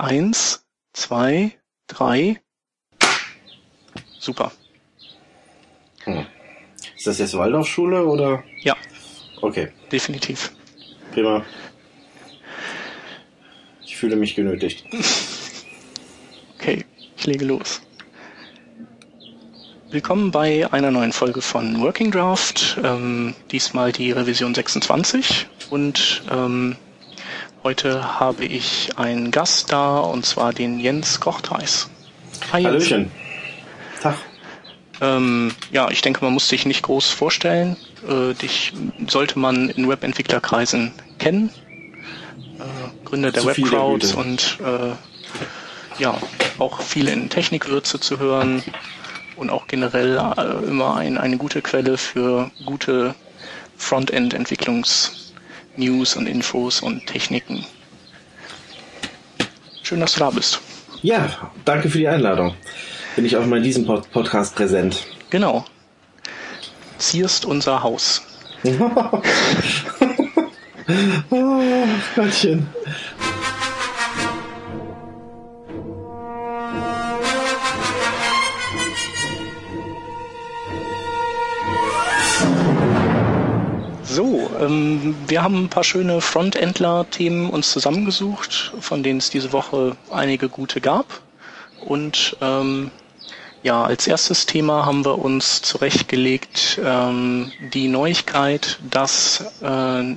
Eins, 0.00 0.64
zwei, 0.94 1.58
drei. 1.86 2.40
Super. 4.18 4.50
Hm. 6.04 6.24
Ist 6.96 7.06
das 7.06 7.18
jetzt 7.18 7.36
Waldorfschule 7.36 8.06
oder? 8.06 8.42
Ja. 8.62 8.74
Okay. 9.42 9.68
Definitiv. 9.92 10.52
Prima. 11.12 11.44
Ich 13.84 13.98
fühle 13.98 14.16
mich 14.16 14.34
genötigt. 14.34 14.86
Okay, 16.54 16.86
ich 17.18 17.26
lege 17.26 17.44
los. 17.44 17.82
Willkommen 19.90 20.30
bei 20.30 20.66
einer 20.72 20.90
neuen 20.90 21.12
Folge 21.12 21.42
von 21.42 21.78
Working 21.78 22.10
Draft. 22.10 22.78
Ähm, 22.82 23.34
diesmal 23.50 23.92
die 23.92 24.12
Revision 24.12 24.54
26 24.54 25.46
und 25.68 26.22
ähm, 26.30 26.76
heute 27.62 28.20
habe 28.20 28.44
ich 28.44 28.90
einen 28.96 29.30
Gast 29.30 29.72
da 29.72 29.98
und 29.98 30.24
zwar 30.24 30.52
den 30.52 30.80
Jens 30.80 31.20
Kochtheis. 31.20 31.90
Hi 32.52 32.62
Jens. 32.62 32.90
Hallöchen. 32.90 33.10
Tag. 34.02 34.16
Ähm, 35.00 35.52
ja, 35.70 35.90
ich 35.90 36.02
denke, 36.02 36.24
man 36.24 36.34
muss 36.34 36.48
dich 36.48 36.66
nicht 36.66 36.82
groß 36.82 37.10
vorstellen. 37.10 37.76
Äh, 38.08 38.34
dich 38.34 38.72
sollte 39.08 39.38
man 39.38 39.68
in 39.70 39.88
Webentwicklerkreisen 39.88 40.92
kennen. 41.18 41.50
Äh, 42.58 43.04
Gründer 43.04 43.32
der 43.32 43.44
Webcrowds 43.44 44.14
und 44.14 44.58
äh, 44.60 46.00
ja, 46.00 46.18
auch 46.58 46.80
viele 46.80 47.12
in 47.12 47.28
Technikwürze 47.28 48.00
zu 48.00 48.18
hören 48.18 48.62
und 49.36 49.50
auch 49.50 49.66
generell 49.66 50.16
äh, 50.16 50.66
immer 50.66 50.96
ein, 50.96 51.18
eine 51.18 51.36
gute 51.36 51.62
Quelle 51.62 51.98
für 51.98 52.50
gute 52.64 53.14
Frontend-Entwicklungs-News 55.76 56.16
und 56.16 56.26
Infos 56.26 56.80
und 56.80 57.06
Techniken. 57.06 57.64
Schön, 59.82 60.00
dass 60.00 60.14
du 60.14 60.20
da 60.20 60.30
bist. 60.30 60.60
Ja, 61.02 61.50
danke 61.64 61.88
für 61.88 61.98
die 61.98 62.08
Einladung. 62.08 62.54
Bin 63.16 63.24
ich 63.24 63.36
auch 63.36 63.44
mal 63.46 63.56
in 63.58 63.62
diesem 63.62 63.86
Pod 63.86 64.10
Podcast 64.12 64.54
präsent. 64.54 65.04
Genau. 65.30 65.64
Zierst 66.98 67.44
unser 67.44 67.82
Haus. 67.82 68.22
oh, 71.30 71.84
Gottchen. 72.14 72.68
Ähm, 84.60 85.16
wir 85.26 85.42
haben 85.42 85.64
ein 85.64 85.68
paar 85.68 85.84
schöne 85.84 86.20
Frontendler-Themen 86.20 87.50
uns 87.50 87.70
zusammengesucht, 87.72 88.72
von 88.80 89.02
denen 89.02 89.18
es 89.18 89.30
diese 89.30 89.52
Woche 89.52 89.96
einige 90.10 90.48
gute 90.48 90.80
gab. 90.80 91.06
Und 91.86 92.36
ähm, 92.40 92.90
ja, 93.62 93.84
als 93.84 94.06
erstes 94.06 94.46
Thema 94.46 94.86
haben 94.86 95.04
wir 95.04 95.18
uns 95.18 95.60
zurechtgelegt 95.62 96.80
ähm, 96.82 97.52
die 97.74 97.88
Neuigkeit, 97.88 98.78
dass 98.90 99.44
äh, 99.62 100.16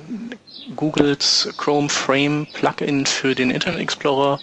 Googles 0.76 1.52
Chrome 1.58 1.90
Frame 1.90 2.46
Plugin 2.54 3.04
für 3.04 3.34
den 3.34 3.50
Internet 3.50 3.80
Explorer 3.80 4.40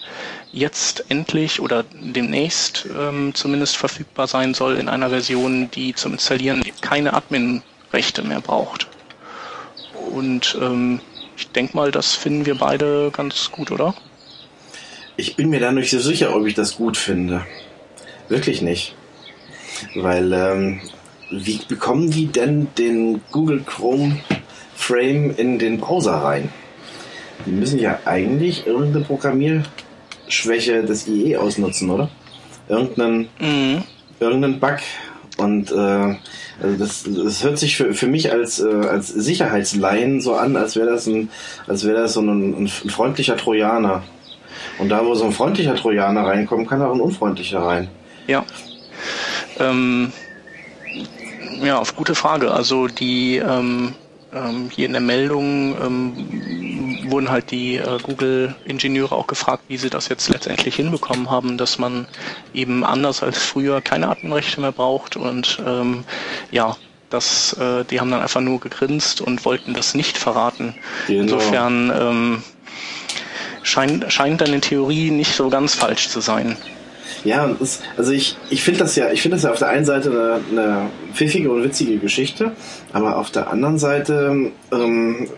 jetzt 0.52 1.04
endlich 1.08 1.60
oder 1.60 1.84
demnächst 2.00 2.86
ähm, 2.96 3.34
zumindest 3.34 3.76
verfügbar 3.76 4.28
sein 4.28 4.54
soll 4.54 4.76
in 4.76 4.88
einer 4.88 5.10
Version, 5.10 5.70
die 5.70 5.94
zum 5.94 6.12
Installieren 6.12 6.62
keine 6.80 7.14
Admin-Rechte 7.14 8.22
mehr 8.22 8.40
braucht. 8.40 8.86
Und 10.12 10.56
ähm, 10.60 11.00
ich 11.36 11.48
denke 11.48 11.76
mal, 11.76 11.90
das 11.90 12.14
finden 12.14 12.46
wir 12.46 12.56
beide 12.56 13.10
ganz 13.12 13.50
gut, 13.50 13.70
oder? 13.70 13.94
Ich 15.16 15.36
bin 15.36 15.50
mir 15.50 15.60
da 15.60 15.72
nicht 15.72 15.90
so 15.90 15.98
sicher, 15.98 16.36
ob 16.36 16.46
ich 16.46 16.54
das 16.54 16.76
gut 16.76 16.96
finde. 16.96 17.44
Wirklich 18.28 18.62
nicht. 18.62 18.94
Weil, 19.94 20.32
ähm, 20.32 20.80
wie 21.30 21.60
bekommen 21.66 22.10
die 22.10 22.26
denn 22.26 22.68
den 22.78 23.22
Google 23.30 23.62
Chrome 23.64 24.20
Frame 24.74 25.34
in 25.36 25.58
den 25.58 25.78
Browser 25.78 26.14
rein? 26.14 26.50
Die 27.46 27.50
müssen 27.50 27.78
ja 27.78 27.98
eigentlich 28.04 28.66
irgendeine 28.66 29.04
Programmierschwäche 29.04 30.84
des 30.84 31.08
IE 31.08 31.36
ausnutzen, 31.36 31.90
oder? 31.90 32.10
Irgendeinen, 32.68 33.28
mhm. 33.40 33.82
irgendeinen 34.20 34.60
Bug. 34.60 34.78
Und 35.38 35.72
äh, 35.72 35.74
also 35.74 36.76
das, 36.78 37.04
das 37.04 37.42
hört 37.42 37.58
sich 37.58 37.76
für, 37.76 37.94
für 37.94 38.06
mich 38.06 38.30
als, 38.30 38.60
äh, 38.60 38.68
als 38.68 39.08
Sicherheitsleien 39.08 40.20
so 40.20 40.34
an, 40.34 40.56
als 40.56 40.76
wäre 40.76 40.90
das 40.90 41.06
ein, 41.06 41.30
als 41.66 41.84
wäre 41.84 42.02
das 42.02 42.14
so 42.14 42.20
ein, 42.20 42.64
ein, 42.64 42.68
freundlicher 42.68 43.36
Trojaner. 43.36 44.02
Und 44.78 44.90
da, 44.90 45.04
wo 45.04 45.14
so 45.14 45.24
ein 45.24 45.32
freundlicher 45.32 45.74
Trojaner 45.74 46.26
reinkommt, 46.26 46.68
kann 46.68 46.82
auch 46.82 46.94
ein 46.94 47.00
unfreundlicher 47.00 47.60
rein. 47.60 47.88
Ja. 48.26 48.44
Ähm, 49.58 50.12
ja, 51.62 51.78
auf 51.78 51.96
gute 51.96 52.14
Frage. 52.14 52.52
Also 52.52 52.86
die 52.86 53.36
ähm, 53.36 53.94
ähm, 54.34 54.70
hier 54.70 54.86
in 54.86 54.92
der 54.92 55.00
Meldung 55.00 55.76
ähm, 55.80 57.10
wurden 57.10 57.30
halt 57.30 57.50
die 57.50 57.76
äh, 57.76 57.98
Google-Ingenieure 58.02 59.14
auch 59.14 59.26
gefragt, 59.26 59.64
wie 59.68 59.76
sie 59.76 59.90
das 59.90 60.08
jetzt 60.08 60.28
letztendlich 60.28 60.76
hinbekommen 60.76 61.30
haben, 61.30 61.58
dass 61.58 61.78
man 61.78 62.06
eben 62.54 62.84
anders 62.84 63.22
als 63.22 63.38
früher 63.38 63.80
keine 63.80 64.08
Adminrechte 64.08 64.60
mehr 64.60 64.72
braucht 64.72 65.16
und 65.16 65.58
ähm, 65.66 66.04
ja, 66.50 66.76
das, 67.10 67.52
äh, 67.54 67.84
die 67.84 68.00
haben 68.00 68.10
dann 68.10 68.22
einfach 68.22 68.40
nur 68.40 68.60
gegrinst 68.60 69.20
und 69.20 69.44
wollten 69.44 69.74
das 69.74 69.94
nicht 69.94 70.16
verraten. 70.16 70.74
Genau. 71.06 71.22
Insofern 71.22 71.92
ähm, 71.94 72.42
scheint, 73.62 74.10
scheint 74.12 74.40
dann 74.40 74.52
in 74.52 74.62
Theorie 74.62 75.10
nicht 75.10 75.34
so 75.34 75.50
ganz 75.50 75.74
falsch 75.74 76.08
zu 76.08 76.20
sein. 76.20 76.56
Ja, 77.24 77.46
das, 77.58 77.80
also 77.96 78.12
ich, 78.12 78.36
ich 78.50 78.62
finde 78.62 78.80
das 78.80 78.96
ja, 78.96 79.10
ich 79.10 79.22
finde 79.22 79.36
das 79.36 79.44
ja 79.44 79.50
auf 79.50 79.58
der 79.58 79.68
einen 79.68 79.84
Seite 79.84 80.10
eine, 80.10 80.60
eine 80.62 80.90
pfiffige 81.14 81.50
und 81.50 81.64
witzige 81.64 81.98
Geschichte, 81.98 82.52
aber 82.92 83.16
auf 83.18 83.30
der 83.30 83.50
anderen 83.50 83.78
Seite 83.78 84.50
ähm, 84.72 85.28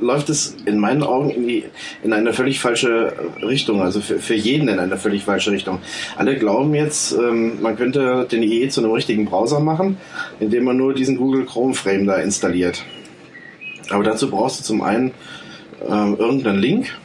läuft 0.00 0.28
es 0.28 0.56
in 0.64 0.78
meinen 0.78 1.02
Augen 1.02 1.30
in, 1.30 1.46
die, 1.46 1.64
in 2.02 2.12
eine 2.12 2.32
völlig 2.32 2.60
falsche 2.60 3.12
Richtung, 3.42 3.82
also 3.82 4.00
für, 4.00 4.18
für 4.18 4.34
jeden 4.34 4.68
in 4.68 4.78
eine 4.78 4.96
völlig 4.96 5.24
falsche 5.24 5.50
Richtung. 5.50 5.78
Alle 6.16 6.36
glauben 6.36 6.74
jetzt, 6.74 7.12
ähm, 7.12 7.60
man 7.62 7.76
könnte 7.76 8.26
den 8.30 8.42
IE 8.42 8.68
zu 8.68 8.80
einem 8.80 8.92
richtigen 8.92 9.26
Browser 9.26 9.60
machen, 9.60 9.98
indem 10.40 10.64
man 10.64 10.76
nur 10.76 10.94
diesen 10.94 11.16
Google 11.16 11.44
Chrome 11.46 11.74
Frame 11.74 12.06
da 12.06 12.16
installiert. 12.16 12.84
Aber 13.90 14.04
dazu 14.04 14.30
brauchst 14.30 14.60
du 14.60 14.64
zum 14.64 14.82
einen 14.82 15.12
ähm, 15.88 16.16
irgendeinen 16.18 16.58
Link, 16.58 16.98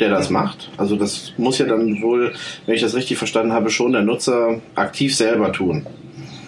der 0.00 0.10
das 0.10 0.30
macht. 0.30 0.70
Also 0.76 0.96
das 0.96 1.32
muss 1.36 1.58
ja 1.58 1.66
dann 1.66 2.02
wohl, 2.02 2.32
wenn 2.66 2.74
ich 2.74 2.80
das 2.80 2.94
richtig 2.94 3.18
verstanden 3.18 3.52
habe, 3.52 3.70
schon 3.70 3.92
der 3.92 4.02
Nutzer 4.02 4.60
aktiv 4.74 5.14
selber 5.14 5.52
tun. 5.52 5.86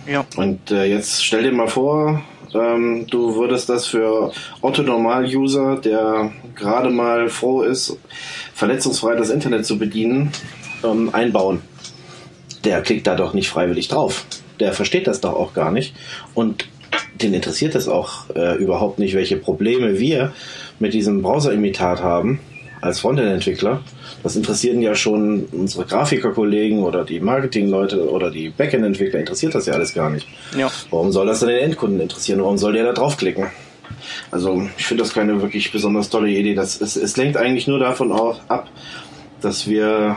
Ja. 0.06 0.24
Und 0.36 0.70
äh, 0.70 0.84
jetzt 0.84 1.24
stell 1.24 1.42
dir 1.42 1.52
mal 1.52 1.68
vor, 1.68 2.22
ähm, 2.54 3.06
du 3.10 3.34
würdest 3.36 3.68
das 3.68 3.86
für 3.86 4.32
Otto-Normal-User, 4.60 5.76
der 5.76 6.32
gerade 6.54 6.90
mal 6.90 7.28
froh 7.28 7.62
ist, 7.62 7.98
verletzungsfrei 8.54 9.16
das 9.16 9.30
Internet 9.30 9.66
zu 9.66 9.78
bedienen, 9.78 10.30
ähm, 10.84 11.10
einbauen. 11.12 11.60
Der 12.64 12.82
klickt 12.82 13.06
da 13.06 13.14
doch 13.14 13.34
nicht 13.34 13.48
freiwillig 13.48 13.88
drauf. 13.88 14.26
Der 14.60 14.72
versteht 14.72 15.06
das 15.06 15.20
doch 15.20 15.34
auch 15.34 15.54
gar 15.54 15.70
nicht. 15.70 15.94
Und 16.34 16.68
den 17.20 17.34
interessiert 17.34 17.74
es 17.74 17.88
auch 17.88 18.30
äh, 18.34 18.56
überhaupt 18.56 18.98
nicht, 18.98 19.14
welche 19.14 19.36
Probleme 19.36 19.98
wir 19.98 20.32
mit 20.78 20.94
diesem 20.94 21.22
Browser-Imitat 21.22 22.02
haben 22.02 22.40
als 22.86 23.00
Frontend-Entwickler. 23.00 23.80
Das 24.22 24.36
interessieren 24.36 24.80
ja 24.80 24.94
schon 24.94 25.46
unsere 25.52 25.84
Grafikerkollegen 25.84 26.80
oder 26.80 27.04
die 27.04 27.20
Marketingleute 27.20 28.10
oder 28.10 28.30
die 28.30 28.50
Backend-Entwickler. 28.50 29.20
Interessiert 29.20 29.54
das 29.54 29.66
ja 29.66 29.74
alles 29.74 29.94
gar 29.94 30.10
nicht. 30.10 30.26
Ja. 30.56 30.70
Warum 30.90 31.12
soll 31.12 31.26
das 31.26 31.40
dann 31.40 31.50
den 31.50 31.58
Endkunden 31.58 32.00
interessieren? 32.00 32.40
Warum 32.42 32.58
soll 32.58 32.72
der 32.72 32.84
da 32.84 32.92
draufklicken? 32.92 33.46
Also 34.30 34.68
ich 34.76 34.86
finde 34.86 35.04
das 35.04 35.12
keine 35.12 35.42
wirklich 35.42 35.72
besonders 35.72 36.10
tolle 36.10 36.28
Idee. 36.28 36.54
Das, 36.54 36.80
es, 36.80 36.96
es 36.96 37.16
lenkt 37.16 37.36
eigentlich 37.36 37.66
nur 37.66 37.78
davon 37.78 38.12
auch 38.12 38.40
ab, 38.48 38.68
dass 39.40 39.68
wir 39.68 40.16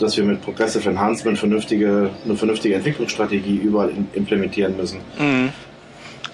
dass 0.00 0.16
wir 0.16 0.24
mit 0.24 0.42
Progressive 0.42 0.88
Enhancement 0.88 1.38
vernünftige, 1.38 2.10
eine 2.24 2.36
vernünftige 2.36 2.74
Entwicklungsstrategie 2.74 3.56
überall 3.56 3.90
in, 3.90 4.08
implementieren 4.14 4.76
müssen. 4.76 5.00
Mhm. 5.18 5.50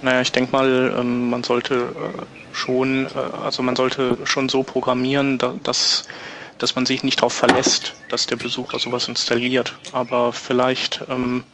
Naja, 0.00 0.20
ich 0.20 0.32
denke 0.32 0.52
mal, 0.52 0.94
ähm, 0.98 1.28
man 1.28 1.42
sollte 1.42 1.74
äh, 1.74 2.37
schon, 2.58 3.06
äh, 3.06 3.36
also 3.44 3.62
man 3.62 3.76
sollte 3.76 4.18
schon 4.24 4.48
so 4.48 4.62
programmieren, 4.62 5.38
dass, 5.62 6.04
dass 6.58 6.74
man 6.74 6.84
sich 6.84 7.02
nicht 7.02 7.20
darauf 7.20 7.32
verlässt, 7.32 7.94
dass 8.10 8.26
der 8.26 8.36
Besucher 8.36 8.78
sowas 8.78 9.08
installiert. 9.08 9.74
Aber 9.92 10.32
vielleicht 10.32 11.04
ähm, 11.08 11.44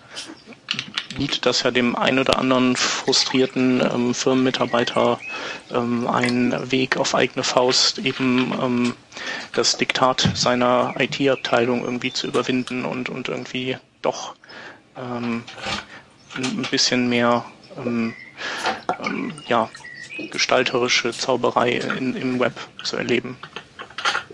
bietet 1.16 1.46
das 1.46 1.62
ja 1.62 1.70
dem 1.70 1.94
einen 1.94 2.18
oder 2.18 2.38
anderen 2.38 2.74
frustrierten 2.76 3.80
ähm, 3.80 4.14
Firmenmitarbeiter 4.14 5.20
ähm, 5.72 6.08
einen 6.08 6.72
Weg 6.72 6.96
auf 6.96 7.14
eigene 7.14 7.44
Faust, 7.44 7.98
eben 7.98 8.52
ähm, 8.60 8.94
das 9.52 9.76
Diktat 9.76 10.28
seiner 10.34 10.94
IT-Abteilung 10.98 11.84
irgendwie 11.84 12.12
zu 12.12 12.26
überwinden 12.26 12.84
und, 12.84 13.08
und 13.08 13.28
irgendwie 13.28 13.76
doch 14.02 14.34
ähm, 14.96 15.44
ein 16.36 16.66
bisschen 16.70 17.08
mehr 17.08 17.44
ähm, 17.78 18.14
ähm, 19.04 19.32
ja, 19.46 19.68
gestalterische 20.30 21.12
Zauberei 21.12 21.80
in, 21.98 22.16
im 22.16 22.40
Web 22.40 22.52
zu 22.82 22.96
erleben. 22.96 23.36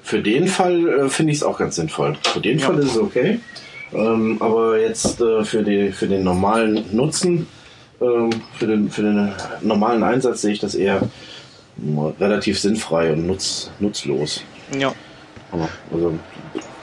für 0.02 0.20
den 0.20 0.48
Fall 0.48 0.88
äh, 0.88 1.08
finde 1.08 1.32
ich 1.32 1.38
es 1.38 1.44
auch 1.44 1.58
ganz 1.58 1.76
sinnvoll. 1.76 2.16
Für 2.22 2.40
den 2.40 2.58
ja. 2.58 2.66
Fall 2.66 2.78
ist 2.78 2.92
es 2.92 2.98
okay. 2.98 3.40
Ähm, 3.92 4.36
aber 4.40 4.78
jetzt 4.78 5.20
äh, 5.20 5.44
für, 5.44 5.62
die, 5.62 5.92
für 5.92 6.06
den 6.06 6.22
normalen 6.22 6.84
Nutzen, 6.94 7.48
ähm, 8.00 8.30
für, 8.58 8.66
den, 8.66 8.90
für 8.90 9.02
den 9.02 9.32
normalen 9.62 10.02
Einsatz 10.02 10.42
sehe 10.42 10.52
ich 10.52 10.60
das 10.60 10.74
eher 10.74 11.02
relativ 12.20 12.60
sinnfrei 12.60 13.12
und 13.12 13.26
nutz, 13.26 13.70
nutzlos. 13.80 14.42
Ja. 14.78 14.92
Also, 15.90 16.18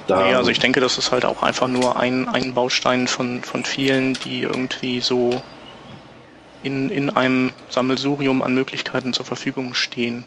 da 0.07 0.23
nee, 0.23 0.33
also 0.33 0.49
ich 0.49 0.59
denke, 0.59 0.79
das 0.79 0.97
ist 0.97 1.11
halt 1.11 1.25
auch 1.25 1.43
einfach 1.43 1.67
nur 1.67 1.99
ein, 1.99 2.27
ein 2.27 2.53
Baustein 2.53 3.07
von, 3.07 3.43
von 3.43 3.63
vielen, 3.63 4.13
die 4.13 4.41
irgendwie 4.41 4.99
so 4.99 5.41
in, 6.63 6.89
in 6.89 7.09
einem 7.09 7.51
Sammelsurium 7.69 8.41
an 8.41 8.53
Möglichkeiten 8.53 9.13
zur 9.13 9.25
Verfügung 9.25 9.73
stehen. 9.73 10.25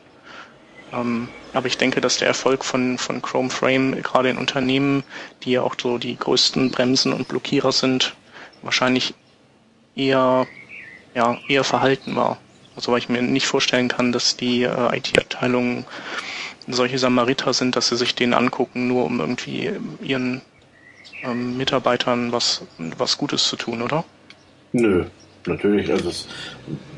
Ähm, 0.93 1.29
aber 1.53 1.67
ich 1.67 1.79
denke, 1.79 2.01
dass 2.01 2.19
der 2.19 2.29
Erfolg 2.29 2.65
von, 2.65 2.99
von 2.99 3.23
Chrome 3.23 3.51
Frame 3.51 4.03
gerade 4.03 4.31
in 4.31 4.39
Unternehmen, 4.39 5.05
die 5.43 5.53
ja 5.53 5.63
auch 5.63 5.75
so 5.81 5.99
die 5.99 6.17
größten 6.17 6.71
Bremsen 6.71 7.13
und 7.13 7.29
Blockierer 7.29 7.73
sind, 7.73 8.15
wahrscheinlich 8.63 9.15
eher, 9.97 10.47
ja, 11.15 11.39
eher 11.49 11.65
verhalten 11.65 12.17
war. 12.17 12.39
Also 12.77 12.93
weil 12.93 12.99
ich 12.99 13.09
mir 13.09 13.23
nicht 13.23 13.47
vorstellen 13.47 13.89
kann, 13.89 14.13
dass 14.13 14.37
die 14.37 14.63
äh, 14.63 14.97
IT-Abteilungen 14.97 15.85
solche 16.69 16.99
Samariter 16.99 17.53
sind, 17.53 17.75
dass 17.75 17.89
sie 17.89 17.97
sich 17.97 18.15
den 18.15 18.33
angucken, 18.33 18.87
nur 18.87 19.05
um 19.05 19.19
irgendwie 19.19 19.73
ihren 20.03 20.41
ähm, 21.23 21.57
Mitarbeitern 21.57 22.31
was, 22.33 22.63
was 22.79 23.19
Gutes 23.19 23.45
zu 23.45 23.57
tun, 23.57 23.83
oder? 23.83 24.05
Nö, 24.73 25.07
natürlich. 25.47 25.91
Also 25.91 26.09
es, 26.11 26.29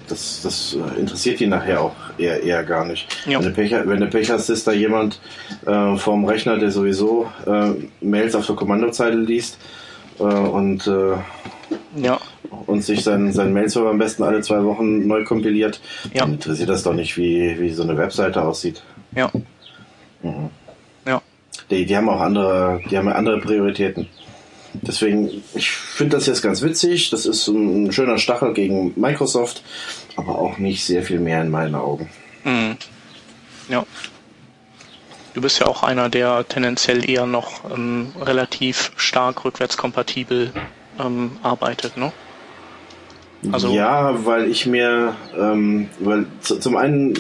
das, 0.09 0.41
das 0.43 0.77
interessiert 0.99 1.41
die 1.41 1.47
nachher 1.47 1.81
auch 1.81 1.95
eher, 2.19 2.43
eher 2.43 2.65
gar 2.65 2.85
nicht. 2.85 3.09
Ja. 3.27 3.39
Wenn, 3.39 3.47
du 3.47 3.53
Pech, 3.53 3.73
wenn 3.73 4.01
du 4.01 4.07
Pech 4.07 4.31
hast, 4.31 4.49
ist 4.51 4.67
da 4.67 4.73
jemand 4.73 5.21
äh, 5.67 5.97
vorm 5.97 6.25
Rechner, 6.25 6.59
der 6.59 6.71
sowieso 6.71 7.29
äh, 7.47 7.71
Mails 8.01 8.35
auf 8.35 8.47
der 8.47 8.57
Kommandozeile 8.57 9.17
liest 9.17 9.59
äh, 10.19 10.23
und, 10.23 10.87
äh, 10.87 11.17
ja. 11.97 12.21
und 12.67 12.85
sich 12.85 13.03
sein, 13.03 13.33
sein 13.33 13.53
Mailserver 13.53 13.91
am 13.91 13.99
besten 13.99 14.23
alle 14.23 14.41
zwei 14.41 14.63
Wochen 14.65 15.07
neu 15.07 15.25
kompiliert, 15.25 15.81
ja. 16.13 16.21
dann 16.21 16.35
interessiert 16.35 16.69
das 16.69 16.83
doch 16.83 16.95
nicht, 16.95 17.17
wie, 17.17 17.59
wie 17.59 17.71
so 17.71 17.83
eine 17.83 17.97
Webseite 17.97 18.43
aussieht. 18.43 18.83
Ja. 19.15 19.31
Mhm. 20.23 20.51
Ja. 21.07 21.23
Die, 21.71 21.87
die 21.87 21.97
haben 21.97 22.09
auch 22.09 22.21
andere, 22.21 22.81
die 22.91 22.99
haben 22.99 23.09
andere 23.09 23.41
Prioritäten. 23.41 24.09
Deswegen, 24.75 25.43
ich 25.55 25.71
finde 25.71 26.17
das 26.17 26.27
jetzt 26.27 26.43
ganz 26.43 26.63
witzig. 26.63 27.11
Das 27.11 27.27
ist 27.27 27.47
ein 27.49 27.93
schöner 27.93 28.19
Stachel 28.19 28.55
gegen 28.55 28.93
Microsoft, 28.97 29.63
aber 30.17 30.39
auch 30.39 30.59
nicht 30.59 30.85
sehr 30.85 31.03
viel 31.03 31.21
mehr 31.21 31.43
in 31.43 31.51
meinen 31.51 31.75
Augen. 31.75 32.09
Mhm. 32.45 32.77
Ja. 33.69 33.85
Du 35.35 35.41
bist 35.41 35.61
ja 35.61 35.67
auch 35.67 35.83
einer, 35.83 36.09
der 36.09 36.47
tendenziell 36.47 37.09
eher 37.09 37.27
noch 37.27 37.71
ähm, 37.71 38.13
relativ 38.21 38.93
stark 38.97 39.45
rückwärtskompatibel 39.45 40.53
ähm, 41.01 41.33
arbeitet, 41.43 41.97
ne? 41.97 42.13
Also 43.51 43.73
ja, 43.73 44.25
weil 44.25 44.49
ich 44.49 44.67
mir, 44.67 45.17
ähm, 45.37 45.89
weil 45.99 46.27
zum 46.41 46.77
einen 46.77 47.15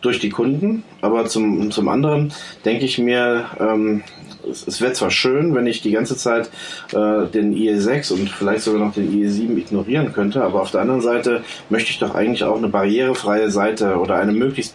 durch 0.00 0.20
die 0.20 0.30
Kunden, 0.30 0.84
aber 1.00 1.26
zum, 1.26 1.70
zum 1.70 1.88
anderen 1.88 2.32
denke 2.64 2.84
ich 2.84 2.98
mir, 2.98 3.46
ähm, 3.60 4.02
es, 4.50 4.66
es 4.66 4.80
wäre 4.80 4.92
zwar 4.92 5.10
schön, 5.10 5.54
wenn 5.54 5.66
ich 5.66 5.82
die 5.82 5.90
ganze 5.90 6.16
Zeit 6.16 6.50
äh, 6.92 7.26
den 7.26 7.54
IE6 7.54 8.12
und 8.12 8.28
vielleicht 8.28 8.62
sogar 8.62 8.84
noch 8.86 8.94
den 8.94 9.10
IE7 9.10 9.56
ignorieren 9.56 10.12
könnte, 10.12 10.42
aber 10.42 10.62
auf 10.62 10.70
der 10.70 10.80
anderen 10.80 11.00
Seite 11.00 11.42
möchte 11.68 11.90
ich 11.90 11.98
doch 11.98 12.14
eigentlich 12.14 12.44
auch 12.44 12.56
eine 12.56 12.68
barrierefreie 12.68 13.50
Seite 13.50 13.96
oder 13.96 14.16
eine 14.16 14.32
möglichst 14.32 14.74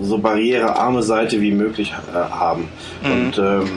so 0.00 0.18
barrierearme 0.18 1.02
Seite 1.02 1.40
wie 1.40 1.52
möglich 1.52 1.92
äh, 2.12 2.14
haben. 2.14 2.68
Mhm. 3.02 3.12
Und 3.12 3.38
ähm, 3.38 3.70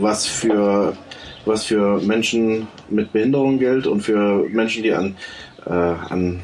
was 0.00 0.26
für 0.26 0.94
was 1.48 1.64
für 1.64 2.00
Menschen 2.00 2.68
mit 2.90 3.12
Behinderung 3.12 3.58
gilt 3.58 3.86
und 3.86 4.02
für 4.02 4.46
Menschen, 4.50 4.82
die 4.82 4.92
an, 4.92 5.16
äh, 5.66 5.72
an 5.72 6.40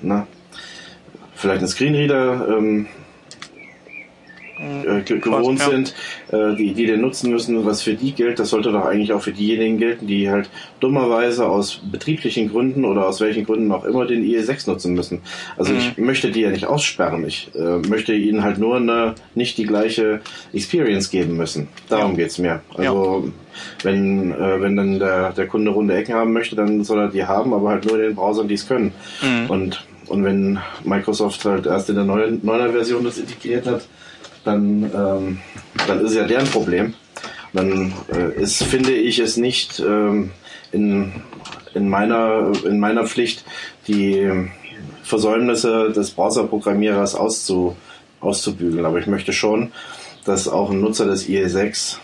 na, 0.00 0.26
vielleicht 1.34 1.58
einen 1.58 1.68
Screenreader 1.68 2.56
ähm, 2.56 2.86
äh, 4.58 5.02
gewohnt 5.02 5.60
ja. 5.60 5.70
sind, 5.70 5.94
äh, 6.30 6.54
die, 6.54 6.72
die 6.72 6.86
den 6.86 7.00
nutzen 7.00 7.30
müssen, 7.30 7.64
was 7.66 7.82
für 7.82 7.94
die 7.94 8.12
gilt, 8.12 8.38
das 8.38 8.50
sollte 8.50 8.72
doch 8.72 8.84
eigentlich 8.84 9.12
auch 9.12 9.22
für 9.22 9.32
diejenigen 9.32 9.78
gelten, 9.78 10.06
die 10.06 10.30
halt 10.30 10.48
dummerweise 10.80 11.46
aus 11.46 11.80
betrieblichen 11.90 12.50
Gründen 12.50 12.84
oder 12.84 13.06
aus 13.06 13.20
welchen 13.20 13.44
Gründen 13.44 13.70
auch 13.72 13.84
immer 13.84 14.06
den 14.06 14.24
IE6 14.24 14.68
nutzen 14.68 14.94
müssen. 14.94 15.20
Also 15.56 15.72
mhm. 15.72 15.78
ich 15.78 15.98
möchte 15.98 16.30
die 16.30 16.40
ja 16.40 16.50
nicht 16.50 16.66
aussperren, 16.66 17.26
ich 17.26 17.50
äh, 17.54 17.78
möchte 17.88 18.14
ihnen 18.14 18.42
halt 18.42 18.58
nur 18.58 18.76
eine, 18.76 19.14
nicht 19.34 19.58
die 19.58 19.66
gleiche 19.66 20.20
Experience 20.52 21.10
geben 21.10 21.36
müssen. 21.36 21.68
Darum 21.88 22.12
ja. 22.12 22.16
geht's 22.16 22.38
mir. 22.38 22.62
Also 22.74 23.24
ja. 23.26 23.32
wenn, 23.82 24.32
äh, 24.32 24.60
wenn 24.60 24.76
dann 24.76 24.98
der, 24.98 25.32
der 25.32 25.46
Kunde 25.46 25.70
runde 25.70 25.94
Ecken 25.94 26.14
haben 26.14 26.32
möchte, 26.32 26.56
dann 26.56 26.84
soll 26.84 27.00
er 27.00 27.08
die 27.08 27.24
haben, 27.24 27.52
aber 27.52 27.70
halt 27.70 27.84
nur 27.84 27.96
in 27.96 28.02
den 28.02 28.14
Browsern, 28.14 28.48
die 28.48 28.54
es 28.54 28.66
können. 28.66 28.92
Mhm. 29.22 29.50
Und 29.50 29.84
und 30.08 30.22
wenn 30.22 30.60
Microsoft 30.84 31.44
halt 31.44 31.66
erst 31.66 31.90
in 31.90 31.96
der 31.96 32.04
neuen, 32.04 32.38
neuner 32.44 32.70
Version 32.70 33.02
das 33.02 33.18
integriert 33.18 33.66
hat, 33.66 33.88
dann, 34.46 34.90
ähm, 34.94 35.38
dann 35.86 36.00
ist 36.00 36.10
es 36.10 36.16
ja 36.16 36.24
deren 36.24 36.46
Problem. 36.46 36.94
Dann 37.52 37.92
äh, 38.12 38.40
ist, 38.40 38.62
finde 38.62 38.92
ich 38.92 39.18
es 39.18 39.36
nicht 39.36 39.80
ähm, 39.80 40.30
in, 40.72 41.12
in, 41.74 41.88
meiner, 41.88 42.52
in 42.64 42.78
meiner 42.78 43.06
Pflicht, 43.06 43.44
die 43.88 44.48
Versäumnisse 45.02 45.92
des 45.92 46.10
Browserprogrammierers 46.10 47.14
auszu, 47.14 47.76
auszubügeln. 48.20 48.84
Aber 48.84 48.98
ich 48.98 49.06
möchte 49.06 49.32
schon, 49.32 49.72
dass 50.24 50.48
auch 50.48 50.70
ein 50.70 50.80
Nutzer 50.80 51.06
des 51.06 51.28
IE6 51.28 51.98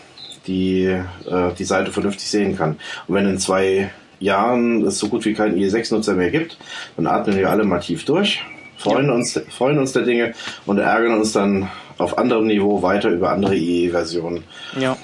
die, 0.47 0.85
äh, 0.85 1.53
die 1.57 1.63
Seite 1.63 1.91
vernünftig 1.91 2.27
sehen 2.27 2.57
kann. 2.57 2.77
Und 3.07 3.15
wenn 3.15 3.27
in 3.27 3.37
zwei 3.37 3.91
Jahren 4.19 4.85
es 4.85 4.99
so 4.99 5.09
gut 5.09 5.25
wie 5.25 5.33
keinen 5.33 5.57
IE6-Nutzer 5.57 6.13
mehr 6.13 6.31
gibt, 6.31 6.57
dann 6.95 7.07
atmen 7.07 7.37
wir 7.37 7.49
alle 7.49 7.65
mal 7.65 7.79
tief 7.79 8.05
durch, 8.05 8.41
freuen, 8.77 9.07
ja. 9.07 9.13
uns, 9.13 9.39
freuen 9.49 9.77
uns 9.77 9.93
der 9.93 10.03
Dinge 10.03 10.33
und 10.65 10.77
ärgern 10.77 11.19
uns 11.19 11.33
dann 11.33 11.69
auf 11.97 12.17
anderem 12.17 12.47
Niveau 12.47 12.81
weiter 12.81 13.09
über 13.09 13.31
andere 13.31 13.55
IE-Versionen. 13.55 14.43
Ja. 14.79 14.97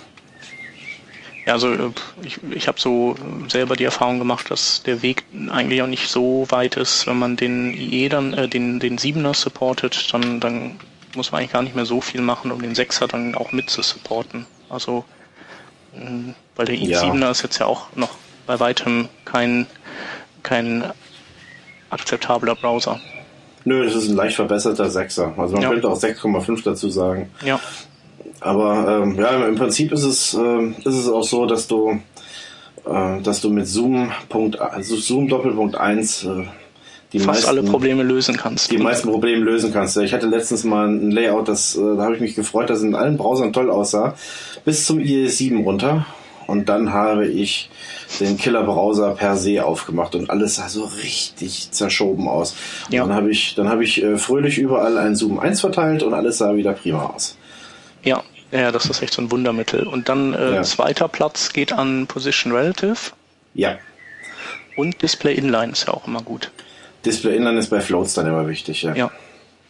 Ja, 1.45 1.53
also 1.53 1.73
äh, 1.73 1.91
ich, 2.21 2.39
ich 2.51 2.67
habe 2.67 2.79
so 2.79 3.15
selber 3.47 3.75
die 3.75 3.83
Erfahrung 3.83 4.19
gemacht, 4.19 4.51
dass 4.51 4.83
der 4.83 5.01
Weg 5.01 5.23
eigentlich 5.49 5.81
auch 5.81 5.87
nicht 5.87 6.07
so 6.07 6.45
weit 6.49 6.77
ist, 6.77 7.07
wenn 7.07 7.17
man 7.17 7.37
den 7.37 7.73
IE 7.73 8.07
dann, 8.09 8.33
äh, 8.33 8.47
den, 8.47 8.79
den 8.79 8.99
7er 8.99 9.33
supportet, 9.33 10.13
dann, 10.13 10.39
dann 10.39 10.79
muss 11.15 11.31
man 11.31 11.39
eigentlich 11.39 11.53
gar 11.53 11.63
nicht 11.63 11.75
mehr 11.75 11.85
so 11.85 12.01
viel 12.01 12.21
machen, 12.21 12.51
um 12.51 12.61
den 12.61 12.75
6er 12.75 13.07
dann 13.07 13.33
auch 13.33 13.51
mit 13.51 13.69
zu 13.69 13.81
supporten. 13.81 14.45
Also, 14.69 15.05
weil 16.55 16.65
der 16.65 16.75
i7er 16.75 17.19
ja. 17.19 17.31
ist 17.31 17.41
jetzt 17.41 17.57
ja 17.57 17.65
auch 17.65 17.87
noch 17.95 18.11
bei 18.45 18.59
weitem 18.59 19.09
kein, 19.25 19.65
kein 20.43 20.83
akzeptabler 21.89 22.53
Browser. 22.53 23.01
Nö, 23.65 23.83
das 23.83 23.95
ist 23.95 24.09
ein 24.09 24.15
leicht 24.15 24.35
verbesserter 24.35 24.89
Sechser. 24.89 25.33
Also 25.37 25.53
man 25.53 25.63
ja. 25.63 25.69
könnte 25.69 25.89
auch 25.89 25.99
6,5 25.99 26.63
dazu 26.63 26.89
sagen. 26.89 27.29
Ja. 27.45 27.59
Aber 28.39 29.03
ähm, 29.03 29.15
ja, 29.19 29.45
im 29.47 29.55
Prinzip 29.55 29.91
ist 29.91 30.03
es, 30.03 30.33
äh, 30.33 30.67
ist 30.79 30.95
es 30.95 31.09
auch 31.09 31.23
so, 31.23 31.45
dass 31.45 31.67
du, 31.67 31.99
äh, 32.85 33.21
dass 33.21 33.41
du 33.41 33.49
mit 33.49 33.67
Zoom 33.67 34.11
Punkt, 34.29 34.59
also 34.59 34.95
Zoom 34.95 35.27
Doppelpunkt 35.27 35.75
1 35.75 36.23
äh, 36.23 36.27
die 37.11 37.19
fast 37.19 37.45
meisten, 37.45 37.49
alle 37.49 37.63
Probleme 37.63 38.03
lösen 38.03 38.37
kannst. 38.37 38.71
Die 38.71 38.77
meisten 38.77 39.09
Probleme 39.09 39.43
lösen 39.43 39.73
kannst. 39.73 39.97
Ich 39.97 40.13
hatte 40.13 40.27
letztens 40.27 40.63
mal 40.63 40.87
ein 40.87 41.11
Layout, 41.11 41.47
das, 41.47 41.75
äh, 41.75 41.81
da 41.97 42.03
habe 42.03 42.15
ich 42.15 42.21
mich 42.21 42.35
gefreut, 42.35 42.69
dass 42.69 42.79
es 42.79 42.83
in 42.83 42.95
allen 42.95 43.17
Browsern 43.17 43.51
toll 43.51 43.71
aussah, 43.71 44.15
bis 44.63 44.85
zum 44.85 44.99
IE7 44.99 45.63
runter. 45.63 46.05
Und 46.49 46.67
dann 46.67 46.91
habe 46.91 47.27
ich 47.27 47.69
den 48.19 48.37
Killer-Browser 48.37 49.11
per 49.11 49.37
se 49.37 49.63
aufgemacht 49.63 50.15
und 50.15 50.29
alles 50.29 50.55
sah 50.55 50.67
so 50.67 50.85
richtig 50.85 51.71
zerschoben 51.71 52.27
aus. 52.27 52.55
Ja. 52.89 53.05
Dann 53.05 53.13
habe 53.13 53.29
ich, 53.29 53.53
dann 53.55 53.69
habe 53.69 53.83
ich 53.83 54.01
äh, 54.03 54.17
fröhlich 54.17 54.57
überall 54.57 54.97
ein 54.97 55.15
Zoom 55.15 55.39
1 55.39 55.61
verteilt 55.61 56.01
und 56.01 56.13
alles 56.13 56.39
sah 56.39 56.55
wieder 56.55 56.73
prima 56.73 57.05
aus. 57.05 57.37
Ja, 58.03 58.23
ja, 58.51 58.71
das 58.71 58.85
ist 58.85 59.03
echt 59.03 59.13
so 59.13 59.21
ein 59.21 59.31
Wundermittel. 59.31 59.85
Und 59.85 60.09
dann 60.09 60.33
äh, 60.33 60.55
ja. 60.55 60.63
zweiter 60.63 61.07
Platz 61.07 61.53
geht 61.53 61.71
an 61.71 62.07
Position 62.07 62.51
Relative. 62.51 63.11
Ja. 63.53 63.77
Und 64.75 65.01
Display 65.03 65.35
Inline 65.35 65.73
ist 65.73 65.85
ja 65.85 65.93
auch 65.93 66.07
immer 66.07 66.23
gut. 66.23 66.51
Display 67.05 67.35
Inline 67.35 67.59
ist 67.59 67.69
bei 67.69 67.79
Floats 67.79 68.15
dann 68.15 68.25
immer 68.25 68.47
wichtig, 68.47 68.81
ja. 68.81 68.95
Ja. 68.95 69.11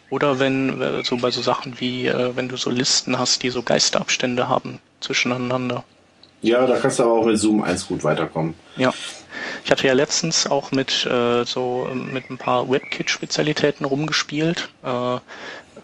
Oder 0.08 0.38
wenn, 0.40 0.80
äh, 0.80 1.04
so 1.04 1.18
bei 1.18 1.30
so 1.30 1.42
Sachen 1.42 1.78
wie, 1.78 2.06
äh, 2.06 2.34
wenn 2.34 2.48
du 2.48 2.56
so 2.56 2.70
Listen 2.70 3.18
hast, 3.18 3.42
die 3.42 3.50
so 3.50 3.62
Geisterabstände 3.62 4.48
haben 4.48 4.80
zwischeneinander. 5.00 5.84
Ja, 6.42 6.66
da 6.66 6.76
kannst 6.78 6.98
du 6.98 7.02
aber 7.02 7.12
auch 7.12 7.26
mit 7.26 7.38
Zoom 7.38 7.62
1 7.62 7.88
gut 7.88 8.02
weiterkommen. 8.02 8.54
Ja. 8.76 8.92
Ich 9.64 9.70
hatte 9.70 9.86
ja 9.86 9.92
letztens 9.92 10.46
auch 10.46 10.72
mit 10.72 11.06
äh, 11.06 11.44
so 11.44 11.88
mit 11.94 12.30
ein 12.30 12.38
paar 12.38 12.70
WebKit-Spezialitäten 12.70 13.84
rumgespielt. 13.84 14.70
Äh, 14.82 15.18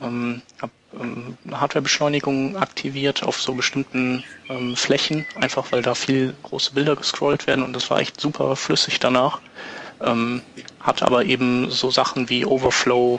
ähm, 0.03 0.43
hab 0.61 0.71
ähm, 0.99 1.37
Hardwarebeschleunigung 1.51 2.57
aktiviert 2.57 3.23
auf 3.23 3.41
so 3.41 3.55
bestimmten 3.55 4.25
ähm, 4.49 4.77
Flächen, 4.77 5.27
einfach 5.37 5.73
weil 5.73 5.83
da 5.83 5.95
viel 5.95 6.35
große 6.43 6.73
Bilder 6.73 6.97
gescrollt 6.97 7.47
werden 7.47 7.65
und 7.65 7.75
das 7.75 7.91
war 7.91 7.99
echt 7.99 8.21
super 8.21 8.57
flüssig 8.57 8.99
danach. 8.99 9.41
Ähm, 10.01 10.43
hat 10.81 11.03
aber 11.03 11.25
eben 11.25 11.71
so 11.71 11.91
Sachen 11.91 12.29
wie 12.29 12.45
Overflow 12.45 13.19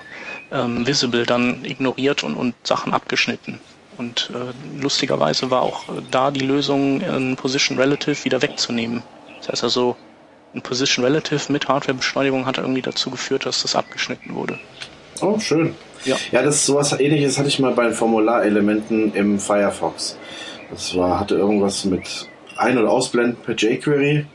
ähm, 0.52 0.86
Visible 0.86 1.26
dann 1.26 1.66
ignoriert 1.66 2.24
und, 2.24 2.36
und 2.36 2.54
Sachen 2.64 2.94
abgeschnitten. 2.94 3.60
Und 3.98 4.32
äh, 4.34 4.82
lustigerweise 4.82 5.50
war 5.50 5.62
auch 5.62 5.86
da 6.12 6.32
die 6.32 6.46
Lösung, 6.46 7.02
ein 7.02 7.36
Position 7.36 7.80
Relative 7.80 8.24
wieder 8.26 8.42
wegzunehmen. 8.42 9.02
Das 9.40 9.50
heißt 9.50 9.64
also, 9.64 9.96
ein 10.54 10.62
Position 10.62 11.04
Relative 11.04 11.52
mit 11.52 11.68
Hardware-Beschleunigung 11.68 12.46
hat 12.46 12.58
irgendwie 12.58 12.82
dazu 12.82 13.10
geführt, 13.10 13.46
dass 13.46 13.64
das 13.64 13.76
abgeschnitten 13.76 14.36
wurde. 14.36 14.60
Oh, 15.22 15.40
schön. 15.40 15.76
Ja, 16.06 16.16
ja 16.32 16.44
das 16.44 16.66
sowas 16.66 16.98
ähnliches 17.00 17.38
hatte 17.38 17.48
ich 17.48 17.60
mal 17.60 17.74
bei 17.74 17.84
den 17.84 17.94
Formularelementen 17.94 19.14
im 19.14 19.40
Firefox. 19.40 20.18
Das 20.70 20.96
war, 20.96 21.20
hatte 21.20 21.36
irgendwas 21.36 21.86
mit 21.86 22.28
Ein- 22.56 22.78
und 22.78 22.88
Ausblenden 22.88 23.38
per 23.38 23.56
jQuery 23.56 24.26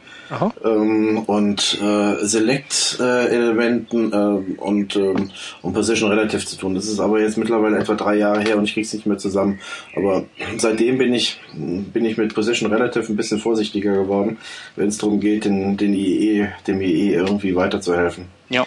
ähm, 0.64 1.18
und 1.26 1.78
äh, 1.80 2.24
Select-Elementen 2.24 4.12
äh, 4.12 4.60
und, 4.60 4.96
ähm, 4.96 5.30
und 5.62 5.72
Position 5.72 6.10
Relative 6.10 6.44
zu 6.44 6.56
tun. 6.56 6.74
Das 6.74 6.86
ist 6.86 7.00
aber 7.00 7.20
jetzt 7.20 7.38
mittlerweile 7.38 7.78
etwa 7.78 7.94
drei 7.94 8.16
Jahre 8.16 8.40
her 8.40 8.56
und 8.58 8.64
ich 8.64 8.74
krieg's 8.74 8.92
nicht 8.92 9.06
mehr 9.06 9.18
zusammen. 9.18 9.60
Aber 9.96 10.24
seitdem 10.58 10.98
bin 10.98 11.14
ich 11.14 11.40
bin 11.54 12.04
ich 12.04 12.16
mit 12.16 12.34
Position 12.34 12.72
Relative 12.72 13.12
ein 13.12 13.16
bisschen 13.16 13.38
vorsichtiger 13.38 13.94
geworden, 13.94 14.38
wenn 14.76 14.88
es 14.88 14.98
darum 14.98 15.20
geht, 15.20 15.44
den, 15.44 15.76
den 15.76 15.94
IE, 15.94 16.48
dem 16.66 16.80
IE 16.80 17.14
irgendwie 17.14 17.54
weiterzuhelfen. 17.54 18.26
Ja. 18.48 18.64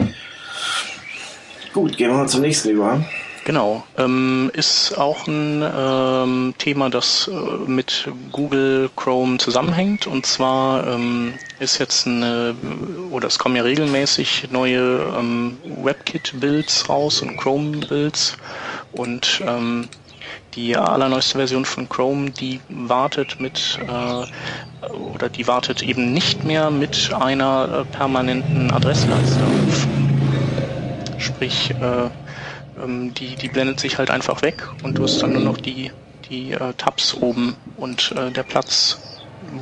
Gut, 1.73 1.97
gehen 1.97 2.09
wir 2.09 2.17
mal 2.17 2.29
zum 2.29 2.41
nächsten 2.41 2.69
über. 2.69 3.03
Genau, 3.45 3.83
ähm, 3.99 4.49
ist 4.53 4.97
auch 4.97 5.27
ein 5.27 5.61
ähm, 5.63 6.55
Thema, 6.57 6.89
das 6.89 7.27
äh, 7.27 7.69
mit 7.69 8.09
Google 8.31 8.89
Chrome 8.95 9.37
zusammenhängt. 9.37 10.07
Und 10.07 10.25
zwar 10.25 10.87
ähm, 10.87 11.35
ist 11.59 11.77
jetzt 11.77 12.07
eine, 12.07 12.55
oder 13.11 13.27
es 13.27 13.37
kommen 13.37 13.55
ja 13.55 13.61
regelmäßig 13.61 14.47
neue 14.49 14.99
ähm, 15.15 15.59
WebKit-Builds 15.63 16.89
raus 16.89 17.21
und 17.21 17.37
Chrome-Builds. 17.37 18.35
Und 18.93 19.43
ähm, 19.45 19.89
die 20.55 20.75
allerneueste 20.75 21.37
Version 21.37 21.65
von 21.65 21.87
Chrome, 21.87 22.31
die 22.31 22.59
wartet 22.69 23.39
mit 23.39 23.77
äh, 23.87 24.91
oder 25.13 25.29
die 25.29 25.45
wartet 25.45 25.83
eben 25.83 26.13
nicht 26.13 26.43
mehr 26.43 26.71
mit 26.71 27.13
einer 27.13 27.85
äh, 27.85 27.95
permanenten 27.95 28.71
Adressleiste 28.71 29.39
auf. 29.39 29.87
Sprich, 31.19 31.69
äh, 31.79 32.09
ähm, 32.81 33.13
die, 33.13 33.35
die 33.35 33.47
blendet 33.47 33.79
sich 33.79 33.97
halt 33.97 34.09
einfach 34.09 34.41
weg 34.41 34.67
und 34.83 34.97
du 34.97 35.03
hast 35.03 35.21
dann 35.21 35.33
nur 35.33 35.41
noch 35.41 35.57
die, 35.57 35.91
die 36.29 36.51
äh, 36.51 36.73
Tabs 36.77 37.15
oben 37.15 37.55
und 37.77 38.13
äh, 38.17 38.31
der 38.31 38.43
Platz, 38.43 38.99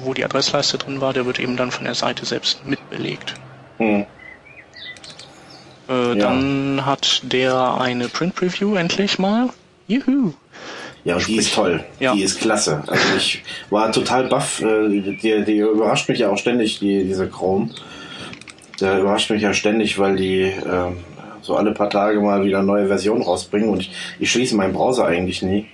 wo 0.03 0.13
die 0.13 0.23
Adressleiste 0.23 0.77
drin 0.77 1.01
war, 1.01 1.13
der 1.13 1.25
wird 1.25 1.39
eben 1.39 1.57
dann 1.57 1.71
von 1.71 1.85
der 1.85 1.95
Seite 1.95 2.25
selbst 2.25 2.65
mitbelegt. 2.65 3.35
Hm. 3.77 4.05
Äh, 5.89 6.07
ja. 6.07 6.15
Dann 6.15 6.85
hat 6.85 7.21
der 7.23 7.77
eine 7.79 8.07
Print 8.07 8.35
Preview 8.35 8.75
endlich 8.75 9.19
mal. 9.19 9.49
Juhu! 9.87 10.33
Ja, 11.03 11.17
die 11.17 11.35
ist 11.35 11.53
toll. 11.53 11.83
Ja. 11.99 12.13
Die 12.13 12.23
ist 12.23 12.39
klasse. 12.39 12.81
Also 12.87 13.03
ich 13.17 13.43
war 13.69 13.91
total 13.91 14.29
baff. 14.29 14.61
Äh, 14.61 14.87
die, 14.87 15.43
die 15.45 15.57
überrascht 15.57 16.07
mich 16.07 16.19
ja 16.19 16.29
auch 16.29 16.37
ständig, 16.37 16.79
die, 16.79 17.03
diese 17.03 17.27
Chrome. 17.27 17.69
Der 18.79 18.99
überrascht 18.99 19.29
mich 19.29 19.41
ja 19.41 19.53
ständig, 19.53 19.99
weil 19.99 20.15
die 20.15 20.41
ähm, 20.43 20.97
so 21.43 21.55
alle 21.55 21.73
paar 21.73 21.89
Tage 21.89 22.19
mal 22.19 22.43
wieder 22.43 22.63
neue 22.63 22.87
Versionen 22.87 23.21
rausbringen 23.21 23.69
und 23.69 23.81
ich, 23.81 23.91
ich 24.19 24.31
schließe 24.31 24.55
meinen 24.55 24.73
Browser 24.73 25.05
eigentlich 25.05 25.43
nie. 25.43 25.67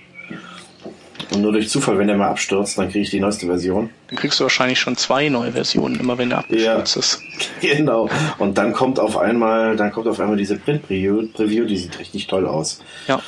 Und 1.32 1.42
nur 1.42 1.52
durch 1.52 1.68
Zufall, 1.68 1.96
wenn 1.96 2.08
der 2.08 2.16
mal 2.16 2.28
abstürzt, 2.28 2.76
dann 2.76 2.88
kriege 2.88 3.04
ich 3.04 3.10
die 3.10 3.20
neueste 3.20 3.46
Version. 3.46 3.90
Dann 4.08 4.18
kriegst 4.18 4.40
du 4.40 4.44
wahrscheinlich 4.44 4.80
schon 4.80 4.96
zwei 4.96 5.28
neue 5.28 5.52
Versionen, 5.52 6.00
immer 6.00 6.18
wenn 6.18 6.30
der 6.30 6.38
abgestürzt 6.38 6.96
ja, 6.96 7.00
ist. 7.00 7.22
Genau. 7.60 8.08
Und 8.38 8.58
dann 8.58 8.72
kommt 8.72 8.98
auf 8.98 9.16
einmal, 9.16 9.76
dann 9.76 9.92
kommt 9.92 10.08
auf 10.08 10.18
einmal 10.18 10.36
diese 10.36 10.56
Print 10.56 10.86
Preview, 10.86 11.28
Preview 11.32 11.66
die 11.66 11.76
sieht 11.76 11.98
richtig 12.00 12.26
toll 12.26 12.46
aus. 12.46 12.82
Ja. 13.06 13.20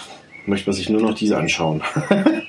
Möchte 0.47 0.71
man 0.71 0.77
sich 0.77 0.89
nur 0.89 1.01
noch 1.01 1.15
diese 1.15 1.37
anschauen. 1.37 1.83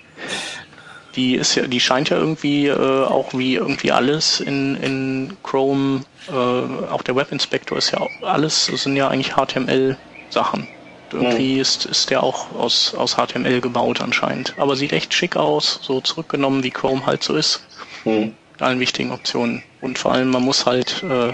die 1.15 1.35
ist 1.35 1.55
ja, 1.55 1.67
die 1.67 1.79
scheint 1.79 2.09
ja 2.09 2.17
irgendwie 2.17 2.67
äh, 2.67 3.05
auch 3.05 3.33
wie 3.33 3.55
irgendwie 3.55 3.91
alles 3.91 4.39
in, 4.39 4.75
in 4.75 5.37
Chrome 5.43 6.01
äh, 6.29 6.33
auch 6.33 7.01
der 7.01 7.15
Webinspektor 7.15 7.77
ist 7.77 7.91
ja 7.91 8.05
alles, 8.21 8.67
das 8.71 8.83
sind 8.83 8.95
ja 8.95 9.07
eigentlich 9.09 9.35
HTML-Sachen. 9.35 10.67
Irgendwie 11.11 11.55
mhm. 11.55 11.61
ist, 11.61 11.85
ist 11.85 12.09
der 12.09 12.23
auch 12.23 12.51
aus, 12.55 12.95
aus 12.95 13.15
HTML 13.15 13.61
gebaut 13.61 14.01
anscheinend. 14.01 14.55
Aber 14.57 14.75
sieht 14.75 14.93
echt 14.93 15.13
schick 15.13 15.35
aus, 15.35 15.79
so 15.83 16.01
zurückgenommen, 16.01 16.63
wie 16.63 16.71
Chrome 16.71 17.05
halt 17.05 17.23
so 17.23 17.35
ist. 17.35 17.61
Mhm. 18.03 18.33
Allen 18.59 18.79
wichtigen 18.79 19.11
Optionen. 19.11 19.63
Und 19.81 19.99
vor 19.99 20.13
allem, 20.13 20.29
man 20.31 20.43
muss 20.43 20.65
halt 20.65 21.03
äh, 21.03 21.29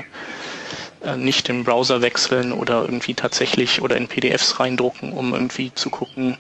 äh 1.06 1.16
nicht 1.16 1.48
den 1.48 1.64
Browser 1.64 2.02
wechseln 2.02 2.52
oder 2.52 2.82
irgendwie 2.82 3.14
tatsächlich 3.14 3.82
oder 3.82 3.96
in 3.96 4.08
PDFs 4.08 4.60
reindrucken, 4.60 5.14
um 5.14 5.34
irgendwie 5.34 5.74
zu 5.74 5.90
gucken, 5.90 6.38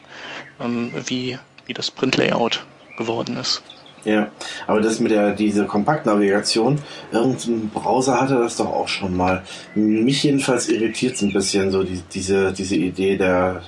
ähm, 0.59 0.91
wie, 1.05 1.37
wie 1.65 1.73
das 1.73 1.91
Print-Layout 1.91 2.65
geworden 2.99 3.37
ist. 3.37 3.63
Ja, 4.05 4.29
aber 4.67 4.79
das 4.81 4.99
mit 4.99 5.11
der 5.11 5.33
diese 5.33 5.65
Kompaktnavigation, 5.65 6.79
irgendein 7.11 7.69
Browser 7.69 8.21
hatte 8.21 8.35
das 8.35 8.55
doch 8.55 8.67
auch 8.67 8.87
schon 8.87 9.17
mal. 9.17 9.43
Mich 9.75 10.23
jedenfalls 10.23 10.69
irritiert 10.69 11.15
es 11.15 11.21
ein 11.21 11.33
bisschen 11.33 11.71
so 11.71 11.83
die, 11.83 12.01
diese 12.13 12.53
diese 12.53 12.75
Idee 12.75 13.17
der 13.17 13.61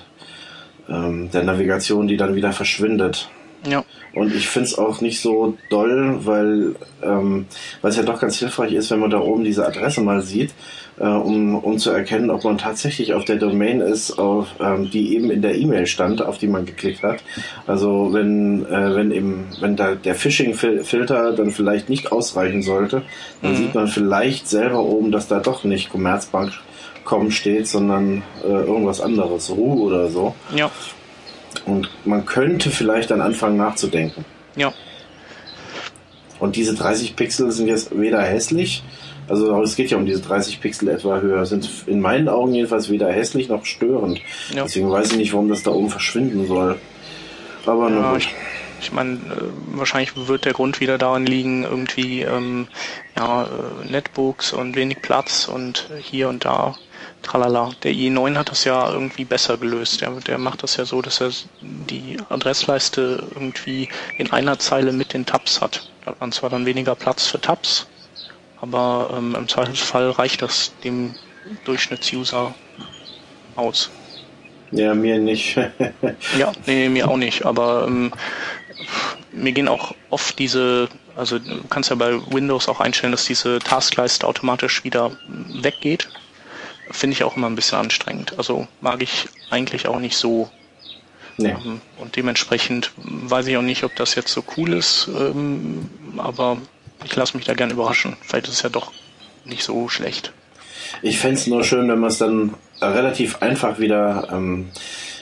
ähm, 0.87 1.29
der 1.31 1.43
Navigation, 1.43 2.07
die 2.07 2.17
dann 2.17 2.35
wieder 2.35 2.53
verschwindet. 2.53 3.29
Ja. 3.67 3.83
Und 4.13 4.35
ich 4.35 4.49
finde 4.49 4.67
es 4.67 4.77
auch 4.77 5.01
nicht 5.01 5.21
so 5.21 5.57
doll, 5.69 6.19
weil 6.25 6.75
ähm, 7.01 7.45
es 7.81 7.95
ja 7.95 8.03
doch 8.03 8.19
ganz 8.19 8.37
hilfreich 8.37 8.73
ist, 8.73 8.91
wenn 8.91 8.99
man 8.99 9.09
da 9.09 9.19
oben 9.19 9.43
diese 9.43 9.65
Adresse 9.65 10.01
mal 10.01 10.21
sieht 10.21 10.53
äh, 11.01 11.05
um, 11.05 11.55
um 11.55 11.77
zu 11.79 11.89
erkennen, 11.89 12.29
ob 12.29 12.43
man 12.43 12.57
tatsächlich 12.57 13.13
auf 13.13 13.25
der 13.25 13.37
Domain 13.37 13.81
ist, 13.81 14.19
auf, 14.19 14.47
ähm, 14.59 14.89
die 14.91 15.15
eben 15.15 15.31
in 15.31 15.41
der 15.41 15.55
E-Mail 15.55 15.87
stand, 15.87 16.21
auf 16.21 16.37
die 16.37 16.47
man 16.47 16.65
geklickt 16.65 17.03
hat. 17.03 17.23
Also 17.65 18.09
wenn, 18.13 18.65
äh, 18.65 18.95
wenn 18.95 19.11
eben, 19.11 19.47
wenn 19.59 19.75
da 19.75 19.95
der 19.95 20.15
Phishing-Filter 20.15 21.33
dann 21.33 21.51
vielleicht 21.51 21.89
nicht 21.89 22.11
ausreichen 22.11 22.61
sollte, 22.61 23.01
dann 23.41 23.53
mhm. 23.53 23.57
sieht 23.57 23.75
man 23.75 23.87
vielleicht 23.87 24.47
selber 24.47 24.83
oben, 24.83 25.11
dass 25.11 25.27
da 25.27 25.39
doch 25.39 25.63
nicht 25.63 25.89
Commerzbank.com 25.89 27.31
steht, 27.31 27.67
sondern 27.67 28.21
äh, 28.43 28.47
irgendwas 28.47 29.01
anderes, 29.01 29.49
Ru 29.49 29.83
oder 29.83 30.09
so. 30.09 30.35
Ja. 30.55 30.69
Und 31.65 31.89
man 32.05 32.25
könnte 32.25 32.71
vielleicht 32.71 33.11
dann 33.11 33.21
anfangen 33.21 33.57
nachzudenken. 33.57 34.25
Ja. 34.55 34.73
Und 36.39 36.55
diese 36.55 36.73
30 36.73 37.15
Pixel 37.15 37.51
sind 37.51 37.67
jetzt 37.67 37.97
weder 37.97 38.21
hässlich, 38.21 38.83
also 39.31 39.61
es 39.61 39.75
geht 39.75 39.91
ja 39.91 39.97
um 39.97 40.05
diese 40.05 40.21
30 40.21 40.59
Pixel 40.59 40.89
etwa 40.89 41.19
höher, 41.19 41.45
sind 41.45 41.69
in 41.87 42.01
meinen 42.01 42.27
Augen 42.27 42.53
jedenfalls 42.53 42.89
weder 42.89 43.09
hässlich 43.11 43.47
noch 43.47 43.65
störend. 43.65 44.19
Ja. 44.53 44.63
Deswegen 44.63 44.91
weiß 44.91 45.11
ich 45.11 45.17
nicht, 45.17 45.31
warum 45.31 45.47
das 45.47 45.63
da 45.63 45.71
oben 45.71 45.89
verschwinden 45.89 46.47
soll. 46.47 46.77
Aber 47.65 47.89
ja, 47.89 47.95
nur 47.95 48.11
gut. 48.11 48.17
Ich, 48.17 48.33
ich 48.81 48.91
meine, 48.91 49.13
äh, 49.13 49.77
wahrscheinlich 49.77 50.27
wird 50.27 50.43
der 50.43 50.53
Grund 50.53 50.81
wieder 50.81 50.97
daran 50.97 51.25
liegen, 51.25 51.63
irgendwie 51.63 52.23
ähm, 52.23 52.67
ja, 53.15 53.43
äh, 53.43 53.91
Netbooks 53.91 54.51
und 54.51 54.75
wenig 54.75 55.01
Platz 55.01 55.47
und 55.47 55.89
hier 56.01 56.27
und 56.27 56.43
da. 56.43 56.75
Tralala. 57.21 57.71
Der 57.83 57.91
i9 57.91 58.35
hat 58.35 58.49
das 58.49 58.63
ja 58.63 58.91
irgendwie 58.91 59.25
besser 59.25 59.57
gelöst. 59.57 60.01
Der, 60.01 60.11
der 60.11 60.37
macht 60.37 60.63
das 60.63 60.77
ja 60.77 60.85
so, 60.85 61.01
dass 61.01 61.21
er 61.21 61.31
die 61.61 62.17
Adressleiste 62.29 63.23
irgendwie 63.33 63.89
in 64.17 64.31
einer 64.31 64.59
Zeile 64.59 64.91
mit 64.91 65.13
den 65.13 65.25
Tabs 65.25 65.61
hat. 65.61 65.89
Da 66.03 66.11
hat 66.11 66.21
man 66.21 66.31
zwar 66.31 66.49
dann 66.49 66.65
weniger 66.65 66.95
Platz 66.95 67.27
für 67.27 67.39
Tabs, 67.39 67.87
aber 68.59 69.13
ähm, 69.17 69.35
im 69.35 69.47
Zweifelsfall 69.47 70.09
reicht 70.11 70.41
das 70.41 70.73
dem 70.83 71.15
Durchschnittsuser 71.65 72.53
aus. 73.55 73.89
Ja, 74.71 74.93
mir 74.93 75.19
nicht. 75.19 75.57
ja, 76.37 76.51
nee, 76.65 76.89
mir 76.89 77.09
auch 77.09 77.17
nicht, 77.17 77.45
aber 77.45 77.85
ähm, 77.87 78.13
mir 79.31 79.51
gehen 79.51 79.67
auch 79.67 79.93
oft 80.09 80.39
diese, 80.39 80.87
also 81.15 81.39
du 81.39 81.63
kannst 81.69 81.89
ja 81.89 81.95
bei 81.95 82.13
Windows 82.31 82.67
auch 82.69 82.79
einstellen, 82.79 83.11
dass 83.11 83.25
diese 83.25 83.59
Taskleiste 83.59 84.27
automatisch 84.27 84.83
wieder 84.83 85.11
weggeht. 85.27 86.09
Finde 86.91 87.15
ich 87.15 87.23
auch 87.23 87.37
immer 87.37 87.47
ein 87.47 87.55
bisschen 87.55 87.77
anstrengend. 87.77 88.33
Also 88.37 88.67
mag 88.81 89.01
ich 89.01 89.27
eigentlich 89.49 89.87
auch 89.87 89.99
nicht 89.99 90.17
so. 90.17 90.49
Nee. 91.37 91.51
Ähm, 91.51 91.81
und 91.97 92.15
dementsprechend 92.15 92.91
weiß 92.97 93.47
ich 93.47 93.57
auch 93.57 93.61
nicht, 93.61 93.83
ob 93.83 93.95
das 93.95 94.15
jetzt 94.15 94.31
so 94.31 94.43
cool 94.57 94.73
ist, 94.73 95.09
ähm, 95.17 95.89
aber 96.17 96.57
ich 97.03 97.15
lasse 97.15 97.35
mich 97.37 97.45
da 97.45 97.53
gern 97.53 97.71
überraschen. 97.71 98.17
Vielleicht 98.21 98.47
ist 98.47 98.55
es 98.55 98.61
ja 98.61 98.69
doch 98.69 98.91
nicht 99.45 99.63
so 99.63 99.89
schlecht. 99.89 100.33
Ich 101.01 101.19
fände 101.19 101.35
es 101.35 101.47
nur 101.47 101.63
schön, 101.63 101.87
wenn 101.87 101.99
man 101.99 102.09
es 102.09 102.17
dann 102.17 102.53
relativ 102.81 103.41
einfach 103.41 103.79
wieder 103.79 104.27
ähm, 104.31 104.69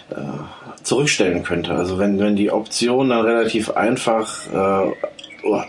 äh, 0.10 0.84
zurückstellen 0.84 1.44
könnte. 1.44 1.76
Also 1.76 2.00
wenn, 2.00 2.20
wenn 2.20 2.36
die 2.36 2.52
Option 2.52 3.10
dann 3.10 3.26
relativ 3.26 3.70
einfach 3.72 4.48
äh, 4.48 4.92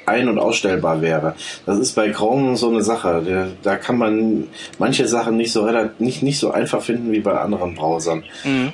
ein- 0.06 0.28
und 0.28 0.38
ausstellbar 0.38 1.00
wäre. 1.00 1.34
Das 1.66 1.78
ist 1.78 1.94
bei 1.94 2.10
Chrome 2.10 2.56
so 2.56 2.68
eine 2.68 2.82
Sache. 2.82 3.52
Da 3.62 3.76
kann 3.76 3.98
man 3.98 4.48
manche 4.78 5.06
Sachen 5.06 5.36
nicht 5.36 5.52
so 5.52 5.68
nicht, 5.98 6.22
nicht 6.22 6.38
so 6.38 6.50
einfach 6.50 6.82
finden 6.82 7.12
wie 7.12 7.20
bei 7.20 7.38
anderen 7.38 7.74
Browsern. 7.74 8.24
Mhm. 8.44 8.72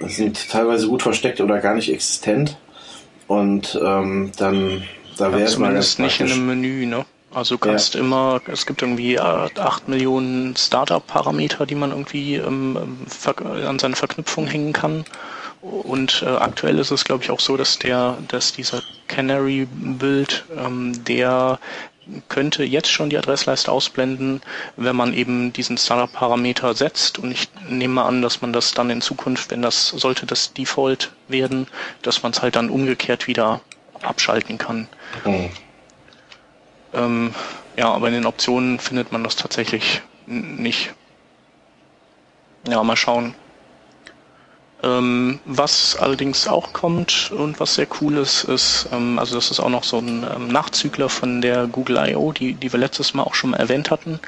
Das 0.00 0.16
sind 0.16 0.50
teilweise 0.50 0.88
gut 0.88 1.02
versteckt 1.02 1.40
oder 1.40 1.58
gar 1.58 1.74
nicht 1.74 1.92
existent. 1.92 2.56
Und 3.26 3.78
ähm, 3.84 4.32
dann 4.38 4.82
da 5.18 5.30
wäre 5.32 5.42
es 5.42 5.58
mal 5.58 5.72
nicht 5.72 6.20
in 6.20 6.32
einem 6.32 6.46
Menü, 6.46 6.86
ne? 6.86 7.04
Also 7.32 7.58
kannst 7.58 7.94
ja. 7.94 8.00
immer, 8.00 8.40
es 8.46 8.66
gibt 8.66 8.82
irgendwie 8.82 9.20
acht 9.20 9.86
Millionen 9.86 10.56
Startup-Parameter, 10.56 11.64
die 11.64 11.76
man 11.76 11.90
irgendwie 11.90 12.36
ähm, 12.36 12.76
an 13.44 13.78
seine 13.78 13.94
Verknüpfung 13.94 14.48
hängen 14.48 14.72
kann. 14.72 15.04
Und 15.62 16.22
äh, 16.22 16.28
aktuell 16.28 16.78
ist 16.78 16.90
es, 16.90 17.04
glaube 17.04 17.22
ich, 17.22 17.30
auch 17.30 17.40
so, 17.40 17.56
dass 17.56 17.78
der, 17.78 18.16
dass 18.28 18.52
dieser 18.52 18.82
Canary-Build, 19.08 20.44
ähm, 20.56 21.04
der 21.04 21.58
könnte 22.28 22.64
jetzt 22.64 22.90
schon 22.90 23.10
die 23.10 23.18
Adressleiste 23.18 23.70
ausblenden, 23.70 24.40
wenn 24.76 24.96
man 24.96 25.14
eben 25.14 25.52
diesen 25.52 25.76
Startup-Parameter 25.76 26.74
setzt. 26.74 27.18
Und 27.18 27.30
ich 27.30 27.48
nehme 27.68 27.94
mal 27.94 28.06
an, 28.06 28.22
dass 28.22 28.40
man 28.40 28.52
das 28.52 28.72
dann 28.72 28.90
in 28.90 29.00
Zukunft, 29.00 29.50
wenn 29.50 29.62
das 29.62 29.88
sollte 29.88 30.26
das 30.26 30.52
Default 30.52 31.12
werden, 31.28 31.66
dass 32.02 32.22
man 32.22 32.32
es 32.32 32.42
halt 32.42 32.56
dann 32.56 32.70
umgekehrt 32.70 33.26
wieder 33.26 33.60
abschalten 34.02 34.58
kann. 34.58 34.88
Mhm. 35.24 35.50
Ähm, 36.94 37.34
ja, 37.76 37.92
aber 37.92 38.08
in 38.08 38.14
den 38.14 38.26
Optionen 38.26 38.78
findet 38.78 39.12
man 39.12 39.22
das 39.22 39.36
tatsächlich 39.36 40.02
nicht. 40.26 40.92
Ja, 42.68 42.82
mal 42.82 42.96
schauen. 42.96 43.34
Ähm, 44.82 45.40
was 45.44 45.96
allerdings 45.96 46.48
auch 46.48 46.72
kommt 46.72 47.30
und 47.32 47.60
was 47.60 47.74
sehr 47.74 47.86
cool 48.00 48.16
ist, 48.16 48.44
ist, 48.44 48.88
ähm, 48.92 49.18
also 49.18 49.34
das 49.34 49.50
ist 49.50 49.60
auch 49.60 49.68
noch 49.68 49.84
so 49.84 49.98
ein 49.98 50.24
ähm, 50.34 50.48
Nachzügler 50.48 51.10
von 51.10 51.42
der 51.42 51.66
Google 51.66 51.98
I.O., 52.08 52.32
die, 52.32 52.54
die 52.54 52.72
wir 52.72 52.80
letztes 52.80 53.12
Mal 53.12 53.24
auch 53.24 53.34
schon 53.34 53.50
mal 53.50 53.58
erwähnt 53.58 53.90
hatten. 53.90 54.20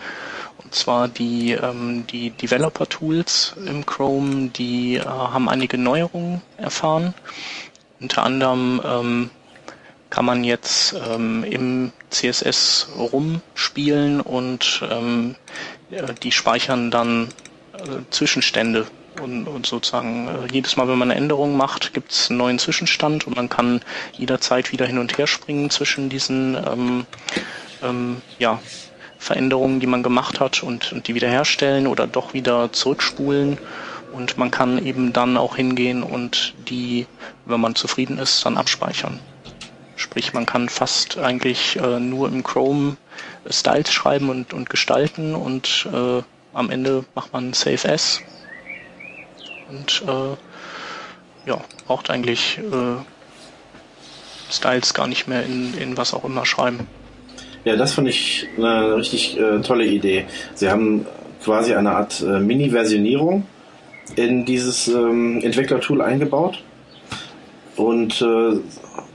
Und 0.62 0.74
zwar 0.74 1.08
die, 1.08 1.52
ähm, 1.52 2.06
die 2.06 2.30
Developer 2.30 2.86
Tools 2.86 3.54
im 3.66 3.86
Chrome, 3.86 4.48
die 4.48 4.96
äh, 4.96 5.04
haben 5.04 5.48
einige 5.48 5.78
Neuerungen 5.78 6.42
erfahren. 6.58 7.14
Unter 8.00 8.22
anderem 8.22 8.80
ähm, 8.84 9.30
kann 10.10 10.26
man 10.26 10.44
jetzt 10.44 10.94
ähm, 11.08 11.44
im 11.44 11.92
CSS 12.10 12.88
rumspielen 12.98 14.20
und 14.20 14.82
ähm, 14.90 15.36
die 16.22 16.32
speichern 16.32 16.90
dann 16.90 17.28
äh, 17.72 18.10
Zwischenstände 18.10 18.86
und, 19.20 19.46
und 19.46 19.66
sozusagen 19.66 20.28
äh, 20.28 20.52
jedes 20.52 20.76
Mal, 20.76 20.88
wenn 20.88 20.98
man 20.98 21.10
eine 21.10 21.20
Änderung 21.20 21.56
macht, 21.56 21.92
gibt 21.92 22.12
es 22.12 22.30
einen 22.30 22.38
neuen 22.38 22.58
Zwischenstand 22.58 23.26
und 23.26 23.36
man 23.36 23.48
kann 23.48 23.80
jederzeit 24.12 24.72
wieder 24.72 24.86
hin 24.86 24.98
und 24.98 25.18
her 25.18 25.26
springen 25.26 25.70
zwischen 25.70 26.08
diesen 26.08 26.56
ähm, 26.56 27.06
ähm, 27.82 28.22
ja, 28.38 28.60
Veränderungen, 29.18 29.80
die 29.80 29.86
man 29.86 30.02
gemacht 30.02 30.40
hat 30.40 30.62
und, 30.62 30.92
und 30.92 31.08
die 31.08 31.14
wiederherstellen 31.14 31.86
oder 31.86 32.06
doch 32.06 32.34
wieder 32.34 32.72
zurückspulen. 32.72 33.58
Und 34.12 34.36
man 34.36 34.50
kann 34.50 34.84
eben 34.84 35.12
dann 35.12 35.38
auch 35.38 35.56
hingehen 35.56 36.02
und 36.02 36.54
die, 36.68 37.06
wenn 37.46 37.60
man 37.60 37.74
zufrieden 37.74 38.18
ist, 38.18 38.44
dann 38.44 38.58
abspeichern. 38.58 39.20
Sprich, 39.96 40.34
man 40.34 40.44
kann 40.44 40.68
fast 40.68 41.16
eigentlich 41.18 41.76
äh, 41.76 41.98
nur 41.98 42.28
im 42.28 42.42
Chrome 42.42 42.96
Styles 43.48 43.90
schreiben 43.92 44.28
und, 44.28 44.52
und 44.52 44.68
gestalten 44.68 45.34
und 45.34 45.88
äh, 45.92 46.22
am 46.52 46.70
Ende 46.70 47.04
macht 47.14 47.32
man 47.32 47.52
Save 47.54 47.90
As 47.90 48.20
und 49.72 50.02
äh, 50.06 51.48
ja, 51.48 51.60
braucht 51.86 52.10
eigentlich 52.10 52.58
äh, 52.58 53.02
Styles 54.52 54.94
gar 54.94 55.06
nicht 55.06 55.26
mehr 55.26 55.44
in, 55.44 55.74
in 55.78 55.96
was 55.96 56.14
auch 56.14 56.24
immer 56.24 56.44
schreiben. 56.44 56.86
Ja, 57.64 57.76
das 57.76 57.94
fand 57.94 58.08
ich 58.08 58.48
eine 58.56 58.96
richtig 58.96 59.38
äh, 59.38 59.60
tolle 59.60 59.86
Idee. 59.86 60.26
Sie 60.54 60.68
haben 60.68 61.06
quasi 61.42 61.74
eine 61.74 61.92
Art 61.92 62.20
äh, 62.20 62.40
Mini-Versionierung 62.40 63.46
in 64.16 64.44
dieses 64.44 64.88
ähm, 64.88 65.40
Entwicklertool 65.42 66.02
eingebaut 66.02 66.62
und 67.76 68.20
äh, 68.20 68.58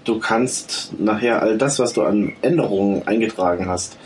du 0.05 0.19
kannst 0.19 0.93
nachher 0.99 1.41
all 1.41 1.57
das, 1.57 1.79
was 1.79 1.93
du 1.93 2.03
an 2.03 2.33
Änderungen 2.41 3.05
eingetragen 3.05 3.67
hast, 3.67 3.97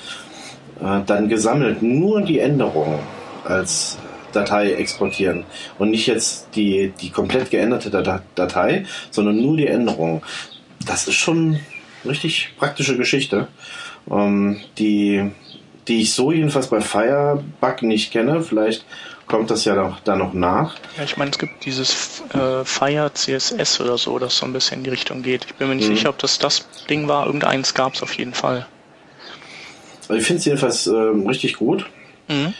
äh, 0.82 1.02
dann 1.06 1.30
gesammelt 1.30 1.82
nur 1.82 2.22
die 2.22 2.40
Änderungen 2.40 3.00
als 3.46 3.98
Datei 4.32 4.74
exportieren 4.74 5.46
und 5.78 5.92
nicht 5.92 6.08
jetzt 6.08 6.48
die, 6.56 6.94
die 7.02 7.10
komplett 7.10 7.52
geänderte 7.52 7.90
Datei, 8.36 8.86
sondern 9.10 9.42
nur 9.42 9.58
die 9.58 9.68
Änderungen. 9.68 10.22
Das 10.86 11.08
ist 11.08 11.16
schon 11.16 11.60
richtig 12.06 12.54
praktische 12.58 12.98
Geschichte, 12.98 13.48
ähm, 14.10 14.60
die, 14.78 15.32
die 15.88 16.02
ich 16.02 16.14
so 16.14 16.32
jedenfalls 16.32 16.68
bei 16.68 16.82
Firebug 16.82 17.84
nicht 17.84 18.12
kenne. 18.12 18.42
Vielleicht 18.42 18.86
kommt 19.28 19.52
das 19.52 19.66
ja 19.66 19.76
noch, 19.76 20.00
da 20.02 20.16
noch 20.16 20.34
nach. 20.34 20.76
Ja, 20.98 21.04
ich 21.04 21.18
meine, 21.18 21.32
es 21.32 21.38
gibt 21.38 21.66
dieses 21.66 22.24
äh, 22.34 22.66
Fire 22.66 23.12
CSS 23.14 23.80
oder 23.80 23.98
so, 23.98 24.20
das 24.20 24.38
so 24.38 24.46
ein 24.46 24.54
bisschen 24.54 24.80
in 24.80 24.84
die 24.84 24.90
Richtung 24.90 25.22
geht. 25.22 25.46
Ich 25.46 25.56
bin 25.56 25.70
mir 25.70 25.76
nicht 25.76 25.90
mhm. 25.90 25.96
sicher, 25.96 26.10
ob 26.10 26.18
das 26.20 26.40
das 26.40 26.68
Ding 26.90 27.08
war. 27.08 27.28
Irgendeins 27.28 27.74
gab 27.74 27.94
es 27.94 28.04
auf 28.04 28.14
jeden 28.16 28.34
Fall. 28.34 28.66
Also 30.10 30.16
ich 30.20 30.26
finde 30.26 30.40
es 30.40 30.46
jedenfalls 30.46 30.88
äh, 30.88 30.96
richtig 30.96 31.58
gut. 31.58 31.86
Mhm 32.28 32.54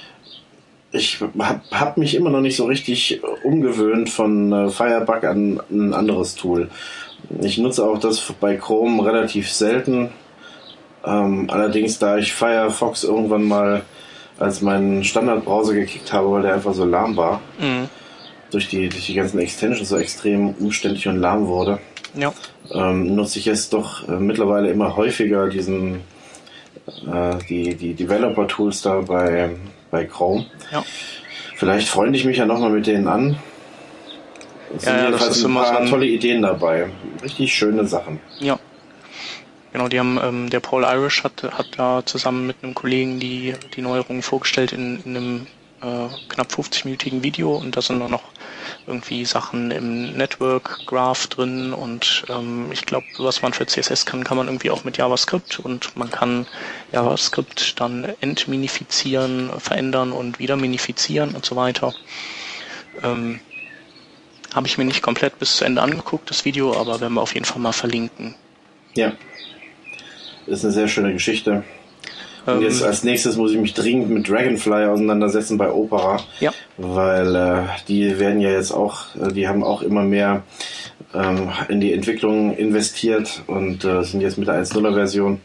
ich 0.92 1.22
habe 1.22 1.62
hab 1.72 1.98
mich 1.98 2.16
immer 2.16 2.30
noch 2.30 2.42
nicht 2.42 2.58
so 2.58 2.66
richtig 2.66 3.22
umgewöhnt 3.44 4.10
von 4.10 4.52
äh, 4.52 4.70
Firebug 4.70 5.24
an 5.24 5.62
ein 5.70 5.94
anderes 5.94 6.36
Tool. 6.36 6.70
Ich 7.40 7.58
nutze 7.58 7.86
auch 7.86 8.00
das 8.00 8.34
bei 8.40 8.56
Chrome 8.58 9.06
relativ 9.06 9.52
selten. 9.52 10.10
Ähm, 11.06 11.50
allerdings, 11.50 11.98
da 12.00 12.18
ich 12.18 12.34
Firefox 12.34 13.04
irgendwann 13.04 13.44
mal 13.44 13.84
als 14.38 14.62
meinen 14.62 15.04
Standardbrowser 15.04 15.74
gekickt 15.74 16.12
habe, 16.14 16.32
weil 16.32 16.42
der 16.42 16.56
einfach 16.56 16.74
so 16.74 16.84
lahm 16.84 17.16
war, 17.16 17.42
mhm. 17.60 17.88
durch, 18.52 18.68
die, 18.68 18.90
durch 18.90 19.06
die 19.06 19.14
ganzen 19.14 19.40
Extensions 19.40 19.90
so 19.90 19.98
extrem 19.98 20.50
umständlich 20.56 21.08
und 21.08 21.18
lahm 21.18 21.48
wurde, 21.48 21.80
ja. 22.16 22.34
ähm, 22.72 23.16
nutze 23.16 23.40
ich 23.40 23.46
jetzt 23.46 23.74
doch 23.74 24.08
äh, 24.10 24.14
mittlerweile 24.14 24.70
immer 24.70 24.96
häufiger 24.96 25.48
diesen 25.48 26.02
äh, 27.08 27.38
die, 27.48 27.76
die 27.76 27.94
Developer-Tools 27.94 28.82
da 28.82 29.02
bei 29.02 29.52
bei 29.92 30.06
Chrome. 30.06 30.46
Ja. 30.72 30.84
Vielleicht 31.56 31.90
freunde 31.90 32.18
ich 32.18 32.26
mich 32.26 32.38
ja 32.38 32.46
nochmal 32.46 32.72
mit 32.72 32.88
denen 32.88 33.08
an. 33.08 33.38
Es 34.76 34.86
ja, 34.86 34.92
sind 34.92 35.00
ja, 35.00 35.06
jedenfalls 35.06 35.46
ein 35.46 35.54
paar 35.54 35.86
tolle 35.86 36.06
Ideen 36.08 36.42
dabei. 36.42 36.90
Richtig 37.22 37.54
schöne 37.54 37.86
Sachen. 37.86 38.20
Ja. 38.40 38.58
Genau, 39.74 39.88
die 39.88 40.00
haben, 40.00 40.20
ähm, 40.22 40.50
der 40.50 40.60
Paul 40.60 40.84
Irish 40.84 41.24
hat, 41.24 41.44
hat 41.44 41.68
da 41.78 42.06
zusammen 42.06 42.48
mit 42.48 42.58
einem 42.62 42.74
Kollegen 42.74 43.20
die, 43.20 43.54
die 43.76 43.82
Neuerungen 43.82 44.22
vorgestellt 44.22 44.74
in, 44.74 45.02
in 45.06 45.16
einem 45.16 45.48
äh, 45.82 46.08
knapp 46.28 46.48
50-minütigen 46.52 47.24
Video 47.24 47.56
und 47.56 47.78
da 47.78 47.82
sind 47.82 48.00
noch 48.00 48.31
irgendwie 48.88 49.26
Sachen 49.26 49.72
im 49.72 50.14
Network 50.14 50.86
Graph 50.86 51.28
drin 51.28 51.74
und 51.74 52.24
ähm, 52.30 52.72
ich 52.72 52.86
glaube, 52.86 53.06
was 53.20 53.42
man 53.42 53.54
für 53.54 53.66
CSS 53.66 54.06
kann, 54.06 54.24
kann 54.24 54.38
man 54.38 54.48
irgendwie 54.48 54.72
auch 54.72 54.84
mit 54.84 54.98
JavaScript 54.98 55.60
und 55.60 55.96
man 55.96 56.10
kann 56.10 56.48
JavaScript 56.92 57.80
dann 57.80 58.12
entminifizieren, 58.22 59.52
verändern 59.60 60.12
und 60.12 60.40
wieder 60.40 60.56
minifizieren 60.56 61.36
und 61.36 61.46
so 61.46 61.56
weiter. 61.56 61.94
Ähm, 63.04 63.40
Habe 64.54 64.68
ich 64.68 64.78
mir 64.78 64.86
nicht 64.86 65.02
komplett 65.02 65.40
bis 65.40 65.58
zu 65.58 65.66
Ende 65.66 65.82
angeguckt, 65.82 66.30
das 66.30 66.46
Video, 66.46 66.76
aber 66.76 67.00
werden 67.00 67.14
wir 67.14 67.22
auf 67.22 67.34
jeden 67.34 67.46
Fall 67.46 67.62
mal 67.62 67.72
verlinken. 67.72 68.36
Ja. 68.96 69.14
Das 70.46 70.60
ist 70.60 70.66
eine 70.66 70.74
sehr 70.74 70.88
schöne 70.88 71.14
Geschichte. 71.14 71.64
Und 72.46 72.62
jetzt 72.62 72.82
ähm, 72.82 72.88
als 72.88 73.04
nächstes 73.04 73.38
muss 73.38 73.52
ich 73.52 73.58
mich 73.58 73.74
dringend 73.74 74.10
mit 74.10 74.28
Dragonfly 74.28 74.86
auseinandersetzen 74.86 75.58
bei 75.58 75.72
Opera. 75.72 76.20
Ja. 76.40 76.52
Weil 76.78 77.36
äh, 77.36 77.64
die 77.88 78.20
werden 78.20 78.42
ja 78.42 78.50
jetzt 78.50 78.72
auch, 78.72 79.16
äh, 79.16 79.32
die 79.32 79.48
haben 79.48 79.64
auch 79.64 79.82
immer 79.82 80.04
mehr 80.04 80.44
ähm, 81.14 81.50
in 81.68 81.82
die 81.82 81.94
Entwicklung 81.94 82.56
investiert 82.56 83.44
und 83.48 83.84
äh, 83.84 84.04
sind 84.04 84.22
jetzt 84.22 84.38
mit 84.38 84.48
der 84.48 84.64
1.0er 84.64 84.94
Version 84.94 85.42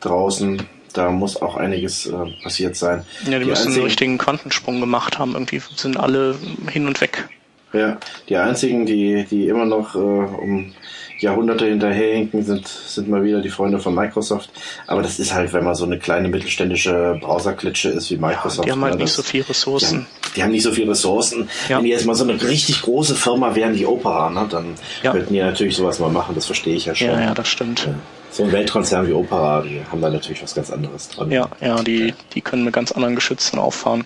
draußen. 0.00 0.62
Da 0.92 1.10
muss 1.10 1.40
auch 1.40 1.56
einiges 1.56 2.06
äh, 2.06 2.12
passiert 2.42 2.76
sein. 2.76 3.04
Ja, 3.24 3.38
die, 3.38 3.44
die 3.44 3.50
müssen 3.50 3.72
einen 3.72 3.82
richtigen 3.82 4.18
Quantensprung 4.18 4.80
gemacht 4.80 5.18
haben. 5.18 5.32
Irgendwie 5.32 5.60
sind 5.76 5.96
alle 5.96 6.36
hin 6.70 6.86
und 6.86 7.00
weg. 7.00 7.28
Ja, 7.72 7.98
die 8.28 8.36
einzigen, 8.36 8.86
die, 8.86 9.26
die 9.30 9.48
immer 9.48 9.66
noch 9.66 9.94
äh, 9.94 9.98
um 9.98 10.72
Jahrhunderte 11.20 11.66
hinterherhinken, 11.66 12.44
sind, 12.44 12.66
sind 12.66 13.08
mal 13.08 13.24
wieder 13.24 13.40
die 13.40 13.48
Freunde 13.48 13.78
von 13.78 13.94
Microsoft. 13.94 14.50
Aber 14.86 15.02
das 15.02 15.18
ist 15.18 15.34
halt, 15.34 15.52
wenn 15.52 15.64
man 15.64 15.74
so 15.74 15.84
eine 15.84 15.98
kleine 15.98 16.28
mittelständische 16.28 17.18
Browserklitsche 17.20 17.90
ist 17.90 18.10
wie 18.10 18.16
Microsoft. 18.16 18.58
Ja, 18.58 18.64
die 18.64 18.72
haben 18.72 18.84
halt 18.84 18.94
ne, 18.94 19.02
nicht 19.02 19.12
so 19.12 19.22
viel 19.22 19.42
Ressourcen. 19.42 19.88
Die 19.88 19.96
haben, 19.96 20.32
die 20.34 20.42
haben, 20.42 20.50
nicht 20.52 20.62
so 20.62 20.72
viel 20.72 20.88
Ressourcen. 20.88 21.48
Ja. 21.68 21.78
Wenn 21.78 21.84
die 21.84 21.90
jetzt 21.90 22.06
mal 22.06 22.14
so 22.14 22.24
eine 22.24 22.40
richtig 22.40 22.82
große 22.82 23.14
Firma 23.14 23.54
wären 23.54 23.74
wie 23.74 23.86
Opera, 23.86 24.30
ne, 24.30 24.46
dann 24.48 24.74
ja. 25.02 25.12
könnten 25.12 25.32
die 25.32 25.40
natürlich 25.40 25.76
sowas 25.76 25.98
mal 25.98 26.10
machen, 26.10 26.34
das 26.34 26.46
verstehe 26.46 26.76
ich 26.76 26.86
ja 26.86 26.94
schon. 26.94 27.08
Ja, 27.08 27.20
ja, 27.20 27.34
das 27.34 27.48
stimmt. 27.48 27.88
So 28.30 28.44
ein 28.44 28.52
Weltkonzern 28.52 29.08
wie 29.08 29.12
Opera, 29.12 29.62
die 29.62 29.80
haben 29.90 30.00
da 30.00 30.10
natürlich 30.10 30.42
was 30.42 30.54
ganz 30.54 30.70
anderes 30.70 31.08
dran. 31.08 31.30
Ja, 31.30 31.48
ja, 31.60 31.82
die, 31.82 32.14
die 32.34 32.40
können 32.40 32.64
mit 32.64 32.74
ganz 32.74 32.92
anderen 32.92 33.14
Geschützen 33.14 33.58
auffahren. 33.58 34.04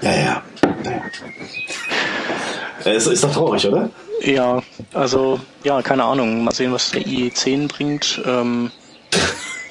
Ja, 0.00 0.10
ja. 0.10 0.42
ja. 0.84 1.02
Es 2.84 3.06
ist 3.06 3.24
doch 3.24 3.32
traurig, 3.32 3.66
oder? 3.66 3.90
Ja, 4.22 4.62
also, 4.92 5.40
ja, 5.64 5.82
keine 5.82 6.04
Ahnung. 6.04 6.44
Mal 6.44 6.52
sehen, 6.52 6.72
was 6.72 6.90
der 6.90 7.02
IE10 7.02 7.68
bringt. 7.68 8.22
Ähm, 8.24 8.70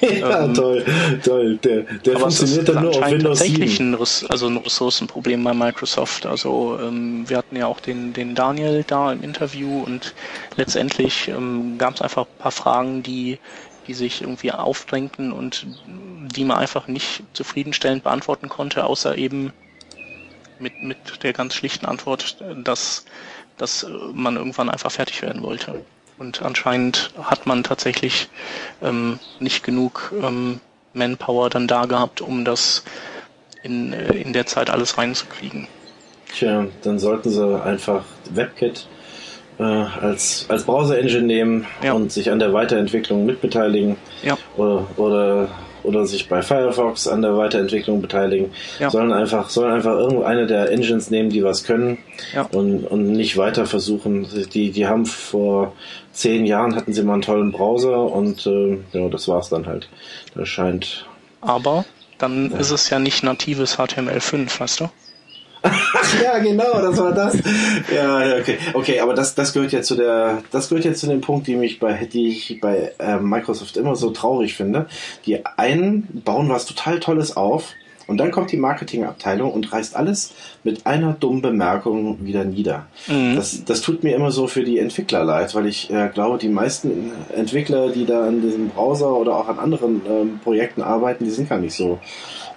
ja, 0.00 0.44
ähm, 0.44 0.54
toll, 0.54 0.84
toll. 1.24 1.58
Der, 1.58 1.82
der 1.82 2.18
funktioniert 2.18 2.68
dann 2.68 2.82
nur 2.82 2.90
auf 2.90 3.10
Windows 3.10 3.38
tatsächlich 3.38 3.76
7. 3.78 3.94
Ein, 3.94 4.06
also 4.28 4.46
ein 4.46 4.56
Ressourcenproblem 4.58 5.42
bei 5.42 5.54
Microsoft. 5.54 6.26
Also 6.26 6.78
ähm, 6.80 7.28
wir 7.28 7.38
hatten 7.38 7.56
ja 7.56 7.66
auch 7.66 7.80
den, 7.80 8.12
den 8.12 8.34
Daniel 8.34 8.84
da 8.86 9.12
im 9.12 9.22
Interview 9.22 9.82
und 9.82 10.14
letztendlich 10.56 11.28
ähm, 11.28 11.78
gab 11.78 11.94
es 11.94 12.02
einfach 12.02 12.26
ein 12.26 12.38
paar 12.38 12.52
Fragen, 12.52 13.02
die, 13.02 13.38
die 13.86 13.94
sich 13.94 14.22
irgendwie 14.22 14.52
aufdrängten 14.52 15.32
und 15.32 15.66
die 15.86 16.44
man 16.44 16.58
einfach 16.58 16.88
nicht 16.88 17.22
zufriedenstellend 17.32 18.04
beantworten 18.04 18.48
konnte, 18.48 18.84
außer 18.84 19.16
eben 19.16 19.52
mit, 20.58 20.82
mit 20.82 21.22
der 21.22 21.32
ganz 21.32 21.54
schlichten 21.54 21.86
Antwort, 21.86 22.36
dass 22.64 23.04
dass 23.58 23.82
äh, 23.82 23.88
man 24.12 24.36
irgendwann 24.36 24.70
einfach 24.70 24.90
fertig 24.90 25.22
werden 25.22 25.42
wollte. 25.42 25.84
Und 26.18 26.42
anscheinend 26.42 27.10
hat 27.22 27.46
man 27.46 27.62
tatsächlich 27.62 28.28
ähm, 28.82 29.18
nicht 29.38 29.62
genug 29.62 30.12
ähm, 30.22 30.60
Manpower 30.94 31.50
dann 31.50 31.68
da 31.68 31.84
gehabt, 31.84 32.20
um 32.20 32.44
das 32.44 32.84
in, 33.62 33.92
äh, 33.92 34.14
in 34.14 34.32
der 34.32 34.46
Zeit 34.46 34.70
alles 34.70 34.96
reinzukriegen. 34.96 35.68
Tja, 36.34 36.66
dann 36.82 36.98
sollten 36.98 37.30
sie 37.30 37.62
einfach 37.62 38.04
WebKit 38.30 38.86
äh, 39.58 39.62
als, 39.62 40.46
als 40.48 40.64
Browser-Engine 40.64 41.22
nehmen 41.22 41.66
ja. 41.82 41.92
und 41.92 42.12
sich 42.12 42.30
an 42.30 42.38
der 42.38 42.52
Weiterentwicklung 42.52 43.26
mitbeteiligen. 43.26 43.96
Ja. 44.22 44.36
Oder, 44.56 44.86
oder, 44.96 45.48
oder 45.86 46.06
sich 46.06 46.28
bei 46.28 46.42
Firefox 46.42 47.08
an 47.08 47.22
der 47.22 47.36
Weiterentwicklung 47.36 48.02
beteiligen. 48.02 48.50
Ja. 48.78 48.90
Sollen 48.90 49.12
einfach, 49.12 49.48
sollen 49.48 49.72
einfach 49.72 49.92
irgendeine 49.98 50.46
der 50.46 50.70
Engines 50.70 51.10
nehmen, 51.10 51.30
die 51.30 51.44
was 51.44 51.64
können 51.64 51.98
ja. 52.34 52.42
und, 52.42 52.84
und 52.84 53.12
nicht 53.12 53.36
weiter 53.36 53.66
versuchen. 53.66 54.26
Die, 54.52 54.70
die 54.70 54.86
haben 54.86 55.06
vor 55.06 55.72
zehn 56.12 56.46
Jahren 56.46 56.74
hatten 56.74 56.92
sie 56.92 57.02
mal 57.02 57.14
einen 57.14 57.22
tollen 57.22 57.52
Browser 57.52 58.10
und 58.10 58.46
äh, 58.46 58.78
ja, 58.92 59.08
das 59.08 59.28
war's 59.28 59.48
dann 59.48 59.66
halt. 59.66 59.88
Das 60.34 60.48
scheint. 60.48 61.06
Aber 61.40 61.84
dann 62.18 62.50
ja. 62.50 62.58
ist 62.58 62.70
es 62.70 62.90
ja 62.90 62.98
nicht 62.98 63.22
natives 63.22 63.78
HTML5, 63.78 64.60
weißt 64.60 64.80
du? 64.80 64.88
Ja, 66.22 66.38
genau, 66.38 66.80
das 66.80 66.98
war 66.98 67.12
das. 67.12 67.36
Ja, 67.94 68.36
okay. 68.38 68.58
Okay, 68.74 69.00
aber 69.00 69.14
das, 69.14 69.34
das 69.34 69.52
gehört 69.52 69.72
ja 69.72 69.82
zu 69.82 69.96
der, 69.96 70.42
das 70.50 70.68
gehört 70.68 70.84
ja 70.84 70.94
zu 70.94 71.06
dem 71.06 71.20
Punkt, 71.20 71.46
die 71.46 71.56
mich 71.56 71.78
bei, 71.78 72.08
die 72.10 72.28
ich 72.28 72.60
bei 72.60 72.92
äh, 72.98 73.18
Microsoft 73.18 73.76
immer 73.76 73.96
so 73.96 74.10
traurig 74.10 74.54
finde. 74.54 74.86
Die 75.26 75.44
einen 75.44 76.22
bauen 76.24 76.48
was 76.48 76.66
total 76.66 77.00
Tolles 77.00 77.36
auf 77.36 77.74
und 78.06 78.18
dann 78.18 78.30
kommt 78.30 78.52
die 78.52 78.56
Marketingabteilung 78.56 79.52
und 79.52 79.72
reißt 79.72 79.96
alles 79.96 80.32
mit 80.62 80.86
einer 80.86 81.12
dummen 81.12 81.42
Bemerkung 81.42 82.24
wieder 82.24 82.44
nieder. 82.44 82.86
Mhm. 83.08 83.34
Das, 83.34 83.64
das 83.64 83.80
tut 83.80 84.04
mir 84.04 84.14
immer 84.14 84.30
so 84.30 84.46
für 84.46 84.62
die 84.62 84.78
Entwickler 84.78 85.24
leid, 85.24 85.54
weil 85.54 85.66
ich 85.66 85.90
äh, 85.90 86.08
glaube, 86.12 86.38
die 86.38 86.48
meisten 86.48 87.10
Entwickler, 87.34 87.90
die 87.90 88.06
da 88.06 88.26
an 88.26 88.42
diesem 88.42 88.68
Browser 88.68 89.12
oder 89.12 89.36
auch 89.36 89.48
an 89.48 89.58
anderen 89.58 90.02
ähm, 90.08 90.40
Projekten 90.42 90.82
arbeiten, 90.82 91.24
die 91.24 91.30
sind 91.30 91.48
gar 91.48 91.58
nicht 91.58 91.74
so, 91.74 91.98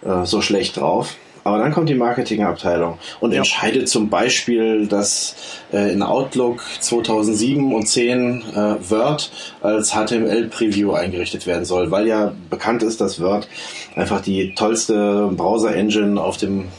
äh, 0.06 0.26
so 0.26 0.42
schlecht 0.42 0.78
drauf. 0.78 1.16
Aber 1.44 1.58
dann 1.58 1.72
kommt 1.72 1.90
die 1.90 1.96
Marketingabteilung 1.96 2.98
und 3.20 3.32
ja. 3.32 3.38
entscheidet 3.38 3.90
zum 3.90 4.10
Beispiel, 4.10 4.88
dass 4.88 5.36
äh, 5.72 5.92
in 5.92 6.04
Outlook 6.04 6.64
2007 6.80 7.74
und 7.74 7.88
10 7.88 8.44
äh, 8.54 8.56
Word 8.90 9.32
als 9.62 9.92
HTML-Preview 9.92 10.94
eingerichtet 10.94 11.48
werden 11.48 11.66
soll, 11.66 11.92
weil 11.92 12.08
ja 12.08 12.34
bekannt 12.50 12.84
ist, 12.84 13.02
dass 13.02 13.22
Word 13.22 13.48
einfach 13.96 14.22
die 14.22 14.54
tollste 14.56 15.30
Browser-Engine 15.36 16.22
auf 16.22 16.38
dem 16.38 16.70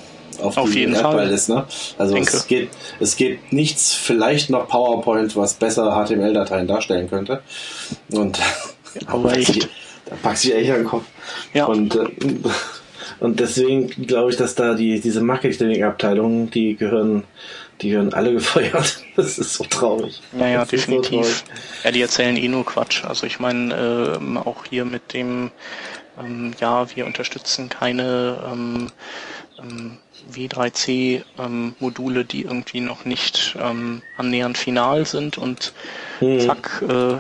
auf, 0.43 0.57
auf 0.57 0.75
jeden 0.75 0.95
Erdball 0.95 1.27
Fall. 1.27 1.31
ist. 1.31 1.49
Ne? 1.49 1.65
Also 1.99 2.17
es 2.17 2.47
geht, 2.47 2.71
es 2.99 3.17
geht 3.17 3.53
nichts, 3.53 3.93
vielleicht 3.93 4.49
noch 4.49 4.69
PowerPoint, 4.69 5.37
was 5.37 5.55
besser 5.55 5.93
HTML-Dateien 5.93 6.67
darstellen 6.67 7.11
könnte. 7.11 7.43
Und 8.11 8.39
aber 9.07 9.37
echt. 9.37 9.69
Da 10.07 10.17
packst 10.23 10.45
du 10.45 10.53
echt 10.53 10.71
an 10.71 10.79
den 10.79 10.87
Kopf. 10.87 11.05
Ja. 11.55 11.67
Und 11.67 11.95
äh, 11.95 12.07
und 13.21 13.39
deswegen 13.39 13.89
glaube 13.89 14.31
ich, 14.31 14.37
dass 14.37 14.55
da 14.55 14.75
die, 14.75 15.01
diese 15.01 15.21
Marketing-Abteilungen, 15.21 16.51
die 16.51 16.75
gehören, 16.75 17.25
die 17.81 17.91
gehören 17.91 18.15
alle 18.15 18.33
gefeuert. 18.35 19.05
Das 19.17 19.39
ist 19.39 19.55
so 19.55 19.65
traurig. 19.65 20.21
Naja, 20.33 20.65
definitiv. 20.65 21.45
So 21.45 21.85
ja, 21.85 21.93
die 21.93 22.01
erzählen 22.01 22.37
eh 22.37 22.49
nur 22.49 22.65
Quatsch. 22.65 23.05
Also 23.05 23.27
ich 23.27 23.39
meine, 23.39 24.17
ähm, 24.17 24.39
auch 24.39 24.65
hier 24.69 24.87
mit 24.87 25.13
dem, 25.13 25.51
ähm, 26.19 26.53
ja, 26.61 26.87
wir 26.97 27.07
unterstützen 27.07 27.69
keine 27.69 28.39
ähm, 28.51 28.87
ähm, 29.59 29.99
W3C-Module, 30.33 32.25
die 32.25 32.43
irgendwie 32.43 32.81
noch 32.81 33.05
nicht 33.05 33.57
ähm, 33.61 34.03
annähernd 34.17 34.57
final 34.57 35.05
sind 35.05 35.39
und 35.39 35.73
hm. 36.21 36.41
zack, 36.41 36.83
äh, 36.89 37.17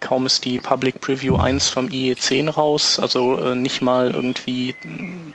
kaum 0.00 0.26
ist 0.26 0.44
die 0.44 0.58
Public 0.58 1.00
Preview 1.00 1.36
1 1.36 1.68
vom 1.70 1.88
IE10 1.88 2.50
raus, 2.50 2.98
also 3.00 3.38
äh, 3.38 3.54
nicht 3.54 3.82
mal 3.82 4.10
irgendwie 4.12 4.74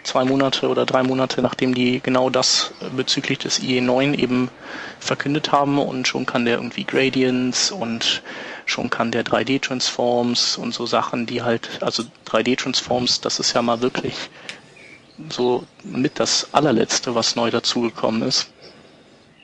zwei 0.03 0.23
Monate 0.23 0.69
oder 0.69 0.85
drei 0.85 1.03
Monate, 1.03 1.41
nachdem 1.41 1.75
die 1.75 1.99
genau 2.01 2.29
das 2.29 2.73
bezüglich 2.95 3.39
des 3.39 3.61
IE9 3.61 4.17
eben 4.17 4.49
verkündet 4.99 5.51
haben 5.51 5.79
und 5.79 6.07
schon 6.07 6.25
kann 6.25 6.45
der 6.45 6.55
irgendwie 6.55 6.85
Gradients 6.85 7.71
und 7.71 8.21
schon 8.65 8.89
kann 8.89 9.11
der 9.11 9.25
3D-Transforms 9.25 10.57
und 10.57 10.73
so 10.73 10.85
Sachen, 10.85 11.25
die 11.25 11.41
halt, 11.41 11.69
also 11.81 12.03
3D-Transforms, 12.27 13.19
das 13.21 13.39
ist 13.39 13.53
ja 13.53 13.61
mal 13.61 13.81
wirklich 13.81 14.15
so 15.29 15.63
mit 15.83 16.19
das 16.19 16.47
allerletzte, 16.53 17.15
was 17.15 17.35
neu 17.35 17.51
dazugekommen 17.51 18.23
ist. 18.23 18.49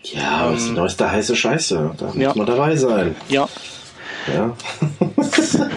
Ja, 0.04 0.48
ähm, 0.48 0.54
das 0.54 0.62
ist 0.62 0.70
die 0.70 0.74
neueste 0.74 1.12
heiße 1.12 1.36
Scheiße. 1.36 1.96
Da 1.98 2.14
ja. 2.16 2.28
muss 2.30 2.38
man 2.38 2.48
dabei 2.48 2.76
sein. 2.76 3.16
Ja, 3.28 3.50
ja. 4.28 4.56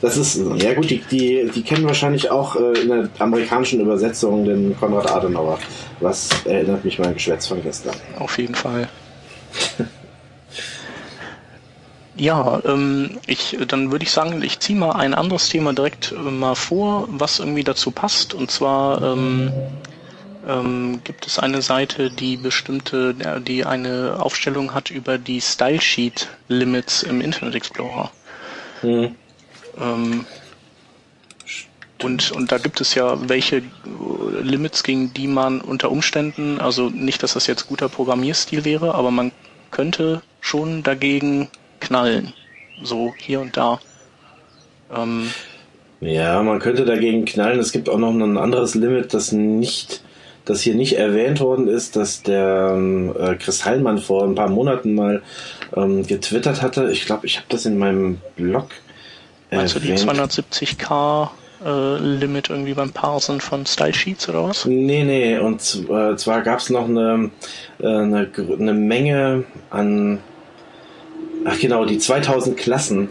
das 0.00 0.16
ist, 0.16 0.40
ja 0.56 0.74
gut, 0.74 0.90
die, 0.90 1.02
die, 1.10 1.50
die 1.54 1.62
kennen 1.62 1.84
wahrscheinlich 1.84 2.30
auch 2.30 2.56
äh, 2.56 2.80
in 2.80 2.88
der 2.88 3.08
amerikanischen 3.18 3.80
Übersetzung 3.80 4.44
den 4.44 4.76
Konrad 4.78 5.10
Adenauer. 5.10 5.58
Was 6.00 6.30
erinnert 6.44 6.84
mich 6.84 6.98
mein 6.98 7.14
Geschwätz 7.14 7.46
von 7.46 7.62
gestern. 7.62 7.94
Auf 8.18 8.38
jeden 8.38 8.54
Fall. 8.54 8.88
Ja, 12.16 12.60
ähm, 12.64 13.18
ich, 13.26 13.56
dann 13.66 13.90
würde 13.90 14.04
ich 14.04 14.12
sagen, 14.12 14.40
ich 14.42 14.60
ziehe 14.60 14.78
mal 14.78 14.92
ein 14.92 15.14
anderes 15.14 15.48
Thema 15.48 15.72
direkt 15.72 16.12
äh, 16.12 16.30
mal 16.30 16.54
vor, 16.54 17.08
was 17.10 17.40
irgendwie 17.40 17.64
dazu 17.64 17.90
passt. 17.90 18.34
Und 18.34 18.50
zwar 18.50 19.02
ähm, 19.02 19.52
ähm, 20.46 21.00
gibt 21.04 21.26
es 21.26 21.38
eine 21.38 21.62
Seite, 21.62 22.10
die 22.10 22.36
bestimmte, 22.36 23.14
die 23.40 23.64
eine 23.64 24.16
Aufstellung 24.18 24.74
hat 24.74 24.90
über 24.90 25.18
die 25.18 25.40
Style 25.40 25.80
Sheet 25.80 26.28
Limits 26.48 27.02
im 27.02 27.20
Internet 27.20 27.54
Explorer. 27.54 28.10
Mhm. 28.82 29.14
Ähm, 29.80 30.26
und, 32.02 32.32
und 32.32 32.52
da 32.52 32.58
gibt 32.58 32.80
es 32.80 32.94
ja 32.94 33.28
welche 33.28 33.62
Limits, 34.42 34.82
gegen 34.82 35.14
die 35.14 35.26
man 35.26 35.60
unter 35.60 35.90
Umständen, 35.90 36.60
also 36.60 36.90
nicht, 36.90 37.22
dass 37.22 37.34
das 37.34 37.46
jetzt 37.46 37.66
guter 37.66 37.88
Programmierstil 37.88 38.64
wäre, 38.64 38.94
aber 38.94 39.10
man 39.10 39.32
könnte 39.70 40.22
schon 40.40 40.82
dagegen 40.82 41.48
knallen. 41.80 42.34
So 42.82 43.14
hier 43.16 43.40
und 43.40 43.56
da. 43.56 43.80
Ähm, 44.94 45.30
ja, 46.00 46.42
man 46.42 46.58
könnte 46.58 46.84
dagegen 46.84 47.24
knallen. 47.24 47.58
Es 47.58 47.72
gibt 47.72 47.88
auch 47.88 47.98
noch 47.98 48.12
ein 48.12 48.36
anderes 48.36 48.74
Limit, 48.74 49.14
das 49.14 49.32
nicht 49.32 50.03
dass 50.44 50.60
hier 50.60 50.74
nicht 50.74 50.98
erwähnt 50.98 51.40
worden 51.40 51.68
ist, 51.68 51.96
dass 51.96 52.22
der 52.22 52.72
ähm, 52.74 53.14
äh, 53.18 53.34
Chris 53.36 53.64
Heilmann 53.64 53.98
vor 53.98 54.24
ein 54.24 54.34
paar 54.34 54.50
Monaten 54.50 54.94
mal 54.94 55.22
ähm, 55.76 56.06
getwittert 56.06 56.62
hatte. 56.62 56.90
Ich 56.90 57.06
glaube, 57.06 57.26
ich 57.26 57.36
habe 57.36 57.46
das 57.48 57.66
in 57.66 57.78
meinem 57.78 58.18
Blog. 58.36 58.68
Erwähnt. 59.50 59.74
du 59.74 59.80
die 59.80 59.94
270k 59.94 61.28
äh, 61.64 61.98
Limit 61.98 62.50
irgendwie 62.50 62.74
beim 62.74 62.90
Parsen 62.90 63.40
von 63.40 63.64
Style 63.64 63.94
Sheets 63.94 64.28
oder 64.28 64.44
was? 64.44 64.66
Nee, 64.66 65.04
nee, 65.04 65.38
und 65.38 65.60
äh, 65.88 66.16
zwar 66.16 66.42
gab 66.42 66.58
es 66.58 66.70
noch 66.70 66.88
eine, 66.88 67.30
äh, 67.80 67.86
eine, 67.86 68.28
eine 68.58 68.74
Menge 68.74 69.44
an 69.70 70.20
Ach 71.46 71.58
genau, 71.58 71.84
die 71.84 71.98
2000 71.98 72.56
Klassen. 72.56 73.08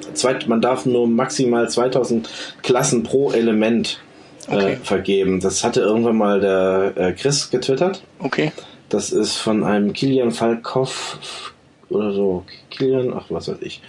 man 0.47 0.59
darf 0.59 0.85
nur 0.85 1.07
maximal 1.07 1.69
2000 1.69 2.27
Klassen 2.63 3.03
pro 3.03 3.31
Element 3.31 3.99
okay. 4.47 4.73
äh, 4.73 4.75
vergeben. 4.77 5.39
Das 5.39 5.63
hatte 5.63 5.81
irgendwann 5.81 6.17
mal 6.17 6.39
der 6.39 6.93
äh, 6.95 7.13
Chris 7.13 7.49
getwittert. 7.49 8.03
Okay. 8.19 8.51
Das 8.89 9.11
ist 9.11 9.37
von 9.37 9.63
einem 9.63 9.93
Kilian 9.93 10.31
Falkov 10.31 11.53
oder 11.89 12.13
so. 12.13 12.45
Kilian, 12.69 13.13
ach 13.15 13.25
was 13.29 13.47
weiß 13.47 13.57
ich. 13.61 13.81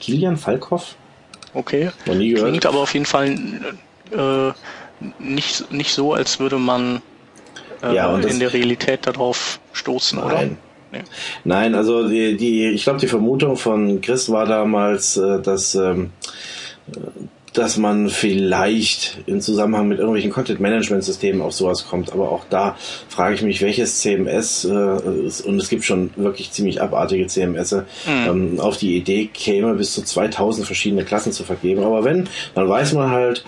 Kilian 0.00 0.36
Falkov? 0.36 0.96
Okay. 1.54 1.90
Noch 2.06 2.14
nie 2.14 2.30
gehört. 2.30 2.48
Klingt 2.48 2.66
aber 2.66 2.80
auf 2.80 2.92
jeden 2.92 3.06
Fall 3.06 3.38
äh, 4.10 4.52
nicht, 5.18 5.72
nicht 5.72 5.92
so, 5.94 6.12
als 6.12 6.40
würde 6.40 6.58
man 6.58 7.02
äh, 7.82 7.94
ja, 7.94 8.16
in 8.16 8.38
der 8.38 8.52
Realität 8.52 9.06
darauf 9.06 9.60
stoßen, 9.72 10.18
nein. 10.18 10.26
oder? 10.26 10.44
Nee. 10.92 11.02
Nein, 11.44 11.74
also 11.74 12.08
die, 12.08 12.36
die 12.36 12.68
ich 12.68 12.84
glaube, 12.84 13.00
die 13.00 13.06
Vermutung 13.06 13.56
von 13.56 14.00
Chris 14.00 14.30
war 14.30 14.44
damals, 14.44 15.16
äh, 15.16 15.40
dass 15.40 15.74
ähm, 15.74 16.10
dass 17.52 17.76
man 17.76 18.08
vielleicht 18.08 19.18
im 19.26 19.40
Zusammenhang 19.40 19.88
mit 19.88 19.98
irgendwelchen 19.98 20.32
Content-Management-Systemen 20.32 21.42
auf 21.42 21.52
sowas 21.52 21.86
kommt. 21.86 22.12
Aber 22.12 22.30
auch 22.30 22.44
da 22.48 22.76
frage 23.08 23.34
ich 23.34 23.42
mich, 23.42 23.60
welches 23.60 24.00
CMS, 24.00 24.64
äh, 24.64 24.68
und 24.70 25.58
es 25.58 25.68
gibt 25.68 25.84
schon 25.84 26.10
wirklich 26.16 26.50
ziemlich 26.52 26.80
abartige 26.80 27.26
CMS, 27.26 27.72
mhm. 27.72 27.82
ähm, 28.06 28.60
auf 28.60 28.76
die 28.78 28.96
Idee 28.96 29.26
käme, 29.32 29.74
bis 29.74 29.92
zu 29.92 30.02
2000 30.02 30.66
verschiedene 30.66 31.04
Klassen 31.04 31.32
zu 31.32 31.44
vergeben. 31.44 31.82
Aber 31.82 32.04
wenn, 32.04 32.28
dann 32.54 32.68
weiß 32.68 32.94
man 32.94 33.10
halt, 33.10 33.44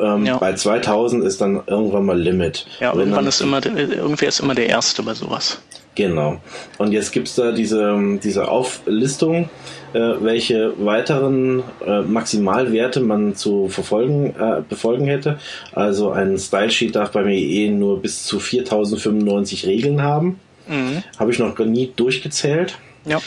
ähm, 0.00 0.24
ja. 0.24 0.38
bei 0.38 0.54
2000 0.54 1.22
ist 1.24 1.40
dann 1.40 1.62
irgendwann 1.66 2.06
mal 2.06 2.18
Limit. 2.18 2.66
Ja, 2.80 2.94
irgendwann 2.94 3.26
ist 3.26 3.40
immer, 3.42 3.64
irgendwer 3.64 4.28
ist 4.28 4.40
immer 4.40 4.54
der 4.54 4.68
Erste 4.68 5.02
bei 5.02 5.14
sowas. 5.14 5.60
Genau. 5.94 6.40
Und 6.78 6.92
jetzt 6.92 7.12
gibt's 7.12 7.34
da 7.34 7.52
diese, 7.52 8.18
diese 8.22 8.48
Auflistung, 8.48 9.50
welche 9.98 10.72
weiteren 10.78 11.62
äh, 11.86 12.00
Maximalwerte 12.00 13.00
man 13.00 13.34
zu 13.34 13.68
verfolgen, 13.68 14.34
äh, 14.38 14.62
befolgen 14.68 15.06
hätte. 15.06 15.38
Also 15.72 16.10
ein 16.10 16.38
Style 16.38 16.70
Sheet 16.70 16.96
darf 16.96 17.12
bei 17.12 17.22
mir 17.22 17.36
eh 17.38 17.68
nur 17.68 18.00
bis 18.00 18.24
zu 18.24 18.40
4095 18.40 19.66
Regeln 19.66 20.02
haben. 20.02 20.40
Mhm. 20.68 21.02
Habe 21.18 21.30
ich 21.30 21.38
noch 21.38 21.58
nie 21.58 21.92
durchgezählt. 21.94 22.78
Ja. 23.04 23.20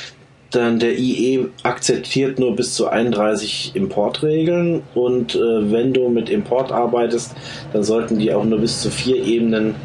Dann 0.52 0.80
der 0.80 0.98
IE 0.98 1.48
akzeptiert 1.64 2.40
nur 2.40 2.56
bis 2.56 2.76
zu 2.76 2.88
31 2.88 3.76
Importregeln 3.76 4.84
und 4.94 5.36
äh, 5.36 5.72
wenn 5.72 5.92
du 5.92 6.08
mit 6.08 6.30
Import 6.30 6.72
arbeitest, 6.72 7.36
dann 7.74 7.84
sollten 7.84 8.20
die 8.20 8.34
auch 8.34 8.46
nur 8.46 8.60
bis 8.60 8.80
zu 8.80 8.90
vier 8.90 9.22
Ebenen 9.24 9.76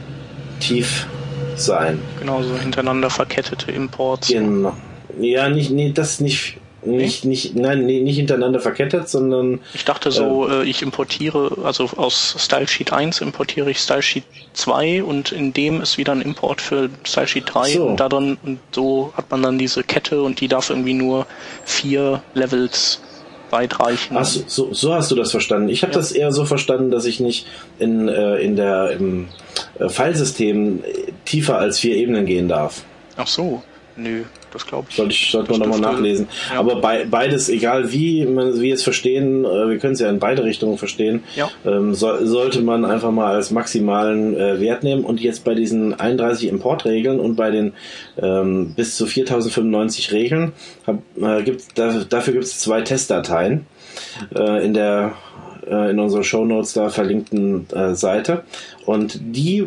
tief 0.60 1.08
sein. 1.56 1.98
Genau, 2.20 2.42
so 2.42 2.54
hintereinander 2.56 3.10
verkettete 3.10 3.72
Imports. 3.72 4.28
Genau. 4.28 4.76
Ja, 5.18 5.48
nicht, 5.48 5.70
nee, 5.70 5.90
das 5.92 6.20
nicht 6.20 6.59
nicht, 6.82 7.24
nicht, 7.24 7.54
nein, 7.56 7.84
nee, 7.84 8.00
nicht 8.00 8.16
hintereinander 8.16 8.60
verkettet, 8.60 9.08
sondern. 9.08 9.60
Ich 9.74 9.84
dachte 9.84 10.10
so, 10.10 10.48
äh, 10.48 10.64
ich 10.64 10.82
importiere, 10.82 11.58
also 11.64 11.90
aus 11.96 12.36
Stylesheet 12.38 12.92
1 12.92 13.20
importiere 13.20 13.70
ich 13.70 13.78
Stylesheet 13.78 14.24
2 14.54 15.02
und 15.02 15.32
in 15.32 15.52
dem 15.52 15.80
ist 15.80 15.98
wieder 15.98 16.12
ein 16.12 16.22
Import 16.22 16.60
für 16.60 16.88
Stylesheet 17.04 17.44
3 17.46 17.72
so. 17.72 17.84
und 17.84 18.00
da 18.00 18.08
dann, 18.08 18.38
und 18.42 18.60
so 18.72 19.12
hat 19.16 19.30
man 19.30 19.42
dann 19.42 19.58
diese 19.58 19.82
Kette 19.82 20.22
und 20.22 20.40
die 20.40 20.48
darf 20.48 20.70
irgendwie 20.70 20.94
nur 20.94 21.26
vier 21.64 22.22
Levels 22.34 23.00
weit 23.50 23.80
reichen. 23.80 24.16
Ach, 24.16 24.24
so, 24.24 24.72
so 24.72 24.94
hast 24.94 25.10
du 25.10 25.16
das 25.16 25.30
verstanden. 25.30 25.68
Ich 25.68 25.82
habe 25.82 25.92
ja. 25.92 25.98
das 25.98 26.12
eher 26.12 26.32
so 26.32 26.44
verstanden, 26.44 26.90
dass 26.90 27.04
ich 27.04 27.20
nicht 27.20 27.46
in, 27.78 28.08
äh, 28.08 28.36
in 28.36 28.56
der, 28.56 28.92
im 28.92 29.28
äh, 29.78 29.88
Filesystem 29.88 30.82
tiefer 31.24 31.58
als 31.58 31.78
vier 31.78 31.96
Ebenen 31.96 32.26
gehen 32.26 32.48
darf. 32.48 32.84
Ach 33.16 33.26
so. 33.26 33.62
Nö, 33.96 34.22
das 34.52 34.66
glaube 34.66 34.86
ich. 34.88 34.96
Sollte, 34.96 35.12
ich, 35.12 35.30
sollte 35.30 35.50
man 35.50 35.60
nochmal 35.60 35.80
nachlesen. 35.80 36.28
Ja. 36.52 36.60
Aber 36.60 36.80
bei, 36.80 37.04
beides, 37.04 37.48
egal 37.48 37.92
wie 37.92 38.26
wir 38.26 38.74
es 38.74 38.82
verstehen, 38.82 39.44
äh, 39.44 39.68
wir 39.68 39.78
können 39.78 39.94
es 39.94 40.00
ja 40.00 40.08
in 40.08 40.18
beide 40.18 40.44
Richtungen 40.44 40.78
verstehen, 40.78 41.24
ja. 41.36 41.50
ähm, 41.64 41.94
so, 41.94 42.24
sollte 42.24 42.62
man 42.62 42.84
einfach 42.84 43.10
mal 43.10 43.34
als 43.34 43.50
maximalen 43.50 44.36
äh, 44.36 44.60
Wert 44.60 44.82
nehmen. 44.82 45.04
Und 45.04 45.20
jetzt 45.20 45.44
bei 45.44 45.54
diesen 45.54 45.98
31 45.98 46.48
Importregeln 46.48 47.20
und 47.20 47.36
bei 47.36 47.50
den 47.50 47.72
ähm, 48.20 48.74
bis 48.74 48.96
zu 48.96 49.06
4095 49.06 50.12
Regeln, 50.12 50.52
hab, 50.86 50.98
äh, 51.20 51.42
gibt's, 51.42 51.68
da, 51.74 52.04
dafür 52.08 52.32
gibt 52.32 52.44
es 52.44 52.58
zwei 52.58 52.80
Testdateien 52.82 53.66
äh, 54.34 54.64
in 54.64 54.74
der 54.74 55.14
äh, 55.66 55.90
in 55.90 55.98
unserer 55.98 56.24
Show 56.24 56.44
Notes 56.44 56.72
da 56.72 56.88
verlinkten 56.90 57.66
äh, 57.70 57.94
Seite. 57.94 58.42
Und 58.86 59.18
die 59.20 59.60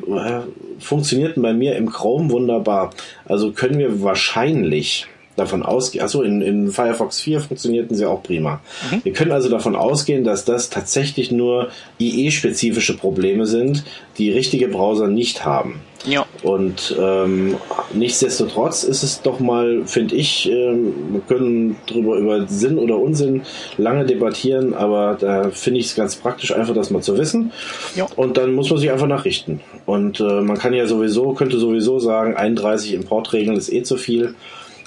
funktionierten 0.84 1.42
bei 1.42 1.54
mir 1.54 1.76
im 1.76 1.90
Chrome 1.90 2.30
wunderbar. 2.32 2.92
Also 3.26 3.52
können 3.52 3.80
wir 3.80 4.02
wahrscheinlich 4.02 5.08
davon 5.36 5.64
ausgehen, 5.64 6.04
achso, 6.04 6.22
in, 6.22 6.42
in 6.42 6.72
Firefox 6.72 7.20
4 7.22 7.40
funktionierten 7.40 7.96
sie 7.96 8.06
auch 8.06 8.24
prima. 8.24 8.62
Mhm. 8.92 9.02
Wir 9.04 9.14
können 9.14 9.32
also 9.32 9.50
davon 9.50 9.76
ausgehen, 9.76 10.24
dass 10.24 10.46
das 10.46 10.70
tatsächlich 10.70 11.32
nur 11.32 11.70
IE-spezifische 12.00 12.98
Probleme 12.98 13.46
sind, 13.46 13.84
die 14.18 14.32
richtige 14.32 14.68
Browser 14.68 15.08
nicht 15.08 15.46
haben. 15.46 15.82
Ja. 16.06 16.26
Und 16.42 16.96
ähm, 17.00 17.56
nichtsdestotrotz 17.94 18.84
ist 18.84 19.04
es 19.04 19.22
doch 19.22 19.40
mal, 19.40 19.84
finde 19.86 20.16
ich, 20.16 20.50
ähm, 20.52 20.94
wir 21.12 21.22
können 21.22 21.78
darüber 21.88 22.18
über 22.18 22.48
Sinn 22.48 22.78
oder 22.78 22.98
Unsinn 22.98 23.44
lange 23.78 24.06
debattieren, 24.06 24.74
aber 24.74 25.18
da 25.20 25.50
finde 25.52 25.80
ich 25.80 25.88
es 25.88 25.96
ganz 25.96 26.16
praktisch, 26.18 26.54
einfach 26.54 26.74
das 26.74 26.90
mal 26.90 27.02
zu 27.02 27.18
wissen. 27.18 27.54
Ja. 27.96 28.08
Und 28.18 28.38
dann 28.38 28.54
muss 28.54 28.70
man 28.70 28.80
sich 28.80 28.92
einfach 28.92 29.08
nachrichten. 29.08 29.62
Und 29.86 30.20
äh, 30.20 30.42
man 30.42 30.58
kann 30.58 30.74
ja 30.74 30.88
sowieso, 30.88 31.34
könnte 31.34 31.58
sowieso 31.58 32.00
sagen, 32.00 32.36
31 32.36 32.94
Importregeln 32.94 33.56
ist 33.56 33.72
eh 33.72 33.84
zu 33.84 33.96
viel. 33.96 34.36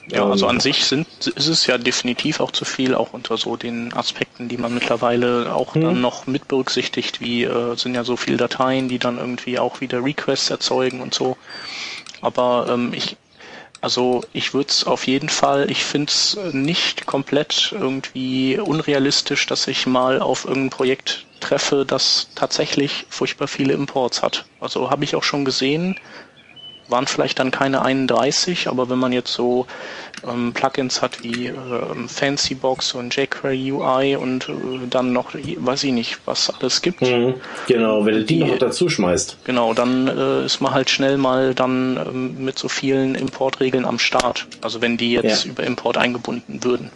Ja, 0.08 0.24
also 0.28 0.46
an 0.46 0.60
sich 0.60 0.84
sind, 0.84 1.06
ist 1.26 1.48
es 1.48 1.66
ja 1.66 1.78
definitiv 1.78 2.38
auch 2.38 2.52
zu 2.52 2.64
viel, 2.64 2.94
auch 2.94 3.12
unter 3.12 3.36
so 3.36 3.56
den 3.56 3.92
Aspekten, 3.92 4.48
die 4.48 4.56
man 4.56 4.72
mittlerweile 4.72 5.52
auch 5.52 5.74
hm. 5.74 5.82
dann 5.82 6.00
noch 6.00 6.26
mit 6.26 6.46
berücksichtigt, 6.46 7.20
wie 7.20 7.42
äh, 7.42 7.76
sind 7.76 7.94
ja 7.94 8.04
so 8.04 8.16
viele 8.16 8.36
Dateien, 8.36 8.88
die 8.88 9.00
dann 9.00 9.18
irgendwie 9.18 9.58
auch 9.58 9.80
wieder 9.80 10.04
Requests 10.04 10.50
erzeugen 10.50 11.00
und 11.00 11.12
so. 11.12 11.36
Aber 12.20 12.68
ähm, 12.70 12.92
ich, 12.94 13.16
also 13.80 14.22
ich 14.32 14.54
würde 14.54 14.70
es 14.70 14.84
auf 14.84 15.08
jeden 15.08 15.28
Fall, 15.28 15.70
ich 15.70 15.84
finde 15.84 16.10
es 16.10 16.38
nicht 16.52 17.06
komplett 17.06 17.72
irgendwie 17.72 18.58
unrealistisch, 18.58 19.46
dass 19.46 19.66
ich 19.66 19.86
mal 19.86 20.20
auf 20.20 20.44
irgendein 20.44 20.70
Projekt 20.70 21.26
treffe, 21.40 21.84
das 21.84 22.28
tatsächlich 22.34 23.06
furchtbar 23.08 23.48
viele 23.48 23.74
Imports 23.74 24.22
hat. 24.22 24.46
Also 24.60 24.90
habe 24.90 25.04
ich 25.04 25.16
auch 25.16 25.24
schon 25.24 25.44
gesehen, 25.44 25.96
waren 26.88 27.06
vielleicht 27.06 27.38
dann 27.38 27.50
keine 27.50 27.82
31, 27.82 28.68
aber 28.68 28.88
wenn 28.88 28.98
man 28.98 29.12
jetzt 29.12 29.32
so 29.32 29.66
ähm, 30.26 30.52
Plugins 30.52 31.02
hat 31.02 31.22
wie 31.22 31.46
ähm, 31.46 32.08
Fancybox 32.08 32.94
und 32.94 33.14
jQuery 33.14 33.72
UI 33.72 34.16
und 34.16 34.48
äh, 34.48 34.52
dann 34.88 35.12
noch, 35.12 35.34
weiß 35.34 35.84
ich 35.84 35.92
nicht, 35.92 36.18
was 36.24 36.50
alles 36.50 36.82
gibt. 36.82 37.02
Mhm, 37.02 37.34
genau, 37.66 38.04
wenn 38.04 38.14
du 38.14 38.24
die, 38.24 38.38
die 38.38 38.44
noch 38.44 38.58
dazu 38.58 38.88
schmeißt. 38.88 39.38
Genau, 39.44 39.74
dann 39.74 40.08
äh, 40.08 40.44
ist 40.44 40.60
man 40.60 40.72
halt 40.72 40.90
schnell 40.90 41.16
mal 41.16 41.54
dann 41.54 41.96
ähm, 41.96 42.44
mit 42.44 42.58
so 42.58 42.68
vielen 42.68 43.14
Importregeln 43.14 43.84
am 43.84 43.98
Start. 43.98 44.46
Also 44.60 44.80
wenn 44.80 44.96
die 44.96 45.12
jetzt 45.12 45.44
ja. 45.44 45.50
über 45.50 45.64
Import 45.64 45.98
eingebunden 45.98 46.62
würden. 46.62 46.90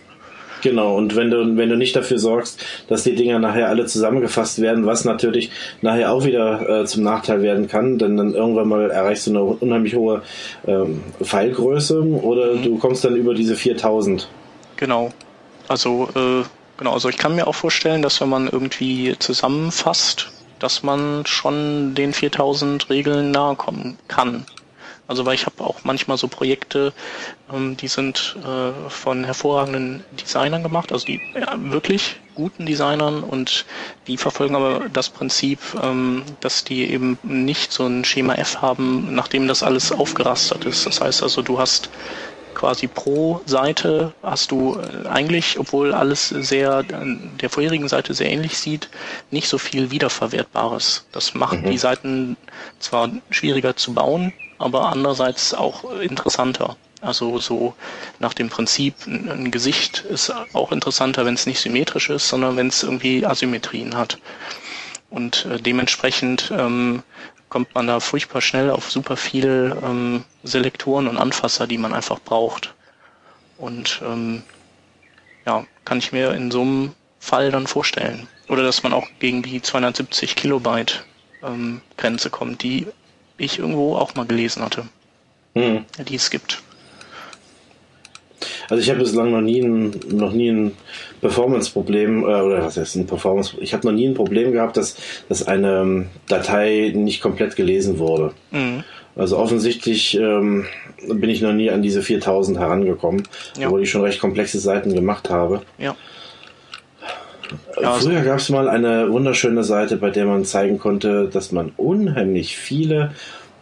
Genau, 0.62 0.96
und 0.96 1.16
wenn 1.16 1.30
du, 1.30 1.56
wenn 1.56 1.68
du 1.68 1.76
nicht 1.76 1.96
dafür 1.96 2.18
sorgst, 2.18 2.64
dass 2.88 3.04
die 3.04 3.14
Dinger 3.14 3.38
nachher 3.38 3.68
alle 3.68 3.86
zusammengefasst 3.86 4.60
werden, 4.60 4.86
was 4.86 5.04
natürlich 5.04 5.50
nachher 5.80 6.12
auch 6.12 6.24
wieder 6.24 6.82
äh, 6.82 6.84
zum 6.84 7.02
Nachteil 7.02 7.42
werden 7.42 7.68
kann, 7.68 7.98
denn 7.98 8.16
dann 8.16 8.34
irgendwann 8.34 8.68
mal 8.68 8.90
erreichst 8.90 9.26
du 9.26 9.30
eine 9.30 9.42
unheimlich 9.42 9.94
hohe 9.94 10.22
ähm, 10.66 11.02
Pfeilgröße 11.22 12.02
oder 12.02 12.54
mhm. 12.54 12.62
du 12.62 12.78
kommst 12.78 13.04
dann 13.04 13.16
über 13.16 13.34
diese 13.34 13.56
4000. 13.56 14.28
Genau. 14.76 15.10
Also, 15.68 16.08
äh, 16.14 16.42
genau, 16.76 16.92
also 16.92 17.08
ich 17.08 17.16
kann 17.16 17.36
mir 17.36 17.46
auch 17.46 17.54
vorstellen, 17.54 18.02
dass 18.02 18.20
wenn 18.20 18.28
man 18.28 18.48
irgendwie 18.48 19.14
zusammenfasst, 19.18 20.30
dass 20.58 20.82
man 20.82 21.24
schon 21.26 21.94
den 21.94 22.12
4000 22.12 22.90
Regeln 22.90 23.30
nahe 23.30 23.56
kommen 23.56 23.96
kann. 24.08 24.44
Also 25.10 25.26
weil 25.26 25.34
ich 25.34 25.44
habe 25.44 25.64
auch 25.64 25.80
manchmal 25.82 26.16
so 26.18 26.28
Projekte, 26.28 26.92
ähm, 27.52 27.76
die 27.76 27.88
sind 27.88 28.36
äh, 28.44 28.88
von 28.88 29.24
hervorragenden 29.24 30.04
Designern 30.12 30.62
gemacht, 30.62 30.92
also 30.92 31.04
die 31.04 31.20
ja, 31.34 31.52
wirklich 31.58 32.20
guten 32.36 32.64
Designern 32.64 33.24
und 33.24 33.64
die 34.06 34.16
verfolgen 34.16 34.54
aber 34.54 34.88
das 34.92 35.08
Prinzip, 35.08 35.58
ähm, 35.82 36.22
dass 36.38 36.62
die 36.62 36.88
eben 36.88 37.18
nicht 37.24 37.72
so 37.72 37.86
ein 37.86 38.04
Schema 38.04 38.36
F 38.36 38.62
haben, 38.62 39.12
nachdem 39.12 39.48
das 39.48 39.64
alles 39.64 39.90
aufgerastert 39.90 40.64
ist. 40.64 40.86
Das 40.86 41.00
heißt 41.00 41.24
also, 41.24 41.42
du 41.42 41.58
hast 41.58 41.90
quasi 42.54 42.86
pro 42.86 43.40
Seite 43.46 44.12
hast 44.22 44.52
du 44.52 44.78
äh, 44.78 45.08
eigentlich, 45.08 45.58
obwohl 45.58 45.92
alles 45.92 46.28
sehr 46.28 46.84
der 46.84 47.50
vorherigen 47.50 47.88
Seite 47.88 48.14
sehr 48.14 48.30
ähnlich 48.30 48.56
sieht, 48.58 48.90
nicht 49.32 49.48
so 49.48 49.58
viel 49.58 49.90
Wiederverwertbares. 49.90 51.04
Das 51.10 51.34
macht 51.34 51.62
mhm. 51.62 51.70
die 51.72 51.78
Seiten 51.78 52.36
zwar 52.78 53.10
schwieriger 53.30 53.74
zu 53.74 53.92
bauen, 53.92 54.32
aber 54.60 54.90
andererseits 54.90 55.54
auch 55.54 55.90
interessanter. 56.00 56.76
Also 57.00 57.38
so 57.38 57.74
nach 58.18 58.34
dem 58.34 58.50
Prinzip, 58.50 58.94
ein 59.06 59.50
Gesicht 59.50 60.00
ist 60.00 60.30
auch 60.52 60.70
interessanter, 60.70 61.24
wenn 61.24 61.34
es 61.34 61.46
nicht 61.46 61.60
symmetrisch 61.60 62.10
ist, 62.10 62.28
sondern 62.28 62.56
wenn 62.56 62.66
es 62.66 62.82
irgendwie 62.82 63.24
Asymmetrien 63.24 63.96
hat. 63.96 64.18
Und 65.08 65.46
äh, 65.46 65.58
dementsprechend 65.58 66.52
ähm, 66.54 67.02
kommt 67.48 67.74
man 67.74 67.86
da 67.86 68.00
furchtbar 68.00 68.42
schnell 68.42 68.70
auf 68.70 68.90
super 68.90 69.16
viele 69.16 69.78
ähm, 69.82 70.24
Selektoren 70.44 71.08
und 71.08 71.16
Anfasser, 71.16 71.66
die 71.66 71.78
man 71.78 71.94
einfach 71.94 72.20
braucht. 72.20 72.74
Und 73.56 74.02
ähm, 74.04 74.42
ja, 75.46 75.64
kann 75.86 75.98
ich 75.98 76.12
mir 76.12 76.32
in 76.32 76.50
so 76.50 76.60
einem 76.60 76.92
Fall 77.18 77.50
dann 77.50 77.66
vorstellen. 77.66 78.28
Oder 78.48 78.62
dass 78.62 78.82
man 78.82 78.92
auch 78.92 79.08
gegen 79.20 79.42
die 79.42 79.62
270 79.62 80.36
Kilobyte 80.36 81.02
ähm, 81.42 81.80
Grenze 81.96 82.28
kommt, 82.28 82.62
die 82.62 82.86
ich 83.40 83.58
irgendwo 83.58 83.96
auch 83.96 84.14
mal 84.14 84.26
gelesen 84.26 84.62
hatte. 84.62 84.84
Hm. 85.54 85.84
Die 86.08 86.14
es 86.14 86.30
gibt. 86.30 86.62
Also 88.68 88.82
ich 88.82 88.88
habe 88.88 89.00
bislang 89.00 89.32
noch 89.32 89.40
nie 89.40 89.60
ein, 89.60 90.00
noch 90.10 90.32
nie 90.32 90.50
ein 90.50 90.72
Performance-Problem, 91.20 92.22
äh, 92.22 92.26
oder 92.26 92.62
was 92.62 92.76
heißt 92.76 92.96
ein 92.96 93.06
Performance, 93.06 93.56
ich 93.60 93.74
habe 93.74 93.86
noch 93.86 93.92
nie 93.92 94.06
ein 94.06 94.14
Problem 94.14 94.52
gehabt, 94.52 94.76
dass, 94.76 94.96
dass 95.28 95.46
eine 95.46 95.80
ähm, 95.80 96.06
Datei 96.28 96.92
nicht 96.94 97.20
komplett 97.20 97.56
gelesen 97.56 97.98
wurde. 97.98 98.32
Mhm. 98.52 98.84
Also 99.16 99.38
offensichtlich 99.38 100.16
ähm, 100.16 100.66
bin 101.08 101.30
ich 101.30 101.42
noch 101.42 101.52
nie 101.52 101.70
an 101.70 101.82
diese 101.82 102.00
4000 102.00 102.58
herangekommen, 102.58 103.26
ja. 103.58 103.66
obwohl 103.66 103.82
ich 103.82 103.90
schon 103.90 104.02
recht 104.02 104.20
komplexe 104.20 104.60
Seiten 104.60 104.94
gemacht 104.94 105.30
habe. 105.30 105.62
Ja. 105.78 105.96
Also 107.76 108.08
Früher 108.08 108.22
gab 108.22 108.38
es 108.38 108.48
mal 108.48 108.68
eine 108.68 109.10
wunderschöne 109.10 109.64
Seite, 109.64 109.96
bei 109.96 110.10
der 110.10 110.26
man 110.26 110.44
zeigen 110.44 110.78
konnte, 110.78 111.28
dass 111.32 111.52
man 111.52 111.72
unheimlich 111.76 112.56
viele 112.56 113.12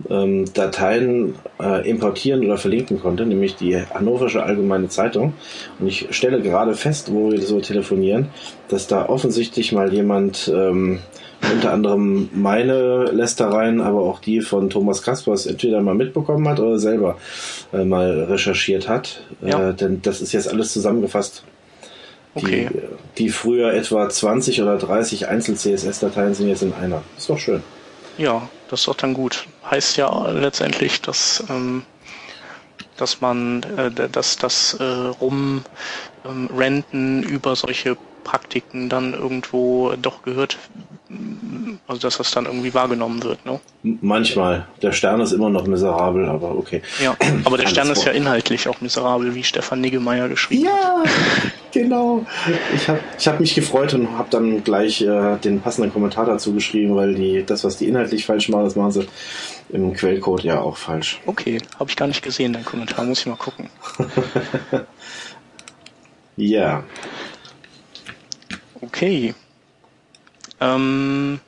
ähm, 0.09 0.53
Dateien 0.53 1.35
äh, 1.61 1.89
importieren 1.89 2.45
oder 2.45 2.57
verlinken 2.57 3.01
konnte, 3.01 3.27
nämlich 3.27 3.57
die 3.57 3.77
Hannoversche 3.77 4.43
Allgemeine 4.43 4.89
Zeitung. 4.89 5.35
Und 5.79 5.89
ich 5.89 6.09
stelle 6.11 6.41
gerade 6.41 6.75
fest, 6.75 7.13
wo 7.13 7.33
wir 7.33 7.43
so 7.43 7.61
telefonieren, 7.61 8.29
dass 8.69 8.87
da 8.87 9.09
offensichtlich 9.09 9.73
mal 9.73 9.93
jemand 9.93 10.51
ähm, 10.55 11.01
unter 11.53 11.73
anderem 11.73 12.29
meine 12.35 13.05
Lästereien, 13.05 13.81
aber 13.81 14.01
auch 14.01 14.21
die 14.21 14.41
von 14.41 14.71
Thomas 14.71 15.03
Kaspers 15.03 15.47
entweder 15.47 15.81
mal 15.81 15.95
mitbekommen 15.95 16.49
hat 16.49 16.61
oder 16.61 16.79
selber 16.79 17.17
äh, 17.73 17.85
mal 17.85 18.25
recherchiert 18.25 18.89
hat. 18.89 19.23
Ja. 19.43 19.71
Äh, 19.71 19.75
denn 19.75 20.03
das 20.03 20.21
ist 20.21 20.33
jetzt 20.33 20.49
alles 20.49 20.73
zusammengefasst 20.73 21.45
Okay. 22.39 22.69
Die, 22.73 23.25
die 23.25 23.29
früher 23.31 23.73
etwa 23.73 24.09
20 24.09 24.63
oder 24.63 24.77
30 24.79 25.29
Einzel-CSS-Dateien 25.29 26.35
sind 26.35 26.49
jetzt 26.49 26.63
in 26.63 26.73
einer. 26.73 27.03
Ist 27.17 27.29
doch 27.29 27.39
schön. 27.39 27.63
Ja, 28.17 28.49
das 28.69 28.81
ist 28.81 28.89
doch 28.89 28.97
dann 28.97 29.15
gut. 29.15 29.47
Heißt 29.71 29.97
ja 29.97 30.31
letztendlich, 30.31 31.01
dass 31.01 31.45
ähm, 31.49 31.83
dass 32.97 33.21
man 33.21 33.63
äh, 33.77 33.91
dass 33.91 34.37
das 34.37 34.75
äh, 34.75 34.85
Rumrenten 36.25 37.23
über 37.23 37.57
solche 37.57 37.97
Praktiken 38.29 38.91
dann 38.91 39.15
irgendwo 39.15 39.95
doch 40.03 40.23
gehört, 40.23 40.59
also 41.87 41.99
dass 41.99 42.19
das 42.19 42.31
dann 42.31 42.45
irgendwie 42.45 42.75
wahrgenommen 42.75 43.23
wird, 43.23 43.47
ne? 43.47 43.59
Manchmal. 43.83 44.67
Der 44.83 44.93
Stern 44.93 45.23
ist 45.23 45.33
immer 45.33 45.49
noch 45.49 45.67
miserabel, 45.67 46.29
aber 46.29 46.55
okay. 46.59 46.83
Ja, 47.03 47.17
aber 47.45 47.57
der 47.57 47.69
Stern 47.69 47.89
ist 47.89 48.05
ja 48.05 48.13
inhaltlich 48.13 48.69
auch 48.69 48.83
miserabel, 48.83 49.35
wie 49.35 49.43
Stefan 49.43 49.81
Niggemeier 49.81 50.29
geschrieben 50.29 50.67
ja, 50.67 50.73
hat. 50.73 51.07
Ja, 51.07 51.51
genau. 51.73 52.27
Ich 52.75 52.87
habe 52.87 53.01
ich 53.19 53.29
hab 53.29 53.41
mich 53.41 53.55
gefreut 53.55 53.95
und 53.95 54.19
habe 54.19 54.29
dann 54.31 54.63
gleich 54.63 55.01
äh, 55.01 55.39
den 55.39 55.63
passenden 55.63 55.91
Kommentar 55.91 56.27
dazu 56.27 56.53
geschrieben, 56.53 56.97
weil 56.97 57.15
die 57.15 57.47
das, 57.47 57.65
was 57.65 57.79
die 57.79 57.89
inhaltlich 57.89 58.27
falsch 58.27 58.51
machen, 58.51 58.65
das 58.65 58.77
machen 58.77 58.93
sie 58.93 59.07
im 59.71 59.95
Quellcode 59.95 60.45
ja 60.45 60.61
auch 60.61 60.77
falsch. 60.77 61.19
Okay, 61.25 61.63
habe 61.79 61.89
ich 61.89 61.97
gar 61.97 62.09
nicht 62.09 62.23
gesehen, 62.23 62.53
dein 62.53 62.67
Kommentar, 62.67 63.07
muss 63.07 63.21
ich 63.21 63.27
mal 63.27 63.37
gucken. 63.37 63.71
ja. 66.37 66.85
Okay. 68.81 69.35
Ähm, 70.61 71.41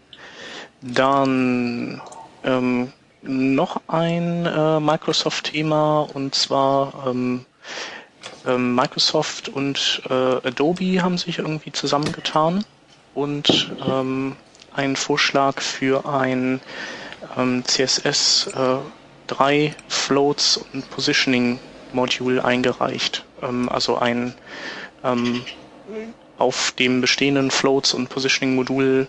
dann 0.82 2.00
ähm, 2.44 2.92
noch 3.22 3.80
ein 3.88 4.46
äh, 4.46 4.80
Microsoft-Thema 4.80 6.08
und 6.14 6.34
zwar 6.34 7.06
ähm, 7.06 7.44
ähm, 8.46 8.74
Microsoft 8.74 9.48
und 9.48 10.02
äh, 10.08 10.14
Adobe 10.14 11.02
haben 11.02 11.18
sich 11.18 11.38
irgendwie 11.38 11.72
zusammengetan 11.72 12.64
und 13.14 13.72
ähm, 13.86 14.36
einen 14.74 14.96
Vorschlag 14.96 15.60
für 15.60 16.08
ein 16.08 16.60
ähm, 17.36 17.64
CSS 17.64 18.48
äh, 18.54 18.76
3 19.26 19.74
Floats 19.88 20.60
und 20.72 20.88
Positioning 20.90 21.58
Module 21.92 22.44
eingereicht. 22.44 23.24
Ähm, 23.42 23.68
also 23.68 23.98
ein 23.98 24.34
ähm, 25.04 25.44
auf 26.40 26.72
dem 26.72 27.00
bestehenden 27.00 27.50
Floats 27.50 27.94
und 27.94 28.08
Positioning 28.08 28.54
Modul 28.54 29.08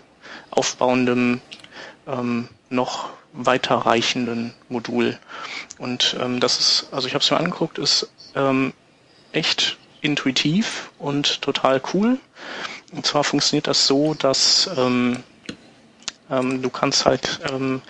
aufbauendem 0.50 1.40
ähm, 2.06 2.48
noch 2.68 3.10
weiterreichenden 3.32 4.52
Modul. 4.68 5.18
Und 5.78 6.16
ähm, 6.20 6.40
das 6.40 6.60
ist, 6.60 6.88
also 6.92 7.08
ich 7.08 7.14
habe 7.14 7.24
es 7.24 7.30
mir 7.30 7.38
angeguckt, 7.38 7.78
ist 7.78 8.10
ähm, 8.34 8.72
echt 9.32 9.78
intuitiv 10.02 10.90
und 10.98 11.40
total 11.40 11.80
cool. 11.94 12.18
Und 12.92 13.06
zwar 13.06 13.24
funktioniert 13.24 13.66
das 13.66 13.86
so, 13.86 14.14
dass 14.14 14.68
ähm, 14.76 15.22
ähm, 16.30 16.60
du 16.60 16.68
kannst 16.68 17.06
halt 17.06 17.40
ähm, 17.50 17.80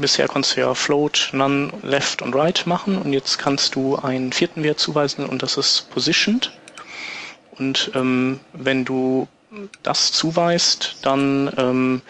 bisher 0.00 0.28
konntest 0.28 0.56
du 0.56 0.60
ja 0.60 0.74
Float, 0.74 1.30
None, 1.32 1.72
Left 1.82 2.22
und 2.22 2.34
Right 2.34 2.66
machen 2.66 2.98
und 2.98 3.12
jetzt 3.12 3.38
kannst 3.38 3.74
du 3.74 3.96
einen 3.96 4.32
vierten 4.32 4.62
Wert 4.62 4.78
zuweisen 4.78 5.26
und 5.26 5.42
das 5.42 5.56
ist 5.56 5.90
Positioned. 5.90 6.52
Und 7.60 7.92
ähm, 7.94 8.40
wenn 8.54 8.86
du 8.86 9.28
das 9.82 10.12
zuweist, 10.12 10.96
dann 11.02 11.52
ähm, 11.58 12.02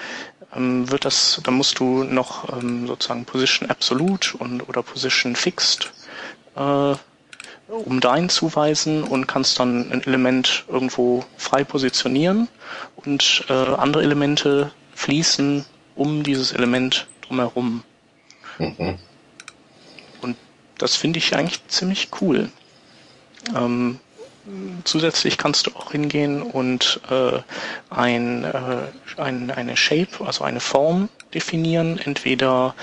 ähm, 0.55 0.89
wird 0.91 1.05
das, 1.05 1.41
dann 1.43 1.55
musst 1.55 1.81
du 1.81 2.05
noch 2.05 2.57
ähm, 2.57 2.87
sozusagen 2.87 3.25
Position 3.25 3.69
Absolute 3.69 4.37
und 4.39 4.69
oder 4.69 4.85
Position 4.85 5.35
Fixed 5.35 5.91
äh, 6.55 6.95
um 7.69 8.01
dein 8.01 8.29
zuweisen 8.29 9.03
und 9.03 9.27
kannst 9.27 9.59
dann 9.59 9.91
ein 9.91 10.05
Element 10.05 10.65
irgendwo 10.69 11.25
frei 11.37 11.65
positionieren 11.65 12.47
und 12.97 13.45
äh, 13.49 13.53
andere 13.53 14.05
Elemente 14.05 14.71
fließen 14.95 15.65
um 15.97 16.23
dieses 16.23 16.53
Element 16.53 17.09
drumherum. 17.23 17.83
Mhm. 18.59 18.99
Und 20.21 20.37
das 20.79 20.95
finde 20.95 21.19
ich 21.19 21.35
eigentlich 21.35 21.67
ziemlich 21.67 22.09
cool. 22.21 22.51
Ähm, 23.57 23.99
Zusätzlich 24.85 25.37
kannst 25.37 25.67
du 25.67 25.73
auch 25.77 25.93
hingehen 25.93 26.43
und 26.43 27.01
äh, 27.11 27.41
ein, 27.91 28.45
äh, 28.45 29.21
ein, 29.21 29.51
eine 29.51 29.77
Shape, 29.77 30.25
also 30.25 30.45
eine 30.45 30.61
Form 30.61 31.09
definieren, 31.35 31.99
entweder 31.99 32.75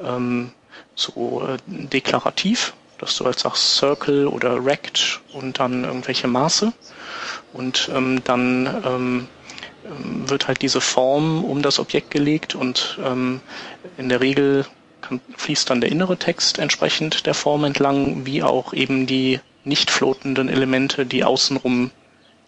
ähm, 0.00 0.52
so 0.94 1.46
äh, 1.46 1.56
deklarativ, 1.66 2.74
dass 2.98 3.16
du 3.16 3.24
halt 3.24 3.38
sagst 3.38 3.76
Circle 3.76 4.26
oder 4.26 4.64
Rect 4.64 5.20
und 5.32 5.58
dann 5.58 5.84
irgendwelche 5.84 6.28
Maße. 6.28 6.72
Und 7.52 7.90
ähm, 7.94 8.22
dann 8.24 8.66
ähm, 8.84 9.28
wird 10.28 10.48
halt 10.48 10.62
diese 10.62 10.80
Form 10.80 11.44
um 11.44 11.62
das 11.62 11.78
Objekt 11.78 12.10
gelegt 12.10 12.54
und 12.54 12.98
ähm, 13.02 13.40
in 13.96 14.08
der 14.08 14.20
Regel 14.20 14.66
kann, 15.00 15.20
fließt 15.36 15.70
dann 15.70 15.80
der 15.80 15.90
innere 15.90 16.16
Text 16.16 16.58
entsprechend 16.58 17.26
der 17.26 17.34
Form 17.34 17.64
entlang, 17.64 18.26
wie 18.26 18.42
auch 18.42 18.72
eben 18.72 19.06
die 19.06 19.40
nicht 19.66 19.90
floatenden 19.90 20.48
Elemente, 20.48 21.04
die 21.06 21.24
außenrum 21.24 21.90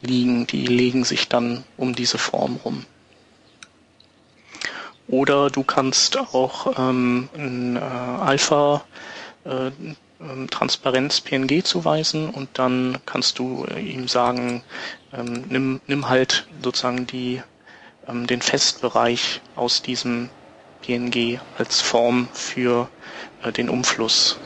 liegen, 0.01 0.47
die 0.47 0.67
legen 0.67 1.05
sich 1.05 1.29
dann 1.29 1.65
um 1.77 1.95
diese 1.95 2.19
Form 2.19 2.57
rum. 2.65 2.87
Oder 5.09 5.51
du 5.51 5.65
kannst 5.65 6.17
auch 6.19 6.79
ähm, 6.79 7.29
ein 7.35 7.77
äh, 7.77 7.81
Alpha 7.81 8.85
äh, 9.45 9.71
ähm, 10.21 10.49
Transparenz 10.51 11.21
PNG 11.21 11.65
zuweisen 11.65 12.31
und 12.31 12.51
dann 12.55 12.99
kannst 13.07 13.39
du 13.39 13.65
äh, 13.65 13.81
ihm 13.81 14.07
sagen, 14.07 14.63
ähm, 15.13 15.45
nimm, 15.49 15.81
nimm 15.87 16.09
halt 16.09 16.47
sozusagen 16.63 17.07
die, 17.07 17.43
ähm, 18.07 18.27
den 18.27 18.43
Festbereich 18.43 19.41
aus 19.57 19.81
diesem 19.83 20.29
PNG 20.83 21.41
als 21.57 21.81
Form 21.81 22.29
für 22.33 22.89
äh, 23.43 23.51
den 23.51 23.71
Umfluss 23.71 24.39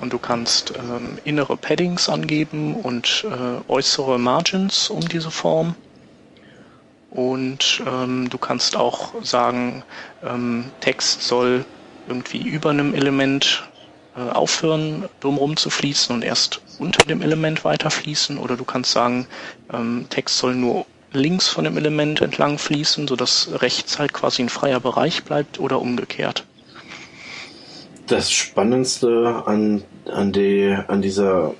und 0.00 0.12
du 0.12 0.18
kannst 0.18 0.72
ähm, 0.76 1.18
innere 1.24 1.56
Paddings 1.56 2.08
angeben 2.08 2.74
und 2.74 3.24
äh, 3.28 3.70
äußere 3.70 4.18
Margins 4.18 4.90
um 4.90 5.00
diese 5.08 5.30
Form. 5.30 5.74
Und 7.10 7.82
ähm, 7.86 8.28
du 8.28 8.38
kannst 8.38 8.76
auch 8.76 9.14
sagen, 9.22 9.84
ähm, 10.24 10.72
Text 10.80 11.22
soll 11.22 11.64
irgendwie 12.08 12.42
über 12.42 12.70
einem 12.70 12.92
Element 12.92 13.64
äh, 14.16 14.20
aufhören, 14.20 15.08
drumherum 15.20 15.56
zu 15.56 15.70
fließen 15.70 16.14
und 16.14 16.22
erst 16.22 16.60
unter 16.78 17.04
dem 17.06 17.22
Element 17.22 17.64
weiterfließen. 17.64 18.36
Oder 18.36 18.56
du 18.56 18.64
kannst 18.64 18.90
sagen, 18.90 19.26
ähm, 19.72 20.06
Text 20.10 20.38
soll 20.38 20.56
nur 20.56 20.86
links 21.12 21.46
von 21.48 21.64
dem 21.64 21.76
Element 21.76 22.20
entlang 22.20 22.58
fließen, 22.58 23.06
sodass 23.06 23.48
rechts 23.62 24.00
halt 24.00 24.12
quasi 24.12 24.42
ein 24.42 24.48
freier 24.48 24.80
Bereich 24.80 25.22
bleibt 25.22 25.60
oder 25.60 25.80
umgekehrt 25.80 26.44
das 28.06 28.30
Spannendste 28.30 29.42
an, 29.46 29.82
an, 30.10 30.32
die, 30.32 30.76
an 30.88 31.02
dieser, 31.02 31.54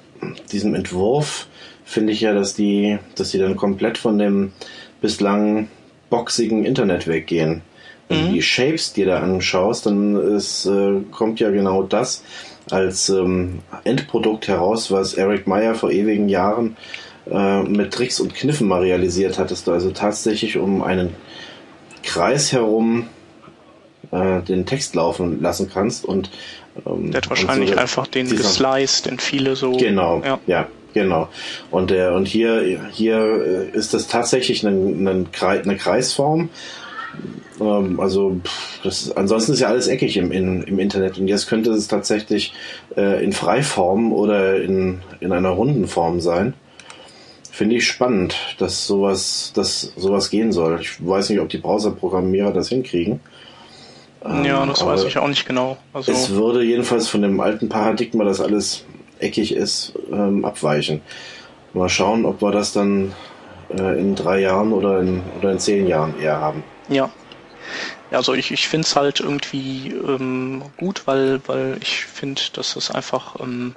diesem 0.53 0.75
Entwurf 0.75 1.47
finde 1.85 2.13
ich 2.13 2.21
ja, 2.21 2.33
dass 2.33 2.55
die, 2.55 2.99
dass 3.15 3.31
die 3.31 3.39
dann 3.39 3.57
komplett 3.57 3.99
von 3.99 4.19
dem 4.19 4.53
bislang 5.01 5.69
boxigen 6.11 6.65
Internet 6.65 7.07
weggehen. 7.07 7.63
Wenn 8.09 8.23
mhm. 8.23 8.27
du 8.27 8.33
die 8.35 8.43
Shapes 8.43 8.93
dir 8.93 9.07
da 9.07 9.21
anschaust, 9.21 9.87
dann 9.87 10.17
ist, 10.17 10.67
äh, 10.67 11.01
kommt 11.11 11.41
ja 11.41 11.51
genau 11.51 11.83
das 11.83 12.23
als 12.71 13.09
ähm, 13.11 13.61
Endprodukt 13.85 14.49
heraus, 14.49 14.91
was 14.91 15.15
Eric 15.15 15.47
Meyer 15.47 15.75
vor 15.75 15.91
ewigen 15.91 16.29
Jahren 16.29 16.77
äh, 17.31 17.63
mit 17.63 17.93
Tricks 17.93 18.21
und 18.21 18.35
Kniffen 18.35 18.69
mal 18.69 18.81
realisiert 18.81 19.39
hat, 19.39 19.51
dass 19.51 19.65
du 19.65 19.73
also 19.73 19.91
tatsächlich 19.91 20.57
um 20.57 20.83
einen 20.83 21.15
Kreis 22.03 22.53
herum 22.53 23.09
äh, 24.11 24.40
den 24.43 24.67
Text 24.67 24.95
laufen 24.95 25.40
lassen 25.40 25.71
kannst 25.73 26.05
und 26.05 26.31
ähm, 26.87 27.11
der 27.11 27.23
hat 27.23 27.31
wahrscheinlich 27.31 27.71
so, 27.71 27.77
einfach 27.77 28.07
den 28.07 28.29
gesliced 28.29 29.07
in 29.07 29.19
viele 29.19 29.57
so. 29.57 29.73
Genau, 29.77 30.23
ja, 30.25 30.38
ja 30.47 30.69
genau. 30.93 31.29
Und 31.71 31.90
der 31.90 32.14
und 32.14 32.27
hier 32.27 32.88
hier 32.93 33.71
äh, 33.73 33.77
ist 33.77 33.95
das 33.95 34.07
tatsächlich 34.09 34.67
eine, 34.67 34.77
eine, 34.77 35.27
eine 35.40 35.77
Kreisform. 35.77 36.49
Ähm, 37.61 38.01
also 38.01 38.40
das, 38.83 39.14
ansonsten 39.17 39.53
ist 39.53 39.61
ja 39.61 39.69
alles 39.69 39.88
eckig 39.88 40.17
im, 40.17 40.33
in, 40.33 40.62
im 40.62 40.79
Internet 40.79 41.19
und 41.19 41.29
jetzt 41.29 41.47
könnte 41.47 41.71
es 41.71 41.88
tatsächlich 41.88 42.55
äh, 42.96 43.23
in 43.23 43.33
Freiform 43.33 44.13
oder 44.13 44.61
in, 44.61 45.00
in 45.21 45.33
einer 45.33 45.50
runden 45.50 45.87
Form 45.87 46.21
sein. 46.21 46.55
Finde 47.50 47.77
ich 47.77 47.87
spannend, 47.87 48.35
dass 48.59 48.87
sowas, 48.87 49.52
dass 49.55 49.92
sowas 49.96 50.31
gehen 50.31 50.50
soll. 50.50 50.81
Ich 50.81 51.07
weiß 51.07 51.31
nicht, 51.31 51.38
ob 51.38 51.48
die 51.48 51.59
Browserprogrammierer 51.59 52.52
das 52.52 52.69
hinkriegen. 52.69 53.21
Ja, 54.25 54.62
ähm, 54.62 54.68
das 54.68 54.85
weiß 54.85 55.04
ich 55.04 55.18
auch 55.18 55.29
nicht 55.29 55.46
genau. 55.46 55.77
Also 55.92 56.10
es 56.12 56.31
würde 56.31 56.62
jedenfalls 56.62 57.08
von 57.08 57.22
dem 57.22 57.40
alten 57.40 57.68
Paradigma, 57.68 58.25
das 58.25 58.40
alles 58.40 58.85
eckig 59.18 59.54
ist, 59.54 59.92
ähm, 60.10 60.44
abweichen. 60.44 61.02
Mal 61.75 61.88
schauen, 61.88 62.25
ob 62.25 62.40
wir 62.40 62.50
das 62.50 62.72
dann 62.72 63.12
äh, 63.70 64.00
in 64.00 64.14
drei 64.14 64.40
Jahren 64.40 64.72
oder 64.72 65.00
in, 65.00 65.22
oder 65.38 65.52
in 65.52 65.58
zehn 65.58 65.87
Jahren 65.87 66.14
eher 66.20 66.40
haben. 66.40 66.62
Ja. 66.88 67.10
Also 68.10 68.35
ich, 68.35 68.52
ich 68.52 68.68
finde 68.68 68.87
es 68.87 68.94
halt 68.94 69.20
irgendwie 69.20 69.88
ähm, 69.90 70.62
gut, 70.77 71.02
weil, 71.06 71.40
weil 71.46 71.79
ich 71.81 72.04
finde, 72.04 72.40
dass 72.52 72.77
es 72.77 72.90
einfach, 72.90 73.40
ähm, 73.40 73.75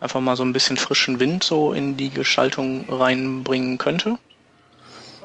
einfach 0.00 0.20
mal 0.20 0.36
so 0.36 0.44
ein 0.44 0.52
bisschen 0.52 0.76
frischen 0.76 1.18
Wind 1.18 1.42
so 1.42 1.72
in 1.72 1.96
die 1.96 2.10
Gestaltung 2.10 2.84
reinbringen 2.88 3.78
könnte. 3.78 4.18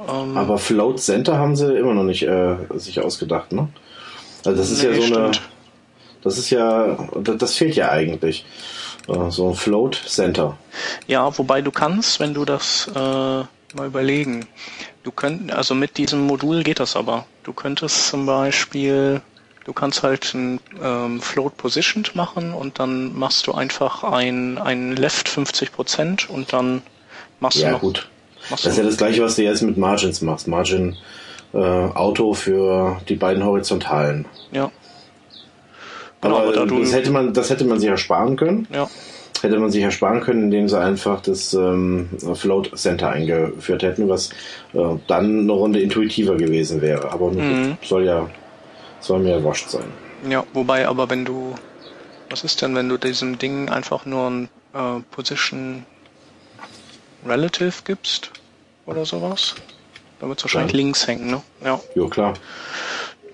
Ähm, 0.09 0.35
Aber 0.35 0.57
Float 0.57 0.99
Center 0.99 1.37
haben 1.37 1.55
sie 1.55 1.77
immer 1.77 1.93
noch 1.93 2.03
nicht 2.03 2.23
äh, 2.23 2.55
sich 2.75 2.99
ausgedacht, 3.01 3.51
ne? 3.51 3.69
Also 4.45 4.59
das 4.59 4.71
ist 4.71 4.83
nee, 4.83 4.99
ja 4.99 5.07
so 5.07 5.15
eine, 5.15 5.31
Das 6.21 6.37
ist 6.37 6.49
ja, 6.49 6.97
das 7.15 7.55
fehlt 7.55 7.75
ja 7.75 7.89
eigentlich. 7.89 8.45
Äh, 9.07 9.29
so 9.31 9.49
ein 9.49 9.55
Float 9.55 10.01
Center. 10.07 10.57
Ja, 11.07 11.37
wobei 11.37 11.61
du 11.61 11.71
kannst, 11.71 12.19
wenn 12.19 12.33
du 12.33 12.45
das 12.45 12.89
äh, 12.93 12.99
mal 12.99 13.47
überlegen, 13.85 14.47
du 15.03 15.11
könnt, 15.11 15.51
also 15.51 15.75
mit 15.75 15.97
diesem 15.97 16.21
Modul 16.21 16.63
geht 16.63 16.79
das 16.79 16.95
aber. 16.95 17.25
Du 17.43 17.53
könntest 17.53 18.07
zum 18.07 18.25
Beispiel, 18.25 19.21
du 19.65 19.73
kannst 19.73 20.03
halt 20.03 20.33
ein 20.33 20.59
ähm, 20.81 21.21
Float 21.21 21.57
Positioned 21.57 22.15
machen 22.15 22.53
und 22.53 22.79
dann 22.79 23.17
machst 23.17 23.47
du 23.47 23.53
einfach 23.53 24.03
ein, 24.03 24.57
ein 24.57 24.95
Left 24.95 25.27
50% 25.27 26.27
und 26.27 26.53
dann 26.53 26.81
machst 27.39 27.57
ja, 27.57 27.67
du 27.67 27.73
noch. 27.73 27.81
gut. 27.81 28.09
Das 28.49 28.65
ist 28.65 28.77
ja 28.77 28.83
das 28.83 28.97
gleiche, 28.97 29.23
was 29.23 29.35
du 29.35 29.43
jetzt 29.43 29.61
mit 29.61 29.77
Margins 29.77 30.21
machst. 30.21 30.47
Margin 30.47 30.95
äh, 31.55 31.57
Auto 31.57 32.33
für 32.33 32.97
die 33.09 33.15
beiden 33.15 33.43
Horizontalen. 33.43 34.25
Ja. 34.51 34.63
Aber, 34.65 34.71
Genau, 36.21 36.37
aber 36.37 36.53
da 36.53 36.79
das 36.79 36.93
hätte 36.93 37.11
man, 37.11 37.33
das 37.33 37.49
hätte 37.49 37.65
man 37.65 37.79
sich 37.79 37.89
ersparen 37.89 38.35
können. 38.35 38.67
Ja. 38.73 38.89
Hätte 39.41 39.59
man 39.59 39.69
sich 39.69 39.83
ersparen 39.83 40.21
können, 40.21 40.43
indem 40.43 40.67
sie 40.69 40.79
einfach 40.79 41.21
das 41.21 41.53
ähm, 41.53 42.09
Float 42.35 42.71
Center 42.77 43.09
eingeführt 43.09 43.83
hätten, 43.83 44.09
was 44.09 44.31
äh, 44.73 44.79
dann 45.07 45.41
eine 45.41 45.51
Runde 45.51 45.79
intuitiver 45.81 46.35
gewesen 46.35 46.81
wäre. 46.81 47.11
Aber 47.11 47.31
Mhm. 47.31 47.77
soll 47.83 48.05
ja, 48.05 48.27
soll 49.01 49.19
mir 49.19 49.43
wurscht 49.43 49.69
sein. 49.69 49.85
Ja, 50.27 50.43
wobei 50.53 50.87
aber 50.87 51.09
wenn 51.09 51.25
du, 51.25 51.53
was 52.29 52.43
ist 52.43 52.61
denn, 52.61 52.73
wenn 52.75 52.89
du 52.89 52.97
diesem 52.97 53.37
Ding 53.37 53.69
einfach 53.69 54.05
nur 54.05 54.29
ein 54.31 54.49
äh, 54.73 55.01
Position 55.11 55.85
Relative 57.27 57.73
gibst 57.85 58.31
oder 58.87 59.05
sowas? 59.05 59.55
Da 60.19 60.27
wird 60.27 60.39
es 60.39 60.43
wahrscheinlich 60.45 60.71
Ja. 60.73 60.77
links 60.77 61.07
hängen, 61.07 61.27
ne? 61.29 61.41
Ja, 61.63 61.79
Jo, 61.95 62.07
klar. 62.07 62.33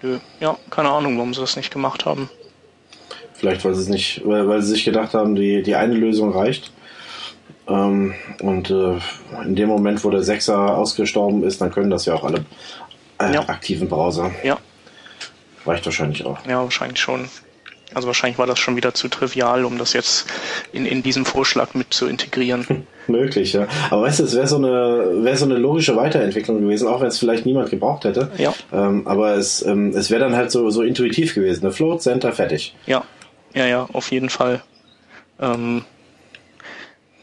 nö. 0.01 0.19
ja, 0.39 0.57
keine 0.69 0.89
Ahnung, 0.89 1.15
warum 1.17 1.33
sie 1.33 1.41
das 1.41 1.55
nicht 1.55 1.71
gemacht 1.71 2.05
haben. 2.05 2.29
Vielleicht, 3.33 3.63
weil 3.65 3.73
sie 3.75 3.81
es 3.81 3.87
nicht, 3.89 4.21
weil, 4.25 4.47
weil 4.47 4.61
sie 4.61 4.71
sich 4.71 4.85
gedacht 4.85 5.13
haben, 5.13 5.35
die, 5.35 5.63
die 5.63 5.75
eine 5.75 5.93
Lösung 5.95 6.31
reicht. 6.31 6.71
Ähm, 7.67 8.13
und 8.41 8.69
äh, 8.69 8.97
in 9.43 9.55
dem 9.55 9.67
Moment, 9.69 10.03
wo 10.03 10.09
der 10.09 10.23
Sechser 10.23 10.77
ausgestorben 10.77 11.43
ist, 11.43 11.61
dann 11.61 11.71
können 11.71 11.89
das 11.89 12.05
ja 12.05 12.13
auch 12.15 12.23
alle 12.23 12.45
äh, 13.19 13.33
Ja. 13.33 13.41
aktiven 13.47 13.87
Browser. 13.87 14.31
Ja, 14.43 14.57
Reicht 15.65 15.85
wahrscheinlich 15.85 16.25
auch. 16.25 16.43
ja, 16.47 16.63
wahrscheinlich 16.63 16.99
schon. 16.99 17.29
Also 17.93 18.07
wahrscheinlich 18.07 18.37
war 18.39 18.47
das 18.47 18.59
schon 18.59 18.75
wieder 18.75 18.93
zu 18.93 19.07
trivial, 19.09 19.65
um 19.65 19.77
das 19.77 19.93
jetzt 19.93 20.25
in, 20.71 20.85
in 20.85 21.03
diesem 21.03 21.25
Vorschlag 21.25 21.73
mit 21.73 21.93
zu 21.93 22.07
integrieren. 22.07 22.87
Möglich, 23.07 23.53
ja. 23.53 23.67
Aber 23.89 24.03
weißt 24.03 24.19
du, 24.19 24.23
es 24.23 24.35
wäre 24.35 24.47
so 24.47 24.55
eine, 24.57 25.23
wäre 25.23 25.35
so 25.35 25.45
eine 25.45 25.55
logische 25.57 25.95
Weiterentwicklung 25.95 26.61
gewesen, 26.61 26.87
auch 26.87 27.01
wenn 27.01 27.07
es 27.07 27.19
vielleicht 27.19 27.45
niemand 27.45 27.69
gebraucht 27.69 28.05
hätte. 28.05 28.31
Ja. 28.37 28.53
Ähm, 28.71 29.05
aber 29.07 29.33
es, 29.35 29.61
ähm, 29.65 29.89
es 29.95 30.09
wäre 30.09 30.21
dann 30.21 30.35
halt 30.35 30.51
so, 30.51 30.69
so 30.69 30.81
intuitiv 30.83 31.35
gewesen. 31.35 31.65
Eine 31.65 31.73
Float 31.73 32.01
Center 32.01 32.31
fertig. 32.31 32.75
Ja, 32.85 33.03
ja, 33.53 33.65
ja, 33.65 33.87
auf 33.91 34.11
jeden 34.11 34.29
Fall. 34.29 34.61
Ähm, 35.39 35.83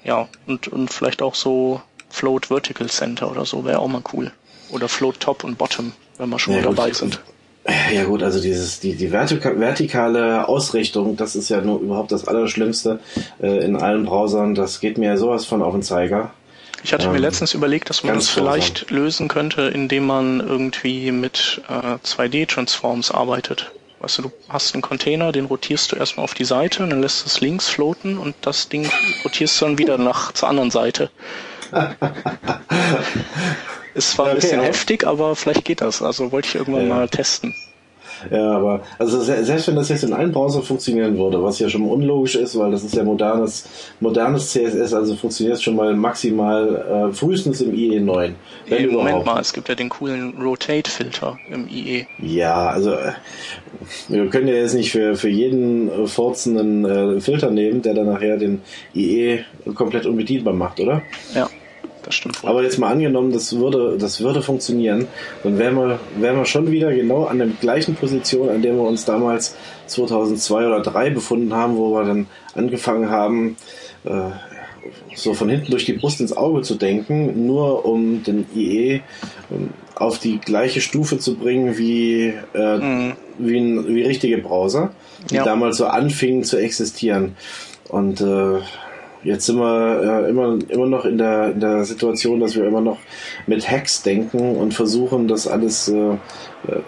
ja, 0.05 0.29
und, 0.47 0.69
und 0.69 0.93
vielleicht 0.93 1.23
auch 1.23 1.35
so 1.35 1.81
Float 2.11 2.47
Vertical 2.47 2.89
Center 2.89 3.31
oder 3.31 3.45
so 3.45 3.65
wäre 3.65 3.79
auch 3.79 3.89
mal 3.89 4.03
cool. 4.13 4.33
Oder 4.71 4.89
Float 4.89 5.21
Top 5.21 5.45
und 5.45 5.57
Bottom, 5.57 5.93
wenn 6.19 6.29
wir 6.29 6.39
schon 6.39 6.55
Ja, 6.55 6.61
mal 6.61 6.69
gut. 6.69 6.79
dabei 6.79 6.93
sind. 6.93 7.21
Ja 7.93 8.05
gut, 8.05 8.23
also 8.23 8.41
dieses, 8.41 8.81
die, 8.81 8.95
die 8.95 9.09
vertika 9.09 9.59
vertikale 9.59 10.49
Ausrichtung, 10.49 11.17
das 11.17 11.37
ist 11.37 11.49
ja 11.51 11.61
nur 11.61 11.81
überhaupt 11.81 12.13
das 12.13 12.27
Allerschlimmste 12.27 12.99
äh, 13.43 13.65
in 13.65 13.77
allen 13.77 14.05
Browsern. 14.07 14.55
Das 14.55 14.81
geht 14.81 14.97
mir 14.99 15.17
sowas 15.19 15.45
von 15.45 15.63
auf 15.63 15.75
den 15.75 15.83
Zeiger. 15.83 16.31
Ich 16.83 16.93
hatte 16.93 17.09
mir 17.09 17.17
Ähm, 17.17 17.23
letztens 17.23 17.55
überlegt, 17.55 17.91
dass 17.91 18.05
man 18.05 18.15
das 18.15 18.29
vielleicht 18.29 18.91
lösen 18.91 19.29
könnte, 19.29 19.63
indem 19.63 20.07
man 20.07 20.41
irgendwie 20.41 21.11
mit 21.13 21.61
äh, 21.69 21.97
2D-Transforms 22.07 23.11
arbeitet. 23.11 23.73
Weißt 24.01 24.19
du, 24.19 24.23
du 24.23 24.33
hast 24.49 24.75
einen 24.75 24.83
Container, 24.83 25.33
den 25.33 25.47
rotierst 25.47 25.91
du 25.93 25.97
erstmal 25.97 26.23
auf 26.25 26.35
die 26.35 26.45
Seite 26.45 26.85
und 26.85 26.91
dann 26.91 27.01
lässt 27.03 27.27
es 27.27 27.41
links 27.41 27.69
floaten 27.69 28.17
und 28.17 28.37
das 28.43 28.69
Ding 28.69 28.89
rotierst 29.25 29.61
du 29.61 29.65
dann 29.67 29.79
wieder 29.79 29.99
nach 29.99 30.33
zur 30.33 30.49
anderen 30.49 30.71
Seite. 30.71 31.11
Ist 33.99 34.13
zwar 34.13 34.27
ein 34.27 34.31
Okay, 34.33 34.41
bisschen 34.41 34.59
aber- 34.61 34.69
heftig, 34.69 35.07
aber 35.07 35.37
vielleicht 35.37 35.65
geht 35.65 35.81
das. 35.81 36.01
Also 36.03 36.33
wollte 36.33 36.49
ich 36.49 36.55
irgendwann 36.55 36.89
Ja. 36.89 36.95
mal 36.95 37.09
testen. 37.09 37.55
Ja, 38.33 38.51
aber 38.57 38.81
also 38.99 39.21
se- 39.21 39.45
selbst 39.45 39.69
wenn 39.69 39.77
das 39.77 39.91
jetzt 39.91 40.03
in 40.03 40.13
allen 40.13 40.33
Browser 40.33 40.61
funktionieren 40.61 41.17
würde, 41.17 41.41
was 41.41 41.61
ja 41.61 41.69
schon 41.69 41.83
unlogisch 41.83 42.35
ist, 42.35 42.59
weil 42.59 42.73
das 42.73 42.83
ist 42.83 42.97
ja 42.97 43.05
modernes, 43.05 43.69
modernes 44.01 44.51
CSS, 44.51 44.93
also 44.93 45.15
funktioniert 45.15 45.55
es 45.59 45.63
schon 45.63 45.77
mal 45.77 45.95
maximal 45.95 47.11
äh, 47.11 47.15
frühestens 47.15 47.61
im 47.61 47.71
IE9. 47.73 48.33
Wenn 48.67 48.79
Ey, 48.79 48.87
Moment 48.89 49.09
überhaupt. 49.11 49.27
mal, 49.27 49.41
es 49.41 49.53
gibt 49.53 49.69
ja 49.69 49.77
den 49.77 49.89
coolen 49.89 50.35
Rotate-Filter 50.43 51.39
im 51.49 51.69
IE. 51.69 52.07
Ja, 52.21 52.71
also 52.71 52.91
äh, 52.95 53.13
wir 54.09 54.27
können 54.31 54.49
ja 54.49 54.55
jetzt 54.55 54.75
nicht 54.75 54.91
für, 54.91 55.15
für 55.15 55.29
jeden 55.29 55.89
äh, 55.89 56.07
furzenden 56.09 56.85
äh, 57.19 57.21
Filter 57.21 57.53
nehmen, 57.53 57.83
der 57.83 57.95
dann 57.95 58.07
nachher 58.07 58.37
den 58.37 58.63
IE 58.97 59.45
komplett 59.77 60.07
unbedienbar 60.07 60.55
macht, 60.55 60.81
oder? 60.81 61.03
Ja, 61.37 61.49
das 62.09 62.15
stimmt 62.15 62.43
wohl. 62.43 62.49
Aber 62.49 62.63
jetzt 62.63 62.79
mal 62.79 62.91
angenommen, 62.91 63.33
das 63.33 63.55
würde, 63.59 63.99
das 63.99 64.21
würde 64.21 64.41
funktionieren, 64.41 65.07
dann 65.43 65.59
wären 65.59 65.75
wir, 65.77 66.01
wären 66.17 66.37
wir 66.39 66.47
schon 66.47 66.71
wieder 66.71 66.91
genau 66.95 67.25
an 67.27 67.37
der 67.39 67.49
gleichen 67.61 67.95
Position, 67.97 68.49
an 68.49 68.63
der 68.63 68.73
wir 68.75 68.83
uns 68.83 69.05
damals 69.05 69.55
2002 69.89 70.67
oder 70.67 70.83
2003 70.83 71.11
befunden 71.11 71.55
haben, 71.55 71.77
wo 71.77 71.93
wir 71.95 72.05
dann 72.05 72.27
angefangen 72.55 73.11
haben, 73.11 73.57
äh, 74.05 74.11
so 75.15 75.35
von 75.35 75.51
hinten 75.51 75.71
durch 75.71 75.85
die 75.85 75.93
Brust 75.93 76.21
ins 76.23 76.35
Auge 76.35 76.63
zu 76.63 76.77
denken, 76.77 77.47
nur 77.47 77.85
um 77.85 78.23
den 78.23 78.47
IE 78.55 79.03
ähm, 79.51 79.71
auf 79.97 80.19
die 80.19 80.39
gleiche 80.39 80.81
Stufe 80.81 81.19
zu 81.19 81.35
bringen 81.35 81.77
wie, 81.77 82.33
äh, 82.55 82.79
Mhm. 82.79 83.13
wie, 83.39 83.59
ein, 83.59 83.87
wie 83.95 84.03
richtige 84.03 84.39
Browser, 84.39 84.93
die 85.31 85.35
Ja. 85.37 85.45
damals 85.45 85.77
so 85.77 85.87
anfingen 85.87 86.45
zu 86.45 86.57
existieren. 86.57 87.37
Und 87.89 88.21
äh, 88.23 88.61
jetzt 89.25 89.47
sind 89.47 89.59
wir 89.59 90.25
äh, 90.27 90.31
immer, 90.31 90.59
immer 90.69 90.87
noch 90.87 91.05
in 91.05 91.19
der, 91.19 91.51
in 91.53 91.61
der 91.61 91.85
Situation, 91.85 92.41
dass 92.41 92.55
wir 92.55 92.65
immer 92.67 92.81
noch 92.81 92.99
mit 93.47 93.69
Hacks 93.71 94.03
denken 94.03 94.57
und 94.57 94.75
versuchen, 94.75 95.29
das 95.29 95.47
alles 95.47 95.89
äh, 95.89 96.17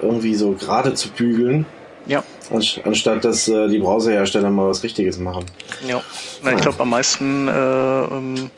irgendwie 0.02 0.34
so 0.34 0.52
gerade 0.52 0.94
zu 0.94 1.10
bügeln, 1.10 1.66
Ja, 2.06 2.22
anst- 2.50 2.80
anstatt 2.84 3.24
dass 3.24 3.48
äh, 3.48 3.68
die 3.68 3.78
Browserhersteller 3.78 4.50
mal 4.50 4.68
was 4.68 4.82
Richtiges 4.82 5.18
machen. 5.18 5.44
ja. 5.88 6.00
Na, 6.42 6.52
ich 6.52 6.60
glaube, 6.60 6.80
am 6.80 6.90
meisten 6.90 7.48
äh, 7.48 7.52
ähm, 7.52 8.50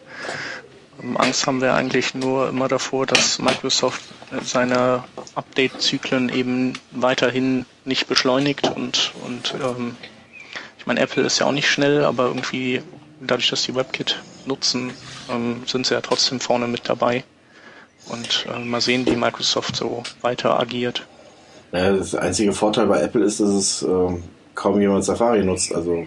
ähm, 1.02 1.16
Angst 1.16 1.46
haben 1.46 1.60
wir 1.60 1.74
eigentlich 1.74 2.14
nur 2.14 2.48
immer 2.48 2.68
davor, 2.68 3.06
dass 3.06 3.38
Microsoft 3.40 4.02
äh, 4.30 4.36
seine 4.44 5.02
Update-Zyklen 5.34 6.28
eben 6.28 6.74
weiterhin 6.92 7.66
nicht 7.84 8.06
beschleunigt 8.06 8.70
und, 8.76 9.12
und 9.26 9.54
ähm, 9.62 9.96
ich 10.78 10.86
meine, 10.86 11.00
Apple 11.00 11.22
ist 11.24 11.38
ja 11.40 11.46
auch 11.46 11.52
nicht 11.52 11.68
schnell, 11.70 12.04
aber 12.04 12.26
irgendwie 12.26 12.82
dadurch, 13.26 13.50
dass 13.50 13.62
die 13.64 13.74
WebKit 13.74 14.18
nutzen, 14.46 14.92
ähm, 15.30 15.62
sind 15.66 15.86
sie 15.86 15.94
ja 15.94 16.00
trotzdem 16.00 16.40
vorne 16.40 16.66
mit 16.66 16.88
dabei. 16.88 17.24
Und 18.06 18.46
äh, 18.52 18.58
mal 18.58 18.80
sehen, 18.80 19.06
wie 19.06 19.16
Microsoft 19.16 19.76
so 19.76 20.02
weiter 20.22 20.58
agiert. 20.58 21.06
Naja, 21.70 21.92
das 21.96 22.14
einzige 22.14 22.52
Vorteil 22.52 22.86
bei 22.86 23.00
Apple 23.00 23.24
ist, 23.24 23.40
dass 23.40 23.48
es 23.48 23.82
ähm, 23.82 24.24
kaum 24.54 24.80
jemand 24.80 25.04
Safari 25.04 25.44
nutzt. 25.44 25.72
Also 25.74 26.06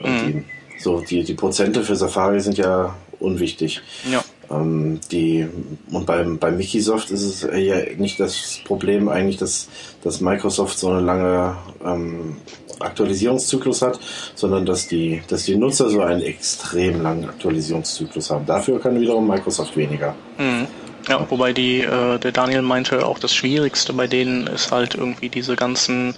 Mhm. 0.00 0.44
die, 0.78 0.80
so 0.82 1.00
die, 1.00 1.22
die 1.24 1.34
Prozente 1.34 1.82
für 1.84 1.94
Safari 1.96 2.40
sind 2.40 2.58
ja 2.58 2.94
unwichtig. 3.20 3.82
Ja, 4.10 4.24
Ähm, 4.52 5.00
die, 5.10 5.46
und 5.90 6.06
beim, 6.06 6.38
bei 6.38 6.50
Mikisoft 6.50 7.10
ist 7.10 7.22
es 7.22 7.42
ja 7.42 7.76
nicht 7.96 8.20
das 8.20 8.60
Problem 8.64 9.08
eigentlich, 9.08 9.38
dass, 9.38 9.68
dass 10.02 10.20
Microsoft 10.20 10.78
so 10.78 10.90
eine 10.90 11.00
lange 11.00 11.56
ähm, 11.84 12.36
Aktualisierungszyklus 12.80 13.82
hat, 13.82 13.98
sondern 14.34 14.66
dass 14.66 14.88
die, 14.88 15.22
dass 15.28 15.44
die 15.44 15.56
Nutzer 15.56 15.88
so 15.88 16.00
einen 16.00 16.22
extrem 16.22 17.02
langen 17.02 17.28
Aktualisierungszyklus 17.28 18.30
haben. 18.30 18.46
Dafür 18.46 18.80
kann 18.80 19.00
wiederum 19.00 19.26
Microsoft 19.26 19.76
weniger. 19.76 20.14
Mhm. 20.38 20.66
Ja, 21.08 21.26
wobei 21.28 21.52
die, 21.52 21.80
äh, 21.80 22.18
der 22.18 22.30
Daniel 22.30 22.62
meinte, 22.62 23.04
auch 23.04 23.18
das 23.18 23.34
Schwierigste 23.34 23.92
bei 23.92 24.06
denen 24.06 24.46
ist 24.46 24.70
halt 24.70 24.94
irgendwie 24.94 25.28
diese 25.28 25.56
ganzen 25.56 26.14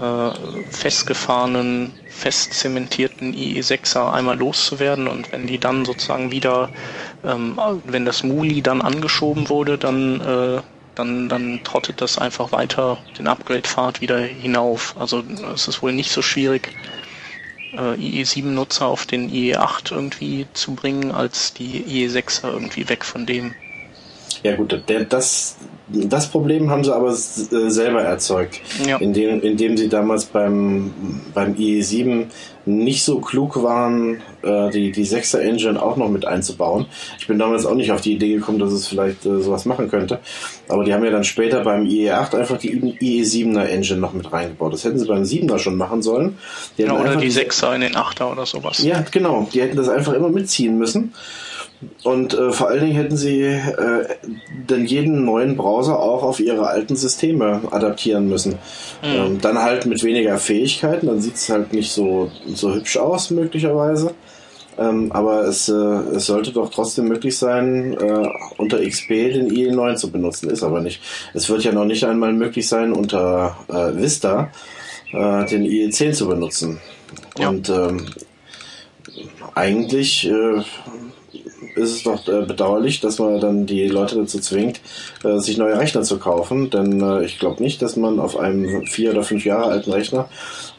äh, 0.00 0.30
festgefahrenen, 0.70 1.92
fest 2.10 2.52
zementierten 2.52 3.32
IE6er 3.34 4.12
einmal 4.12 4.36
loszuwerden 4.36 5.08
und 5.08 5.32
wenn 5.32 5.46
die 5.46 5.58
dann 5.58 5.84
sozusagen 5.84 6.30
wieder, 6.32 6.68
ähm, 7.24 7.58
wenn 7.84 8.04
das 8.04 8.24
Muli 8.24 8.60
dann 8.60 8.82
angeschoben 8.82 9.48
wurde, 9.48 9.78
dann, 9.78 10.20
äh, 10.20 10.60
dann, 10.96 11.28
dann 11.28 11.60
trottet 11.64 12.00
das 12.00 12.18
einfach 12.18 12.52
weiter 12.52 12.98
den 13.16 13.28
Upgrade-Pfad 13.28 14.00
wieder 14.00 14.18
hinauf. 14.18 14.96
Also 14.98 15.22
es 15.54 15.68
ist 15.68 15.82
wohl 15.82 15.92
nicht 15.92 16.10
so 16.10 16.20
schwierig, 16.20 16.74
äh, 17.72 17.94
IE7-Nutzer 17.94 18.86
auf 18.86 19.06
den 19.06 19.30
IE8 19.30 19.92
irgendwie 19.92 20.46
zu 20.52 20.74
bringen, 20.74 21.12
als 21.12 21.54
die 21.54 21.84
IE6er 21.84 22.52
irgendwie 22.52 22.88
weg 22.88 23.04
von 23.04 23.24
dem. 23.24 23.54
Ja 24.42 24.56
gut, 24.56 24.82
der, 24.88 25.04
das, 25.04 25.56
das 25.92 26.30
Problem 26.30 26.70
haben 26.70 26.84
sie 26.84 26.94
aber 26.94 27.12
selber 27.12 28.02
erzeugt, 28.02 28.60
ja. 28.86 28.98
indem, 28.98 29.40
indem 29.42 29.76
sie 29.76 29.88
damals 29.88 30.26
beim, 30.26 30.92
beim 31.34 31.54
IE7 31.54 32.26
nicht 32.66 33.04
so 33.04 33.20
klug 33.20 33.62
waren, 33.62 34.20
äh, 34.42 34.70
die, 34.70 34.92
die 34.92 35.06
6er 35.06 35.38
Engine 35.38 35.82
auch 35.82 35.96
noch 35.96 36.08
mit 36.08 36.26
einzubauen. 36.26 36.86
Ich 37.18 37.26
bin 37.26 37.38
damals 37.38 37.66
auch 37.66 37.74
nicht 37.74 37.90
auf 37.90 38.00
die 38.00 38.14
Idee 38.14 38.34
gekommen, 38.34 38.58
dass 38.58 38.72
es 38.72 38.86
vielleicht 38.86 39.24
äh, 39.26 39.40
sowas 39.40 39.64
machen 39.64 39.88
könnte. 39.88 40.20
Aber 40.68 40.84
die 40.84 40.92
haben 40.92 41.04
ja 41.04 41.10
dann 41.10 41.24
später 41.24 41.64
beim 41.64 41.84
IE8 41.84 42.36
einfach 42.38 42.58
die 42.58 42.76
IE7er 43.00 43.64
Engine 43.64 44.00
noch 44.00 44.12
mit 44.12 44.32
reingebaut. 44.32 44.72
Das 44.72 44.84
hätten 44.84 44.98
sie 44.98 45.06
beim 45.06 45.22
7er 45.22 45.58
schon 45.58 45.76
machen 45.76 46.02
sollen. 46.02 46.38
Die 46.76 46.82
ja, 46.82 46.92
oder 46.92 47.16
die 47.16 47.30
6er 47.30 47.74
in 47.74 47.80
den 47.80 47.94
8er 47.94 48.30
oder 48.30 48.46
sowas. 48.46 48.82
Ja, 48.82 49.02
genau. 49.10 49.48
Die 49.52 49.62
hätten 49.62 49.76
das 49.76 49.88
einfach 49.88 50.12
immer 50.12 50.28
mitziehen 50.28 50.78
müssen. 50.78 51.14
Und 52.04 52.34
äh, 52.34 52.52
vor 52.52 52.68
allen 52.68 52.80
Dingen 52.80 52.96
hätten 52.96 53.16
sie 53.16 53.42
äh, 53.42 54.06
dann 54.66 54.84
jeden 54.84 55.24
neuen 55.24 55.56
Browser 55.56 55.98
auch 55.98 56.22
auf 56.22 56.38
ihre 56.38 56.66
alten 56.66 56.94
Systeme 56.94 57.62
adaptieren 57.70 58.28
müssen. 58.28 58.52
Mhm. 59.02 59.16
Ähm, 59.16 59.40
dann 59.40 59.58
halt 59.58 59.86
mit 59.86 60.02
weniger 60.02 60.36
Fähigkeiten, 60.38 61.06
dann 61.06 61.20
sieht 61.20 61.36
es 61.36 61.48
halt 61.48 61.72
nicht 61.72 61.90
so, 61.92 62.30
so 62.46 62.74
hübsch 62.74 62.98
aus 62.98 63.30
möglicherweise. 63.30 64.14
Ähm, 64.78 65.10
aber 65.12 65.44
es, 65.44 65.68
äh, 65.68 65.72
es 65.72 66.26
sollte 66.26 66.52
doch 66.52 66.70
trotzdem 66.70 67.08
möglich 67.08 67.36
sein, 67.36 67.96
äh, 67.98 68.28
unter 68.56 68.78
XP 68.78 69.08
den 69.08 69.50
IE9 69.50 69.96
zu 69.96 70.10
benutzen. 70.10 70.48
Ist 70.48 70.62
aber 70.62 70.80
nicht. 70.80 71.02
Es 71.34 71.48
wird 71.48 71.64
ja 71.64 71.72
noch 71.72 71.84
nicht 71.84 72.04
einmal 72.04 72.32
möglich 72.32 72.68
sein, 72.68 72.92
unter 72.92 73.56
äh, 73.68 73.96
Vista 73.96 74.50
äh, 75.12 75.44
den 75.46 75.64
IE10 75.64 76.12
zu 76.12 76.28
benutzen. 76.28 76.80
Ja. 77.38 77.48
Und 77.48 77.68
ähm, 77.68 78.06
eigentlich 79.54 80.26
äh, 80.26 80.62
ist 81.80 81.96
es 81.96 82.02
doch 82.02 82.26
äh, 82.28 82.42
bedauerlich, 82.42 83.00
dass 83.00 83.18
man 83.18 83.40
dann 83.40 83.66
die 83.66 83.86
Leute 83.88 84.16
dazu 84.16 84.38
zwingt, 84.38 84.80
äh, 85.24 85.38
sich 85.38 85.58
neue 85.58 85.78
Rechner 85.78 86.02
zu 86.02 86.18
kaufen. 86.18 86.70
Denn 86.70 87.00
äh, 87.00 87.24
ich 87.24 87.38
glaube 87.38 87.62
nicht, 87.62 87.82
dass 87.82 87.96
man 87.96 88.20
auf 88.20 88.36
einem 88.36 88.86
vier 88.86 89.10
oder 89.12 89.22
fünf 89.22 89.44
Jahre 89.44 89.70
alten 89.70 89.92
Rechner 89.92 90.28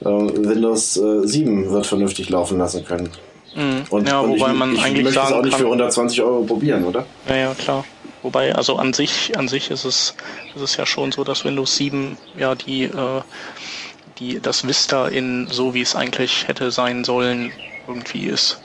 Windows 0.02 0.98
äh, 0.98 1.28
7 1.28 1.70
wird 1.70 1.86
vernünftig 1.86 2.30
laufen 2.30 2.58
lassen 2.58 2.84
können. 2.84 3.10
Mhm. 3.56 3.84
Und, 3.90 4.08
ja, 4.08 4.20
und 4.20 4.32
wobei 4.32 4.52
ich, 4.52 4.58
man 4.58 4.74
ich 4.74 4.82
eigentlich 4.82 5.04
möchte 5.04 5.20
sagen 5.20 5.28
es 5.28 5.34
auch 5.34 5.44
nicht 5.44 5.52
kann, 5.52 5.62
für 5.62 5.68
120 5.68 6.22
Euro 6.24 6.44
probieren, 6.44 6.86
oder? 6.86 7.06
Ja, 7.28 7.36
ja, 7.36 7.54
klar. 7.54 7.86
Wobei, 8.24 8.56
also 8.56 8.78
an 8.78 8.94
sich, 8.94 9.38
an 9.38 9.48
sich 9.48 9.70
ist 9.70 9.86
es, 9.86 10.16
ist 10.56 10.62
es 10.62 10.78
ja 10.78 10.86
schon 10.86 11.12
so, 11.12 11.24
dass 11.24 11.46
Windows 11.46 11.76
7 11.76 12.18
ja 12.38 12.56
die, 12.56 12.90
die, 14.20 14.40
das 14.40 14.68
Vista 14.68 15.08
in 15.08 15.48
so 15.50 15.74
wie 15.74 15.82
es 15.82 15.96
eigentlich 15.96 16.48
hätte 16.48 16.72
sein 16.72 17.04
sollen, 17.04 17.52
irgendwie 17.88 18.26
ist. 18.26 18.60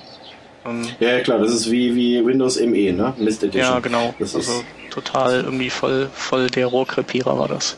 Ähm, 0.67 0.83
ja, 1.01 1.21
klar, 1.21 1.39
das 1.39 1.53
ist 1.53 1.71
wie, 1.71 1.95
wie 1.95 2.25
Windows 2.25 2.61
ME, 2.61 2.93
ne? 2.93 3.14
Mist 3.19 3.43
Edition. 3.43 3.75
Ja, 3.75 3.81
genau. 3.81 4.14
Das 4.19 4.35
also 4.35 4.53
ist 4.53 4.64
total 4.91 5.43
irgendwie 5.43 5.71
voll, 5.71 6.09
voll 6.12 6.49
der 6.49 6.67
Rohrkrepierer 6.67 7.39
war 7.39 7.49
das. 7.49 7.77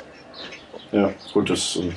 Ja, 0.92 1.10
gut, 1.32 1.50
das 1.50 1.76
äh, 1.76 1.92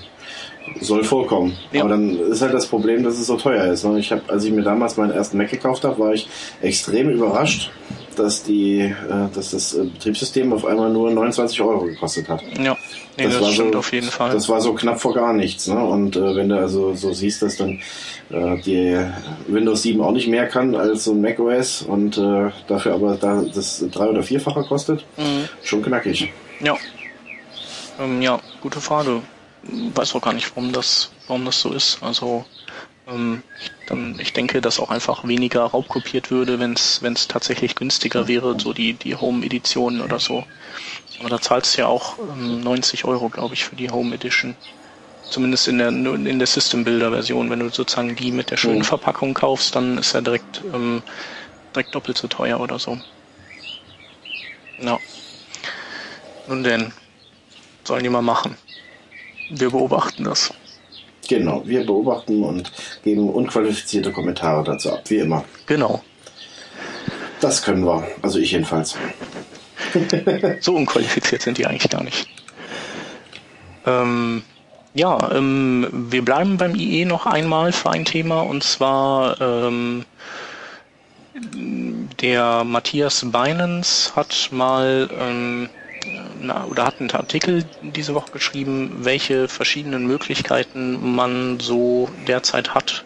soll 0.84 1.04
vorkommen. 1.04 1.58
Ja. 1.72 1.82
Aber 1.82 1.92
dann 1.92 2.20
ist 2.32 2.42
halt 2.42 2.54
das 2.54 2.68
Problem, 2.68 3.04
dass 3.04 3.18
es 3.18 3.28
so 3.28 3.38
teuer 3.38 3.66
ist. 3.66 3.84
Ne? 3.84 4.00
Ich 4.00 4.12
habe, 4.12 4.22
als 4.28 4.44
ich 4.44 4.52
mir 4.52 4.64
damals 4.64 4.98
meinen 4.98 5.12
ersten 5.12 5.38
Mac 5.38 5.50
gekauft 5.50 5.84
habe, 5.84 6.00
war 6.00 6.14
ich 6.14 6.28
extrem 6.62 7.10
überrascht, 7.10 7.72
dass 8.16 8.44
die, 8.44 8.80
äh, 8.80 8.94
dass 9.34 9.52
das 9.52 9.74
äh, 9.74 9.86
Betriebssystem 9.86 10.52
auf 10.54 10.66
einmal 10.66 10.90
nur 10.90 11.10
29 11.12 11.62
Euro 11.62 11.86
gekostet 11.86 12.28
hat. 12.30 12.42
Ja, 12.58 12.78
nee, 13.18 13.26
das, 13.26 13.40
das 13.40 13.54
stimmt 13.54 13.74
so, 13.74 13.80
auf 13.80 13.94
jeden 13.94 14.10
Fall. 14.10 14.32
Das 14.32 14.50
war 14.50 14.62
so 14.62 14.74
knapp 14.74 15.00
vor 15.00 15.14
gar 15.14 15.34
nichts. 15.34 15.68
Ne? 15.68 15.84
Und 15.84 16.16
äh, 16.16 16.36
wenn 16.36 16.50
du 16.50 16.58
also 16.58 16.94
so 16.96 17.14
siehst, 17.14 17.42
dass 17.42 17.58
dann 17.58 17.80
die 18.32 18.98
Windows 19.48 19.84
7 19.84 20.02
auch 20.02 20.12
nicht 20.12 20.28
mehr 20.28 20.48
kann 20.48 20.76
als 20.76 21.06
so 21.06 21.12
ein 21.12 21.22
Mac 21.22 21.40
OS 21.40 21.82
und 21.82 22.18
äh, 22.18 22.50
dafür 22.68 22.94
aber 22.94 23.16
da 23.16 23.42
das 23.42 23.84
drei- 23.92 24.08
oder 24.08 24.24
vierfache 24.24 24.64
kostet, 24.64 25.06
mhm. 25.18 25.48
schon 25.64 25.82
knackig. 25.82 26.32
Ja. 26.60 26.78
Ähm, 28.00 28.22
ja, 28.22 28.40
gute 28.62 28.82
Frage. 28.82 29.22
Weiß 29.94 30.16
auch 30.16 30.22
gar 30.22 30.34
nicht, 30.34 30.56
warum 30.56 30.72
das, 30.72 31.12
warum 31.28 31.46
das 31.46 31.62
so 31.62 31.72
ist. 31.72 32.02
Also 32.02 32.46
ähm, 33.08 33.44
dann, 33.88 34.18
ich 34.20 34.34
denke, 34.34 34.62
dass 34.62 34.80
auch 34.80 34.90
einfach 34.90 35.28
weniger 35.28 35.62
raubkopiert 35.62 36.32
würde, 36.32 36.60
wenn 36.60 36.74
es 36.74 37.28
tatsächlich 37.28 37.76
günstiger 37.76 38.28
wäre, 38.28 38.60
so 38.60 38.74
die, 38.74 38.94
die 38.94 39.16
Home-Editionen 39.16 40.02
oder 40.02 40.20
so. 40.20 40.46
Aber 41.20 41.30
da 41.30 41.40
zahlst 41.40 41.78
du 41.78 41.82
ja 41.82 41.88
auch 41.88 42.18
ähm, 42.20 42.62
90 42.62 43.06
Euro, 43.06 43.30
glaube 43.30 43.54
ich, 43.54 43.66
für 43.66 43.76
die 43.76 43.90
Home 43.90 44.16
Edition. 44.16 44.56
Zumindest 45.30 45.68
in 45.68 45.78
der, 45.78 45.90
in 45.90 46.40
der 46.40 46.48
System 46.48 46.84
Builder 46.84 47.12
Version. 47.12 47.50
Wenn 47.50 47.60
du 47.60 47.70
sozusagen 47.70 48.16
die 48.16 48.32
mit 48.32 48.52
der 48.52 48.58
schönen 48.58 48.80
mhm. 48.80 48.84
Verpackung 48.84 49.34
kaufst, 49.34 49.76
dann 49.76 49.98
ist 49.98 50.14
er 50.14 50.22
direkt, 50.22 50.62
ähm, 50.74 51.02
direkt 51.74 51.96
doppelt 51.96 52.18
so 52.18 52.28
teuer 52.28 52.60
oder 52.60 52.80
so. 52.80 52.98
Ja. 54.80 54.98
Nun 56.48 56.64
denn, 56.64 56.92
sollen 57.84 58.04
die 58.04 58.10
mal 58.10 58.22
machen. 58.22 58.58
Wir 59.52 59.70
beobachten 59.70 60.24
das. 60.24 60.54
Genau, 61.28 61.62
wir 61.66 61.86
beobachten 61.86 62.44
und 62.44 62.72
geben 63.04 63.30
unqualifizierte 63.30 64.12
Kommentare 64.12 64.64
dazu 64.64 64.92
ab, 64.92 65.04
wie 65.08 65.20
immer. 65.20 65.46
Genau. 65.66 66.04
Das 67.40 67.62
können 67.62 67.86
wir, 67.86 68.08
also 68.22 68.38
ich 68.40 68.52
jedenfalls. 68.52 68.96
so 70.60 70.76
unqualifiziert 70.76 71.42
sind 71.42 71.58
die 71.58 71.66
eigentlich 71.66 71.90
gar 71.90 72.04
nicht. 72.04 72.28
Ähm, 73.86 74.44
ja, 74.94 75.32
ähm, 75.32 75.88
wir 75.92 76.24
bleiben 76.24 76.58
beim 76.58 76.76
IE 76.76 77.06
noch 77.06 77.26
einmal 77.26 77.72
für 77.72 77.92
ein 77.92 78.06
Thema 78.06 78.42
und 78.42 78.64
zwar 78.64 79.40
ähm, 79.40 80.06
der 82.22 82.64
Matthias 82.66 83.26
Beinens 83.32 84.14
hat 84.16 84.50
mal 84.52 85.10
ähm, 85.18 85.70
na, 86.42 86.66
oder 86.66 86.86
hat 86.86 87.00
einen 87.00 87.12
Artikel 87.12 87.64
diese 87.82 88.14
Woche 88.14 88.32
geschrieben, 88.32 88.98
welche 89.00 89.48
verschiedenen 89.48 90.08
Möglichkeiten 90.08 91.16
man 91.16 91.60
so 91.60 92.10
derzeit 92.28 92.74
hat, 92.74 93.06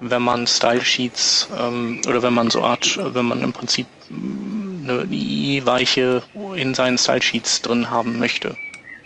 wenn 0.00 0.22
man 0.22 0.46
Style 0.46 0.84
Sheets 0.84 1.48
ähm, 1.58 2.02
oder 2.06 2.22
wenn 2.22 2.34
man 2.34 2.50
so 2.50 2.62
Art, 2.62 2.98
wenn 3.14 3.24
man 3.24 3.42
im 3.42 3.52
Prinzip 3.52 3.86
mm, 4.10 4.90
eine 4.90 5.04
IE-Weiche 5.10 6.22
in 6.56 6.74
seinen 6.74 6.98
Style 6.98 7.22
Sheets 7.22 7.62
drin 7.62 7.88
haben 7.90 8.18
möchte 8.18 8.56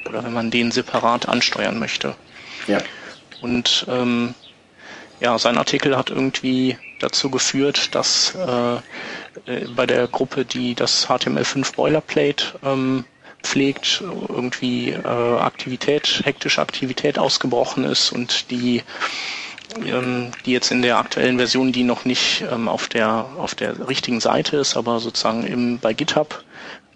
oder 0.09 0.25
wenn 0.25 0.33
man 0.33 0.51
den 0.51 0.71
separat 0.71 1.29
ansteuern 1.29 1.79
möchte. 1.79 2.15
Ja. 2.67 2.79
Und 3.41 3.87
ähm, 3.89 4.35
ja, 5.21 5.39
sein 5.39 5.59
Artikel 5.59 5.97
hat 5.97 6.11
irgendwie 6.11 6.77
dazu 7.01 7.31
geführt, 7.31 7.95
dass 7.95 8.35
äh, 8.35 8.77
äh 8.77 9.67
bei 9.75 9.87
der 9.87 10.07
Gruppe, 10.09 10.45
die 10.45 10.75
das 10.75 11.09
HTML5 11.09 11.75
Boilerplate 11.75 12.59
ähm, 12.65 13.05
pflegt, 13.43 14.03
irgendwie 14.29 14.91
äh, 14.91 15.07
Aktivität, 15.07 16.23
hektische 16.25 16.61
Aktivität 16.61 17.19
ausgebrochen 17.19 17.85
ist 17.85 18.13
und 18.13 18.51
die 18.51 18.83
ähm, 19.85 20.33
die 20.45 20.53
jetzt 20.53 20.71
in 20.71 20.83
der 20.83 20.99
aktuellen 20.99 21.37
Version, 21.37 21.73
die 21.73 21.85
noch 21.85 22.05
nicht 22.05 22.45
ähm, 22.51 22.69
auf 22.69 22.89
der 22.89 23.27
auf 23.37 23.55
der 23.55 23.89
richtigen 23.89 24.21
Seite 24.21 24.57
ist, 24.57 24.77
aber 24.77 24.99
sozusagen 24.99 25.45
im, 25.45 25.79
bei 25.79 25.93
GitHub, 25.93 26.43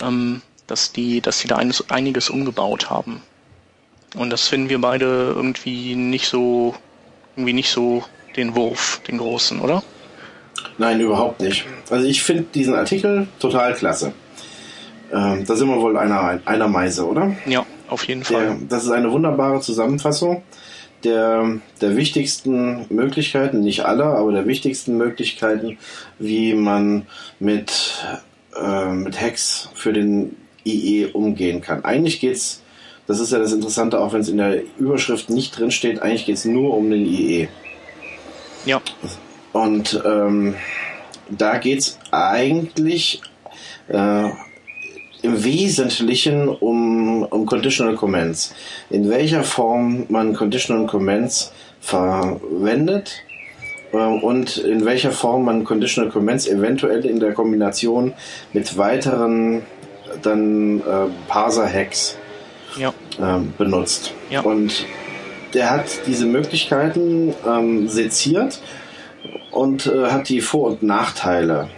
ähm, 0.03 0.43
dass 0.73 0.93
die 0.93 1.21
dass 1.21 1.39
die 1.41 1.49
da 1.49 1.57
eines, 1.57 1.91
einiges 1.91 2.31
umgebaut 2.31 2.91
haben. 2.91 3.23
Und 4.17 4.31
das 4.31 4.49
finden 4.49 4.69
wir 4.69 4.81
beide 4.81 5.33
irgendwie 5.37 5.95
nicht 5.95 6.27
so 6.27 6.75
irgendwie 7.37 7.53
nicht 7.53 7.71
so 7.71 8.05
den 8.37 8.55
Wurf, 8.55 9.01
den 9.07 9.19
großen, 9.19 9.61
oder? 9.61 9.83
Nein, 10.79 11.01
überhaupt 11.01 11.41
nicht. 11.41 11.65
Also 11.91 12.07
ich 12.07 12.23
finde 12.23 12.45
diesen 12.55 12.75
Artikel 12.75 13.29
total 13.39 13.75
klasse. 13.75 14.13
Ähm, 15.13 15.45
da 15.47 15.55
sind 15.55 15.69
wir 15.69 15.81
wohl 15.81 15.97
einer, 15.97 16.41
einer 16.45 16.69
Meise, 16.69 17.07
oder? 17.07 17.37
Ja, 17.47 17.65
auf 17.89 18.09
jeden 18.09 18.25
Fall. 18.25 18.47
Der, 18.47 18.57
das 18.69 18.85
ist 18.85 18.91
eine 18.91 19.13
wunderbare 19.13 19.61
Zusammenfassung 19.61 20.43
der, 21.05 21.61
der 21.81 21.97
wichtigsten 21.97 22.87
Möglichkeiten, 22.89 23.61
nicht 23.61 23.85
aller, 23.85 24.17
aber 24.17 24.33
der 24.33 24.47
wichtigsten 24.47 24.97
Möglichkeiten, 24.97 25.79
wie 26.19 26.55
man 26.55 27.07
mit, 27.39 28.07
äh, 28.61 28.93
mit 28.93 29.21
Hacks 29.21 29.69
für 29.75 29.93
den 29.93 30.37
IE 30.65 31.07
umgehen 31.13 31.61
kann. 31.61 31.85
Eigentlich 31.85 32.21
geht's, 32.21 32.63
das 33.07 33.21
ist 33.21 33.33
ja 33.33 33.39
das 33.39 33.53
Interessante, 33.53 34.01
auch 34.01 34.13
wenn 34.13 34.21
es 34.21 34.29
in 34.29 34.39
der 34.39 34.63
Überschrift 34.79 35.31
nicht 35.31 35.59
drin 35.59 35.71
steht, 35.71 36.03
eigentlich 36.03 36.27
geht's 36.27 36.45
nur 36.45 36.77
um 36.77 36.91
den 36.91 37.07
IE. 37.07 37.49
Ja. 38.65 38.81
Und 39.53 40.01
ähm, 40.05 40.55
da 41.29 41.59
geht's 41.59 41.99
eigentlich 42.11 43.21
äh, 43.89 44.29
im 45.23 45.45
Wesentlichen 45.45 46.49
um, 46.49 47.23
um 47.23 47.47
Conditional 47.47 47.95
Comments. 47.95 48.55
In 48.91 49.09
welcher 49.09 49.45
Form 49.45 50.07
man 50.09 50.35
Conditional 50.35 50.87
Comments 50.87 51.53
verwendet 51.81 53.23
äh, 53.93 53.97
und 53.97 54.59
in 54.59 54.85
welcher 54.85 55.13
Form 55.13 55.45
man 55.45 55.65
Conditional 55.65 56.11
Comments 56.11 56.47
eventuell 56.47 57.05
in 57.07 57.21
der 57.21 57.35
Kombination 57.35 58.15
mit 58.53 58.77
weiteren 58.77 59.63
dann 60.23 60.81
äh, 60.81 60.83
Parser-Hacks 61.29 62.19
ja. 62.77 62.89
äh, 63.19 63.41
benutzt. 63.59 64.13
Ja. 64.31 64.41
Und 64.41 64.87
der 65.55 65.71
hat 65.71 66.07
diese 66.07 66.27
Möglichkeiten 66.27 67.35
ähm, 67.47 67.89
seziert 67.89 68.61
und 69.51 69.87
äh, 69.87 70.07
hat 70.07 70.29
die 70.29 70.41
Vor- 70.41 70.71
und 70.71 70.83
Nachteile 70.83 71.69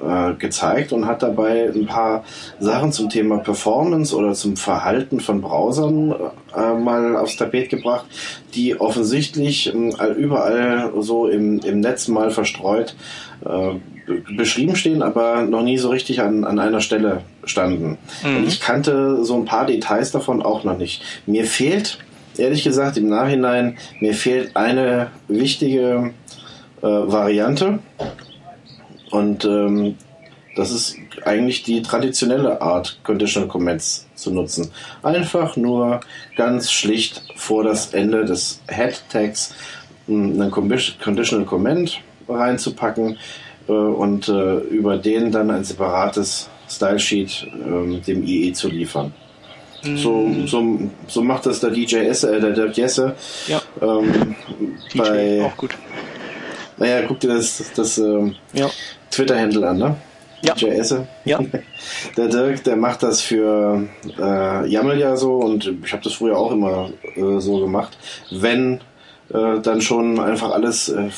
äh, 0.00 0.34
gezeigt 0.34 0.92
und 0.92 1.06
hat 1.06 1.22
dabei 1.22 1.70
ein 1.72 1.86
paar 1.86 2.24
Sachen 2.58 2.92
zum 2.92 3.08
Thema 3.08 3.38
Performance 3.38 4.14
oder 4.14 4.34
zum 4.34 4.56
Verhalten 4.56 5.20
von 5.20 5.40
Browsern 5.40 6.14
äh, 6.56 6.74
mal 6.74 7.16
aufs 7.16 7.36
Tapet 7.36 7.70
gebracht, 7.70 8.06
die 8.54 8.80
offensichtlich 8.80 9.72
äh, 9.74 10.12
überall 10.12 10.92
so 10.98 11.28
im, 11.28 11.60
im 11.60 11.80
Netz 11.80 12.08
mal 12.08 12.30
verstreut 12.30 12.94
äh, 13.44 13.74
beschrieben 14.36 14.76
stehen, 14.76 15.02
aber 15.02 15.42
noch 15.42 15.62
nie 15.62 15.78
so 15.78 15.88
richtig 15.90 16.20
an, 16.20 16.44
an 16.44 16.58
einer 16.58 16.80
Stelle 16.80 17.22
standen. 17.44 17.98
Mhm. 18.22 18.36
Und 18.36 18.48
ich 18.48 18.60
kannte 18.60 19.24
so 19.24 19.36
ein 19.36 19.44
paar 19.44 19.66
Details 19.66 20.10
davon 20.10 20.42
auch 20.42 20.64
noch 20.64 20.76
nicht. 20.76 21.02
Mir 21.26 21.44
fehlt, 21.44 21.98
ehrlich 22.36 22.64
gesagt, 22.64 22.96
im 22.96 23.08
Nachhinein, 23.08 23.78
mir 24.00 24.14
fehlt 24.14 24.56
eine 24.56 25.08
wichtige 25.28 26.12
äh, 26.82 26.86
Variante. 26.86 27.78
Und 29.10 29.44
ähm, 29.44 29.96
das 30.56 30.70
ist 30.70 30.96
eigentlich 31.24 31.62
die 31.62 31.82
traditionelle 31.82 32.60
Art, 32.60 32.98
Conditional 33.04 33.48
Comments 33.48 34.06
zu 34.14 34.32
nutzen. 34.32 34.70
Einfach 35.02 35.56
nur 35.56 36.00
ganz 36.36 36.70
schlicht 36.70 37.22
vor 37.36 37.64
das 37.64 37.94
Ende 37.94 38.24
des 38.24 38.60
Head-Tags 38.68 39.54
einen 40.08 40.50
Conditional 40.50 41.46
Comment 41.46 42.00
reinzupacken 42.28 43.16
und 43.72 44.28
äh, 44.28 44.58
über 44.58 44.96
den 44.96 45.30
dann 45.30 45.50
ein 45.50 45.64
separates 45.64 46.48
Stylesheet 46.68 47.46
äh, 47.46 48.00
dem 48.00 48.24
IE 48.24 48.52
zu 48.52 48.68
liefern. 48.68 49.12
Mm. 49.82 49.96
So, 49.96 50.30
so, 50.46 50.78
so 51.06 51.22
macht 51.22 51.46
das 51.46 51.60
der 51.60 51.70
DJ 51.70 51.96
Esse, 52.06 52.36
äh, 52.36 52.40
der 52.40 52.50
Dirk 52.50 52.76
Jesse. 52.76 53.14
Ja. 53.46 53.60
Ähm, 53.80 54.36
DJ, 54.92 54.98
bei, 54.98 55.42
auch 55.44 55.56
gut. 55.56 55.76
Naja, 56.76 57.02
guck 57.06 57.20
dir 57.20 57.28
das, 57.28 57.58
das, 57.58 57.72
das 57.72 57.98
ähm, 57.98 58.34
ja. 58.52 58.70
Twitter-Handle 59.10 59.68
an, 59.68 59.78
ne? 59.78 59.96
Ja. 60.42 60.54
DJ 60.54 60.66
Esse. 60.66 61.06
Ja. 61.24 61.38
Der 62.16 62.28
Dirk, 62.28 62.64
der 62.64 62.76
macht 62.76 63.02
das 63.02 63.20
für 63.20 63.86
äh, 64.18 64.66
YAML 64.66 64.98
ja 64.98 65.16
so 65.16 65.36
und 65.36 65.70
ich 65.84 65.92
habe 65.92 66.02
das 66.02 66.14
früher 66.14 66.38
auch 66.38 66.50
immer 66.52 66.90
äh, 67.14 67.40
so 67.40 67.60
gemacht. 67.60 67.96
Wenn 68.30 68.80
äh, 69.32 69.60
dann 69.62 69.82
schon 69.82 70.18
einfach 70.18 70.50
alles 70.50 70.88
äh, 70.88 71.10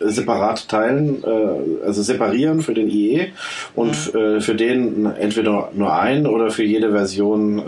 separat 0.00 0.68
teilen, 0.68 1.22
äh, 1.24 1.84
also 1.84 2.02
separieren 2.02 2.62
für 2.62 2.74
den 2.74 2.88
IE 2.88 3.32
und 3.74 4.14
mhm. 4.14 4.20
äh, 4.20 4.40
für 4.40 4.54
den 4.54 5.06
entweder 5.06 5.70
nur 5.74 5.94
ein 5.94 6.26
oder 6.26 6.50
für 6.50 6.64
jede 6.64 6.92
Version 6.92 7.58
äh, 7.58 7.62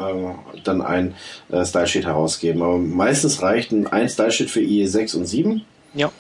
dann 0.65 0.83
ein 0.83 1.15
äh, 1.51 1.65
Stylesheet 1.65 2.07
herausgeben. 2.07 2.63
Aber 2.63 2.79
meistens 2.79 3.43
reicht 3.43 3.73
ein, 3.73 3.87
ein 3.87 4.09
Stylesheet 4.09 4.51
für 4.51 4.61
IE 4.61 4.87
6 4.87 5.15
und 5.15 5.27
7. 5.27 5.63
Ja. 5.95 6.11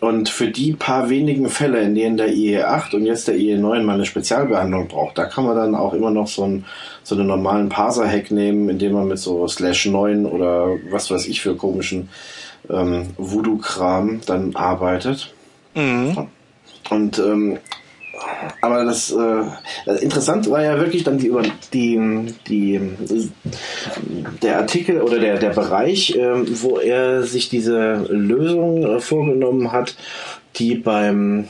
Und 0.00 0.30
für 0.30 0.48
die 0.48 0.72
paar 0.72 1.10
wenigen 1.10 1.50
Fälle, 1.50 1.80
in 1.82 1.94
denen 1.94 2.16
der 2.16 2.30
IE8 2.30 2.94
und 2.94 3.04
jetzt 3.04 3.28
der 3.28 3.34
IE9 3.34 3.82
mal 3.82 3.94
eine 3.94 4.06
Spezialbehandlung 4.06 4.88
braucht, 4.88 5.18
da 5.18 5.26
kann 5.26 5.44
man 5.44 5.56
dann 5.56 5.74
auch 5.74 5.92
immer 5.92 6.10
noch 6.10 6.26
so, 6.26 6.44
ein, 6.44 6.64
so 7.02 7.14
einen 7.14 7.26
normalen 7.26 7.68
Parser-Hack 7.68 8.30
nehmen, 8.30 8.70
indem 8.70 8.92
man 8.92 9.08
mit 9.08 9.18
so 9.18 9.46
Slash 9.46 9.86
9 9.86 10.24
oder 10.24 10.78
was 10.90 11.10
weiß 11.10 11.26
ich 11.26 11.42
für 11.42 11.54
komischen 11.54 12.08
ähm, 12.68 13.08
Voodoo-Kram 13.16 14.20
dann 14.26 14.54
arbeitet. 14.54 15.32
Mhm. 15.74 16.28
Und 16.90 17.18
ähm, 17.18 17.58
aber 18.60 18.84
das 18.84 19.12
äh, 19.12 19.92
interessant 20.02 20.50
war 20.50 20.62
ja 20.62 20.78
wirklich 20.78 21.04
dann 21.04 21.18
die 21.18 21.28
über 21.28 21.42
die 21.72 22.34
die 22.48 22.80
der 24.42 24.58
Artikel 24.58 25.00
oder 25.00 25.18
der 25.18 25.38
der 25.38 25.50
Bereich, 25.50 26.14
äh, 26.16 26.62
wo 26.62 26.78
er 26.78 27.22
sich 27.22 27.48
diese 27.48 28.06
Lösung 28.08 28.84
äh, 28.84 29.00
vorgenommen 29.00 29.72
hat, 29.72 29.96
die 30.56 30.74
beim 30.74 31.48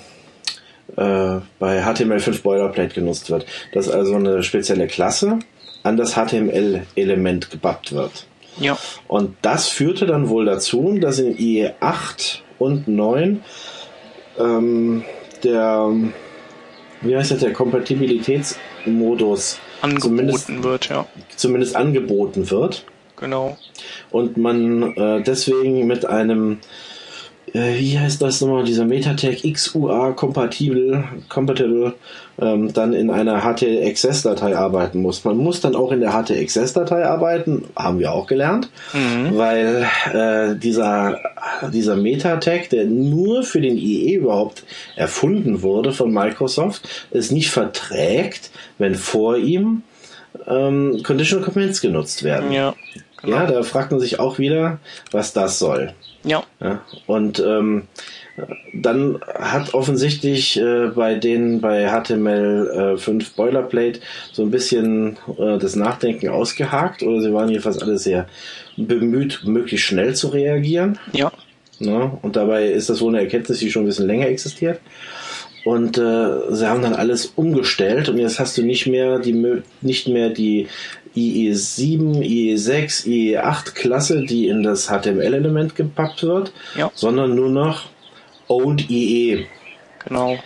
äh, 0.97 1.41
bei 1.59 1.83
HTML5 1.83 2.43
Boilerplate 2.43 2.95
genutzt 2.95 3.31
wird. 3.31 3.47
Dass 3.73 3.89
also 3.89 4.15
eine 4.17 4.43
spezielle 4.43 4.87
Klasse 4.87 5.41
an 5.83 5.97
das 5.97 6.15
HTML-Element 6.15 7.51
gebappt 7.51 7.93
wird. 7.93 8.27
Ja. 8.59 8.79
Und 9.09 9.37
das 9.43 9.69
führte 9.69 10.07
dann 10.07 10.29
wohl 10.29 10.45
dazu, 10.45 10.97
dass 11.01 11.19
in 11.19 11.39
IE 11.39 11.71
8 11.81 12.43
und 12.59 12.89
9 12.89 13.43
ähm, 14.39 15.05
der, 15.43 15.91
wie 17.01 17.17
heißt 17.17 17.31
das, 17.31 17.41
der 17.41 17.53
Kompatibilitätsmodus 17.53 19.59
angeboten 19.83 20.63
wird, 20.63 20.89
ja. 20.89 21.07
Zumindest 21.37 21.77
angeboten 21.77 22.51
wird. 22.51 22.85
Genau. 23.17 23.57
Und 24.11 24.37
man 24.37 24.95
äh, 24.97 25.23
deswegen 25.23 25.87
mit 25.87 26.07
einem 26.07 26.59
wie 27.53 27.99
heißt 27.99 28.23
das 28.23 28.41
nochmal, 28.41 28.65
dieser 28.65 28.85
Metatag 28.85 29.43
XUA 29.43 30.13
compatible, 30.13 31.05
compatible 31.29 31.95
ähm, 32.41 32.73
dann 32.73 32.93
in 32.93 33.11
einer 33.11 33.41
HTXS-Datei 33.43 34.57
arbeiten 34.57 35.03
muss. 35.03 35.25
Man 35.25 35.37
muss 35.37 35.61
dann 35.61 35.77
auch 35.77 35.93
in 35.93 36.01
der 36.01 36.13
HTXS-Datei 36.13 37.05
arbeiten, 37.05 37.65
haben 37.77 37.99
wir 37.99 38.13
auch 38.13 38.27
gelernt, 38.27 38.71
mhm. 38.93 39.37
weil 39.37 39.87
äh, 40.13 40.57
dieser, 40.57 41.19
dieser 41.73 41.97
Metatag, 41.97 42.71
der 42.71 42.87
nur 42.87 43.43
für 43.43 43.61
den 43.61 43.77
IE 43.77 44.15
überhaupt 44.15 44.65
erfunden 44.97 45.63
wurde 45.63 45.93
von 45.93 46.13
Microsoft, 46.13 46.89
es 47.11 47.31
nicht 47.31 47.51
verträgt, 47.51 48.51
wenn 48.79 48.95
vor 48.95 49.37
ihm 49.37 49.83
ähm, 50.47 51.03
Conditional 51.03 51.45
Comments 51.45 51.81
genutzt 51.81 52.23
werden. 52.23 52.53
Ja, 52.53 52.75
genau. 53.23 53.37
ja, 53.37 53.47
da 53.47 53.63
fragt 53.63 53.91
man 53.91 54.01
sich 54.01 54.19
auch 54.21 54.39
wieder, 54.39 54.79
was 55.11 55.33
das 55.33 55.59
soll. 55.59 55.95
Ja. 56.25 56.43
ja 56.61 56.83
und 57.07 57.41
ähm, 57.41 57.85
dann 58.73 59.21
hat 59.27 59.75
offensichtlich 59.75 60.59
äh, 60.59 60.89
bei 60.95 61.15
denen 61.15 61.61
bei 61.61 61.89
HTML5 61.89 63.21
äh, 63.21 63.25
Boilerplate 63.37 64.01
so 64.33 64.43
ein 64.43 64.51
bisschen 64.51 65.17
äh, 65.39 65.59
das 65.59 65.77
Nachdenken 65.77 66.29
ausgehakt 66.29 67.03
oder 67.03 67.21
sie 67.21 67.33
waren 67.33 67.49
jedenfalls 67.49 67.83
alle 67.83 67.99
sehr 67.99 68.27
bemüht, 68.77 69.43
möglichst 69.45 69.87
schnell 69.87 70.15
zu 70.15 70.29
reagieren. 70.29 70.99
Ja. 71.13 71.33
ja 71.79 72.19
und 72.23 72.37
dabei 72.37 72.67
ist 72.67 72.91
das 72.91 73.01
wohl 73.01 73.15
eine 73.15 73.25
Erkenntnis, 73.25 73.59
die 73.59 73.71
schon 73.71 73.83
ein 73.83 73.87
bisschen 73.87 74.07
länger 74.07 74.29
existiert. 74.29 74.81
Und 75.65 75.99
äh, 75.99 76.55
sie 76.55 76.69
haben 76.69 76.81
dann 76.81 76.95
alles 76.95 77.27
umgestellt 77.37 78.09
und 78.09 78.17
jetzt 78.17 78.39
hast 78.39 78.57
du 78.57 78.63
nicht 78.63 78.87
mehr 78.87 79.19
die 79.19 79.63
nicht 79.83 80.09
mehr 80.09 80.31
die 80.31 80.69
IE7, 81.17 82.21
IE6, 82.21 83.07
IE8 83.07 83.75
Klasse, 83.75 84.25
die 84.25 84.49
in 84.49 84.63
das 84.63 84.89
HTML-Element 84.89 85.75
gepackt 85.75 86.23
wird, 86.23 86.53
ja. 86.77 86.91
sondern 86.95 87.35
nur 87.35 87.51
noch 87.51 87.87
Old 88.49 88.91
IE. 88.91 89.47
Genau. 90.07 90.39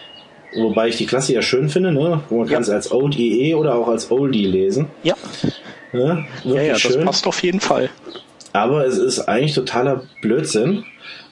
Wobei 0.57 0.89
ich 0.89 0.97
die 0.97 1.07
Klasse 1.07 1.33
ja 1.33 1.43
schön 1.43 1.69
finde, 1.69 1.93
ne? 1.93 2.21
Man 2.31 2.47
kann 2.47 2.63
es 2.63 2.71
als 2.71 2.93
Old 2.93 3.19
IE 3.19 3.55
oder 3.55 3.75
auch 3.75 3.89
als 3.89 4.11
Oldie 4.11 4.47
lesen. 4.47 4.87
Ja. 5.03 5.15
Ja, 5.93 6.25
ja, 6.45 6.63
ja 6.63 6.73
das 6.73 6.97
passt 6.99 7.27
auf 7.27 7.43
jeden 7.43 7.61
Fall. 7.61 7.89
Aber 8.53 8.87
es 8.87 8.99
ist 8.99 9.21
eigentlich 9.21 9.55
totaler 9.55 10.03
Blödsinn, 10.21 10.85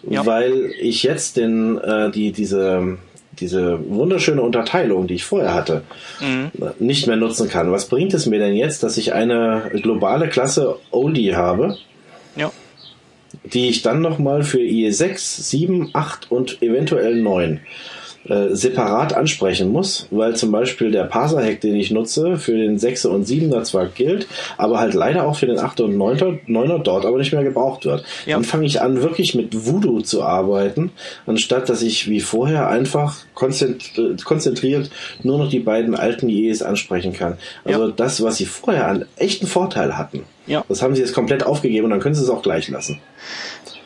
ja. 0.09 0.25
weil 0.27 0.73
ich 0.81 1.03
jetzt 1.03 1.37
den, 1.37 1.79
äh, 1.79 2.11
die, 2.11 2.33
diese 2.33 2.99
diese 3.41 3.79
wunderschöne 3.89 4.43
Unterteilung, 4.43 5.07
die 5.07 5.15
ich 5.15 5.25
vorher 5.25 5.55
hatte, 5.55 5.83
mhm. 6.21 6.51
nicht 6.79 7.07
mehr 7.07 7.17
nutzen 7.17 7.49
kann. 7.49 7.73
Was 7.73 7.87
bringt 7.87 8.15
es 8.15 8.27
mir 8.27 8.39
denn 8.39 8.55
jetzt, 8.55 8.83
dass 8.83 8.97
ich 8.97 9.13
eine 9.13 9.71
globale 9.83 10.29
Klasse 10.29 10.77
Oldie 10.91 11.35
habe, 11.35 11.77
ja. 12.37 12.51
die 13.45 13.69
ich 13.69 13.83
dann 13.83 14.01
nochmal 14.01 14.43
für 14.43 14.59
IE6, 14.59 15.19
7, 15.19 15.91
8 15.93 16.31
und 16.31 16.63
eventuell 16.63 17.17
9 17.17 17.61
äh, 18.29 18.55
separat 18.55 19.15
ansprechen 19.15 19.73
muss, 19.73 20.07
weil 20.11 20.37
zum 20.37 20.53
Beispiel 20.53 20.91
der 20.91 21.05
Parser-Hack, 21.05 21.61
den 21.61 21.75
ich 21.75 21.91
nutze, 21.91 22.37
für 22.37 22.57
den 22.57 22.79
6er 22.79 23.09
und 23.09 23.27
7er 23.27 23.65
zwar 23.65 23.87
gilt, 23.87 24.29
aber 24.57 24.79
halt 24.79 24.95
leider 24.95 25.27
auch 25.27 25.37
für 25.37 25.47
den 25.47 25.59
8er 25.59 25.83
und 25.83 25.97
9er, 25.97 26.39
9er 26.47 26.79
dort 26.83 27.05
aber 27.05 27.19
nicht 27.19 27.33
mehr 27.33 27.43
gebraucht 27.43 27.85
wird. 27.85 28.05
Ja. 28.27 28.37
Dann 28.37 28.45
fange 28.45 28.67
ich 28.67 28.81
an, 28.81 29.03
wirklich 29.03 29.35
mit 29.35 29.67
Voodoo 29.67 30.03
zu 30.03 30.23
arbeiten, 30.23 30.93
anstatt 31.27 31.69
dass 31.69 31.83
ich 31.83 32.09
wie 32.09 32.21
vorher 32.21 32.69
einfach 32.69 33.17
konzentriert 33.35 34.91
nur 35.25 35.39
noch 35.39 35.49
die 35.49 35.59
beiden 35.59 35.95
alten 35.97 36.29
IEs 36.29 36.63
ansprechen 36.63 37.13
kann. 37.13 37.39
Also 37.65 37.89
ja. 37.89 37.93
das, 37.97 38.23
was 38.23 38.37
sie 38.37 38.47
vorher 38.47 38.87
an 38.87 39.05
echten 39.17 39.47
Vorteil 39.49 39.97
hatten, 39.97 40.25
ja. 40.47 40.65
das 40.69 40.81
haben 40.81 40.95
sie 40.95 41.01
jetzt 41.01 41.15
komplett 41.15 41.45
aufgegeben 41.45 41.87
und 41.87 41.91
dann 41.91 42.01
können 42.01 42.15
sie 42.15 42.23
es 42.23 42.31
auch 42.31 42.43
gleich 42.43 42.69
lassen. 42.69 43.01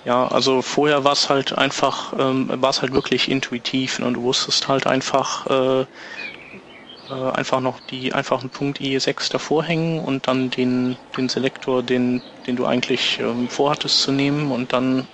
Ja, 0.06 0.28
also 0.28 0.62
vorher 0.62 1.02
war 1.02 1.14
es 1.14 1.28
halt 1.28 1.58
einfach, 1.58 2.14
ähm, 2.16 2.48
war 2.48 2.70
es 2.70 2.80
halt 2.80 2.92
wirklich 2.92 3.28
intuitiv 3.28 3.98
ne? 3.98 4.06
und 4.06 4.14
du 4.14 4.22
wusstest 4.22 4.68
halt 4.68 4.86
einfach, 4.86 5.48
äh, 5.48 5.80
äh, 5.80 7.30
einfach 7.34 7.60
noch 7.60 7.80
die 7.80 8.12
einfachen 8.12 8.48
Punkt 8.48 8.80
IE6 8.80 9.32
davor 9.32 9.64
hängen 9.64 9.98
und 9.98 10.28
dann 10.28 10.48
den, 10.50 10.96
den 11.16 11.28
Selektor, 11.28 11.82
den, 11.82 12.22
den 12.46 12.54
du 12.54 12.66
eigentlich 12.66 13.18
ähm, 13.18 13.48
vorhattest 13.48 14.00
zu 14.00 14.12
nehmen 14.12 14.52
und 14.52 14.72
dann 14.72 15.08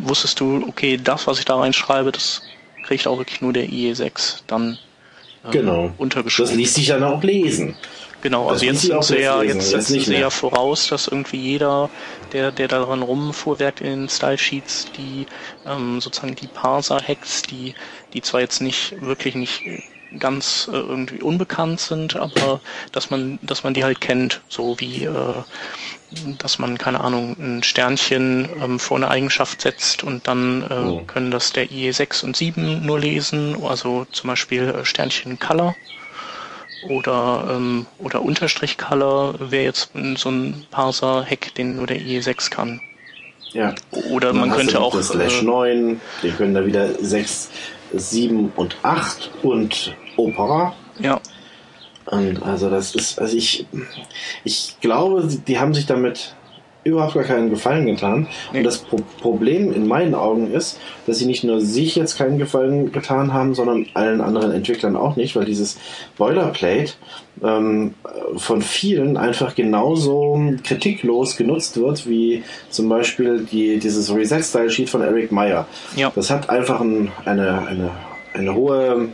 wusstest 0.00 0.40
du, 0.40 0.64
okay, 0.66 0.96
das, 0.96 1.26
was 1.26 1.38
ich 1.38 1.44
da 1.44 1.56
reinschreibe, 1.56 2.10
das 2.10 2.40
kriegt 2.84 3.06
auch 3.06 3.18
wirklich 3.18 3.42
nur 3.42 3.52
der 3.52 3.66
IE6 3.66 4.44
dann 4.46 4.78
ähm, 5.44 5.50
genau. 5.50 5.92
untergeschrieben. 5.98 6.48
Das 6.50 6.56
ließ 6.56 6.74
sich 6.74 6.86
dann 6.86 7.04
auch 7.04 7.22
lesen. 7.22 7.76
Genau, 8.22 8.48
also 8.48 8.64
jetzt 8.64 8.82
sind 8.82 9.02
sie 9.04 9.18
ja, 9.18 9.42
jetzt 9.42 9.70
setzen 9.70 10.00
sie 10.00 10.16
ja 10.16 10.30
voraus, 10.30 10.88
dass 10.88 11.08
irgendwie 11.08 11.38
jeder, 11.38 11.88
der, 12.32 12.52
der 12.52 12.68
daran 12.68 13.02
rumfuhrwerkt 13.02 13.80
in 13.80 13.86
den 13.86 14.08
Style 14.08 14.38
Sheets, 14.38 14.86
die 14.96 15.26
ähm, 15.66 16.00
sozusagen 16.00 16.36
die 16.36 16.48
Parser-Hacks, 16.48 17.42
die, 17.42 17.74
die 18.12 18.22
zwar 18.22 18.40
jetzt 18.40 18.60
nicht 18.60 19.00
wirklich 19.00 19.34
nicht 19.34 19.62
ganz 20.18 20.68
äh, 20.72 20.76
irgendwie 20.76 21.22
unbekannt 21.22 21.80
sind, 21.80 22.16
aber 22.16 22.60
dass 22.92 23.10
man, 23.10 23.38
dass 23.42 23.62
man 23.62 23.74
die 23.74 23.84
halt 23.84 24.00
kennt, 24.00 24.40
so 24.48 24.78
wie 24.80 25.04
äh, 25.04 25.34
dass 26.38 26.58
man, 26.58 26.76
keine 26.78 27.00
Ahnung, 27.00 27.36
ein 27.38 27.62
Sternchen 27.62 28.48
ähm, 28.60 28.78
vor 28.80 28.96
eine 28.96 29.08
Eigenschaft 29.08 29.60
setzt 29.60 30.02
und 30.02 30.26
dann 30.26 30.62
äh, 30.62 30.74
oh. 30.74 31.02
können 31.06 31.30
das 31.30 31.52
der 31.52 31.70
IE 31.70 31.92
6 31.92 32.24
und 32.24 32.36
7 32.36 32.84
nur 32.84 32.98
lesen, 32.98 33.56
also 33.62 34.06
zum 34.10 34.28
Beispiel 34.28 34.68
äh, 34.68 34.84
Sternchen 34.84 35.38
Color 35.38 35.76
oder 36.88 37.48
ähm, 37.50 37.86
oder 37.98 38.22
Unterstrich 38.22 38.78
Color 38.78 39.50
wäre 39.50 39.64
jetzt 39.64 39.90
so 40.16 40.30
ein 40.30 40.66
Parser-Hack, 40.70 41.54
den 41.54 41.76
nur 41.76 41.86
der 41.86 42.00
IE 42.00 42.20
6 42.20 42.50
kann. 42.50 42.80
Ja. 43.52 43.74
Oder 44.10 44.32
man 44.32 44.50
könnte 44.50 44.80
auch. 44.80 45.00
Slash 45.00 45.42
äh, 45.42 45.44
9, 45.44 46.00
wir 46.22 46.32
können 46.32 46.54
da 46.54 46.64
wieder 46.64 46.94
6, 46.94 47.50
7 47.92 48.52
und 48.56 48.76
8 48.82 49.30
und 49.42 49.94
Opera. 50.16 50.74
Ja. 50.98 51.20
Und 52.06 52.42
also 52.42 52.70
das 52.70 52.94
ist, 52.94 53.18
also 53.20 53.36
ich, 53.36 53.66
ich 54.44 54.76
glaube, 54.80 55.28
die 55.46 55.58
haben 55.58 55.74
sich 55.74 55.86
damit 55.86 56.34
überhaupt 56.84 57.14
gar 57.14 57.24
keinen 57.24 57.50
Gefallen 57.50 57.86
getan. 57.86 58.26
Nee. 58.52 58.58
Und 58.58 58.64
das 58.64 58.78
Pro 58.78 58.98
Problem 59.20 59.72
in 59.72 59.86
meinen 59.86 60.14
Augen 60.14 60.50
ist, 60.50 60.78
dass 61.06 61.18
sie 61.18 61.26
nicht 61.26 61.44
nur 61.44 61.60
sich 61.60 61.96
jetzt 61.96 62.16
keinen 62.16 62.38
Gefallen 62.38 62.90
getan 62.92 63.32
haben, 63.32 63.54
sondern 63.54 63.86
allen 63.94 64.20
anderen 64.20 64.52
Entwicklern 64.52 64.96
auch 64.96 65.16
nicht, 65.16 65.36
weil 65.36 65.44
dieses 65.44 65.78
Boilerplate 66.16 66.92
ähm, 67.42 67.94
von 68.36 68.62
vielen 68.62 69.16
einfach 69.16 69.54
genauso 69.54 70.40
kritiklos 70.64 71.36
genutzt 71.36 71.78
wird, 71.78 72.08
wie 72.08 72.44
zum 72.70 72.88
Beispiel 72.88 73.46
die, 73.50 73.78
dieses 73.78 74.14
Reset-Style-Sheet 74.14 74.88
von 74.88 75.02
Eric 75.02 75.32
Meyer. 75.32 75.66
Ja. 75.96 76.10
Das 76.14 76.30
hat 76.30 76.48
einfach 76.48 76.80
ein, 76.80 77.12
eine, 77.24 77.66
eine, 77.66 77.90
eine 78.32 78.54
hohe, 78.54 79.08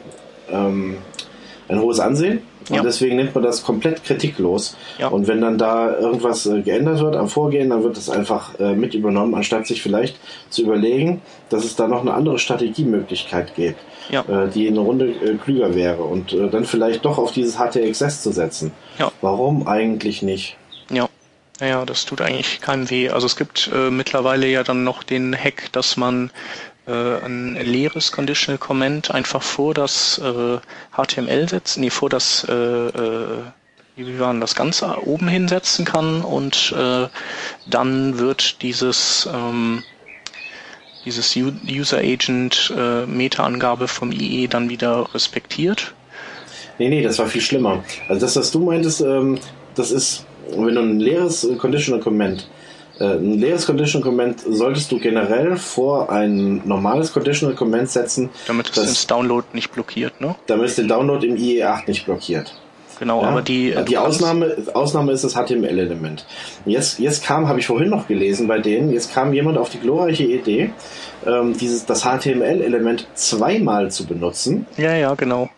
ähm, 0.50 0.96
ein 1.68 1.80
hohes 1.80 1.98
Ansehen 1.98 2.42
und 2.68 2.76
ja. 2.76 2.82
deswegen 2.82 3.16
nimmt 3.16 3.34
man 3.34 3.44
das 3.44 3.62
komplett 3.62 4.02
kritiklos. 4.02 4.76
Ja. 4.98 5.08
Und 5.08 5.28
wenn 5.28 5.40
dann 5.40 5.56
da 5.56 5.96
irgendwas 5.96 6.46
äh, 6.46 6.62
geändert 6.62 7.00
wird 7.00 7.14
am 7.14 7.28
Vorgehen, 7.28 7.70
dann 7.70 7.84
wird 7.84 7.96
das 7.96 8.10
einfach 8.10 8.58
äh, 8.58 8.74
mit 8.74 8.94
übernommen, 8.94 9.34
anstatt 9.34 9.66
sich 9.66 9.82
vielleicht 9.82 10.16
zu 10.50 10.62
überlegen, 10.62 11.22
dass 11.48 11.64
es 11.64 11.76
da 11.76 11.86
noch 11.86 12.00
eine 12.00 12.14
andere 12.14 12.40
Strategiemöglichkeit 12.40 13.54
gibt, 13.54 13.78
ja. 14.10 14.22
äh, 14.22 14.48
die 14.48 14.66
eine 14.66 14.80
Runde 14.80 15.06
äh, 15.06 15.36
klüger 15.36 15.74
wäre 15.76 16.02
und 16.02 16.36
dann 16.36 16.64
vielleicht 16.64 17.04
doch 17.04 17.18
auf 17.18 17.30
dieses 17.30 17.56
HTXS 17.56 18.22
zu 18.22 18.32
setzen. 18.32 18.72
Ja. 18.98 19.12
Warum 19.20 19.68
eigentlich 19.68 20.22
nicht? 20.22 20.56
Ja. 20.90 21.08
Naja, 21.60 21.86
das 21.86 22.04
tut 22.04 22.20
eigentlich 22.20 22.60
keinem 22.60 22.90
weh. 22.90 23.08
Also 23.08 23.26
es 23.26 23.36
gibt 23.36 23.70
mittlerweile 23.90 24.46
ja 24.46 24.62
dann 24.62 24.84
noch 24.84 25.02
den 25.02 25.34
Hack, 25.34 25.72
dass 25.72 25.96
man 25.96 26.30
ein 26.92 27.54
leeres 27.54 28.12
Conditional 28.12 28.58
Comment 28.58 29.10
einfach 29.10 29.42
vor 29.42 29.74
das 29.74 30.18
äh, 30.18 30.58
HTML 30.96 31.48
setzen, 31.48 31.80
nee, 31.80 31.90
vor 31.90 32.08
das 32.08 32.46
äh, 32.48 32.52
äh, 32.52 33.42
wie 33.96 34.04
man 34.04 34.40
das 34.40 34.54
Ganze 34.54 35.06
oben 35.06 35.26
hinsetzen 35.26 35.84
kann 35.84 36.20
und 36.22 36.74
äh, 36.78 37.08
dann 37.66 38.18
wird 38.18 38.62
dieses 38.62 39.28
ähm, 39.32 39.82
dieses 41.06 41.36
User 41.36 41.98
Agent 41.98 42.72
äh, 42.76 43.06
Meta-Angabe 43.06 43.88
vom 43.88 44.10
IE 44.10 44.48
dann 44.48 44.68
wieder 44.68 45.08
respektiert. 45.14 45.94
Nee, 46.78 46.88
nee, 46.88 47.02
das 47.02 47.18
war 47.18 47.26
viel 47.26 47.40
schlimmer. 47.40 47.84
Also 48.08 48.20
das, 48.20 48.36
was 48.36 48.50
du 48.50 48.58
meintest, 48.58 49.00
ähm, 49.00 49.38
das 49.76 49.92
ist, 49.92 50.26
wenn 50.50 50.74
du 50.74 50.80
ein 50.80 51.00
leeres 51.00 51.48
Conditional 51.58 52.00
Comment 52.00 52.42
äh, 52.42 52.55
ein 53.04 53.38
leeres 53.38 53.66
Conditional 53.66 54.06
Comment 54.06 54.40
solltest 54.40 54.90
du 54.90 54.98
generell 54.98 55.56
vor 55.56 56.10
ein 56.10 56.62
normales 56.66 57.12
Conditional 57.12 57.54
Comment 57.54 57.88
setzen. 57.88 58.30
Damit 58.46 58.68
es 58.68 58.74
das 58.74 59.06
Download 59.06 59.46
nicht 59.52 59.72
blockiert, 59.72 60.20
ne? 60.20 60.34
Damit 60.46 60.66
es 60.66 60.76
den 60.76 60.88
Download 60.88 61.26
im 61.26 61.36
IE8 61.36 61.86
nicht 61.86 62.04
blockiert. 62.06 62.54
Genau, 62.98 63.22
ja? 63.22 63.28
aber 63.28 63.42
die 63.42 63.72
äh, 63.72 63.84
die 63.84 63.98
Ausnahme 63.98 64.56
Ausnahme 64.72 65.12
ist 65.12 65.24
das 65.24 65.34
HTML-Element. 65.34 66.24
Jetzt 66.64 66.98
jetzt 66.98 67.24
kam, 67.24 67.48
habe 67.48 67.60
ich 67.60 67.66
vorhin 67.66 67.90
noch 67.90 68.08
gelesen 68.08 68.48
bei 68.48 68.58
denen, 68.58 68.90
jetzt 68.92 69.12
kam 69.12 69.32
jemand 69.32 69.58
auf 69.58 69.68
die 69.68 69.78
glorreiche 69.78 70.24
Idee, 70.24 70.70
ähm, 71.26 71.56
dieses 71.58 71.84
das 71.84 72.02
HTML-Element 72.02 73.06
zweimal 73.14 73.90
zu 73.90 74.06
benutzen. 74.06 74.66
Ja, 74.78 74.94
ja, 74.94 75.14
genau. 75.14 75.50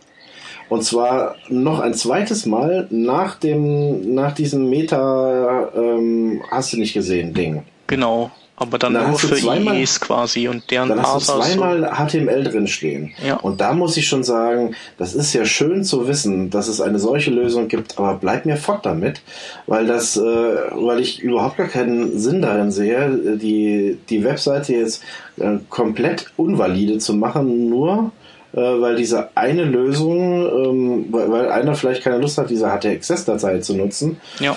Und 0.68 0.84
zwar 0.84 1.36
noch 1.48 1.80
ein 1.80 1.94
zweites 1.94 2.46
Mal 2.46 2.86
nach 2.90 3.36
dem, 3.36 4.14
nach 4.14 4.32
diesem 4.32 4.68
Meta, 4.68 5.70
ähm, 5.74 6.42
hast 6.50 6.72
du 6.72 6.76
nicht 6.78 6.94
gesehen, 6.94 7.34
Ding. 7.34 7.62
Genau. 7.86 8.30
Aber 8.60 8.76
dann, 8.78 8.94
dann 8.94 9.10
nur 9.10 9.18
für 9.20 9.36
zweimal, 9.36 9.76
IEs 9.76 10.00
quasi 10.00 10.48
und 10.48 10.68
deren 10.72 10.88
Dann 10.88 11.02
hast 11.02 11.28
du 11.28 11.34
zweimal 11.34 11.80
so. 11.80 12.18
HTML 12.18 12.42
drinstehen. 12.42 13.12
Ja. 13.24 13.36
Und 13.36 13.60
da 13.60 13.72
muss 13.72 13.96
ich 13.96 14.08
schon 14.08 14.24
sagen, 14.24 14.74
das 14.96 15.14
ist 15.14 15.32
ja 15.32 15.44
schön 15.44 15.84
zu 15.84 16.08
wissen, 16.08 16.50
dass 16.50 16.66
es 16.66 16.80
eine 16.80 16.98
solche 16.98 17.30
Lösung 17.30 17.68
gibt, 17.68 17.96
aber 17.98 18.14
bleib 18.14 18.46
mir 18.46 18.56
fort 18.56 18.84
damit, 18.84 19.20
weil 19.68 19.86
das, 19.86 20.16
äh, 20.16 20.20
weil 20.20 20.98
ich 20.98 21.22
überhaupt 21.22 21.56
gar 21.56 21.68
keinen 21.68 22.18
Sinn 22.18 22.42
darin 22.42 22.72
sehe, 22.72 23.36
die, 23.40 23.96
die 24.10 24.24
Webseite 24.24 24.74
jetzt 24.74 25.04
äh, 25.36 25.58
komplett 25.70 26.32
unvalide 26.36 26.98
zu 26.98 27.14
machen, 27.14 27.68
nur 27.68 28.10
äh, 28.10 28.17
weil 28.60 28.96
diese 28.96 29.36
eine 29.36 29.64
Lösung, 29.64 30.46
ähm, 30.46 31.06
weil, 31.10 31.30
weil 31.30 31.50
einer 31.50 31.74
vielleicht 31.74 32.02
keine 32.02 32.18
Lust 32.18 32.38
hat, 32.38 32.50
diese 32.50 32.66
HTXS-Datei 32.66 33.58
zu 33.58 33.74
nutzen. 33.74 34.20
Ja. 34.40 34.56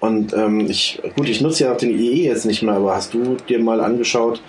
Und 0.00 0.32
ähm, 0.32 0.60
ich, 0.68 1.00
gut, 1.16 1.28
ich 1.28 1.40
nutze 1.40 1.64
ja 1.64 1.72
auch 1.72 1.76
den 1.76 1.90
IE 1.90 2.24
jetzt 2.24 2.46
nicht 2.46 2.62
mehr, 2.62 2.74
aber 2.74 2.94
hast 2.94 3.14
du 3.14 3.36
dir 3.48 3.58
mal 3.58 3.80
angeschaut, 3.80 4.40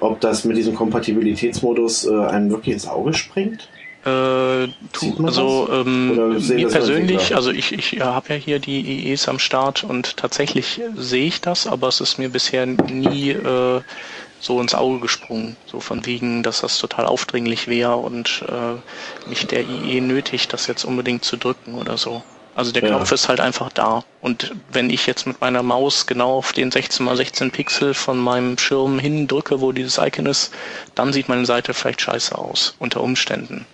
ob 0.00 0.20
das 0.20 0.44
mit 0.44 0.56
diesem 0.56 0.74
Kompatibilitätsmodus 0.74 2.06
äh, 2.06 2.14
einem 2.14 2.50
wirklich 2.50 2.74
ins 2.74 2.86
Auge 2.86 3.14
springt? 3.14 3.68
Äh, 4.02 4.68
tu, 4.92 5.26
also 5.26 5.68
ähm, 5.70 6.38
mir 6.38 6.68
persönlich, 6.68 7.36
also 7.36 7.50
ich, 7.50 7.72
ich 7.72 8.00
habe 8.00 8.30
ja 8.30 8.34
hier 8.34 8.58
die 8.58 8.80
IEs 9.10 9.28
am 9.28 9.38
Start 9.38 9.84
und 9.84 10.16
tatsächlich 10.16 10.80
sehe 10.96 11.26
ich 11.26 11.42
das, 11.42 11.66
aber 11.66 11.88
es 11.88 12.00
ist 12.00 12.18
mir 12.18 12.30
bisher 12.30 12.64
nie 12.64 13.32
äh, 13.32 13.80
so 14.40 14.60
ins 14.60 14.74
Auge 14.74 15.00
gesprungen. 15.00 15.56
So 15.66 15.80
von 15.80 16.04
wegen, 16.06 16.42
dass 16.42 16.62
das 16.62 16.78
total 16.78 17.06
aufdringlich 17.06 17.68
wäre 17.68 17.96
und 17.96 18.44
äh, 18.48 19.28
mich 19.28 19.46
der 19.46 19.62
IE 19.68 20.00
nötigt, 20.00 20.52
das 20.52 20.66
jetzt 20.66 20.84
unbedingt 20.84 21.24
zu 21.24 21.36
drücken 21.36 21.74
oder 21.74 21.96
so. 21.96 22.22
Also 22.54 22.72
der 22.72 22.82
ja. 22.82 22.88
Knopf 22.88 23.12
ist 23.12 23.28
halt 23.28 23.40
einfach 23.40 23.70
da. 23.70 24.02
Und 24.20 24.52
wenn 24.72 24.90
ich 24.90 25.06
jetzt 25.06 25.26
mit 25.26 25.40
meiner 25.40 25.62
Maus 25.62 26.06
genau 26.06 26.34
auf 26.38 26.52
den 26.52 26.70
16 26.70 27.06
x 27.06 27.16
16 27.16 27.50
Pixel 27.52 27.94
von 27.94 28.18
meinem 28.18 28.58
Schirm 28.58 28.98
hin 28.98 29.28
drücke, 29.28 29.60
wo 29.60 29.72
dieses 29.72 29.98
Icon 29.98 30.26
ist, 30.26 30.52
dann 30.94 31.12
sieht 31.12 31.28
meine 31.28 31.46
Seite 31.46 31.74
vielleicht 31.74 32.00
scheiße 32.00 32.36
aus, 32.36 32.74
unter 32.78 33.02
Umständen. 33.02 33.66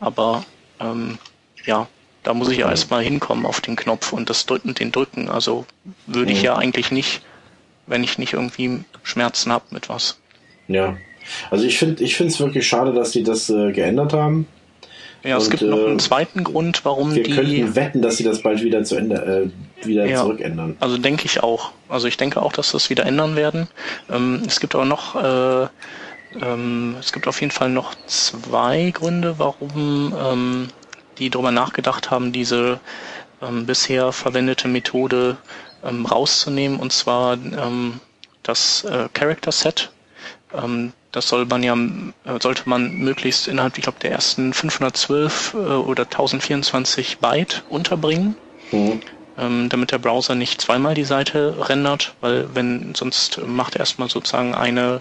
Aber 0.00 0.44
ähm, 0.80 1.18
ja, 1.66 1.86
da 2.22 2.32
muss 2.32 2.48
ich 2.48 2.58
ja 2.58 2.70
erstmal 2.70 3.02
hinkommen 3.02 3.44
auf 3.44 3.60
den 3.60 3.76
Knopf 3.76 4.12
und 4.12 4.30
das 4.30 4.46
drücken, 4.46 4.74
den 4.74 4.90
drücken. 4.90 5.28
Also 5.28 5.66
würde 6.06 6.32
ich 6.32 6.40
ja 6.40 6.56
eigentlich 6.56 6.90
nicht 6.90 7.20
wenn 7.86 8.04
ich 8.04 8.18
nicht 8.18 8.32
irgendwie 8.32 8.84
Schmerzen 9.04 9.52
habe 9.52 9.66
mit 9.70 9.88
was. 9.88 10.18
Ja. 10.66 10.96
Also 11.50 11.64
ich 11.64 11.78
finde 11.78 12.02
ich 12.02 12.16
finde 12.16 12.32
es 12.32 12.40
wirklich 12.40 12.66
schade, 12.66 12.92
dass 12.92 13.12
die 13.12 13.22
das 13.22 13.48
äh, 13.48 13.72
geändert 13.72 14.12
haben. 14.12 14.46
Ja, 15.22 15.38
es 15.38 15.44
Und, 15.44 15.50
gibt 15.52 15.62
noch 15.62 15.78
einen 15.78 15.94
äh, 15.94 16.00
zweiten 16.00 16.44
Grund, 16.44 16.84
warum 16.84 17.14
wir 17.14 17.22
die. 17.22 17.34
Wir 17.34 17.42
könnten 17.42 17.76
wetten, 17.76 18.02
dass 18.02 18.18
sie 18.18 18.24
das 18.24 18.42
bald 18.42 18.62
wieder 18.62 18.84
zu 18.84 18.96
Ende, 18.96 19.50
äh, 19.82 19.86
wieder 19.86 20.04
ja, 20.04 20.20
zurückändern. 20.20 20.76
Also 20.80 20.98
denke 20.98 21.24
ich 21.24 21.42
auch. 21.42 21.70
Also 21.88 22.08
ich 22.08 22.18
denke 22.18 22.42
auch, 22.42 22.52
dass 22.52 22.72
das 22.72 22.90
wieder 22.90 23.06
ändern 23.06 23.34
werden. 23.34 23.68
Ähm, 24.10 24.42
es 24.46 24.60
gibt 24.60 24.74
aber 24.74 24.84
noch, 24.84 25.14
äh, 25.16 25.68
ähm, 26.42 26.96
es 27.00 27.12
gibt 27.12 27.26
auf 27.26 27.40
jeden 27.40 27.52
Fall 27.52 27.70
noch 27.70 27.94
zwei 28.06 28.90
Gründe, 28.90 29.38
warum 29.38 30.14
ähm, 30.18 30.68
die 31.18 31.30
darüber 31.30 31.52
nachgedacht 31.52 32.10
haben, 32.10 32.32
diese 32.32 32.80
ähm, 33.40 33.64
bisher 33.64 34.12
verwendete 34.12 34.68
Methode 34.68 35.38
ähm, 35.82 36.04
rauszunehmen, 36.04 36.78
und 36.78 36.92
zwar 36.92 37.34
ähm, 37.34 38.00
das 38.44 38.84
äh, 38.84 39.08
Character 39.12 39.52
Set. 39.52 39.90
Ähm, 40.54 40.92
das 41.12 41.28
soll 41.28 41.46
man 41.46 41.62
ja, 41.62 41.74
äh, 41.74 42.40
sollte 42.40 42.68
man 42.68 42.94
möglichst 42.94 43.48
innerhalb, 43.48 43.76
ich 43.76 43.82
glaube, 43.84 43.98
der 44.00 44.12
ersten 44.12 44.52
512 44.52 45.54
äh, 45.54 45.56
oder 45.56 46.04
1024 46.04 47.18
Byte 47.18 47.64
unterbringen. 47.68 48.36
Mhm. 48.72 49.00
Ähm, 49.36 49.68
damit 49.68 49.90
der 49.90 49.98
Browser 49.98 50.36
nicht 50.36 50.60
zweimal 50.60 50.94
die 50.94 51.04
Seite 51.04 51.56
rendert, 51.68 52.14
weil 52.20 52.54
wenn 52.54 52.94
sonst 52.94 53.40
macht 53.44 53.74
er 53.74 53.80
erstmal 53.80 54.08
sozusagen 54.08 54.54
eine, 54.54 55.00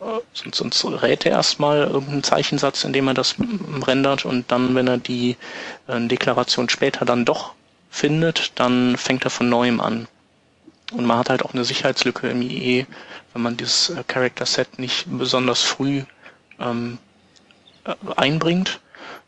äh, 0.00 0.20
sonst, 0.34 0.58
sonst 0.58 1.02
rät 1.02 1.24
er 1.24 1.32
erstmal 1.32 1.84
irgendeinen 1.84 2.22
Zeichensatz, 2.22 2.84
indem 2.84 3.08
er 3.08 3.14
das 3.14 3.36
rendert 3.86 4.26
und 4.26 4.52
dann, 4.52 4.74
wenn 4.74 4.86
er 4.86 4.98
die 4.98 5.36
äh, 5.86 5.98
Deklaration 5.98 6.68
später 6.68 7.06
dann 7.06 7.24
doch 7.24 7.54
findet, 7.90 8.52
dann 8.56 8.98
fängt 8.98 9.24
er 9.24 9.30
von 9.30 9.48
neuem 9.48 9.80
an. 9.80 10.08
Und 10.90 11.06
man 11.06 11.18
hat 11.18 11.30
halt 11.30 11.44
auch 11.44 11.54
eine 11.54 11.64
Sicherheitslücke 11.64 12.28
im 12.28 12.42
IE, 12.42 12.86
wenn 13.32 13.42
man 13.42 13.56
dieses 13.56 13.90
äh, 13.90 14.02
Character 14.06 14.46
Set 14.46 14.78
nicht 14.78 15.06
besonders 15.06 15.62
früh 15.62 16.02
ähm, 16.58 16.98
äh, 17.84 17.94
einbringt. 18.16 18.80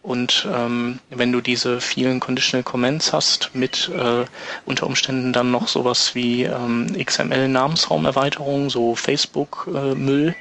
Und 0.03 0.49
ähm, 0.53 0.99
wenn 1.11 1.31
du 1.31 1.41
diese 1.41 1.81
vielen 1.81 2.19
Conditional 2.19 2.65
Comments 2.65 3.13
hast 3.13 3.51
mit 3.55 3.89
äh, 3.89 4.25
unter 4.67 4.87
Umständen 4.87 5.33
dann 5.33 5.53
noch 5.53 5.69
sowas 5.69 6.17
wie 6.17 6.43
ähm, 6.43 6.89
XML-Namensraumerweiterung, 6.99 8.69
so 8.69 8.97
Facebook-Müll, 8.97 10.35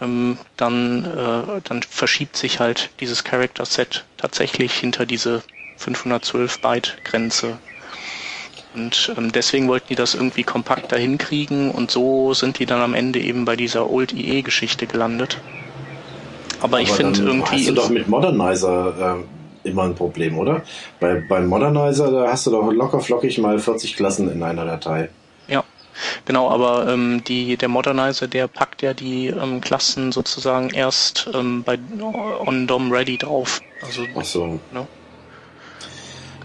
ähm, 0.00 0.36
dann, 0.56 1.04
äh, 1.04 1.60
dann 1.62 1.82
verschiebt 1.84 2.36
sich 2.36 2.58
halt 2.58 2.90
dieses 2.98 3.22
Character 3.22 3.64
Set 3.64 4.04
tatsächlich 4.16 4.74
hinter 4.74 5.06
diese 5.06 5.44
512 5.76 6.60
Byte 6.60 6.96
Grenze. 7.04 7.58
Und 8.74 9.12
ähm, 9.16 9.32
deswegen 9.32 9.68
wollten 9.68 9.88
die 9.88 9.94
das 9.94 10.14
irgendwie 10.14 10.44
kompakter 10.44 10.96
hinkriegen 10.96 11.70
und 11.70 11.90
so 11.90 12.32
sind 12.34 12.58
die 12.58 12.66
dann 12.66 12.80
am 12.80 12.94
Ende 12.94 13.20
eben 13.20 13.44
bei 13.44 13.56
dieser 13.56 13.90
Old 13.90 14.14
EE 14.14 14.42
Geschichte 14.42 14.86
gelandet. 14.86 15.38
Aber, 16.60 16.64
Aber 16.64 16.80
ich 16.80 16.90
finde 16.90 17.20
irgendwie. 17.22 17.56
Hast 17.56 17.68
du 17.68 17.74
doch 17.74 17.90
mit 17.90 18.08
Modernizer 18.08 19.18
äh, 19.64 19.68
immer 19.68 19.84
ein 19.84 19.94
Problem, 19.94 20.38
oder? 20.38 20.62
Bei, 21.00 21.20
beim 21.28 21.48
Modernizer, 21.48 22.10
da 22.10 22.30
hast 22.30 22.46
du 22.46 22.50
doch 22.50 22.70
locker 22.72 23.00
flockig 23.00 23.38
mal 23.38 23.58
40 23.58 23.96
Klassen 23.96 24.30
in 24.30 24.42
einer 24.42 24.64
Datei. 24.64 25.10
Ja, 25.48 25.64
genau, 26.24 26.50
aber 26.50 26.88
ähm, 26.88 27.22
die, 27.24 27.56
der 27.56 27.68
Modernizer, 27.68 28.28
der 28.28 28.46
packt 28.46 28.82
ja 28.82 28.94
die 28.94 29.26
ähm, 29.26 29.60
Klassen 29.60 30.12
sozusagen 30.12 30.70
erst 30.70 31.28
ähm, 31.34 31.62
bei 31.62 31.78
on 32.46 32.66
DOM 32.66 32.92
ready 32.92 33.18
drauf. 33.18 33.60
Also, 33.84 34.02
Ach 34.16 34.24
so. 34.24 34.60
Ne? 34.72 34.86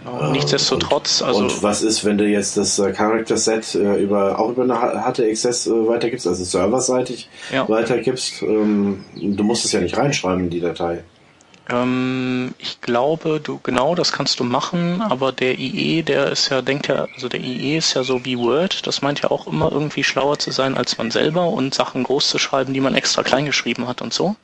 Genau. 0.08 0.32
Nichtsdestotrotz, 0.32 1.22
und, 1.22 1.28
also. 1.28 1.40
Und 1.42 1.64
was 1.64 1.82
ist, 1.82 2.06
wenn 2.06 2.18
du 2.18 2.26
jetzt 2.26 2.56
das 2.56 2.80
äh, 2.80 2.92
Character 2.94 3.38
Set 3.38 3.76
äh, 3.76 4.02
über, 4.02 4.40
auch 4.40 4.50
über 4.50 4.64
eine 4.64 4.76
HT-Access 4.76 5.68
äh, 5.68 5.88
weitergibst, 5.88 6.26
also 6.28 6.44
serverseitig 6.44 7.30
ja. 7.52 7.68
weitergibst? 7.68 8.42
Ähm, 8.42 9.04
du 9.16 9.44
musst 9.44 9.66
es 9.66 9.72
ja 9.74 9.82
nicht 9.82 9.98
reinschreiben 9.98 10.46
in 10.46 10.50
die 10.50 10.62
Datei. 10.62 11.04
Ähm, 11.70 12.54
ich 12.58 12.80
glaube, 12.80 13.42
du, 13.44 13.60
genau, 13.62 13.96
das 13.96 14.14
kannst 14.14 14.40
du 14.40 14.46
machen, 14.46 15.02
aber 15.02 15.34
der 15.34 15.60
IE, 15.60 16.04
der 16.04 16.32
ist 16.32 16.50
ja, 16.50 16.62
denkt 16.62 16.88
ja, 16.88 17.08
also 17.14 17.28
der 17.28 17.42
IE 17.42 17.78
ist 17.78 17.94
ja 17.94 18.04
so 18.04 18.24
wie 18.24 18.38
Word, 18.38 18.88
das 18.88 19.02
meint 19.02 19.22
ja 19.22 19.32
auch 19.32 19.48
immer 19.48 19.72
irgendwie 19.72 20.06
schlauer 20.06 20.40
zu 20.40 20.52
sein 20.52 20.78
als 20.78 20.98
man 20.98 21.12
selber 21.12 21.48
und 21.48 21.74
Sachen 21.74 22.04
groß 22.04 22.30
zu 22.30 22.40
schreiben, 22.40 22.74
die 22.74 22.80
man 22.80 22.96
extra 22.96 23.24
klein 23.24 23.46
geschrieben 23.46 23.88
hat 23.88 24.02
und 24.02 24.14
so. 24.14 24.38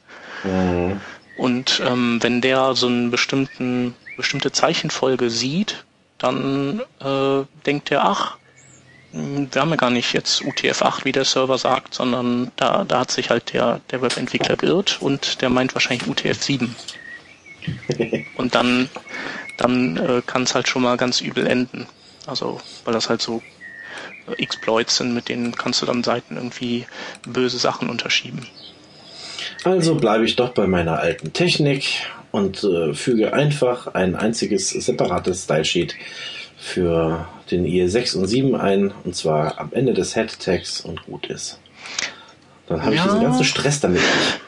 Mhm. 0.43 0.99
Und 1.37 1.81
ähm, 1.85 2.19
wenn 2.21 2.41
der 2.41 2.75
so 2.75 2.87
einen 2.87 3.09
bestimmten 3.09 3.95
bestimmte 4.23 4.53
Zeichenfolge 4.53 5.29
sieht, 5.29 5.83
dann 6.17 6.81
äh, 7.01 7.43
denkt 7.65 7.91
er, 7.91 8.05
ach, 8.05 8.37
hm, 9.11 9.49
wir 9.51 9.61
haben 9.61 9.69
ja 9.69 9.75
gar 9.75 9.89
nicht 9.89 10.13
jetzt 10.13 10.41
UTF-8, 10.41 11.03
wie 11.03 11.11
der 11.11 11.25
Server 11.25 11.57
sagt, 11.57 11.93
sondern 11.93 12.51
da, 12.55 12.85
da 12.85 13.01
hat 13.01 13.11
sich 13.11 13.29
halt 13.29 13.51
der, 13.51 13.81
der 13.91 14.01
Webentwickler 14.01 14.55
geirrt 14.55 15.01
und 15.01 15.41
der 15.41 15.49
meint 15.49 15.75
wahrscheinlich 15.75 16.07
UTF-7. 16.07 16.69
und 18.37 18.55
dann, 18.55 18.89
dann 19.57 19.97
äh, 19.97 20.21
kann 20.25 20.43
es 20.43 20.55
halt 20.55 20.69
schon 20.69 20.83
mal 20.83 20.95
ganz 20.95 21.19
übel 21.19 21.45
enden. 21.45 21.85
Also, 22.25 22.61
weil 22.85 22.93
das 22.93 23.09
halt 23.09 23.21
so 23.21 23.43
äh, 24.27 24.41
Exploits 24.41 24.95
sind, 24.95 25.13
mit 25.13 25.27
denen 25.27 25.53
kannst 25.53 25.81
du 25.81 25.85
dann 25.85 26.01
Seiten 26.01 26.37
irgendwie 26.37 26.85
böse 27.27 27.57
Sachen 27.57 27.89
unterschieben. 27.89 28.47
Also 29.65 29.95
bleibe 29.95 30.23
ich 30.23 30.37
doch 30.37 30.49
bei 30.49 30.65
meiner 30.65 30.99
alten 30.99 31.33
Technik 31.33 32.05
und 32.33 32.63
äh, 32.63 32.95
füge 32.95 33.31
einfach 33.31 33.93
ein 33.93 34.15
einziges 34.15 34.71
separates 34.71 35.43
Stylesheet 35.43 35.95
für 36.57 37.27
den 37.51 37.63
IE6 37.63 38.17
und 38.17 38.27
7 38.27 38.55
ein 38.55 38.91
und 39.03 39.15
zwar 39.15 39.59
am 39.59 39.69
Ende 39.71 39.93
des 39.93 40.15
Head-Tags 40.15 40.81
und 40.81 41.05
gut 41.05 41.27
ist. 41.27 41.59
Dann 42.67 42.81
habe 42.81 42.95
ja. 42.95 43.03
ich 43.03 43.07
diesen 43.07 43.21
ganzen 43.21 43.43
Stress 43.43 43.79
damit 43.81 44.01
nicht. 44.01 44.39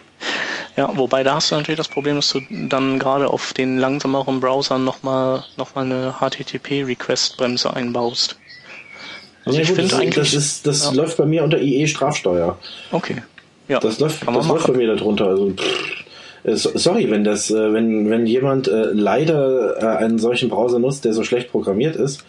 Ja, 0.75 0.97
wobei 0.97 1.23
da 1.23 1.35
hast 1.35 1.51
du 1.51 1.55
natürlich 1.55 1.77
das 1.77 1.87
Problem, 1.87 2.15
dass 2.15 2.29
du 2.29 2.41
dann 2.49 2.97
gerade 2.97 3.29
auf 3.29 3.53
den 3.53 3.77
langsameren 3.77 4.39
Browsern 4.39 4.83
nochmal 4.83 5.45
noch 5.55 5.75
mal 5.75 5.85
eine 5.85 6.15
HTTP-Request-Bremse 6.19 7.71
einbaust. 7.71 8.35
Also 9.45 9.59
ja, 9.59 9.63
ich 9.63 9.71
finde 9.71 9.95
eigentlich. 9.95 10.15
Das, 10.15 10.33
ist, 10.33 10.65
das 10.65 10.85
ja. 10.85 10.91
läuft 10.91 11.17
bei 11.17 11.25
mir 11.25 11.43
unter 11.43 11.61
IE 11.61 11.85
Strafsteuer. 11.85 12.57
Okay. 12.91 13.21
Ja, 13.67 13.79
das 13.79 13.99
läuft, 13.99 14.27
das 14.27 14.47
läuft 14.47 14.67
bei 14.67 14.73
mir 14.73 14.95
darunter. 14.95 15.27
Also, 15.27 15.51
pff, 15.51 16.05
sorry, 16.53 17.09
wenn 17.09 17.23
das, 17.23 17.49
äh, 17.51 17.73
wenn, 17.73 18.09
wenn 18.09 18.25
jemand 18.25 18.67
äh, 18.67 18.91
leider 18.91 19.97
einen 19.99 20.19
solchen 20.19 20.49
Browser 20.49 20.79
nutzt, 20.79 21.05
der 21.05 21.13
so 21.13 21.23
schlecht 21.23 21.51
programmiert 21.51 21.95
ist, 21.95 22.23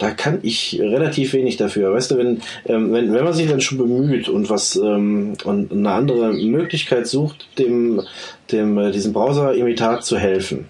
da 0.00 0.10
kann 0.10 0.38
ich 0.42 0.80
relativ 0.80 1.34
wenig 1.34 1.58
dafür. 1.58 1.92
Weißt 1.92 2.10
du, 2.10 2.16
wenn, 2.16 2.40
ähm, 2.66 2.92
wenn, 2.92 3.12
wenn 3.12 3.24
man 3.24 3.34
sich 3.34 3.48
dann 3.48 3.60
schon 3.60 3.78
bemüht 3.78 4.28
und 4.28 4.48
was 4.48 4.76
ähm, 4.76 5.34
und 5.44 5.72
eine 5.72 5.90
andere 5.90 6.32
Möglichkeit 6.32 7.06
sucht, 7.06 7.46
dem, 7.58 8.00
dem 8.50 8.92
diesem 8.92 9.12
Browser-Imitat 9.12 10.04
zu 10.04 10.16
helfen. 10.16 10.66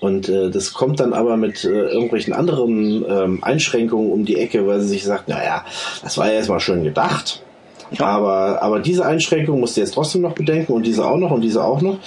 Und 0.00 0.28
äh, 0.28 0.50
das 0.50 0.74
kommt 0.74 1.00
dann 1.00 1.12
aber 1.12 1.36
mit 1.36 1.64
äh, 1.64 1.68
irgendwelchen 1.68 2.34
anderen 2.34 3.04
ähm, 3.08 3.38
Einschränkungen 3.42 4.10
um 4.10 4.24
die 4.24 4.38
Ecke, 4.38 4.66
weil 4.66 4.80
sie 4.80 4.88
sich 4.88 5.04
sagt, 5.04 5.28
naja, 5.28 5.64
das 6.02 6.18
war 6.18 6.26
ja 6.26 6.34
erstmal 6.34 6.60
schön 6.60 6.82
gedacht. 6.82 7.42
Ja. 7.98 8.06
Aber, 8.06 8.62
aber 8.62 8.80
diese 8.80 9.04
Einschränkung 9.04 9.60
musst 9.60 9.76
du 9.76 9.80
jetzt 9.80 9.94
trotzdem 9.94 10.22
noch 10.22 10.34
bedenken 10.34 10.72
und 10.72 10.86
diese 10.86 11.06
auch 11.06 11.16
noch 11.16 11.30
und 11.30 11.40
diese 11.40 11.64
auch 11.64 11.80
noch. 11.80 11.98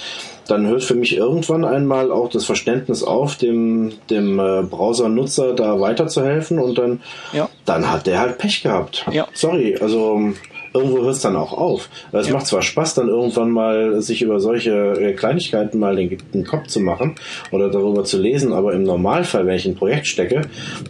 Dann 0.46 0.66
hört 0.66 0.82
für 0.82 0.94
mich 0.94 1.14
irgendwann 1.14 1.64
einmal 1.64 2.10
auch 2.10 2.30
das 2.30 2.46
Verständnis 2.46 3.02
auf, 3.02 3.36
dem, 3.36 3.92
dem 4.08 4.38
äh, 4.38 4.62
Browser-Nutzer 4.62 5.54
da 5.54 5.78
weiterzuhelfen 5.78 6.58
und 6.58 6.78
dann, 6.78 7.00
ja. 7.34 7.50
dann 7.66 7.90
hat 7.90 8.06
der 8.06 8.20
halt 8.20 8.38
Pech 8.38 8.62
gehabt. 8.62 9.04
Ja. 9.10 9.28
Sorry, 9.34 9.76
also 9.78 10.32
irgendwo 10.74 11.02
hört 11.02 11.14
es 11.14 11.20
dann 11.20 11.36
auch 11.36 11.52
auf. 11.52 11.88
Es 12.12 12.28
ja. 12.28 12.34
macht 12.34 12.46
zwar 12.46 12.62
Spaß, 12.62 12.94
dann 12.94 13.08
irgendwann 13.08 13.50
mal 13.50 14.00
sich 14.00 14.22
über 14.22 14.40
solche 14.40 14.92
äh, 15.00 15.12
Kleinigkeiten 15.12 15.78
mal 15.78 15.96
den, 15.96 16.18
den, 16.32 16.44
Kopf 16.44 16.66
zu 16.68 16.80
machen 16.80 17.16
oder 17.50 17.70
darüber 17.70 18.04
zu 18.04 18.20
lesen, 18.20 18.52
aber 18.52 18.72
im 18.72 18.84
Normalfall, 18.84 19.46
wenn 19.46 19.56
ich 19.56 19.66
ein 19.66 19.74
Projekt 19.74 20.06
stecke, 20.06 20.42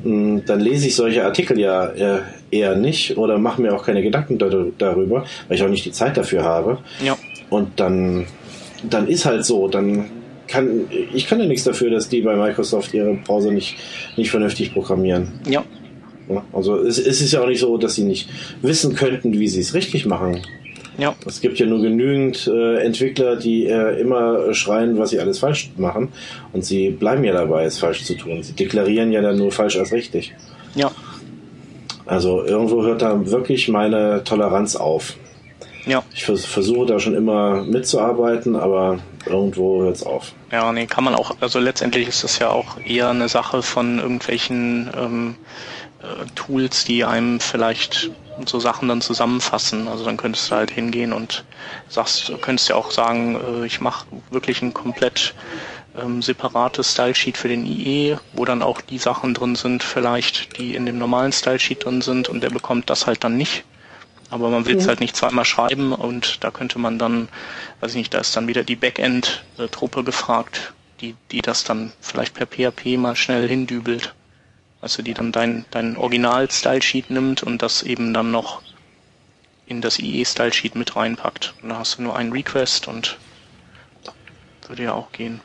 mh, 0.05 0.43
dann 0.47 0.61
lese 0.61 0.87
ich 0.87 0.97
solche 0.97 1.25
Artikel 1.25 1.59
ja 1.59 1.87
äh, 1.87 2.21
eher 2.51 2.77
nicht 2.77 3.17
oder 3.17 3.39
mache 3.39 3.61
mir 3.63 3.75
auch 3.75 3.85
keine 3.85 4.03
Gedanken 4.03 4.39
darüber, 4.39 5.25
weil 5.49 5.57
ich 5.57 5.63
auch 5.63 5.69
nicht 5.69 5.85
die 5.85 5.93
Zeit 5.93 6.17
dafür 6.17 6.45
habe. 6.45 6.79
Ja. 7.05 7.17
Und 7.51 7.81
dann, 7.81 8.27
dann 8.89 9.09
ist 9.09 9.25
halt 9.25 9.45
so, 9.45 9.69
dann 9.69 10.11
kann, 10.49 10.87
ich 11.13 11.27
kann 11.29 11.39
ja 11.41 11.47
nichts 11.47 11.65
dafür, 11.65 11.91
dass 11.91 12.09
die 12.09 12.23
bei 12.23 12.35
Microsoft 12.35 12.95
ihre 12.95 13.15
Browser 13.15 13.51
nicht, 13.51 13.77
nicht 14.17 14.31
vernünftig 14.31 14.73
programmieren. 14.73 15.41
Ja, 15.49 15.65
also 16.53 16.79
es, 16.79 16.99
es 16.99 17.21
ist 17.21 17.33
ja 17.33 17.43
auch 17.43 17.47
nicht 17.47 17.61
so, 17.61 17.77
dass 17.77 17.95
sie 17.95 18.05
nicht 18.05 18.29
wissen 18.63 18.95
könnten, 18.95 19.33
wie 19.39 19.49
sie 19.49 19.61
es 19.61 19.75
richtig 19.75 20.07
machen. 20.07 20.43
Ja. 20.99 21.15
Es 21.25 21.41
gibt 21.41 21.61
ja 21.61 21.67
nur 21.67 21.81
genügend 21.81 22.49
äh, 22.49 22.79
Entwickler, 22.83 23.37
die 23.37 23.67
äh, 23.67 24.01
immer 24.01 24.53
schreien, 24.53 24.99
was 24.99 25.11
sie 25.11 25.21
alles 25.21 25.39
falsch 25.39 25.71
machen. 25.77 26.09
Und 26.53 26.65
sie 26.65 26.91
bleiben 26.91 27.23
ja 27.23 27.33
dabei, 27.33 27.65
es 27.65 27.79
falsch 27.79 28.05
zu 28.05 28.15
tun. 28.15 28.43
Sie 28.43 28.53
deklarieren 28.53 29.13
ja 29.13 29.23
dann 29.23 29.39
nur 29.39 29.53
falsch 29.53 29.79
als 29.79 29.93
richtig. 29.93 30.35
Ja. 30.75 30.91
Also 32.05 32.45
irgendwo 32.45 32.83
hört 32.83 33.03
da 33.03 33.31
wirklich 33.31 33.69
meine 33.69 34.25
Toleranz 34.25 34.75
auf. 34.75 35.15
Ja. 35.87 36.03
Ich 36.13 36.25
vers 36.25 36.45
versuche 36.45 36.87
da 36.87 36.99
schon 36.99 37.15
immer 37.15 37.63
mitzuarbeiten, 37.63 38.57
aber 38.57 38.99
irgendwo 39.25 39.83
hört 39.83 39.97
es 39.97 40.03
auf. 40.03 40.33
Ja, 40.51 40.73
nee, 40.73 40.87
kann 40.87 41.05
man 41.05 41.15
auch, 41.15 41.37
also 41.41 41.61
letztendlich 41.61 42.09
ist 42.09 42.25
das 42.25 42.39
ja 42.41 42.51
auch 42.51 42.77
eher 42.85 43.11
eine 43.11 43.29
Sache 43.29 43.63
von 43.63 43.99
irgendwelchen 43.99 44.91
ähm, 44.99 45.35
äh, 45.37 45.78
Tools, 46.35 46.85
die 46.85 47.05
einem 47.05 47.41
vielleicht 47.41 48.11
so 48.47 48.61
Sachen 48.61 48.89
dann 48.89 49.01
zusammenfassen. 49.01 49.89
Also 49.89 50.05
dann 50.05 50.17
könntest 50.17 50.51
du 50.51 50.55
halt 50.55 50.71
hingehen 50.71 51.13
und 51.13 51.45
sagst, 51.89 52.33
könntest 52.41 52.69
ja 52.69 52.77
auch 52.77 52.91
sagen, 52.91 53.41
äh, 53.41 53.67
ich 53.67 53.81
mache 53.81 54.07
wirklich 54.31 54.63
ein 54.63 54.75
komplett 54.75 55.35
ähm, 55.99 56.23
separates 56.23 56.93
Stylesheet 56.93 57.37
für 57.37 57.49
den 57.49 57.67
IE, 57.67 58.17
wo 58.33 58.45
dann 58.45 58.63
auch 58.63 58.81
die 58.81 58.99
Sachen 58.99 59.35
drin 59.35 59.57
sind, 59.57 59.83
vielleicht, 59.83 60.59
die 60.59 60.75
in 60.75 60.87
dem 60.87 60.99
normalen 60.99 61.33
Stylesheet 61.33 61.85
drin 61.85 62.01
sind 62.01 62.29
und 62.29 62.43
der 62.43 62.51
bekommt 62.51 62.91
das 62.91 63.07
halt 63.07 63.25
dann 63.25 63.37
nicht. 63.37 63.65
Aber 64.31 64.51
man 64.51 64.67
will 64.67 64.77
es 64.77 64.85
mhm. 64.85 64.89
halt 64.89 65.01
nicht 65.01 65.17
zweimal 65.17 65.47
schreiben 65.47 65.93
und 65.93 66.45
da 66.45 66.51
könnte 66.51 66.79
man 66.79 66.99
dann, 66.99 67.29
weiß 67.81 67.93
ich 67.93 67.97
nicht, 67.97 68.15
da 68.15 68.19
ist 68.19 68.37
dann 68.37 68.47
wieder 68.47 68.63
die 68.63 68.77
Backend-Truppe 68.77 70.05
gefragt, 70.05 70.75
die, 71.01 71.17
die 71.31 71.41
das 71.41 71.65
dann 71.65 71.93
vielleicht 72.01 72.35
per 72.35 72.47
PHP 72.47 72.99
mal 72.99 73.17
schnell 73.17 73.49
hindübelt. 73.49 74.15
Also 74.81 75.03
die 75.03 75.15
dann 75.15 75.33
dein, 75.33 75.65
dein 75.71 75.97
Original-Style-Sheet 75.97 77.11
nimmt 77.11 77.43
und 77.43 77.63
das 77.63 77.83
eben 77.83 78.15
dann 78.15 78.31
noch 78.31 78.63
in 79.67 79.81
das 79.81 79.99
IE-Style-Sheet 79.99 80.75
mit 80.77 80.97
reinpackt. 80.97 81.55
Und 81.63 81.71
da 81.71 81.79
hast 81.79 81.99
du 81.99 82.03
nur 82.03 82.17
einen 82.17 82.33
Request 82.33 82.89
und 82.89 83.19
würde 84.69 84.85
ja 84.85 84.93
auch 84.93 85.13
gehen. 85.13 85.41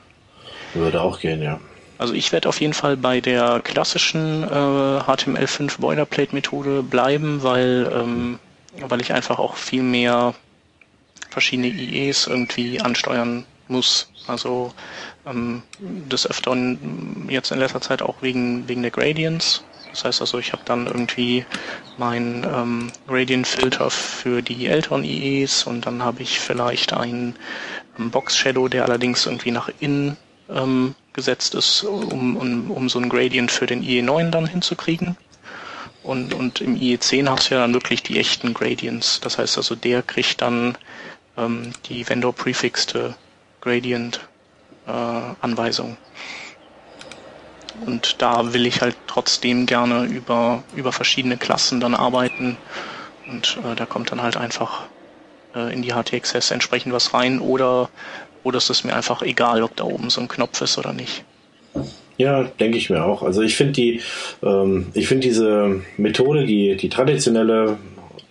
Würde 0.73 1.01
auch 1.01 1.19
gehen, 1.19 1.41
ja. 1.41 1.59
Also 1.97 2.13
ich 2.13 2.31
werde 2.31 2.49
auf 2.49 2.59
jeden 2.59 2.73
Fall 2.73 2.97
bei 2.97 3.21
der 3.21 3.61
klassischen 3.63 4.43
äh, 4.43 4.47
HTML5 4.47 5.79
Boilerplate-Methode 5.79 6.83
bleiben, 6.83 7.43
weil, 7.43 7.89
ähm, 7.93 8.39
weil 8.79 9.01
ich 9.01 9.13
einfach 9.13 9.39
auch 9.39 9.55
viel 9.55 9.83
mehr 9.83 10.33
verschiedene 11.29 11.67
IEs 11.67 12.27
irgendwie 12.27 12.81
ansteuern 12.81 13.45
muss. 13.67 14.09
Also 14.27 14.73
ähm, 15.25 15.63
des 15.79 16.29
Öfteren 16.29 17.27
jetzt 17.29 17.51
in 17.51 17.59
letzter 17.59 17.81
Zeit 17.81 18.01
auch 18.01 18.21
wegen, 18.21 18.67
wegen 18.67 18.81
der 18.81 18.91
Gradients. 18.91 19.63
Das 19.91 20.05
heißt 20.05 20.21
also, 20.21 20.39
ich 20.39 20.53
habe 20.53 20.63
dann 20.65 20.87
irgendwie 20.87 21.45
mein 21.97 22.45
ähm, 22.51 22.91
Gradient-Filter 23.07 23.91
für 23.91 24.41
die 24.41 24.65
älteren 24.65 25.03
IEs 25.03 25.63
und 25.63 25.85
dann 25.85 26.03
habe 26.03 26.23
ich 26.23 26.39
vielleicht 26.39 26.93
einen 26.93 27.35
ähm, 27.99 28.09
Box-Shadow, 28.09 28.67
der 28.67 28.85
allerdings 28.85 29.27
irgendwie 29.27 29.51
nach 29.51 29.69
innen 29.79 30.17
ähm, 30.49 30.95
gesetzt 31.13 31.53
ist, 31.53 31.83
um, 31.83 32.35
um, 32.37 32.71
um 32.71 32.89
so 32.89 32.99
ein 32.99 33.09
Gradient 33.09 33.51
für 33.51 33.67
den 33.67 33.83
IE9 33.83 34.31
dann 34.31 34.47
hinzukriegen. 34.47 35.15
Und, 36.01 36.33
und 36.33 36.59
im 36.59 36.75
IE10 36.75 37.29
hast 37.29 37.49
du 37.49 37.55
ja 37.55 37.61
dann 37.61 37.73
wirklich 37.73 38.03
die 38.03 38.19
echten 38.19 38.53
Gradients. 38.53 39.21
Das 39.21 39.37
heißt 39.37 39.57
also, 39.57 39.75
der 39.75 40.01
kriegt 40.01 40.41
dann 40.41 40.77
ähm, 41.37 41.71
die 41.87 42.07
Vendor-prefixte 42.07 43.15
Gradient-Anweisung. 43.61 44.32
Äh, 44.87 44.91
und 47.85 48.21
da 48.21 48.53
will 48.53 48.65
ich 48.65 48.81
halt 48.81 48.95
trotzdem 49.07 49.65
gerne 49.65 50.05
über, 50.05 50.63
über 50.75 50.91
verschiedene 50.91 51.37
Klassen 51.37 51.79
dann 51.79 51.95
arbeiten. 51.95 52.57
Und 53.27 53.57
äh, 53.63 53.75
da 53.75 53.85
kommt 53.85 54.11
dann 54.11 54.21
halt 54.21 54.37
einfach 54.37 54.83
äh, 55.55 55.73
in 55.73 55.81
die 55.81 55.91
HTXS 55.91 56.51
entsprechend 56.51 56.93
was 56.93 57.13
rein 57.13 57.39
oder, 57.39 57.89
oder 58.43 58.57
es 58.57 58.69
ist 58.69 58.83
mir 58.83 58.95
einfach 58.95 59.21
egal, 59.21 59.63
ob 59.63 59.75
da 59.75 59.85
oben 59.85 60.09
so 60.09 60.21
ein 60.21 60.27
Knopf 60.27 60.61
ist 60.61 60.77
oder 60.77 60.93
nicht. 60.93 61.23
Ja, 62.17 62.43
denke 62.43 62.77
ich 62.77 62.89
mir 62.89 63.03
auch. 63.03 63.23
Also 63.23 63.41
ich 63.41 63.55
finde 63.55 63.73
die, 63.73 64.01
ähm, 64.43 64.87
ich 64.93 65.07
finde 65.07 65.27
diese 65.27 65.81
Methode, 65.97 66.45
die, 66.45 66.75
die 66.75 66.89
traditionelle, 66.89 67.77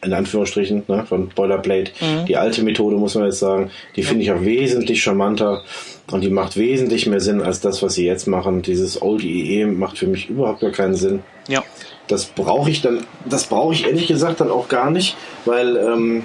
in 0.02 0.12
Anführungsstrichen, 0.12 0.84
ne, 0.86 1.04
von 1.04 1.28
Boilerplate, 1.28 1.92
mhm. 2.00 2.26
die 2.26 2.36
alte 2.36 2.62
Methode, 2.62 2.96
muss 2.96 3.16
man 3.16 3.24
jetzt 3.24 3.40
sagen, 3.40 3.70
die 3.96 4.02
finde 4.02 4.22
ich 4.22 4.30
auch 4.30 4.40
wesentlich 4.42 5.02
charmanter 5.02 5.62
und 6.10 6.22
die 6.22 6.30
macht 6.30 6.56
wesentlich 6.56 7.06
mehr 7.06 7.20
Sinn 7.20 7.40
als 7.40 7.60
das, 7.60 7.82
was 7.82 7.94
sie 7.94 8.06
jetzt 8.06 8.26
machen. 8.26 8.62
Dieses 8.62 9.00
Old 9.00 9.22
IE 9.22 9.64
macht 9.64 9.98
für 9.98 10.06
mich 10.06 10.28
überhaupt 10.28 10.60
gar 10.60 10.70
keinen 10.70 10.94
Sinn. 10.94 11.20
Ja. 11.48 11.64
Das 12.08 12.26
brauche 12.26 12.70
ich 12.70 12.82
dann, 12.82 13.04
das 13.24 13.44
brauche 13.44 13.72
ich 13.72 13.86
ehrlich 13.86 14.08
gesagt 14.08 14.40
dann 14.40 14.50
auch 14.50 14.68
gar 14.68 14.90
nicht, 14.90 15.16
weil 15.44 15.76
ähm, 15.76 16.24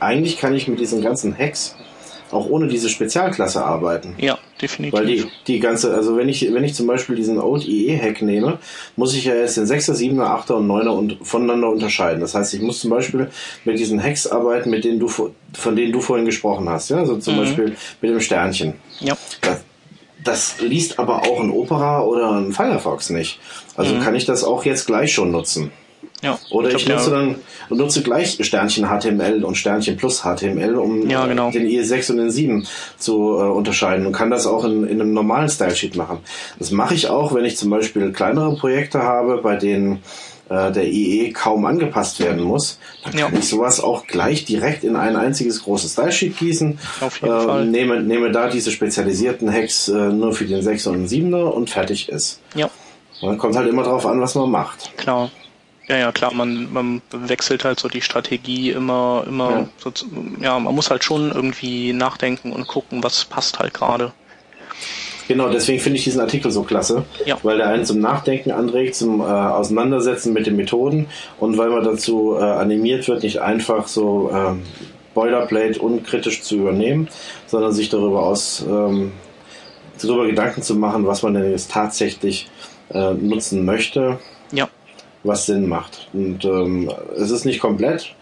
eigentlich 0.00 0.38
kann 0.38 0.54
ich 0.54 0.68
mit 0.68 0.80
diesen 0.80 1.02
ganzen 1.02 1.36
Hacks 1.36 1.76
auch 2.30 2.48
ohne 2.48 2.68
diese 2.68 2.88
Spezialklasse 2.88 3.64
arbeiten. 3.64 4.14
Ja, 4.18 4.38
definitiv. 4.60 4.98
Weil 4.98 5.06
die, 5.06 5.24
die 5.46 5.60
ganze, 5.60 5.94
also 5.94 6.16
wenn 6.16 6.28
ich, 6.28 6.52
wenn 6.52 6.64
ich 6.64 6.74
zum 6.74 6.86
Beispiel 6.86 7.16
diesen 7.16 7.38
Old 7.38 7.66
IE-Hack 7.66 8.22
nehme, 8.22 8.58
muss 8.96 9.14
ich 9.14 9.24
ja 9.24 9.34
jetzt 9.34 9.56
den 9.56 9.66
6er, 9.66 9.94
7er, 9.94 10.46
8er 10.46 10.52
und 10.54 10.68
9er 10.68 10.88
und, 10.88 11.18
voneinander 11.22 11.68
unterscheiden. 11.68 12.20
Das 12.20 12.34
heißt, 12.34 12.54
ich 12.54 12.60
muss 12.60 12.80
zum 12.80 12.90
Beispiel 12.90 13.28
mit 13.64 13.78
diesen 13.78 14.02
Hacks 14.02 14.26
arbeiten, 14.26 14.70
mit 14.70 14.84
denen 14.84 14.98
du, 14.98 15.08
von 15.08 15.32
denen 15.76 15.92
du 15.92 16.00
vorhin 16.00 16.26
gesprochen 16.26 16.68
hast. 16.68 16.90
Ja, 16.90 16.98
also 16.98 17.16
zum 17.18 17.34
mhm. 17.34 17.38
Beispiel 17.38 17.76
mit 18.00 18.10
dem 18.10 18.20
Sternchen. 18.20 18.74
Ja. 19.00 19.16
Das, 19.40 19.60
das 20.24 20.60
liest 20.60 20.98
aber 20.98 21.22
auch 21.22 21.40
ein 21.40 21.50
Opera 21.50 22.02
oder 22.02 22.32
ein 22.32 22.52
Firefox 22.52 23.10
nicht. 23.10 23.38
Also 23.76 23.94
mhm. 23.94 24.00
kann 24.00 24.14
ich 24.14 24.26
das 24.26 24.44
auch 24.44 24.64
jetzt 24.64 24.86
gleich 24.86 25.12
schon 25.12 25.30
nutzen. 25.30 25.70
Ja, 26.22 26.38
Oder 26.50 26.70
ich, 26.70 26.76
ich 26.76 26.88
nutze 26.88 27.10
ja. 27.10 27.16
dann 27.16 27.36
nutze 27.70 28.02
gleich 28.02 28.38
Sternchen 28.40 28.86
HTML 28.86 29.44
und 29.44 29.56
Sternchen 29.56 29.96
plus 29.96 30.22
HTML, 30.22 30.74
um 30.74 31.08
ja, 31.08 31.26
genau. 31.26 31.50
den 31.50 31.66
IE6 31.66 32.10
und 32.10 32.16
den 32.16 32.30
7 32.30 32.66
zu 32.96 33.38
äh, 33.38 33.42
unterscheiden 33.44 34.04
und 34.06 34.12
kann 34.12 34.30
das 34.30 34.46
auch 34.46 34.64
in, 34.64 34.84
in 34.84 35.00
einem 35.00 35.12
normalen 35.12 35.48
Stylesheet 35.48 35.94
machen. 35.96 36.18
Das 36.58 36.72
mache 36.72 36.94
ich 36.94 37.08
auch, 37.08 37.34
wenn 37.34 37.44
ich 37.44 37.56
zum 37.56 37.70
Beispiel 37.70 38.10
kleinere 38.12 38.56
Projekte 38.56 39.02
habe, 39.02 39.38
bei 39.42 39.56
denen 39.56 40.02
äh, 40.48 40.72
der 40.72 40.88
IE 40.88 41.32
kaum 41.32 41.66
angepasst 41.66 42.18
werden 42.20 42.42
muss, 42.42 42.78
dann 43.04 43.12
kann 43.12 43.34
ja. 43.34 43.38
ich 43.38 43.48
sowas 43.48 43.80
auch 43.80 44.06
gleich 44.06 44.44
direkt 44.44 44.82
in 44.82 44.96
ein 44.96 45.14
einziges 45.14 45.62
großes 45.62 45.92
Stylesheet 45.92 46.36
gießen. 46.36 46.78
Auf 47.00 47.20
jeden 47.20 47.34
äh, 47.34 47.40
Fall. 47.40 47.66
Nehme, 47.66 48.00
nehme 48.00 48.32
da 48.32 48.48
diese 48.48 48.72
spezialisierten 48.72 49.52
Hacks 49.52 49.88
äh, 49.88 49.92
nur 49.92 50.32
für 50.32 50.46
den 50.46 50.62
6er 50.62 50.88
und 50.88 51.08
den 51.10 51.32
7er 51.32 51.44
und 51.44 51.70
fertig 51.70 52.08
ist. 52.08 52.40
Ja. 52.54 52.70
Und 53.20 53.28
dann 53.28 53.38
kommt 53.38 53.56
halt 53.56 53.68
immer 53.68 53.82
drauf 53.82 54.06
an, 54.06 54.20
was 54.20 54.34
man 54.34 54.50
macht. 54.50 54.96
Klar. 54.96 55.30
Ja, 55.88 55.96
ja, 55.96 56.12
klar, 56.12 56.34
man, 56.34 56.70
man 56.72 57.02
wechselt 57.10 57.64
halt 57.64 57.80
so 57.80 57.88
die 57.88 58.02
Strategie 58.02 58.70
immer, 58.70 59.24
immer, 59.26 59.50
ja. 59.50 59.68
So, 59.78 59.92
ja, 60.40 60.58
man 60.58 60.74
muss 60.74 60.90
halt 60.90 61.02
schon 61.02 61.32
irgendwie 61.32 61.94
nachdenken 61.94 62.52
und 62.52 62.66
gucken, 62.66 63.02
was 63.02 63.24
passt 63.24 63.58
halt 63.58 63.72
gerade. 63.72 64.12
Genau, 65.28 65.50
deswegen 65.50 65.78
finde 65.78 65.98
ich 65.98 66.04
diesen 66.04 66.22
Artikel 66.22 66.50
so 66.50 66.62
klasse, 66.62 67.04
ja. 67.26 67.36
weil 67.42 67.58
der 67.58 67.68
einen 67.68 67.84
zum 67.84 68.00
Nachdenken 68.00 68.50
anregt, 68.50 68.94
zum 68.94 69.20
äh, 69.20 69.24
Auseinandersetzen 69.24 70.32
mit 70.32 70.46
den 70.46 70.56
Methoden 70.56 71.06
und 71.38 71.58
weil 71.58 71.68
man 71.68 71.84
dazu 71.84 72.36
äh, 72.38 72.42
animiert 72.42 73.06
wird, 73.08 73.22
nicht 73.22 73.40
einfach 73.40 73.88
so 73.88 74.30
äh, 74.30 74.54
Boilerplate 75.12 75.80
unkritisch 75.80 76.42
zu 76.42 76.56
übernehmen, 76.56 77.08
sondern 77.46 77.72
sich 77.72 77.90
darüber 77.90 78.22
aus 78.22 78.64
ähm, 78.66 79.12
darüber 80.00 80.26
Gedanken 80.26 80.62
zu 80.62 80.76
machen, 80.76 81.06
was 81.06 81.22
man 81.22 81.34
denn 81.34 81.50
jetzt 81.50 81.70
tatsächlich 81.70 82.48
äh, 82.90 83.12
nutzen 83.12 83.66
möchte. 83.66 84.18
Was 85.28 85.46
Sinn 85.46 85.68
macht. 85.68 86.08
Und 86.12 86.44
ähm, 86.44 86.90
es 87.16 87.30
ist 87.30 87.44
nicht 87.44 87.60
komplett. 87.60 88.14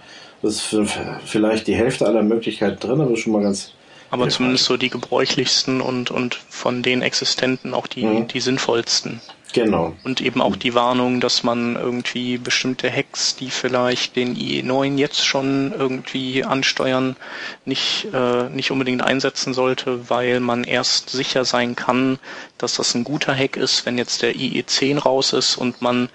Es 0.42 0.72
ist 0.72 0.92
vielleicht 1.24 1.66
die 1.66 1.74
Hälfte 1.74 2.06
aller 2.06 2.22
Möglichkeiten 2.22 2.78
drin, 2.78 3.00
aber 3.00 3.16
schon 3.16 3.32
mal 3.32 3.42
ganz. 3.42 3.72
Aber 4.10 4.28
zumindest 4.28 4.64
so 4.64 4.76
die 4.76 4.90
gebräuchlichsten 4.90 5.80
und, 5.80 6.10
und 6.10 6.34
von 6.34 6.82
den 6.82 7.02
existenten 7.02 7.74
auch 7.74 7.86
die, 7.86 8.04
mhm. 8.04 8.28
die 8.28 8.40
sinnvollsten. 8.40 9.20
Genau. 9.52 9.94
Und 10.04 10.20
eben 10.20 10.42
auch 10.42 10.54
die 10.54 10.74
Warnung, 10.74 11.20
dass 11.20 11.42
man 11.42 11.76
irgendwie 11.76 12.36
bestimmte 12.36 12.90
Hacks, 12.90 13.36
die 13.36 13.50
vielleicht 13.50 14.14
den 14.14 14.36
IE9 14.36 14.98
jetzt 14.98 15.24
schon 15.24 15.72
irgendwie 15.72 16.44
ansteuern, 16.44 17.16
nicht, 17.64 18.08
äh, 18.12 18.50
nicht 18.50 18.70
unbedingt 18.70 19.02
einsetzen 19.02 19.54
sollte, 19.54 20.10
weil 20.10 20.40
man 20.40 20.64
erst 20.64 21.08
sicher 21.08 21.44
sein 21.44 21.74
kann, 21.74 22.18
dass 22.58 22.74
das 22.74 22.94
ein 22.94 23.04
guter 23.04 23.34
Hack 23.34 23.56
ist, 23.56 23.86
wenn 23.86 23.96
jetzt 23.96 24.20
der 24.20 24.34
IE10 24.34 24.98
raus 24.98 25.32
ist 25.32 25.56
und 25.56 25.80
man 25.80 26.10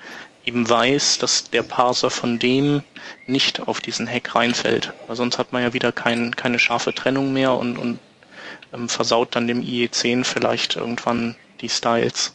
eben 0.46 0.68
weiß, 0.68 1.20
dass 1.20 1.50
der 1.50 1.64
Parser 1.64 2.10
von 2.10 2.40
dem 2.40 2.84
nicht 3.28 3.68
auf 3.68 3.82
diesen 3.82 4.08
Hack 4.08 4.36
reinfällt. 4.36 4.94
Weil 5.08 5.16
sonst 5.16 5.38
hat 5.38 5.54
man 5.54 5.62
ja 5.62 5.74
wieder 5.74 5.92
kein, 5.92 6.36
keine 6.36 6.60
scharfe 6.60 6.94
Trennung 6.94 7.34
mehr 7.34 7.54
und, 7.54 7.78
und 7.78 8.00
ähm, 8.74 8.90
versaut 8.90 9.36
dann 9.36 9.48
dem 9.48 9.62
IE10 9.62 10.24
vielleicht 10.24 10.76
irgendwann 10.76 11.36
die 11.62 11.70
Styles. 11.70 12.34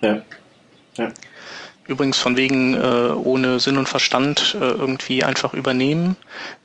Ja. 0.00 0.22
ja. 0.96 1.12
Übrigens 1.86 2.18
von 2.18 2.36
wegen 2.36 2.74
äh, 2.74 3.12
ohne 3.12 3.60
Sinn 3.60 3.78
und 3.78 3.88
Verstand 3.88 4.56
äh, 4.60 4.64
irgendwie 4.64 5.22
einfach 5.22 5.54
übernehmen. 5.54 6.16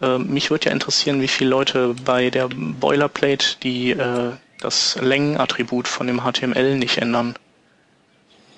Äh, 0.01 0.17
mich 0.17 0.49
würde 0.49 0.65
ja 0.65 0.71
interessieren, 0.71 1.21
wie 1.21 1.27
viele 1.27 1.51
Leute 1.51 1.95
bei 2.03 2.31
der 2.31 2.49
Boilerplate 2.49 3.57
die 3.61 3.91
äh, 3.91 4.31
das 4.59 4.97
Längenattribut 5.01 5.87
von 5.87 6.07
dem 6.07 6.21
HTML 6.21 6.77
nicht 6.77 6.97
ändern 6.99 7.35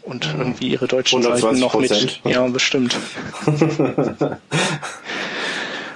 und 0.04 0.34
irgendwie 0.38 0.70
ihre 0.70 0.88
deutschen 0.88 1.22
Seiten 1.24 1.60
noch 1.60 1.76
mit. 1.76 2.22
Ja, 2.26 2.45
bestimmt. 2.47 2.95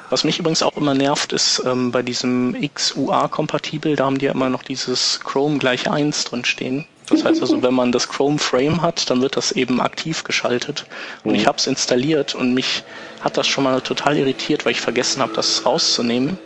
Was 0.10 0.24
mich 0.24 0.39
übrigens 0.39 0.64
auch 0.64 0.78
immer 0.78 0.93
nervt, 0.93 1.34
ist 1.34 1.62
ähm, 1.66 1.91
bei 1.91 2.01
diesem 2.01 2.55
XUA-kompatibel, 2.74 3.97
da 3.97 4.05
haben 4.05 4.18
die 4.20 4.28
ja 4.28 4.32
immer 4.32 4.49
noch 4.49 4.64
dieses 4.64 5.20
Chrome 5.22 5.58
gleich 5.58 5.89
1 5.89 6.24
drin 6.26 6.45
stehen. 6.45 6.86
Das 7.10 7.26
heißt 7.26 7.41
also, 7.41 7.62
wenn 7.62 7.74
man 7.74 7.91
das 7.91 8.08
Chrome 8.08 8.38
Frame 8.39 8.82
hat, 8.82 9.10
dann 9.10 9.22
wird 9.22 9.36
das 9.36 9.51
eben 9.51 9.82
aktiv 9.82 10.24
geschaltet. 10.24 10.86
Und 11.24 11.32
mhm. 11.32 11.38
ich 11.38 11.47
habe 11.47 11.58
es 11.58 11.68
installiert 11.68 12.36
und 12.36 12.53
mich 12.53 12.84
hat 13.22 13.36
das 13.38 13.47
schon 13.47 13.66
mal 13.66 13.82
total 13.82 14.18
irritiert, 14.18 14.66
weil 14.66 14.72
ich 14.72 14.82
vergessen 14.82 15.22
habe, 15.22 15.34
das 15.34 15.66
rauszunehmen 15.66 16.38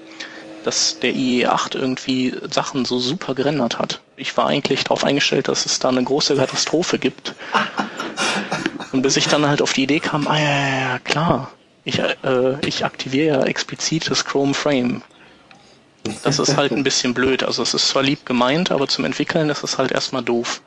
dass 0.64 1.00
der 1.00 1.14
IE8 1.14 1.76
irgendwie 1.76 2.34
Sachen 2.50 2.86
so 2.86 3.00
super 3.00 3.34
gerendert 3.36 3.80
hat. 3.80 4.02
Ich 4.22 4.38
war 4.38 4.46
eigentlich 4.46 4.84
darauf 4.84 5.04
eingestellt, 5.04 5.48
dass 5.48 5.66
es 5.66 5.80
da 5.80 5.90
eine 5.90 6.04
große 6.04 6.36
Katastrophe 6.36 7.00
gibt. 7.00 7.34
Und 8.92 9.02
bis 9.02 9.18
ich 9.18 9.28
dann 9.28 9.48
halt 9.48 9.64
auf 9.64 9.74
die 9.74 9.82
Idee 9.82 10.00
kam, 10.00 10.28
ah 10.28 10.38
ja, 10.38 10.50
ja, 10.50 10.80
ja 10.92 11.00
klar, 11.00 11.52
ich, 11.86 11.98
äh, 11.98 12.60
ich 12.64 12.86
aktiviere 12.86 13.40
ja 13.40 13.44
explizit 13.46 14.12
das 14.12 14.24
Chrome 14.24 14.54
Frame. 14.54 15.02
Das 16.22 16.38
ist 16.38 16.56
halt 16.56 16.72
ein 16.72 16.84
bisschen 16.84 17.16
blöd. 17.16 17.42
Also 17.42 17.64
es 17.64 17.74
ist 17.74 17.88
zwar 17.88 18.04
lieb 18.04 18.24
gemeint, 18.28 18.70
aber 18.70 18.88
zum 18.88 19.06
Entwickeln 19.06 19.50
ist 19.50 19.64
es 19.64 19.80
halt 19.80 19.92
erstmal 19.92 20.22
doof. 20.22 20.62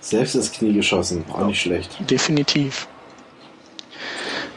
Selbst 0.00 0.34
ins 0.34 0.52
Knie 0.52 0.74
geschossen, 0.74 1.24
auch 1.32 1.46
nicht 1.46 1.62
schlecht. 1.62 1.96
Definitiv. 2.10 2.86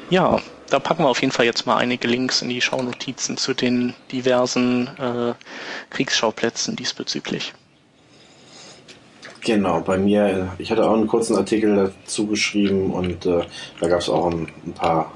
Ja, 0.10 0.42
da 0.70 0.80
packen 0.80 1.04
wir 1.04 1.10
auf 1.10 1.22
jeden 1.22 1.32
Fall 1.32 1.46
jetzt 1.46 1.66
mal 1.66 1.78
einige 1.78 2.10
Links 2.10 2.42
in 2.42 2.50
die 2.50 2.60
Shownotizen 2.60 3.38
zu 3.38 3.54
den 3.54 3.94
diversen 4.12 4.88
äh, 4.98 5.34
Kriegsschauplätzen 5.92 6.76
diesbezüglich. 6.76 7.54
Genau, 9.46 9.80
bei 9.80 10.00
mir, 10.00 10.50
ich 10.58 10.72
hatte 10.72 10.90
auch 10.90 10.96
einen 10.96 11.06
kurzen 11.06 11.38
Artikel 11.38 11.76
dazu 11.76 12.26
geschrieben 12.26 12.92
und 12.92 13.28
äh, 13.28 13.44
da 13.80 13.88
gab 13.88 14.00
es 14.00 14.10
auch 14.10 14.32
ein, 14.32 14.52
ein, 14.66 14.74
paar 14.74 15.12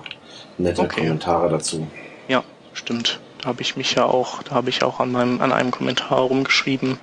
nette 0.59 0.83
okay. 0.83 1.01
Kommentare 1.01 1.49
dazu. 1.49 1.87
Ja, 2.27 2.43
stimmt. 2.73 3.19
Da 3.41 3.47
habe 3.47 3.63
ich 3.63 3.75
mich 3.75 3.95
ja 3.95 4.05
auch, 4.05 4.43
da 4.43 4.51
habe 4.51 4.69
ich 4.69 4.83
auch 4.83 4.99
an 4.99 5.11
meinem, 5.11 5.41
an 5.41 5.51
einem 5.51 5.71
Kommentar 5.71 6.19
rumgeschrieben 6.19 6.99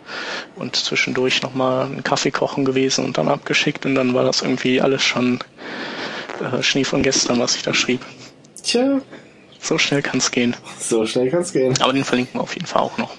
und 0.54 0.76
zwischendurch 0.76 1.42
nochmal 1.42 1.86
einen 1.86 2.04
Kaffee 2.04 2.30
kochen 2.30 2.64
gewesen 2.64 3.04
und 3.04 3.18
dann 3.18 3.26
abgeschickt 3.26 3.84
und 3.86 3.96
dann 3.96 4.14
war 4.14 4.22
das 4.22 4.42
irgendwie 4.42 4.80
alles 4.80 5.02
schon 5.02 5.40
äh, 6.40 6.62
Schnee 6.62 6.84
von 6.84 7.02
gestern, 7.02 7.40
was 7.40 7.56
ich 7.56 7.62
da 7.62 7.74
schrieb. 7.74 8.02
Tja. 8.62 9.00
So 9.58 9.78
schnell 9.78 10.02
kann 10.02 10.18
es 10.18 10.30
gehen. 10.30 10.54
So 10.78 11.04
schnell 11.06 11.28
kann 11.30 11.42
es 11.42 11.52
gehen. 11.52 11.74
Aber 11.80 11.92
den 11.92 12.04
verlinken 12.04 12.38
wir 12.38 12.42
auf 12.44 12.54
jeden 12.54 12.66
Fall 12.66 12.82
auch 12.82 12.98
noch. 12.98 13.16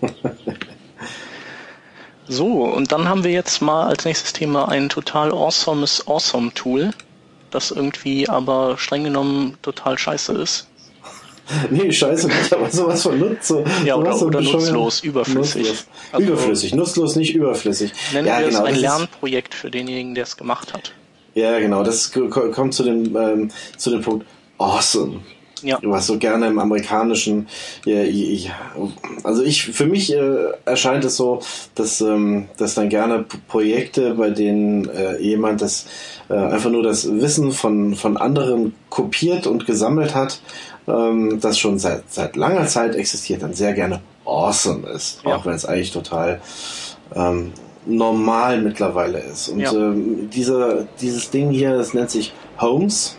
so, 2.26 2.64
und 2.64 2.92
dann 2.92 3.08
haben 3.08 3.24
wir 3.24 3.30
jetzt 3.30 3.60
mal 3.60 3.86
als 3.86 4.04
nächstes 4.04 4.32
Thema 4.32 4.68
ein 4.68 4.88
total 4.88 5.32
awesomes 5.32 6.06
Awesome 6.06 6.52
Tool, 6.54 6.90
das 7.50 7.70
irgendwie 7.70 8.28
aber 8.28 8.78
streng 8.78 9.04
genommen 9.04 9.56
total 9.62 9.98
scheiße 9.98 10.32
ist. 10.32 10.66
nee, 11.70 11.92
scheiße 11.92 12.28
nicht, 12.28 12.52
aber 12.54 12.70
sowas 12.70 13.02
von 13.02 13.18
Nutz. 13.18 13.48
So, 13.48 13.64
ja, 13.84 13.96
oder, 13.96 14.20
oder 14.20 14.40
nutzlos, 14.40 15.00
überflüssig. 15.02 15.62
Nutzlos. 15.68 15.86
Also, 16.12 16.26
überflüssig, 16.26 16.74
nutzlos, 16.74 17.16
nicht 17.16 17.34
überflüssig. 17.34 17.92
Nennen 18.12 18.26
ja, 18.26 18.38
wir 18.38 18.46
genau, 18.46 18.60
es 18.60 18.64
ein 18.64 18.76
Lernprojekt 18.76 19.54
für 19.54 19.70
denjenigen, 19.70 20.14
der 20.14 20.24
es 20.24 20.36
gemacht 20.38 20.72
hat. 20.72 20.92
Ja, 21.34 21.58
genau, 21.58 21.82
das 21.82 22.12
kommt 22.12 22.74
zu 22.74 22.84
dem, 22.84 23.14
ähm, 23.16 23.50
zu 23.76 23.90
dem 23.90 24.00
Punkt, 24.00 24.24
awesome. 24.56 25.20
Ja. 25.64 25.78
Was 25.82 26.06
so 26.06 26.18
gerne 26.18 26.46
im 26.46 26.58
amerikanischen, 26.58 27.48
ja, 27.86 28.02
ja, 28.02 28.52
also 29.22 29.42
ich, 29.42 29.64
für 29.64 29.86
mich 29.86 30.12
äh, 30.12 30.48
erscheint 30.64 31.04
es 31.04 31.16
so, 31.16 31.40
dass, 31.74 32.00
ähm, 32.00 32.48
dass 32.58 32.74
dann 32.74 32.90
gerne 32.90 33.24
Projekte, 33.48 34.14
bei 34.14 34.30
denen 34.30 34.88
äh, 34.90 35.18
jemand 35.18 35.62
das 35.62 35.86
äh, 36.28 36.34
einfach 36.34 36.70
nur 36.70 36.82
das 36.82 37.10
Wissen 37.10 37.52
von, 37.52 37.94
von 37.94 38.16
anderen 38.18 38.74
kopiert 38.90 39.46
und 39.46 39.66
gesammelt 39.66 40.14
hat, 40.14 40.40
ähm, 40.86 41.40
das 41.40 41.58
schon 41.58 41.78
seit, 41.78 42.12
seit 42.12 42.36
langer 42.36 42.66
Zeit 42.66 42.94
existiert, 42.94 43.42
dann 43.42 43.54
sehr 43.54 43.72
gerne 43.72 44.00
awesome 44.26 44.86
ist. 44.88 45.20
Ja. 45.24 45.36
Auch 45.36 45.46
wenn 45.46 45.54
es 45.54 45.64
eigentlich 45.64 45.92
total 45.92 46.40
ähm, 47.14 47.52
normal 47.86 48.60
mittlerweile 48.60 49.18
ist. 49.18 49.48
Und 49.48 49.60
ja. 49.60 49.72
ähm, 49.72 50.30
diese, 50.30 50.88
dieses 51.00 51.30
Ding 51.30 51.50
hier, 51.50 51.76
das 51.76 51.94
nennt 51.94 52.10
sich 52.10 52.32
Homes, 52.60 53.16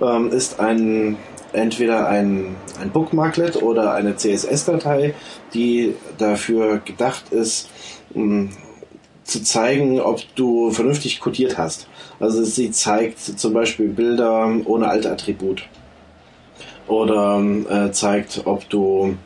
ähm, 0.00 0.30
ist 0.30 0.60
ein 0.60 1.16
entweder 1.52 2.08
ein, 2.08 2.56
ein 2.80 2.90
Bookmarklet 2.90 3.62
oder 3.62 3.94
eine 3.94 4.16
CSS-Datei, 4.16 5.14
die 5.54 5.94
dafür 6.18 6.78
gedacht 6.78 7.32
ist, 7.32 7.70
um, 8.14 8.50
zu 9.24 9.42
zeigen, 9.42 10.00
ob 10.00 10.22
du 10.36 10.70
vernünftig 10.70 11.20
codiert 11.20 11.58
hast. 11.58 11.86
Also 12.18 12.44
sie 12.44 12.70
zeigt 12.70 13.20
zum 13.20 13.52
Beispiel 13.52 13.88
Bilder 13.88 14.50
ohne 14.64 14.88
Altattribut. 14.88 15.64
Oder 16.86 17.44
äh, 17.68 17.92
zeigt, 17.92 18.42
ob 18.46 18.68
du 18.70 19.16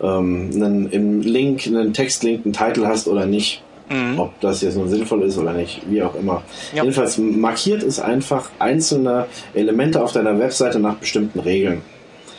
ähm, 0.00 0.50
einen, 0.54 0.90
im 0.90 1.22
Link, 1.22 1.66
einen 1.66 1.94
Textlink, 1.94 2.44
einen 2.44 2.52
Titel 2.52 2.86
hast 2.86 3.08
oder 3.08 3.24
nicht. 3.24 3.62
Mhm. 3.88 4.18
Ob 4.18 4.40
das 4.40 4.62
jetzt 4.62 4.76
nun 4.76 4.88
sinnvoll 4.88 5.22
ist 5.22 5.38
oder 5.38 5.52
nicht, 5.52 5.82
wie 5.88 6.02
auch 6.02 6.14
immer. 6.14 6.42
Ja. 6.74 6.82
Jedenfalls 6.82 7.18
markiert 7.18 7.82
es 7.82 8.00
einfach 8.00 8.50
einzelne 8.58 9.26
Elemente 9.54 10.02
auf 10.02 10.12
deiner 10.12 10.38
Webseite 10.38 10.80
nach 10.80 10.96
bestimmten 10.96 11.40
Regeln. 11.40 11.82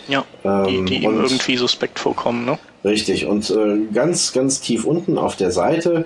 Ja, 0.10 0.26
ähm, 0.44 0.86
die, 0.86 1.00
die 1.00 1.04
ihm 1.04 1.22
irgendwie 1.22 1.58
suspekt 1.58 2.00
vorkommen, 2.00 2.46
ne? 2.46 2.58
Richtig. 2.84 3.26
Und 3.26 3.50
äh, 3.50 3.78
ganz, 3.94 4.34
ganz 4.34 4.62
tief 4.62 4.86
unten 4.86 5.18
auf 5.18 5.36
der 5.36 5.52
Seite 5.52 6.06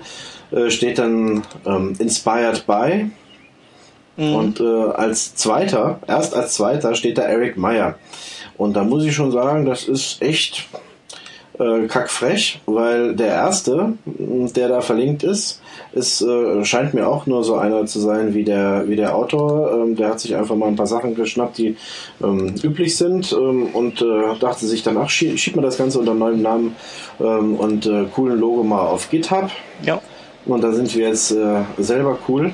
äh, 0.50 0.70
steht 0.70 0.98
dann 0.98 1.42
ähm, 1.66 1.94
Inspired 1.98 2.66
by. 2.66 3.10
Mhm. 4.16 4.34
Und 4.34 4.60
äh, 4.60 4.64
als 4.64 5.34
zweiter, 5.34 6.00
erst 6.06 6.34
als 6.34 6.54
zweiter 6.54 6.94
steht 6.94 7.18
da 7.18 7.22
Eric 7.22 7.56
Meyer. 7.56 7.98
Und 8.56 8.74
da 8.74 8.84
muss 8.84 9.04
ich 9.04 9.14
schon 9.14 9.32
sagen, 9.32 9.64
das 9.64 9.84
ist 9.84 10.20
echt 10.20 10.68
äh, 11.58 11.86
kackfrech, 11.86 12.60
weil 12.66 13.14
der 13.14 13.28
erste, 13.28 13.94
der 14.06 14.68
da 14.68 14.80
verlinkt 14.80 15.22
ist, 15.22 15.60
ist 15.92 16.22
äh, 16.22 16.64
scheint 16.64 16.94
mir 16.94 17.08
auch 17.08 17.26
nur 17.26 17.44
so 17.44 17.56
einer 17.56 17.86
zu 17.86 18.00
sein 18.00 18.34
wie 18.34 18.44
der 18.44 18.84
wie 18.88 18.96
der 18.96 19.14
Autor. 19.14 19.72
Ähm, 19.72 19.96
der 19.96 20.08
hat 20.08 20.20
sich 20.20 20.34
einfach 20.34 20.56
mal 20.56 20.68
ein 20.68 20.76
paar 20.76 20.86
Sachen 20.86 21.14
geschnappt, 21.14 21.58
die 21.58 21.76
ähm, 22.22 22.54
üblich 22.62 22.96
sind 22.96 23.32
ähm, 23.32 23.68
und 23.72 24.00
äh, 24.00 24.38
dachte 24.40 24.66
sich 24.66 24.82
dann, 24.82 24.96
ach 24.96 25.10
schie 25.10 25.36
schiebt 25.36 25.56
man 25.56 25.64
das 25.64 25.78
Ganze 25.78 25.98
unter 25.98 26.14
neuem 26.14 26.42
Namen 26.42 26.76
ähm, 27.20 27.56
und 27.56 27.86
äh, 27.86 28.04
coolen 28.14 28.38
Logo 28.38 28.62
mal 28.62 28.86
auf 28.86 29.10
GitHub. 29.10 29.50
Ja. 29.84 30.00
Und 30.44 30.64
da 30.64 30.72
sind 30.72 30.92
wir 30.96 31.06
jetzt 31.06 31.30
äh, 31.30 31.62
selber 31.78 32.18
cool, 32.26 32.50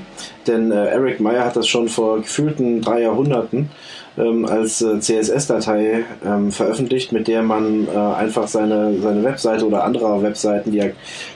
denn 0.47 0.71
äh, 0.71 0.89
Eric 0.89 1.21
Meyer 1.21 1.45
hat 1.45 1.57
das 1.57 1.67
schon 1.67 1.89
vor 1.89 2.19
gefühlten 2.19 2.83
drei 2.83 3.01
Jahrhunderten 3.01 3.71
ähm, 4.19 4.45
als 4.45 4.83
äh, 4.83 5.01
CSS-Datei 5.01 6.05
ähm, 6.25 6.51
veröffentlicht, 6.51 7.13
mit 7.13 7.29
der 7.29 7.43
man 7.43 7.87
äh, 7.87 7.97
einfach 7.97 8.49
seine, 8.49 9.01
seine 9.01 9.23
Webseite 9.23 9.67
oder 9.67 9.85
andere 9.85 10.23
Webseiten 10.23 10.73
diag 10.73 10.95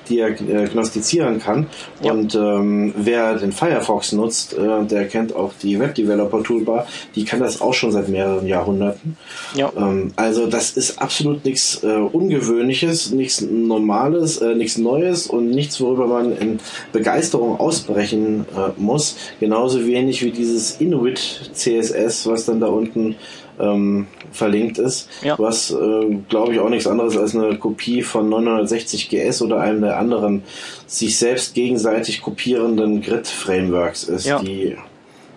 diagnostizieren 0.09 1.39
kann. 1.39 1.69
Ja. 2.03 2.13
Und 2.13 2.35
ähm, 2.35 2.93
wer 2.97 3.37
den 3.37 3.53
Firefox 3.53 4.13
nutzt, 4.13 4.55
äh, 4.55 4.85
der 4.85 5.07
kennt 5.07 5.35
auch 5.35 5.53
die 5.63 5.79
Web 5.79 5.95
Developer 5.95 6.43
Toolbar, 6.43 6.87
die 7.15 7.25
kann 7.25 7.41
das 7.41 7.61
auch 7.61 7.73
schon 7.73 7.93
seit 7.93 8.09
mehreren 8.09 8.47
Jahrhunderten. 8.47 9.17
Ja. 9.55 9.73
Ähm, 9.77 10.13
also 10.17 10.47
das 10.47 10.77
ist 10.77 11.01
absolut 11.01 11.45
nichts 11.45 11.83
äh, 11.83 11.87
Ungewöhnliches, 11.87 13.13
nichts 13.13 13.41
Normales, 13.41 14.39
äh, 14.39 14.55
nichts 14.55 14.77
Neues 14.79 15.27
und 15.27 15.51
nichts, 15.51 15.81
worüber 15.81 16.07
man 16.07 16.37
in 16.37 16.59
Begeisterung 16.93 17.59
ausbrechen 17.59 18.45
äh, 18.57 18.71
muss. 18.77 19.17
Genauso 19.41 19.87
wenig 19.87 20.23
wie 20.25 20.31
dieses 20.31 20.81
Inuit 20.81 21.51
CSS, 21.53 22.27
was 22.27 22.45
dann 22.45 22.61
da 22.61 22.72
unten 22.73 23.17
ähm, 23.61 24.07
verlinkt 24.31 24.79
ist, 24.79 25.09
ja. 25.23 25.39
was 25.39 25.71
äh, 25.71 26.17
glaube 26.29 26.55
ich 26.55 26.61
auch 26.61 26.69
nichts 26.69 26.87
anderes 26.87 27.17
als 27.17 27.37
eine 27.37 27.57
Kopie 27.57 28.03
von 28.03 28.29
960 28.29 29.09
GS 29.09 29.43
oder 29.43 29.61
einem 29.61 29.83
der 29.83 29.99
anderen 29.99 30.43
sich 30.87 31.19
selbst 31.19 31.55
gegenseitig 31.55 32.23
kopierenden 32.23 33.03
Grid-Frameworks 33.03 34.05
ist, 34.05 34.27
ja. 34.27 34.39
die 34.41 34.77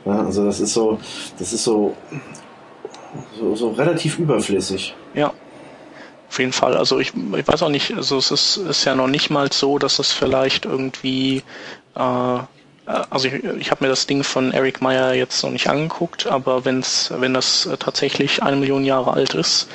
ja, 0.05 0.23
also 0.23 0.45
das 0.45 0.59
ist 0.59 0.73
so, 0.73 0.99
das 1.39 1.51
ist 1.51 1.63
so, 1.63 1.95
so, 3.39 3.55
so 3.55 3.71
relativ 3.71 4.19
überflüssig. 4.19 4.93
Ja, 5.15 5.33
auf 6.29 6.39
jeden 6.39 6.51
Fall. 6.51 6.77
Also 6.77 6.99
ich, 6.99 7.13
ich 7.37 7.47
weiß 7.47 7.63
auch 7.63 7.69
nicht, 7.69 7.95
also 7.95 8.17
es 8.17 8.29
ist, 8.29 8.57
ist 8.57 8.85
ja 8.85 8.93
noch 8.93 9.07
nicht 9.07 9.29
mal 9.29 9.51
so, 9.51 9.79
dass 9.79 9.99
es 9.99 10.11
vielleicht 10.11 10.65
irgendwie 10.65 11.43
äh, 11.95 12.39
also 12.85 13.27
ich, 13.27 13.43
ich 13.43 13.71
habe 13.71 13.83
mir 13.83 13.89
das 13.89 14.07
Ding 14.07 14.23
von 14.23 14.51
Eric 14.51 14.81
Meyer 14.81 15.13
jetzt 15.13 15.43
noch 15.43 15.51
nicht 15.51 15.69
angeguckt, 15.69 16.27
aber 16.27 16.65
wenn's, 16.65 17.11
wenn 17.17 17.33
das 17.33 17.65
äh, 17.65 17.77
tatsächlich 17.77 18.43
eine 18.43 18.55
Million 18.55 18.85
Jahre 18.85 19.13
alt 19.13 19.33
ist, 19.33 19.67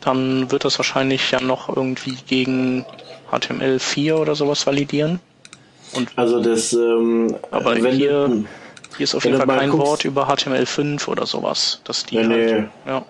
dann 0.00 0.50
wird 0.50 0.64
das 0.64 0.78
wahrscheinlich 0.78 1.30
ja 1.30 1.40
noch 1.40 1.74
irgendwie 1.74 2.16
gegen 2.26 2.84
HTML4 3.30 4.14
oder 4.14 4.34
sowas 4.34 4.66
validieren. 4.66 5.20
Und 5.92 6.10
also 6.16 6.42
das, 6.42 6.72
ähm, 6.72 7.36
aber 7.50 7.74
hier, 7.74 8.28
du, 8.28 8.44
hier 8.96 9.04
ist 9.04 9.14
auf 9.14 9.24
jeden 9.24 9.38
Fall 9.38 9.46
kein 9.46 9.70
guckst, 9.70 9.86
Wort 9.86 10.04
über 10.04 10.28
HTML5 10.28 11.08
oder 11.08 11.26
sowas. 11.26 11.80
Dass 11.84 12.04
die 12.04 12.18
nee, 12.18 12.24
halt, 12.24 12.60
nee. 12.60 12.90
Ja. 12.90 13.04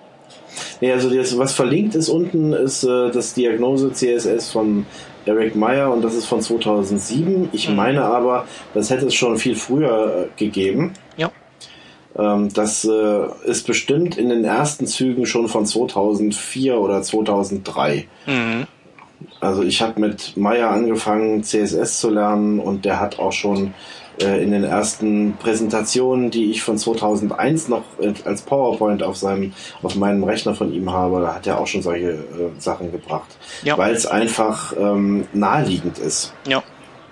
Nee, 0.80 0.92
also 0.92 1.10
das, 1.10 1.36
was 1.36 1.52
verlinkt 1.52 1.94
ist 1.94 2.08
unten, 2.08 2.52
ist 2.52 2.82
äh, 2.84 3.10
das 3.10 3.34
Diagnose 3.34 3.92
CSS 3.92 4.50
von 4.50 4.86
Eric 5.26 5.56
Meyer 5.56 5.92
und 5.92 6.02
das 6.02 6.14
ist 6.14 6.26
von 6.26 6.40
2007. 6.40 7.50
Ich 7.52 7.68
mhm. 7.68 7.76
meine 7.76 8.04
aber, 8.04 8.46
das 8.74 8.90
hätte 8.90 9.06
es 9.06 9.14
schon 9.14 9.38
viel 9.38 9.56
früher 9.56 10.28
äh, 10.28 10.38
gegeben. 10.38 10.92
Ja. 11.16 11.30
Ähm, 12.18 12.52
das 12.52 12.84
äh, 12.84 13.26
ist 13.44 13.66
bestimmt 13.66 14.16
in 14.16 14.28
den 14.28 14.44
ersten 14.44 14.86
Zügen 14.86 15.26
schon 15.26 15.48
von 15.48 15.66
2004 15.66 16.78
oder 16.78 17.02
2003. 17.02 18.06
Mhm. 18.26 18.66
Also 19.40 19.62
ich 19.62 19.82
habe 19.82 20.00
mit 20.00 20.36
Meyer 20.36 20.70
angefangen, 20.70 21.42
CSS 21.42 22.00
zu 22.00 22.10
lernen 22.10 22.58
und 22.58 22.84
der 22.84 23.00
hat 23.00 23.18
auch 23.18 23.32
schon 23.32 23.74
in 24.18 24.50
den 24.50 24.64
ersten 24.64 25.36
Präsentationen, 25.38 26.30
die 26.30 26.50
ich 26.50 26.62
von 26.62 26.78
2001 26.78 27.68
noch 27.68 27.82
als 28.24 28.42
PowerPoint 28.42 29.02
auf 29.02 29.16
seinem, 29.16 29.52
auf 29.82 29.94
meinem 29.94 30.24
Rechner 30.24 30.54
von 30.54 30.72
ihm 30.72 30.90
habe, 30.92 31.20
da 31.20 31.34
hat 31.34 31.46
er 31.46 31.60
auch 31.60 31.66
schon 31.66 31.82
solche 31.82 32.10
äh, 32.10 32.16
Sachen 32.58 32.92
gebracht, 32.92 33.36
ja. 33.62 33.76
weil 33.76 33.94
es 33.94 34.06
einfach 34.06 34.74
ähm, 34.78 35.26
naheliegend 35.32 35.98
ist. 35.98 36.32
Ja. 36.46 36.62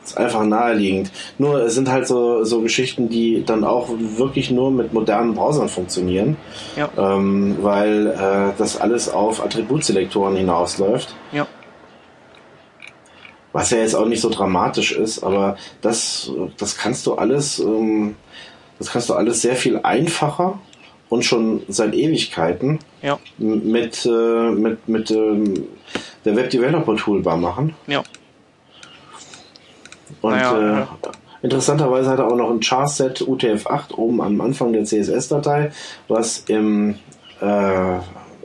Es 0.02 0.10
ist 0.10 0.18
einfach 0.18 0.44
naheliegend. 0.44 1.10
Nur 1.38 1.62
es 1.62 1.74
sind 1.74 1.90
halt 1.90 2.06
so, 2.06 2.44
so 2.44 2.60
Geschichten, 2.60 3.08
die 3.08 3.42
dann 3.44 3.64
auch 3.64 3.88
wirklich 3.98 4.50
nur 4.50 4.70
mit 4.70 4.92
modernen 4.92 5.34
Browsern 5.34 5.70
funktionieren, 5.70 6.36
ja. 6.76 6.90
ähm, 6.98 7.56
weil 7.62 8.08
äh, 8.08 8.52
das 8.58 8.78
alles 8.78 9.08
auf 9.08 9.42
Attributselektoren 9.42 10.36
hinausläuft. 10.36 11.14
Ja. 11.32 11.46
Was 13.54 13.70
ja 13.70 13.78
jetzt 13.78 13.94
auch 13.94 14.06
nicht 14.06 14.20
so 14.20 14.30
dramatisch 14.30 14.90
ist, 14.90 15.22
aber 15.22 15.56
das, 15.80 16.28
das 16.58 16.76
kannst 16.76 17.06
du 17.06 17.14
alles, 17.14 17.60
ähm, 17.60 18.16
das 18.80 18.90
kannst 18.90 19.08
du 19.08 19.14
alles 19.14 19.42
sehr 19.42 19.54
viel 19.54 19.78
einfacher 19.78 20.58
und 21.08 21.24
schon 21.24 21.62
seit 21.68 21.94
Ewigkeiten 21.94 22.80
ja. 23.00 23.16
mit, 23.38 24.04
äh, 24.06 24.50
mit, 24.50 24.88
mit 24.88 25.10
ähm, 25.12 25.68
der 26.24 26.34
Web 26.34 26.50
Developer 26.50 26.96
Toolbar 26.96 27.36
machen. 27.36 27.76
Ja. 27.86 28.02
Und 30.20 30.32
naja, 30.32 30.82
äh, 30.82 30.86
interessanterweise 31.42 32.10
hat 32.10 32.18
er 32.18 32.26
auch 32.26 32.36
noch 32.36 32.50
ein 32.50 32.60
Charset 32.60 33.20
UTF-8 33.20 33.94
oben 33.94 34.20
am 34.20 34.40
Anfang 34.40 34.72
der 34.72 34.82
CSS-Datei, 34.82 35.70
was 36.08 36.42
im 36.48 36.96
äh, 37.40 37.98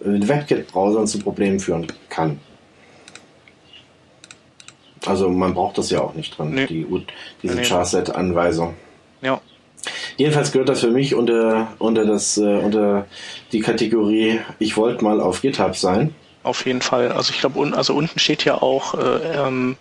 in 0.05 0.27
WebKit-Browsern 0.27 1.07
zu 1.07 1.17
Problemen 1.17 1.59
führen 1.59 1.87
kann. 2.09 2.39
Also 5.05 5.29
man 5.29 5.53
braucht 5.53 5.77
das 5.77 5.89
ja 5.89 6.01
auch 6.01 6.13
nicht 6.13 6.37
dran, 6.37 6.51
nee. 6.51 6.65
die, 6.65 6.85
diese 7.41 7.55
nee. 7.55 7.63
Charset-Anweisung. 7.63 8.75
Ja. 9.21 9.41
Jedenfalls 10.17 10.51
gehört 10.51 10.69
das 10.69 10.81
für 10.81 10.91
mich 10.91 11.15
unter, 11.15 11.69
unter, 11.79 12.05
das, 12.05 12.37
äh, 12.37 12.41
unter 12.41 13.05
die 13.51 13.61
Kategorie, 13.61 14.39
ich 14.59 14.75
wollte 14.75 15.03
mal 15.03 15.21
auf 15.21 15.41
GitHub 15.41 15.75
sein. 15.75 16.13
Auf 16.43 16.65
jeden 16.65 16.81
Fall. 16.81 17.11
Also 17.11 17.31
ich 17.33 17.39
glaube, 17.39 17.59
un, 17.59 17.73
also 17.73 17.93
unten 17.93 18.19
steht 18.19 18.45
ja 18.45 18.61
auch, 18.61 18.93
äh, 18.95 19.47
ähm, 19.47 19.77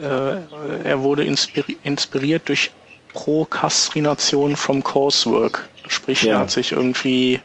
äh, 0.00 0.84
er 0.84 1.02
wurde 1.02 1.24
inspiri 1.24 1.76
inspiriert 1.84 2.48
durch 2.48 2.70
Prokastrination 3.12 4.56
from 4.56 4.82
Coursework. 4.82 5.68
Sprich, 5.88 6.22
ja. 6.22 6.34
er 6.34 6.38
hat 6.40 6.50
sich 6.50 6.72
irgendwie 6.72 7.40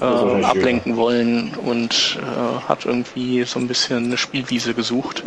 äh, 0.00 0.44
ablenken 0.44 0.96
wollen 0.96 1.52
und 1.64 2.18
äh, 2.20 2.68
hat 2.68 2.84
irgendwie 2.86 3.44
so 3.44 3.58
ein 3.58 3.68
bisschen 3.68 4.06
eine 4.06 4.16
Spielwiese 4.16 4.74
gesucht. 4.74 5.22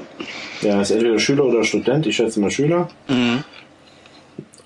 Ja, 0.61 0.81
ist 0.81 0.91
entweder 0.91 1.19
Schüler 1.19 1.45
oder 1.45 1.63
Student, 1.63 2.05
ich 2.07 2.15
schätze 2.15 2.39
mal 2.39 2.51
Schüler. 2.51 2.87
Mhm. 3.07 3.43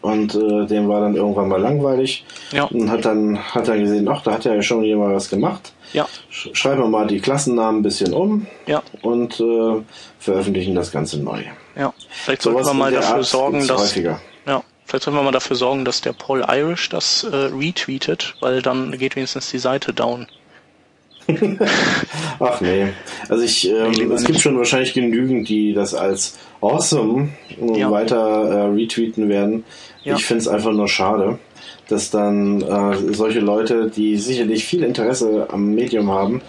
und 0.01 0.35
äh, 0.35 0.65
dem 0.67 0.87
war 0.87 1.01
dann 1.01 1.15
irgendwann 1.15 1.47
mal 1.47 1.59
langweilig 1.59 2.25
Ja. 2.51 2.65
und 2.65 2.91
hat 2.91 3.05
dann 3.05 3.39
hat 3.39 3.67
dann 3.67 3.79
gesehen, 3.79 4.07
ach, 4.07 4.21
da 4.21 4.33
hat 4.33 4.45
ja 4.45 4.61
schon 4.61 4.83
jemand 4.83 5.15
was 5.15 5.29
gemacht. 5.29 5.71
Ja, 5.93 6.07
Sch- 6.31 6.53
Schreiben 6.53 6.81
wir 6.81 6.89
mal 6.89 7.07
die 7.07 7.19
Klassennamen 7.19 7.79
ein 7.79 7.83
bisschen 7.83 8.13
um 8.13 8.45
ja, 8.67 8.83
und 9.01 9.39
äh, 9.39 9.81
veröffentlichen 10.19 10.75
das 10.75 10.91
Ganze 10.91 11.19
neu. 11.21 11.41
ja. 11.75 11.93
Vielleicht 12.09 12.41
sollten 12.43 12.65
wir 12.65 12.73
mal 12.73 12.91
dafür 12.91 13.15
Art 13.17 13.25
sorgen, 13.25 13.65
dass 13.67 13.81
häufiger. 13.81 14.19
Vielleicht 14.85 15.03
sollten 15.05 15.17
wir 15.17 15.23
mal 15.23 15.31
dafür 15.31 15.55
sorgen, 15.55 15.85
dass 15.85 16.01
der 16.01 16.13
Paul 16.13 16.45
Irish 16.47 16.89
das 16.89 17.23
äh, 17.23 17.35
retweetet, 17.35 18.35
weil 18.39 18.61
dann 18.61 18.91
geht 18.97 19.15
wenigstens 19.15 19.51
die 19.51 19.59
Seite 19.59 19.93
down. 19.93 20.27
Ach 22.39 22.61
nee. 22.61 22.87
Also 23.29 23.43
ich, 23.43 23.67
ähm, 23.67 24.11
es 24.11 24.21
gibt 24.21 24.29
nicht. 24.33 24.41
schon 24.41 24.57
wahrscheinlich 24.57 24.93
genügend, 24.93 25.49
die 25.49 25.73
das 25.73 25.95
als 25.95 26.37
awesome 26.61 27.29
äh, 27.59 27.79
Ja. 27.79 27.89
weiter 27.91 28.17
äh, 28.17 28.61
retweeten 28.67 29.27
werden. 29.29 29.63
Ja. 30.03 30.15
Ich 30.15 30.25
finde 30.25 30.41
es 30.41 30.47
einfach 30.47 30.71
nur 30.71 30.87
schade, 30.87 31.39
dass 31.87 32.11
dann 32.11 32.61
äh, 32.61 33.13
solche 33.13 33.39
Leute, 33.39 33.89
die 33.89 34.17
sicherlich 34.17 34.65
viel 34.65 34.83
Interesse 34.83 35.47
am 35.51 35.73
Medium 35.73 36.11
haben, 36.11 36.41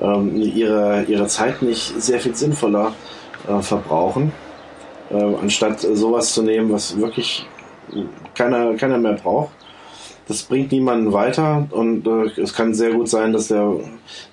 ähm, 0.00 0.40
ihre, 0.40 1.04
ihre 1.08 1.26
Zeit 1.26 1.60
nicht 1.62 2.00
sehr 2.00 2.20
viel 2.20 2.34
sinnvoller 2.36 2.92
äh, 3.48 3.60
verbrauchen, 3.62 4.32
äh, 5.10 5.16
anstatt 5.16 5.80
sowas 5.80 6.32
zu 6.34 6.42
nehmen, 6.42 6.70
was 6.70 6.98
wirklich 7.00 7.46
keiner, 8.34 8.74
keiner 8.74 8.98
mehr 8.98 9.14
braucht. 9.14 9.50
Das 10.28 10.44
bringt 10.44 10.70
niemanden 10.70 11.12
weiter 11.12 11.66
und 11.72 12.06
äh, 12.06 12.40
es 12.40 12.54
kann 12.54 12.72
sehr 12.72 12.92
gut 12.92 13.08
sein, 13.08 13.32
dass 13.32 13.48
der, 13.48 13.72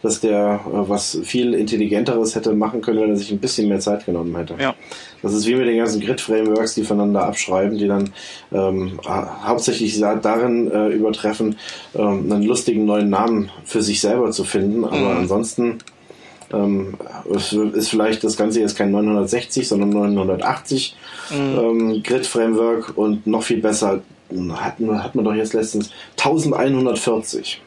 dass 0.03 0.19
der 0.19 0.59
äh, 0.67 0.87
was 0.87 1.17
viel 1.23 1.55
intelligenteres 1.55 2.35
hätte 2.35 2.53
machen 2.53 2.81
können, 2.81 3.01
wenn 3.01 3.09
er 3.09 3.15
sich 3.15 3.31
ein 3.31 3.39
bisschen 3.39 3.67
mehr 3.67 3.79
Zeit 3.79 4.05
genommen 4.05 4.35
hätte. 4.35 4.53
Ja. 4.59 4.75
Das 5.23 5.33
ist 5.33 5.47
wie 5.47 5.55
mit 5.55 5.67
den 5.67 5.77
ganzen 5.79 5.99
Grid-Frameworks, 5.99 6.75
die 6.75 6.83
voneinander 6.83 7.25
abschreiben, 7.25 7.79
die 7.79 7.87
dann 7.87 8.11
ähm, 8.51 8.99
ha- 9.07 9.39
hauptsächlich 9.47 9.99
darin 9.99 10.69
äh, 10.69 10.89
übertreffen, 10.89 11.55
ähm, 11.95 12.31
einen 12.31 12.43
lustigen 12.43 12.85
neuen 12.85 13.09
Namen 13.09 13.49
für 13.65 13.81
sich 13.81 13.99
selber 13.99 14.29
zu 14.29 14.43
finden. 14.43 14.85
Aber 14.85 14.97
Mhm. 14.97 15.17
ansonsten 15.21 15.79
ähm, 16.53 16.95
es 17.33 17.51
ist 17.53 17.89
vielleicht 17.89 18.23
das 18.23 18.37
Ganze 18.37 18.59
jetzt 18.61 18.77
kein 18.77 18.91
960, 18.91 19.67
sondern 19.67 19.89
980 19.89 20.95
Mhm. 21.29 21.57
ähm, 21.59 22.03
Grid-Framework 22.03 22.97
und 22.97 23.27
noch 23.27 23.43
viel 23.43 23.61
besser 23.61 24.01
hat, 24.55 24.79
man- 24.79 25.03
hat 25.03 25.15
man 25.15 25.25
doch 25.25 25.33
jetzt 25.33 25.53
letztens 25.53 25.89
1140. 26.17 27.61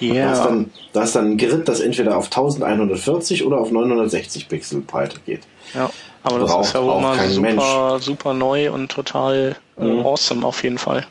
Da, 0.00 0.06
ist 0.06 0.14
Ja, 0.14 0.44
dann, 0.44 0.70
da 0.92 1.02
ist 1.02 1.16
dann 1.16 1.32
ein 1.32 1.36
Grid, 1.38 1.66
das 1.68 1.80
entweder 1.80 2.16
auf 2.16 2.26
1140 2.26 3.44
oder 3.44 3.58
auf 3.58 3.70
960 3.72 4.48
Pixel 4.48 4.80
Breite 4.80 5.16
geht. 5.26 5.40
ja. 5.74 5.90
Aber 6.24 6.40
das 6.40 6.50
braucht 6.50 6.64
ist 6.66 6.74
ja 6.74 6.82
wohl 6.82 6.90
auch 6.90 7.00
mal 7.00 7.28
super, 7.30 7.98
super 8.00 8.34
neu 8.34 8.70
und 8.72 8.90
total 8.90 9.56
äh, 9.80 9.84
Mhm. 9.84 10.04
awesome 10.04 10.44
auf 10.44 10.62
jeden 10.64 10.76
Fall. 10.76 11.06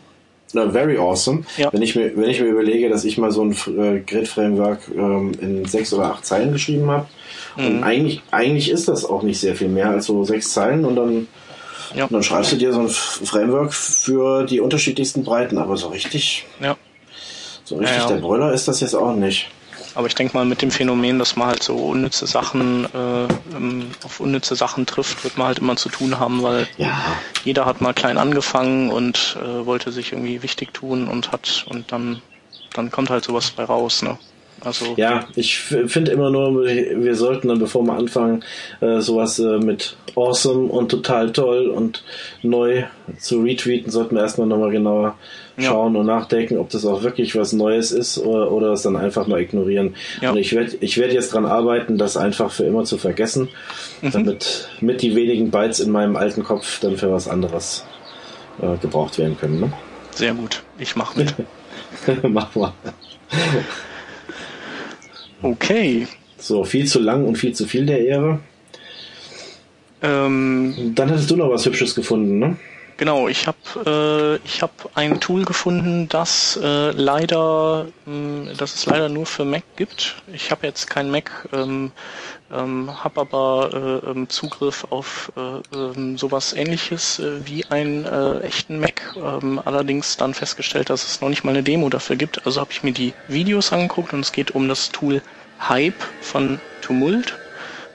Na, 0.53 0.65
very 0.71 0.97
awesome. 0.97 1.43
Ja. 1.57 1.71
Wenn, 1.73 1.81
ich 1.81 1.95
mir, 1.95 2.15
wenn 2.15 2.29
ich 2.29 2.39
mir 2.39 2.47
überlege, 2.47 2.89
dass 2.89 3.03
ich 3.03 3.17
mal 3.17 3.31
so 3.31 3.43
ein 3.43 3.51
äh, 3.77 3.99
Grid-Framework 3.99 4.79
ähm, 4.95 5.33
in 5.41 5.65
sechs 5.65 5.93
oder 5.93 6.05
acht 6.13 6.25
Zeilen 6.25 6.53
geschrieben 6.53 6.89
habe. 6.89 7.07
Und 7.57 7.77
Mhm. 7.77 7.83
eigentlich, 7.83 8.21
eigentlich 8.31 8.69
ist 8.69 8.87
das 8.87 9.03
auch 9.03 9.23
nicht 9.23 9.39
sehr 9.39 9.55
viel 9.55 9.67
mehr 9.67 9.89
als 9.89 10.05
so 10.05 10.23
sechs 10.23 10.53
Zeilen 10.53 10.85
und 10.85 10.95
dann, 10.95 11.27
Ja. 11.95 12.03
und 12.05 12.13
dann 12.13 12.23
schreibst 12.23 12.51
du 12.51 12.55
dir 12.55 12.71
so 12.71 12.81
ein 12.81 12.89
Framework 12.89 13.73
für 13.73 14.45
die 14.45 14.59
unterschiedlichsten 14.61 15.23
Breiten. 15.23 15.57
Aber 15.57 15.75
so 15.75 15.87
richtig, 15.89 16.45
Ja. 16.61 16.77
so 17.63 17.75
richtig 17.77 18.03
der 18.05 18.15
Brüller 18.17 18.53
ist 18.53 18.67
das 18.67 18.79
jetzt 18.79 18.93
auch 18.95 19.15
nicht. 19.15 19.49
Aber 19.97 20.05
ich 20.05 20.13
denke 20.13 20.37
mal, 20.37 20.45
mit 20.45 20.61
dem 20.61 20.69
Phänomen, 20.69 21.17
dass 21.17 21.35
man 21.35 21.47
halt 21.47 21.63
so 21.63 21.75
unnütze 21.75 22.27
Sachen 22.27 22.85
äh, 22.85 23.55
ähm, 23.55 23.87
auf 24.03 24.19
unnütze 24.19 24.55
Sachen 24.55 24.85
trifft, 24.85 25.23
wird 25.23 25.39
man 25.39 25.47
halt 25.47 25.57
immer 25.57 25.75
zu 25.75 25.89
tun 25.89 26.19
haben, 26.19 26.43
weil 26.43 26.67
Ja, 26.77 26.95
jeder 27.43 27.65
hat 27.65 27.81
mal 27.81 27.93
klein 27.93 28.19
angefangen 28.19 28.91
und 28.91 29.37
äh, 29.41 29.65
wollte 29.65 29.91
sich 29.91 30.11
irgendwie 30.11 30.43
wichtig 30.43 30.71
tun 30.71 31.07
und 31.07 31.31
hat 31.31 31.65
und 31.67 31.91
dann 31.91 32.21
dann 32.75 32.91
kommt 32.91 33.09
halt 33.09 33.23
sowas 33.23 33.49
bei 33.49 33.63
raus, 33.63 34.03
ne? 34.03 34.19
Also 34.61 34.93
Ja, 34.97 35.25
ich 35.35 35.57
finde 35.57 36.11
immer 36.11 36.29
nur, 36.29 36.63
wir 36.63 37.15
sollten 37.15 37.47
dann, 37.47 37.57
bevor 37.57 37.83
wir 37.83 37.93
anfangen, 37.93 38.43
äh, 38.81 38.99
sowas 38.99 39.39
äh, 39.39 39.57
mit 39.57 39.97
awesome 40.15 40.67
und 40.67 40.89
total 40.89 41.31
toll 41.31 41.67
und 41.69 42.03
neu 42.43 42.83
zu 43.19 43.41
retweeten, 43.41 43.91
sollten 43.91 44.15
wir 44.15 44.21
erstmal 44.21 44.45
nochmal 44.47 44.69
genauer 44.69 45.15
Ja. 45.59 45.69
schauen 45.69 45.95
und 45.95 46.05
nachdenken, 46.05 46.57
ob 46.59 46.69
das 46.69 46.85
auch 46.85 47.01
wirklich 47.01 47.35
was 47.35 47.51
Neues 47.51 47.91
ist 47.91 48.19
oder, 48.19 48.51
oder 48.51 48.73
es 48.73 48.84
dann 48.84 48.95
einfach 48.95 49.25
mal 49.25 49.41
ignorieren. 49.41 49.95
Ja. 50.21 50.29
Und 50.31 50.38
ich 50.38 50.53
werde 50.53 50.77
ich 50.81 50.97
werd 50.99 51.11
jetzt 51.13 51.34
dran 51.34 51.45
arbeiten, 51.47 51.97
das 51.97 52.15
einfach 52.15 52.51
für 52.51 52.63
immer 52.65 52.84
zu 52.84 52.97
vergessen, 52.99 53.49
Mhm. 54.01 54.11
damit 54.11 54.69
mit 54.81 55.01
die 55.01 55.15
wenigen 55.15 55.49
Bytes 55.49 55.79
in 55.79 55.89
meinem 55.89 56.15
alten 56.15 56.43
Kopf 56.43 56.79
dann 56.81 56.97
für 56.97 57.11
was 57.11 57.27
anderes 57.27 57.84
äh, 58.61 58.77
gebraucht 58.77 59.17
werden 59.17 59.35
können. 59.39 59.59
Ne? 59.59 59.73
sehr 60.13 60.34
gut. 60.34 60.61
Ich 60.77 60.95
mach 60.95 61.15
mit. 61.15 61.34
Mach 62.23 62.53
mal. 62.55 62.73
Okay. 65.41 66.07
So, 66.38 66.63
viel 66.63 66.85
zu 66.85 66.99
lang 66.99 67.25
und 67.25 67.38
viel 67.38 67.53
zu 67.53 67.65
viel 67.65 67.85
der 67.85 68.05
Ehre. 68.05 68.39
Ähm, 70.01 70.93
Dann 70.95 71.09
hattest 71.09 71.31
du 71.31 71.35
noch 71.35 71.49
was 71.49 71.65
Hübsches 71.65 71.95
gefunden, 71.95 72.38
ne? 72.39 72.57
Genau, 72.99 73.27
ich 73.27 73.45
habe 73.45 74.39
äh, 74.41 74.45
ich 74.47 74.63
habe 74.63 74.73
ein 74.95 75.19
Tool 75.19 75.45
gefunden, 75.45 76.09
das 76.09 76.57
äh, 76.61 76.89
leider, 76.91 77.85
mh, 78.05 78.53
das 78.57 78.73
es 78.73 78.85
leider 78.87 79.07
nur 79.07 79.27
für 79.27 79.45
Mac 79.45 79.63
gibt. 79.75 80.15
Ich 80.33 80.49
habe 80.49 80.65
jetzt 80.65 80.89
kein 80.89 81.11
Mac, 81.11 81.47
ähm, 81.53 81.91
ähm, 82.51 83.03
habe 83.03 83.21
aber 83.21 84.01
äh, 84.03 84.09
ähm, 84.09 84.29
Zugriff 84.29 84.87
auf 84.89 85.31
äh, 85.37 85.75
ähm, 85.77 86.17
sowas 86.17 86.53
Ähnliches 86.53 87.19
äh, 87.19 87.45
wie 87.45 87.65
einen 87.67 88.05
äh, 88.05 88.39
echten 88.39 88.79
Mac. 88.79 89.13
Ähm, 89.15 89.61
allerdings 89.63 90.17
dann 90.17 90.33
festgestellt, 90.33 90.89
dass 90.89 91.03
es 91.07 91.21
noch 91.21 91.29
nicht 91.29 91.43
mal 91.43 91.51
eine 91.51 91.61
Demo 91.63 91.89
dafür 91.89 92.15
gibt. 92.15 92.47
Also 92.47 92.59
habe 92.61 92.71
ich 92.71 92.81
mir 92.81 92.93
die 92.93 93.13
Videos 93.27 93.71
angeguckt 93.71 94.11
und 94.13 94.21
es 94.21 94.31
geht 94.31 94.51
um 94.51 94.67
das 94.67 94.91
Tool 94.91 95.21
Hype 95.59 96.01
von 96.21 96.59
Tumult. 96.81 97.37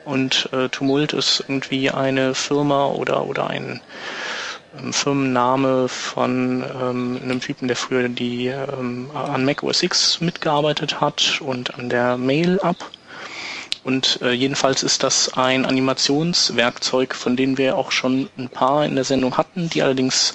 Und 0.04 0.48
äh, 0.52 0.68
Tumult 0.68 1.12
ist 1.12 1.40
irgendwie 1.48 1.90
eine 1.90 2.34
Firma 2.34 2.86
oder 2.86 3.24
oder 3.26 3.48
ein 3.48 3.80
Firmenname 4.90 5.88
von 5.88 6.64
ähm, 6.80 7.20
einem 7.22 7.40
Typen, 7.40 7.68
der 7.68 7.76
früher 7.76 8.08
die 8.08 8.46
ähm, 8.46 9.10
an 9.14 9.44
Mac 9.44 9.62
OS 9.62 9.82
X 9.82 10.20
mitgearbeitet 10.20 11.00
hat 11.00 11.40
und 11.40 11.74
an 11.78 11.88
der 11.88 12.16
Mail-App. 12.16 12.76
Und 13.84 14.20
äh, 14.22 14.32
jedenfalls 14.32 14.82
ist 14.82 15.02
das 15.02 15.34
ein 15.34 15.66
Animationswerkzeug, 15.66 17.14
von 17.14 17.36
denen 17.36 17.58
wir 17.58 17.76
auch 17.76 17.90
schon 17.90 18.28
ein 18.38 18.48
paar 18.48 18.84
in 18.86 18.94
der 18.94 19.04
Sendung 19.04 19.36
hatten, 19.36 19.68
die 19.68 19.82
allerdings 19.82 20.34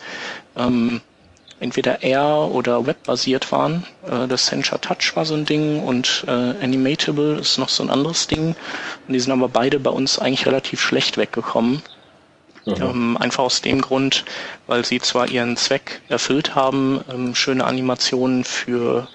ähm, 0.57 1.01
entweder 1.59 2.03
R 2.03 2.51
oder 2.51 2.85
webbasiert 2.85 3.51
waren. 3.51 3.85
Äh, 4.05 4.27
das 4.27 4.47
Sensor 4.47 4.81
Touch 4.81 5.15
war 5.15 5.25
so 5.25 5.33
ein 5.33 5.45
Ding 5.45 5.81
und 5.81 6.25
äh, 6.27 6.31
Animatable 6.31 7.35
ist 7.39 7.57
noch 7.57 7.69
so 7.69 7.83
ein 7.83 7.89
anderes 7.89 8.27
Ding. 8.27 8.55
Und 9.07 9.13
die 9.13 9.19
sind 9.19 9.31
aber 9.31 9.47
beide 9.49 9.79
bei 9.79 9.91
uns 9.91 10.19
eigentlich 10.19 10.45
relativ 10.45 10.81
schlecht 10.81 11.17
weggekommen. 11.17 11.81
Ähm, 12.67 13.17
einfach 13.17 13.43
aus 13.43 13.61
dem 13.61 13.81
Grund, 13.81 14.25
weil 14.67 14.83
sie 14.83 14.99
zwar 14.99 15.29
ihren 15.29 15.55
Zweck 15.55 16.01
erfüllt 16.09 16.53
haben, 16.55 17.01
ähm, 17.09 17.33
schöne 17.33 17.63
Animationen 17.63 18.43
für 18.43 19.07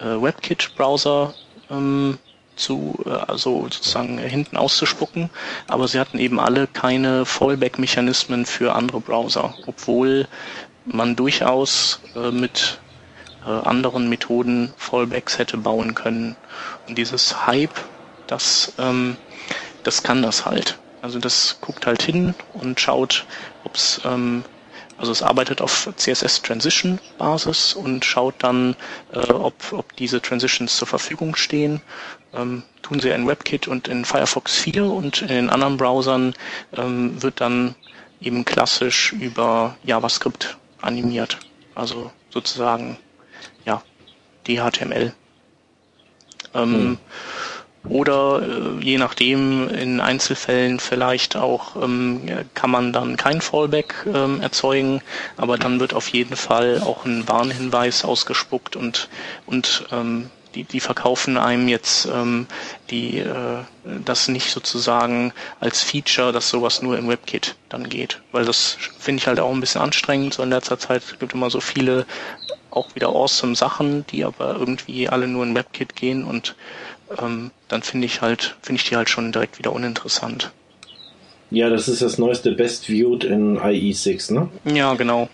äh, 0.00 0.04
WebKit-Browser 0.04 1.34
ähm, 1.70 2.18
zu, 2.56 2.98
äh, 3.04 3.10
also 3.10 3.64
sozusagen 3.64 4.18
hinten 4.18 4.56
auszuspucken, 4.56 5.28
aber 5.68 5.86
sie 5.86 6.00
hatten 6.00 6.18
eben 6.18 6.40
alle 6.40 6.66
keine 6.66 7.26
Fallback-Mechanismen 7.26 8.46
für 8.46 8.74
andere 8.74 9.00
Browser, 9.00 9.54
obwohl 9.66 10.26
man 10.86 11.16
durchaus 11.16 12.00
äh, 12.16 12.30
mit 12.30 12.78
äh, 13.44 13.50
anderen 13.50 14.08
Methoden 14.08 14.72
Fallbacks 14.76 15.38
hätte 15.38 15.58
bauen 15.58 15.94
können. 15.94 16.36
Und 16.88 16.96
dieses 16.96 17.46
Hype, 17.46 17.74
das, 18.26 18.72
ähm, 18.78 19.16
das 19.82 20.02
kann 20.02 20.22
das 20.22 20.46
halt. 20.46 20.78
Also 21.04 21.18
das 21.18 21.58
guckt 21.60 21.84
halt 21.86 22.02
hin 22.02 22.34
und 22.54 22.80
schaut, 22.80 23.26
ob 23.64 23.74
es, 23.74 24.00
ähm, 24.06 24.42
also 24.96 25.12
es 25.12 25.20
arbeitet 25.20 25.60
auf 25.60 25.90
CSS 25.94 26.40
Transition 26.40 26.98
Basis 27.18 27.74
und 27.74 28.06
schaut 28.06 28.36
dann, 28.38 28.74
äh, 29.12 29.18
ob, 29.30 29.54
ob 29.74 29.94
diese 29.96 30.22
Transitions 30.22 30.78
zur 30.78 30.88
Verfügung 30.88 31.36
stehen. 31.36 31.82
Ähm, 32.32 32.62
tun 32.80 33.00
sie 33.00 33.10
in 33.10 33.26
WebKit 33.26 33.68
und 33.68 33.86
in 33.86 34.06
Firefox 34.06 34.56
4 34.56 34.86
und 34.86 35.20
in 35.20 35.28
den 35.28 35.50
anderen 35.50 35.76
Browsern 35.76 36.32
ähm, 36.74 37.22
wird 37.22 37.42
dann 37.42 37.74
eben 38.22 38.46
klassisch 38.46 39.12
über 39.12 39.76
JavaScript 39.82 40.56
animiert. 40.80 41.36
Also 41.74 42.12
sozusagen, 42.30 42.96
ja, 43.66 43.82
DHTML. 44.48 45.12
Ähm, 46.54 46.98
Oder 47.88 48.42
äh, 48.42 48.82
je 48.84 48.98
nachdem, 48.98 49.68
in 49.68 50.00
Einzelfällen 50.00 50.80
vielleicht 50.80 51.36
auch 51.36 51.76
ähm, 51.76 52.22
kann 52.54 52.70
man 52.70 52.92
dann 52.92 53.16
kein 53.16 53.40
Fallback 53.40 54.06
ähm, 54.06 54.40
erzeugen, 54.40 55.02
aber 55.36 55.58
dann 55.58 55.80
wird 55.80 55.92
auf 55.92 56.08
jeden 56.08 56.36
Fall 56.36 56.80
auch 56.80 57.04
ein 57.04 57.28
Warnhinweis 57.28 58.04
ausgespuckt 58.04 58.74
und, 58.74 59.08
und 59.46 59.84
ähm, 59.92 60.30
die, 60.54 60.64
die 60.64 60.80
verkaufen 60.80 61.36
einem 61.36 61.68
jetzt 61.68 62.06
ähm, 62.06 62.46
die 62.90 63.18
äh, 63.18 63.64
das 64.04 64.28
nicht 64.28 64.50
sozusagen 64.50 65.32
als 65.60 65.82
Feature, 65.82 66.32
dass 66.32 66.48
sowas 66.48 66.80
nur 66.80 66.96
im 66.96 67.08
WebKit 67.08 67.56
dann 67.68 67.88
geht. 67.88 68.22
Weil 68.32 68.44
das 68.44 68.76
finde 68.98 69.20
ich 69.20 69.26
halt 69.26 69.40
auch 69.40 69.50
ein 69.50 69.60
bisschen 69.60 69.80
anstrengend. 69.80 70.34
So 70.34 70.42
in 70.42 70.50
letzter 70.50 70.78
Zeit 70.78 71.02
gibt 71.18 71.34
immer 71.34 71.50
so 71.50 71.60
viele 71.60 72.06
auch 72.70 72.94
wieder 72.94 73.08
awesome 73.08 73.54
Sachen, 73.54 74.06
die 74.08 74.24
aber 74.24 74.56
irgendwie 74.56 75.08
alle 75.08 75.28
nur 75.28 75.44
in 75.44 75.54
WebKit 75.54 75.94
gehen 75.96 76.24
und 76.24 76.56
ähm, 77.20 77.50
dann 77.68 77.82
finde 77.82 78.06
ich 78.06 78.20
halt, 78.20 78.56
finde 78.62 78.80
ich 78.80 78.88
die 78.88 78.96
halt 78.96 79.08
schon 79.08 79.32
direkt 79.32 79.58
wieder 79.58 79.72
uninteressant. 79.72 80.52
Ja, 81.50 81.68
das 81.70 81.88
ist 81.88 82.02
das 82.02 82.18
neueste 82.18 82.52
Best 82.52 82.86
Viewed 82.88 83.24
in 83.24 83.58
IE6, 83.58 84.32
ne? 84.32 84.48
Ja, 84.64 84.94
genau. 84.94 85.28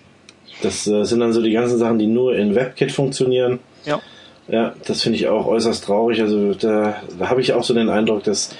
Das 0.62 0.86
äh, 0.86 1.04
sind 1.04 1.20
dann 1.20 1.32
so 1.32 1.40
die 1.40 1.52
ganzen 1.52 1.78
Sachen, 1.78 1.98
die 1.98 2.06
nur 2.06 2.36
in 2.36 2.54
WebKit 2.54 2.92
funktionieren. 2.92 3.60
Ja. 3.84 4.00
Ja, 4.48 4.74
das 4.84 5.02
finde 5.02 5.16
ich 5.16 5.28
auch 5.28 5.46
äußerst 5.46 5.84
traurig. 5.84 6.20
Also 6.20 6.54
da, 6.54 7.00
da 7.18 7.30
habe 7.30 7.40
ich 7.40 7.52
auch 7.52 7.62
so 7.62 7.72
den 7.72 7.88
Eindruck, 7.88 8.24
dass, 8.24 8.50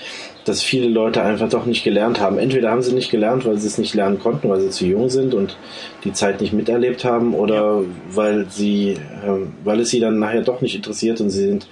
dass 0.45 0.63
viele 0.63 0.89
Leute 0.89 1.23
einfach 1.23 1.49
doch 1.49 1.67
nicht 1.67 1.85
gelernt 1.85 2.21
haben. 2.21 2.39
Entweder 2.39 2.71
haben 2.71 2.83
sie 2.83 2.93
nicht 2.93 3.11
gelernt, 3.11 3.45
weil 3.45 3.59
sie 3.59 3.67
es 3.67 3.79
nicht 3.79 3.95
lernen 3.95 4.19
konnten, 4.19 4.49
weil 4.49 4.61
sie 4.61 4.71
zu 4.71 4.87
jung 4.87 5.11
sind 5.11 5.35
und 5.35 5.57
die 6.05 6.13
Zeit 6.13 6.41
nicht 6.41 6.53
miterlebt 6.53 7.05
haben, 7.05 7.35
oder 7.35 7.81
ja. 7.81 7.85
weil 8.13 8.47
sie, 8.51 8.93
äh, 8.93 9.47
weil 9.65 9.81
es 9.81 9.91
sie 9.91 10.01
dann 10.01 10.19
nachher 10.19 10.43
doch 10.43 10.61
nicht 10.61 10.75
interessiert 10.75 11.21
und 11.21 11.31
sie 11.31 11.47
sind 11.47 11.69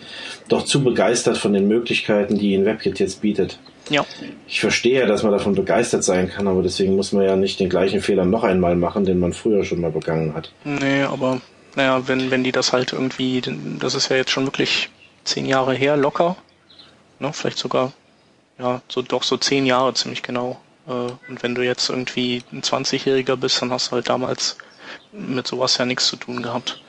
doch 0.49 0.65
zu 0.65 0.82
begeistert 0.82 1.39
von 1.39 1.53
den 1.53 1.69
Möglichkeiten, 1.69 2.39
die 2.39 2.53
Ihnen 2.53 2.65
WebKit 2.65 2.99
jetzt 2.99 3.20
bietet. 3.20 3.59
Ja. 3.90 4.05
Ich 4.47 4.61
verstehe, 4.61 5.07
dass 5.07 5.23
man 5.23 5.32
davon 5.32 5.55
begeistert 5.55 6.05
sein 6.05 6.28
kann, 6.28 6.47
aber 6.47 6.62
deswegen 6.62 6.97
muss 6.97 7.12
man 7.12 7.24
ja 7.24 7.36
nicht 7.36 7.59
den 7.61 7.70
gleichen 7.70 8.01
Fehler 8.01 8.24
noch 8.24 8.45
einmal 8.45 8.77
machen, 8.77 9.05
den 9.05 9.19
man 9.19 9.32
früher 9.32 9.65
schon 9.65 9.81
mal 9.81 9.90
begangen 9.90 10.35
hat. 10.35 10.53
Nee, 10.65 11.03
aber 11.03 11.40
naja, 11.74 12.07
wenn, 12.07 12.31
wenn 12.31 12.45
die 12.45 12.53
das 12.53 12.73
halt 12.73 12.93
irgendwie, 12.93 13.43
das 13.78 13.95
ist 13.95 14.11
ja 14.11 14.16
jetzt 14.16 14.31
schon 14.31 14.47
wirklich 14.47 14.90
zehn 15.24 15.47
Jahre 15.47 15.74
her, 15.74 15.97
locker, 15.97 16.36
ne, 17.19 17.32
vielleicht 17.32 17.59
sogar, 17.59 17.93
ja, 18.59 18.81
so 18.89 19.03
doch 19.03 19.23
so 19.23 19.37
zehn 19.37 19.67
Jahre 19.67 19.95
ziemlich 19.95 20.23
genau. 20.23 20.61
Äh, 20.87 20.93
und 20.93 21.43
wenn 21.43 21.55
du 21.55 21.63
jetzt 21.63 21.89
irgendwie 21.91 22.43
ein 22.53 22.63
20-Jähriger 22.63 23.37
bist, 23.37 23.63
dann 23.63 23.71
hast 23.71 23.89
du 23.89 23.93
halt 23.93 24.09
damals 24.09 24.57
mit 25.13 25.47
sowas 25.47 25.79
ja 25.79 25.85
nichts 25.85 26.07
zu 26.09 26.17
tun 26.17 26.43
gehabt. 26.43 26.81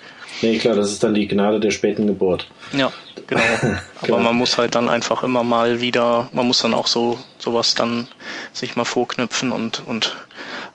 Nee, 0.41 0.57
klar, 0.57 0.75
das 0.75 0.91
ist 0.91 1.03
dann 1.03 1.13
die 1.13 1.27
Gnade 1.27 1.59
der 1.59 1.71
späten 1.71 2.07
Geburt. 2.07 2.47
Ja, 2.71 2.91
genau. 3.27 3.41
Aber 4.01 4.19
man 4.19 4.35
muss 4.35 4.57
halt 4.57 4.75
dann 4.75 4.87
einfach 4.87 5.23
immer 5.23 5.43
mal 5.43 5.81
wieder, 5.81 6.29
man 6.31 6.47
muss 6.47 6.61
dann 6.61 6.73
auch 6.73 6.87
so 6.87 7.19
sowas 7.39 7.75
dann 7.75 8.07
sich 8.53 8.75
mal 8.75 8.85
vorknüpfen 8.85 9.51
und 9.51 9.85
und 9.85 10.15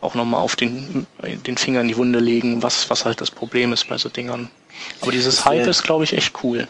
auch 0.00 0.14
nochmal 0.14 0.40
auf 0.40 0.56
den 0.56 1.06
den 1.22 1.56
Finger 1.56 1.80
in 1.80 1.88
die 1.88 1.96
Wunde 1.96 2.18
legen, 2.18 2.62
was 2.62 2.90
was 2.90 3.04
halt 3.04 3.20
das 3.20 3.30
Problem 3.30 3.72
ist 3.72 3.88
bei 3.88 3.96
so 3.96 4.08
Dingern. 4.08 4.50
Aber 5.00 5.12
dieses 5.12 5.44
Hype 5.44 5.66
ist, 5.66 5.82
glaube 5.82 6.04
ich, 6.04 6.12
echt 6.12 6.34
cool. 6.42 6.68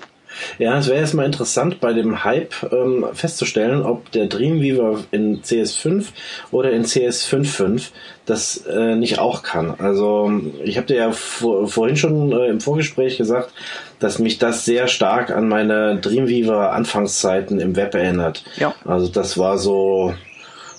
Ja, 0.59 0.79
es 0.79 0.89
wäre 0.89 0.99
erstmal 0.99 1.27
interessant 1.27 1.81
bei 1.81 1.93
dem 1.93 2.25
Hype 2.25 2.55
ähm, 2.73 3.07
festzustellen, 3.13 3.83
ob 3.83 4.11
der 4.13 4.27
Dreamweaver 4.27 5.05
in 5.11 5.43
CS5 5.43 6.07
oder 6.51 6.73
in 6.73 6.85
CS5.5 6.85 7.91
das 8.27 8.65
äh, 8.67 8.97
nicht 8.97 9.19
auch 9.19 9.43
kann. 9.43 9.75
Also 9.79 10.31
ich 10.63 10.77
habe 10.77 10.87
dir 10.87 10.97
ja 10.97 11.13
vor, 11.13 11.69
vorhin 11.69 11.97
schon 11.97 12.33
äh, 12.33 12.47
im 12.47 12.61
Vorgespräch 12.61 13.19
gesagt, 13.19 13.53
dass 13.99 14.19
mich 14.19 14.39
das 14.39 14.65
sehr 14.65 14.89
stark 14.89 15.31
an 15.31 15.49
meine 15.49 15.99
Dreamweaver 16.01 16.73
Anfangszeiten 16.73 17.61
im 17.61 17.77
Web 17.77 17.95
erinnert. 17.95 18.45
Ja. 18.57 18.75
Also 18.85 19.09
das 19.09 19.37
war 19.39 19.59
so 19.59 20.15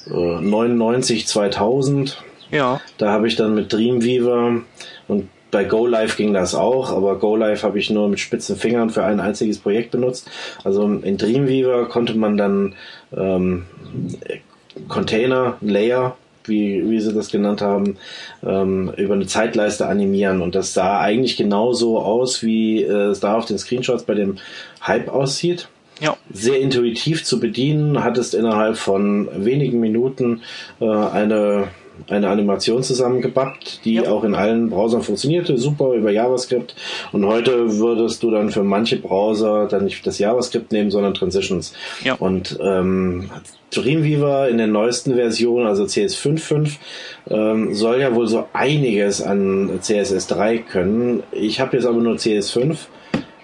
äh, 0.08 0.12
99, 0.12 1.28
2000. 1.28 2.18
Ja. 2.52 2.80
Da 2.98 3.12
habe 3.12 3.28
ich 3.28 3.36
dann 3.36 3.56
mit 3.56 3.72
Dreamweaver 3.72 4.62
und 5.08 5.30
bei 5.56 5.64
GoLive 5.64 6.18
ging 6.18 6.34
das 6.34 6.54
auch, 6.54 6.92
aber 6.92 7.18
GoLive 7.18 7.64
habe 7.64 7.80
ich 7.80 7.90
nur 7.90 8.10
mit 8.10 8.20
spitzen 8.20 8.58
Fingern 8.58 8.90
für 8.90 9.06
ein 9.06 9.22
einziges 9.22 9.58
Projekt 9.60 9.92
benutzt. 9.92 10.30
Also 10.66 10.86
in 10.86 11.18
Dreamweaver 11.18 11.88
konnte 11.88 12.14
man 12.18 12.36
dann 12.36 12.76
ähm, 13.16 13.64
Container, 14.90 15.56
Layer, 15.62 16.18
wie, 16.44 16.90
wie 16.90 17.00
sie 17.00 17.14
das 17.14 17.32
genannt 17.32 17.62
haben, 17.62 17.96
ähm, 18.46 18.92
über 18.98 19.14
eine 19.14 19.28
Zeitleiste 19.28 19.88
animieren. 19.88 20.42
Und 20.42 20.56
das 20.56 20.74
sah 20.74 21.00
eigentlich 21.00 21.38
genauso 21.38 22.00
aus, 22.00 22.44
wie 22.44 22.84
äh, 22.84 23.12
es 23.12 23.22
da 23.22 23.38
auf 23.38 23.46
den 23.46 23.58
Screenshots 23.58 24.04
bei 24.04 24.14
dem 24.14 24.40
Hype 24.86 25.08
aussieht. 25.08 25.70
Ja. 26.02 26.18
Sehr 26.34 26.60
intuitiv 26.60 27.24
zu 27.24 27.40
bedienen, 27.40 28.04
hattest 28.04 28.34
innerhalb 28.34 28.76
von 28.76 29.30
wenigen 29.34 29.80
Minuten 29.80 30.42
äh, 30.82 30.86
eine 30.86 31.70
eine 32.08 32.30
Animation 32.30 32.84
zusammengebappt, 32.84 33.82
die 33.86 33.96
ja. 33.96 34.10
auch 34.10 34.24
in 34.24 34.36
allen 34.36 34.70
Browsern 34.70 35.02
funktionierte, 35.02 35.58
super 35.58 35.94
über 35.94 36.12
JavaScript. 36.12 36.76
Und 37.12 37.26
heute 37.26 37.80
würdest 37.80 38.24
du 38.24 38.32
dann 38.32 38.52
für 38.52 38.64
manche 38.64 38.98
Browser 38.98 39.68
dann 39.68 39.86
nicht 39.86 40.06
das 40.06 40.20
JavaScript 40.20 40.72
nehmen, 40.72 40.92
sondern 40.92 41.14
Transitions. 41.14 41.74
Ja. 42.04 42.16
Und 42.16 42.58
ähm, 42.62 43.30
Dreamweaver 43.72 44.50
in 44.50 44.58
der 44.58 44.68
neuesten 44.68 45.16
Version, 45.16 45.66
also 45.66 45.84
CS5.5, 45.84 46.72
ähm, 47.30 47.74
soll 47.74 48.00
ja 48.00 48.14
wohl 48.16 48.28
so 48.28 48.46
einiges 48.54 49.22
an 49.22 49.80
CSS3 49.82 50.60
können. 50.60 51.24
Ich 51.32 51.60
habe 51.60 51.78
jetzt 51.78 51.86
aber 51.86 52.00
nur 52.00 52.16
CS5 52.16 52.78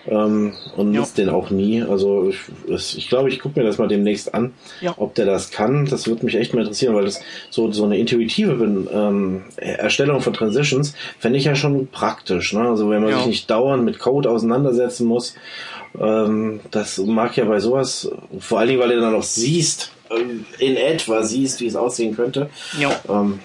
ähm, 0.07 0.53
und 0.75 0.91
nutzt 0.91 1.17
den 1.17 1.29
auch 1.29 1.49
nie. 1.49 1.81
Also 1.83 2.29
ich, 2.29 2.39
das, 2.67 2.95
ich 2.95 3.09
glaube, 3.09 3.29
ich 3.29 3.39
gucke 3.39 3.59
mir 3.59 3.65
das 3.65 3.77
mal 3.77 3.87
demnächst 3.87 4.33
an, 4.33 4.53
ja. 4.81 4.93
ob 4.97 5.15
der 5.15 5.25
das 5.25 5.51
kann. 5.51 5.85
Das 5.85 6.07
würde 6.07 6.25
mich 6.25 6.35
echt 6.35 6.53
mal 6.53 6.61
interessieren, 6.61 6.95
weil 6.95 7.05
das 7.05 7.21
so, 7.49 7.71
so 7.71 7.85
eine 7.85 7.97
intuitive 7.97 8.63
ähm, 8.93 9.43
Erstellung 9.57 10.21
von 10.21 10.33
Transitions 10.33 10.93
fände 11.19 11.37
ich 11.37 11.45
ja 11.45 11.55
schon 11.55 11.87
praktisch. 11.87 12.53
Ne? 12.53 12.61
Also 12.61 12.89
wenn 12.89 13.01
man 13.01 13.11
ja. 13.11 13.17
sich 13.17 13.27
nicht 13.27 13.49
dauernd 13.49 13.83
mit 13.83 13.99
Code 13.99 14.29
auseinandersetzen 14.29 15.05
muss, 15.05 15.35
ähm, 15.99 16.61
das 16.71 16.97
mag 16.97 17.35
ja 17.37 17.45
bei 17.45 17.59
sowas, 17.59 18.09
vor 18.39 18.59
allen 18.59 18.69
Dingen, 18.69 18.79
weil 18.79 18.89
du 18.89 19.01
dann 19.01 19.15
auch 19.15 19.23
siehst, 19.23 19.91
ähm, 20.09 20.45
in 20.59 20.77
etwa 20.77 21.23
siehst, 21.23 21.61
wie 21.61 21.67
es 21.67 21.75
aussehen 21.75 22.15
könnte, 22.15 22.49
ja. 22.79 22.91
ähm, 23.09 23.39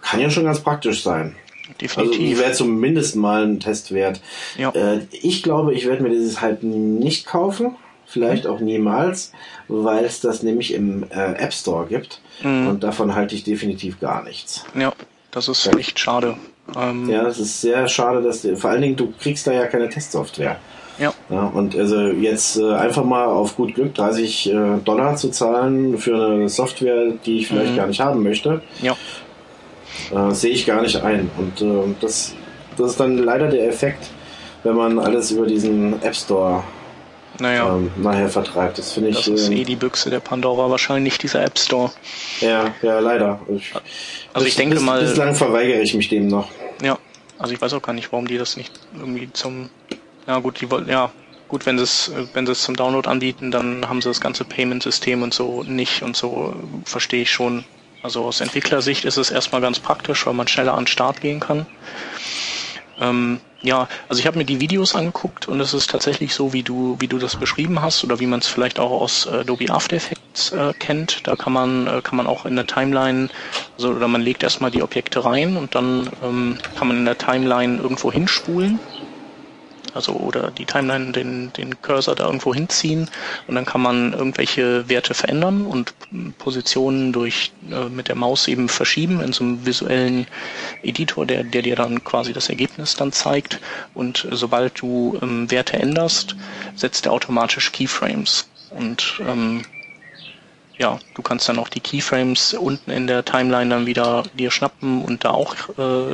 kann 0.00 0.20
ja 0.20 0.30
schon 0.30 0.44
ganz 0.44 0.60
praktisch 0.60 1.02
sein 1.02 1.34
definitiv. 1.80 2.30
Also 2.30 2.40
wäre 2.40 2.52
zumindest 2.52 3.16
mal 3.16 3.44
ein 3.44 3.60
Test 3.60 3.92
wert. 3.92 4.20
Ja. 4.56 4.70
Äh, 4.70 5.00
ich 5.10 5.42
glaube, 5.42 5.74
ich 5.74 5.86
werde 5.86 6.02
mir 6.02 6.10
dieses 6.10 6.40
halt 6.40 6.62
nicht 6.62 7.26
kaufen. 7.26 7.76
Vielleicht 8.06 8.46
auch 8.46 8.60
niemals, 8.60 9.32
weil 9.68 10.04
es 10.04 10.20
das 10.20 10.42
nämlich 10.42 10.74
im 10.74 11.04
äh, 11.04 11.32
App 11.32 11.54
Store 11.54 11.86
gibt. 11.86 12.20
Mhm. 12.42 12.66
Und 12.66 12.84
davon 12.84 13.14
halte 13.14 13.34
ich 13.34 13.42
definitiv 13.42 14.00
gar 14.00 14.22
nichts. 14.22 14.66
Ja, 14.78 14.92
das 15.30 15.48
ist 15.48 15.64
ja. 15.64 15.72
echt 15.78 15.98
schade. 15.98 16.36
Ähm 16.76 17.08
ja, 17.08 17.26
es 17.26 17.38
ist 17.38 17.62
sehr 17.62 17.88
schade, 17.88 18.20
dass 18.22 18.46
vor 18.56 18.70
allen 18.70 18.82
Dingen 18.82 18.96
du 18.96 19.14
kriegst 19.18 19.46
da 19.46 19.52
ja 19.52 19.66
keine 19.66 19.88
Testsoftware. 19.88 20.58
Ja. 20.98 21.14
ja. 21.30 21.44
Und 21.46 21.74
also 21.74 22.08
jetzt 22.08 22.58
äh, 22.58 22.74
einfach 22.74 23.04
mal 23.04 23.24
auf 23.24 23.56
gut 23.56 23.74
Glück 23.74 23.94
30 23.94 24.50
äh, 24.50 24.76
Dollar 24.84 25.16
zu 25.16 25.30
zahlen 25.30 25.96
für 25.96 26.14
eine 26.14 26.48
Software, 26.50 27.12
die 27.24 27.38
ich 27.38 27.48
vielleicht 27.48 27.72
mhm. 27.72 27.76
gar 27.76 27.86
nicht 27.86 28.00
haben 28.00 28.22
möchte. 28.22 28.60
Ja 28.82 28.94
äh, 30.14 30.30
sehe 30.32 30.50
ich 30.50 30.66
gar 30.66 30.82
nicht 30.82 30.96
ein. 31.02 31.30
Und 31.38 31.60
äh, 31.60 31.94
das, 32.00 32.34
das 32.76 32.92
ist 32.92 33.00
dann 33.00 33.18
leider 33.18 33.48
der 33.48 33.68
Effekt, 33.68 34.10
wenn 34.62 34.76
man 34.76 34.98
alles 34.98 35.30
über 35.30 35.46
diesen 35.46 36.02
App 36.02 36.14
Store 36.14 36.62
naja. 37.38 37.76
ähm, 37.76 37.90
nachher 37.96 38.28
vertreibt. 38.28 38.78
Das 38.78 38.92
finde 38.92 39.10
ich. 39.10 39.16
Das 39.16 39.28
ist 39.28 39.48
äh, 39.48 39.54
eh 39.54 39.64
die 39.64 39.76
Büchse 39.76 40.10
der 40.10 40.20
Pandora, 40.20 40.70
wahrscheinlich 40.70 41.18
dieser 41.18 41.42
App 41.42 41.58
Store. 41.58 41.90
Ja, 42.40 42.74
ja, 42.82 42.98
leider. 43.00 43.40
Ich, 43.48 43.72
also 44.32 44.46
ich 44.46 44.56
denke 44.56 44.76
bis, 44.76 44.84
mal. 44.84 45.00
Bislang 45.00 45.34
verweigere 45.34 45.80
ich 45.80 45.94
mich 45.94 46.08
dem 46.08 46.28
noch. 46.28 46.48
Ja, 46.82 46.98
also 47.38 47.54
ich 47.54 47.60
weiß 47.60 47.72
auch 47.74 47.82
gar 47.82 47.92
nicht, 47.92 48.12
warum 48.12 48.26
die 48.26 48.38
das 48.38 48.56
nicht 48.56 48.72
irgendwie 48.96 49.30
zum. 49.32 49.70
Ja 50.26 50.38
gut, 50.38 50.60
die 50.60 50.70
wollten 50.70 50.90
ja 50.90 51.10
gut, 51.48 51.66
wenn 51.66 51.76
sie 51.78 51.84
es 51.84 52.12
wenn 52.32 52.46
sie 52.46 52.52
es 52.52 52.62
zum 52.62 52.76
Download 52.76 53.08
anbieten, 53.08 53.50
dann 53.50 53.88
haben 53.88 54.00
sie 54.00 54.08
das 54.08 54.20
ganze 54.20 54.44
Payment-System 54.44 55.22
und 55.22 55.34
so 55.34 55.62
nicht 55.64 56.02
und 56.02 56.16
so 56.16 56.54
verstehe 56.84 57.22
ich 57.22 57.30
schon. 57.30 57.64
Also 58.02 58.24
aus 58.24 58.40
Entwicklersicht 58.40 59.04
ist 59.04 59.16
es 59.16 59.30
erstmal 59.30 59.60
ganz 59.60 59.78
praktisch, 59.78 60.26
weil 60.26 60.34
man 60.34 60.48
schneller 60.48 60.74
an 60.74 60.84
den 60.84 60.86
Start 60.88 61.20
gehen 61.20 61.40
kann. 61.40 61.66
Ähm, 63.00 63.40
ja, 63.62 63.88
also 64.08 64.18
ich 64.18 64.26
habe 64.26 64.38
mir 64.38 64.44
die 64.44 64.60
Videos 64.60 64.96
angeguckt 64.96 65.46
und 65.46 65.60
es 65.60 65.72
ist 65.72 65.90
tatsächlich 65.90 66.34
so, 66.34 66.52
wie 66.52 66.64
du, 66.64 66.96
wie 66.98 67.06
du 67.06 67.18
das 67.18 67.36
beschrieben 67.36 67.80
hast 67.80 68.02
oder 68.02 68.18
wie 68.18 68.26
man 68.26 68.40
es 68.40 68.48
vielleicht 68.48 68.80
auch 68.80 68.90
aus 68.90 69.26
äh, 69.26 69.40
Adobe 69.40 69.70
After 69.70 69.96
Effects 69.96 70.50
äh, 70.50 70.72
kennt. 70.78 71.26
Da 71.26 71.36
kann 71.36 71.52
man, 71.52 71.86
äh, 71.86 72.00
kann 72.02 72.16
man 72.16 72.26
auch 72.26 72.44
in 72.44 72.56
der 72.56 72.66
Timeline, 72.66 73.28
also 73.76 73.90
oder 73.90 74.08
man 74.08 74.20
legt 74.20 74.42
erstmal 74.42 74.72
die 74.72 74.82
Objekte 74.82 75.24
rein 75.24 75.56
und 75.56 75.76
dann 75.76 76.10
ähm, 76.24 76.58
kann 76.76 76.88
man 76.88 76.98
in 76.98 77.04
der 77.04 77.18
Timeline 77.18 77.78
irgendwo 77.78 78.10
hinspulen 78.10 78.80
also 79.94 80.12
oder 80.12 80.50
die 80.50 80.64
Timeline, 80.64 81.12
den, 81.12 81.52
den 81.52 81.80
Cursor 81.82 82.14
da 82.14 82.26
irgendwo 82.26 82.54
hinziehen 82.54 83.08
und 83.46 83.54
dann 83.54 83.64
kann 83.64 83.82
man 83.82 84.12
irgendwelche 84.12 84.88
Werte 84.88 85.14
verändern 85.14 85.66
und 85.66 85.94
Positionen 86.38 87.12
durch 87.12 87.52
äh, 87.70 87.88
mit 87.88 88.08
der 88.08 88.16
Maus 88.16 88.48
eben 88.48 88.68
verschieben 88.68 89.20
in 89.20 89.32
so 89.32 89.44
einem 89.44 89.66
visuellen 89.66 90.26
Editor, 90.82 91.26
der, 91.26 91.44
der 91.44 91.62
dir 91.62 91.76
dann 91.76 92.04
quasi 92.04 92.32
das 92.32 92.48
Ergebnis 92.48 92.96
dann 92.96 93.12
zeigt. 93.12 93.60
Und 93.94 94.26
sobald 94.30 94.80
du 94.80 95.18
ähm, 95.22 95.50
Werte 95.50 95.78
änderst, 95.78 96.36
setzt 96.76 97.06
er 97.06 97.12
automatisch 97.12 97.72
Keyframes. 97.72 98.48
Und 98.70 99.20
ähm, 99.26 99.62
ja, 100.82 100.98
du 101.14 101.22
kannst 101.22 101.48
dann 101.48 101.60
auch 101.60 101.68
die 101.68 101.78
Keyframes 101.78 102.54
unten 102.54 102.90
in 102.90 103.06
der 103.06 103.24
Timeline 103.24 103.70
dann 103.70 103.86
wieder 103.86 104.24
dir 104.34 104.50
schnappen 104.50 105.04
und 105.04 105.24
da 105.24 105.30
auch 105.30 105.54
äh, 105.78 106.12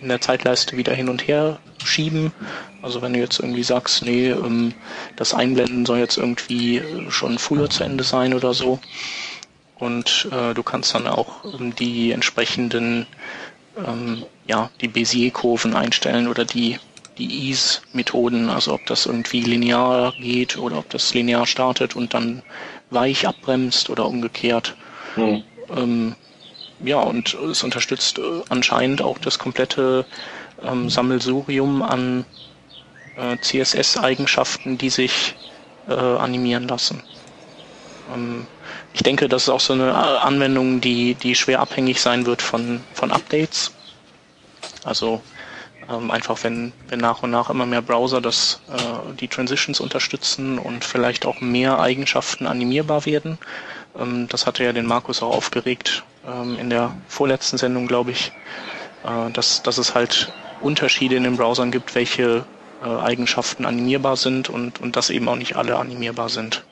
in 0.00 0.08
der 0.08 0.20
Zeitleiste 0.20 0.76
wieder 0.76 0.94
hin 0.94 1.08
und 1.08 1.26
her 1.26 1.58
schieben. 1.84 2.32
Also 2.80 3.02
wenn 3.02 3.12
du 3.12 3.18
jetzt 3.18 3.40
irgendwie 3.40 3.64
sagst, 3.64 4.04
nee, 4.04 4.30
ähm, 4.30 4.72
das 5.16 5.34
Einblenden 5.34 5.84
soll 5.84 5.98
jetzt 5.98 6.16
irgendwie 6.16 6.80
schon 7.08 7.38
früher 7.38 7.68
zu 7.68 7.82
Ende 7.82 8.04
sein 8.04 8.34
oder 8.34 8.54
so. 8.54 8.78
Und 9.80 10.28
äh, 10.30 10.54
du 10.54 10.62
kannst 10.62 10.94
dann 10.94 11.08
auch 11.08 11.44
ähm, 11.58 11.74
die 11.74 12.12
entsprechenden, 12.12 13.06
ähm, 13.84 14.24
ja, 14.46 14.70
die 14.80 14.88
Bézier-Kurven 14.88 15.74
einstellen 15.74 16.28
oder 16.28 16.44
die 16.44 16.78
die 17.18 17.48
Ease-Methoden, 17.48 18.50
also 18.50 18.74
ob 18.74 18.86
das 18.86 19.06
irgendwie 19.06 19.40
linear 19.40 20.12
geht 20.18 20.58
oder 20.58 20.78
ob 20.78 20.90
das 20.90 21.14
linear 21.14 21.46
startet 21.46 21.94
und 21.94 22.12
dann 22.12 22.42
weich 22.94 23.26
abbremst 23.26 23.90
oder 23.90 24.06
umgekehrt. 24.06 24.76
Hm. 25.14 25.42
Ähm, 25.76 26.14
ja, 26.82 26.98
und 26.98 27.34
es 27.34 27.62
unterstützt 27.62 28.18
äh, 28.18 28.22
anscheinend 28.48 29.02
auch 29.02 29.18
das 29.18 29.38
komplette 29.38 30.04
ähm, 30.62 30.88
Sammelsurium 30.88 31.82
an 31.82 32.24
äh, 33.16 33.36
CSS-Eigenschaften, 33.38 34.78
die 34.78 34.90
sich 34.90 35.34
äh, 35.88 35.94
animieren 35.94 36.68
lassen. 36.68 37.02
Ähm, 38.14 38.46
ich 38.92 39.02
denke, 39.02 39.28
das 39.28 39.44
ist 39.44 39.48
auch 39.48 39.60
so 39.60 39.72
eine 39.72 39.90
äh, 39.90 39.92
Anwendung, 39.92 40.80
die, 40.80 41.14
die 41.14 41.34
schwer 41.34 41.60
abhängig 41.60 42.00
sein 42.00 42.26
wird 42.26 42.42
von, 42.42 42.80
von 42.92 43.10
Updates. 43.10 43.72
Also 44.84 45.22
ähm, 45.90 46.10
einfach 46.10 46.42
wenn, 46.44 46.72
wenn 46.88 47.00
nach 47.00 47.22
und 47.22 47.30
nach 47.30 47.50
immer 47.50 47.66
mehr 47.66 47.82
Browser 47.82 48.20
das, 48.20 48.60
äh, 48.70 49.14
die 49.14 49.28
Transitions 49.28 49.80
unterstützen 49.80 50.58
und 50.58 50.84
vielleicht 50.84 51.26
auch 51.26 51.40
mehr 51.40 51.80
Eigenschaften 51.80 52.46
animierbar 52.46 53.06
werden. 53.06 53.38
Ähm, 53.98 54.28
das 54.28 54.46
hatte 54.46 54.64
ja 54.64 54.72
den 54.72 54.86
Markus 54.86 55.22
auch 55.22 55.34
aufgeregt 55.34 56.04
ähm, 56.26 56.58
in 56.58 56.70
der 56.70 56.94
vorletzten 57.08 57.58
Sendung, 57.58 57.86
glaube 57.86 58.12
ich, 58.12 58.32
äh, 59.04 59.30
dass, 59.32 59.62
dass 59.62 59.78
es 59.78 59.94
halt 59.94 60.32
Unterschiede 60.60 61.16
in 61.16 61.24
den 61.24 61.36
Browsern 61.36 61.70
gibt, 61.70 61.94
welche 61.94 62.44
äh, 62.82 62.88
Eigenschaften 62.88 63.64
animierbar 63.64 64.16
sind 64.16 64.48
und, 64.48 64.80
und 64.80 64.96
dass 64.96 65.10
eben 65.10 65.28
auch 65.28 65.36
nicht 65.36 65.56
alle 65.56 65.76
animierbar 65.76 66.28
sind. 66.28 66.64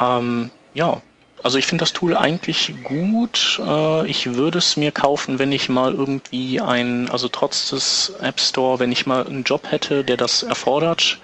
Ähm, 0.00 0.50
ja, 0.74 1.02
also 1.42 1.58
ich 1.58 1.66
finde 1.66 1.82
das 1.82 1.92
Tool 1.92 2.16
eigentlich 2.16 2.72
gut. 2.84 3.60
Äh, 3.64 4.06
ich 4.06 4.34
würde 4.34 4.58
es 4.58 4.76
mir 4.76 4.92
kaufen, 4.92 5.38
wenn 5.38 5.52
ich 5.52 5.68
mal 5.68 5.92
irgendwie 5.92 6.60
ein, 6.60 7.10
also 7.10 7.28
trotz 7.28 7.70
des 7.70 8.12
App 8.20 8.40
Store, 8.40 8.78
wenn 8.78 8.92
ich 8.92 9.06
mal 9.06 9.26
einen 9.26 9.42
Job 9.42 9.70
hätte, 9.70 10.04
der 10.04 10.16
das 10.16 10.42
erfordert. 10.42 11.18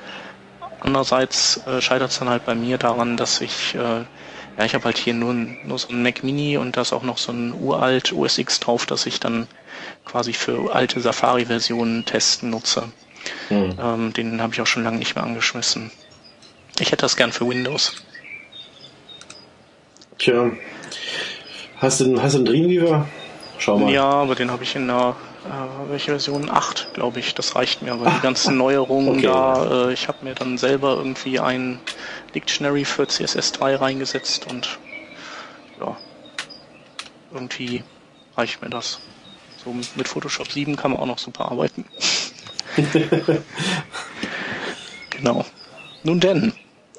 Andererseits 0.81 1.61
äh, 1.67 1.81
scheitert 1.81 2.11
es 2.11 2.19
dann 2.19 2.29
halt 2.29 2.45
bei 2.45 2.55
mir 2.55 2.79
daran, 2.79 3.17
dass 3.17 3.41
ich, 3.41 3.75
äh, 3.75 3.79
ja, 3.79 4.65
ich 4.65 4.75
habe 4.75 4.85
halt 4.85 4.99
hier 4.99 5.15
nur, 5.15 5.35
nur 5.35 5.79
so 5.79 5.89
ein 5.89 6.03
Mac 6.03 6.25
Mini 6.25 6.57
und 6.57 6.77
da 6.77 6.81
ist 6.81 6.93
auch 6.93 7.03
noch 7.03 7.19
so 7.19 7.33
ein 7.33 7.55
uralt 7.55 8.13
OS 8.13 8.39
X 8.39 8.59
drauf, 8.61 8.87
dass 8.87 9.07
ich 9.07 9.21
dann 9.21 9.47
quasi 10.05 10.33
für 10.33 10.75
alte 10.75 11.01
Safari-Versionen 11.01 12.05
testen 12.05 12.51
nutze. 12.51 12.91
Hm. 13.49 13.79
Ähm, 13.81 14.13
den 14.13 14.41
habe 14.43 14.55
ich 14.55 14.61
auch 14.61 14.67
schon 14.67 14.85
lange 14.85 14.99
nicht 14.99 15.15
mehr 15.15 15.25
angeschmissen. 15.25 15.91
Ich 16.81 16.93
hätte 16.93 17.03
das 17.03 17.17
gern 17.17 17.33
für 17.33 17.49
Windows. 17.49 18.03
Tja. 20.19 20.51
Hast 21.77 22.01
du, 22.01 22.21
hast 22.21 22.35
du 22.35 22.39
einen 22.39 22.45
Dreamweaver? 22.47 23.09
Schau 23.59 23.79
mal. 23.79 23.93
Ja, 23.93 24.09
aber 24.09 24.35
den 24.35 24.51
habe 24.51 24.65
ich 24.65 24.75
in 24.75 24.89
der 24.89 25.17
äh, 25.45 25.91
welche 25.91 26.11
Version 26.11 26.51
8, 26.51 26.95
glaube 26.95 27.21
ich. 27.21 27.35
Das 27.35 27.55
reicht 27.55 27.83
mir. 27.83 27.93
Aber 27.93 28.11
die 28.11 28.21
ganzen 28.21 28.57
Neuerungen 28.57 29.19
okay. 29.19 29.23
da, 29.23 29.89
äh, 29.89 29.93
ich 29.93 30.09
habe 30.09 30.25
mir 30.25 30.35
dann 30.35 30.59
selber 30.59 30.97
irgendwie 30.97 31.39
ein 31.39 31.81
Dictionary 32.35 32.85
für 32.85 33.05
CSS3 33.05 33.81
reingesetzt 33.81 34.47
und 34.51 34.79
ja, 35.81 35.97
irgendwie 37.33 37.85
reicht 38.37 38.61
mir 38.61 38.71
das. 38.71 39.01
So 39.65 39.73
mit 39.73 40.09
Photoshop 40.09 40.51
7 40.51 40.77
kann 40.77 40.93
man 40.93 41.01
auch 41.01 41.07
noch 41.07 41.19
super 41.19 41.51
arbeiten. 41.51 41.85
genau. 45.11 45.45
Nun 46.03 46.21
denn, 46.21 46.53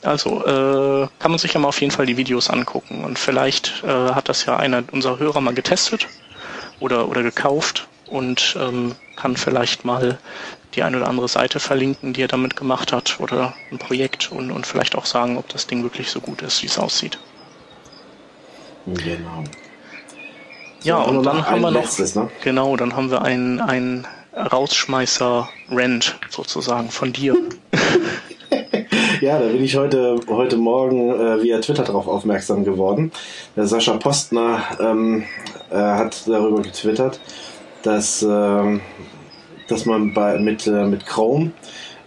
also 0.03 0.45
äh, 0.45 1.07
kann 1.19 1.31
man 1.31 1.39
sich 1.39 1.53
ja 1.53 1.59
mal 1.59 1.67
auf 1.67 1.81
jeden 1.81 1.91
Fall 1.91 2.05
die 2.05 2.17
Videos 2.17 2.49
angucken 2.49 3.03
und 3.03 3.19
vielleicht 3.19 3.83
äh, 3.83 3.87
hat 3.87 4.29
das 4.29 4.45
ja 4.45 4.57
einer 4.57 4.83
unserer 4.91 5.19
Hörer 5.19 5.41
mal 5.41 5.53
getestet 5.53 6.07
oder 6.79 7.07
oder 7.09 7.23
gekauft 7.23 7.87
und 8.07 8.57
ähm, 8.59 8.95
kann 9.15 9.35
vielleicht 9.35 9.85
mal 9.85 10.17
die 10.75 10.83
eine 10.83 10.97
oder 10.97 11.07
andere 11.07 11.27
Seite 11.27 11.59
verlinken, 11.59 12.13
die 12.13 12.21
er 12.21 12.27
damit 12.27 12.55
gemacht 12.55 12.93
hat 12.93 13.19
oder 13.19 13.53
ein 13.71 13.79
Projekt 13.79 14.31
und, 14.31 14.51
und 14.51 14.67
vielleicht 14.67 14.95
auch 14.95 15.05
sagen, 15.05 15.37
ob 15.37 15.49
das 15.49 15.67
Ding 15.67 15.83
wirklich 15.83 16.09
so 16.09 16.21
gut 16.21 16.41
ist, 16.41 16.61
wie 16.61 16.67
es 16.67 16.77
aussieht. 16.77 17.17
Genau. 18.85 19.43
So, 20.79 20.87
ja, 20.87 20.97
und 20.97 21.23
dann 21.23 21.45
haben 21.45 21.61
wir 21.61 21.71
noch, 21.71 21.81
letztes, 21.81 22.15
ne? 22.15 22.29
genau, 22.41 22.77
dann 22.77 22.95
haben 22.95 23.11
wir 23.11 23.21
ein, 23.23 23.59
ein 23.59 24.07
Rausschmeißer-Rent 24.33 26.17
sozusagen 26.29 26.89
von 26.89 27.11
dir. 27.11 27.35
Ja, 29.21 29.37
da 29.37 29.47
bin 29.47 29.61
ich 29.61 29.75
heute, 29.75 30.17
heute 30.29 30.55
Morgen 30.55 31.09
äh, 31.09 31.43
via 31.43 31.59
Twitter 31.59 31.83
darauf 31.83 32.07
aufmerksam 32.07 32.63
geworden. 32.63 33.11
Der 33.57 33.67
Sascha 33.67 33.97
Postner 33.97 34.63
ähm, 34.79 35.25
äh, 35.69 35.75
hat 35.75 36.25
darüber 36.25 36.61
getwittert, 36.61 37.19
dass, 37.83 38.23
äh, 38.23 38.79
dass 39.67 39.85
man 39.85 40.13
bei, 40.13 40.37
mit, 40.39 40.67
äh, 40.67 40.85
mit 40.85 41.05
Chrome 41.05 41.51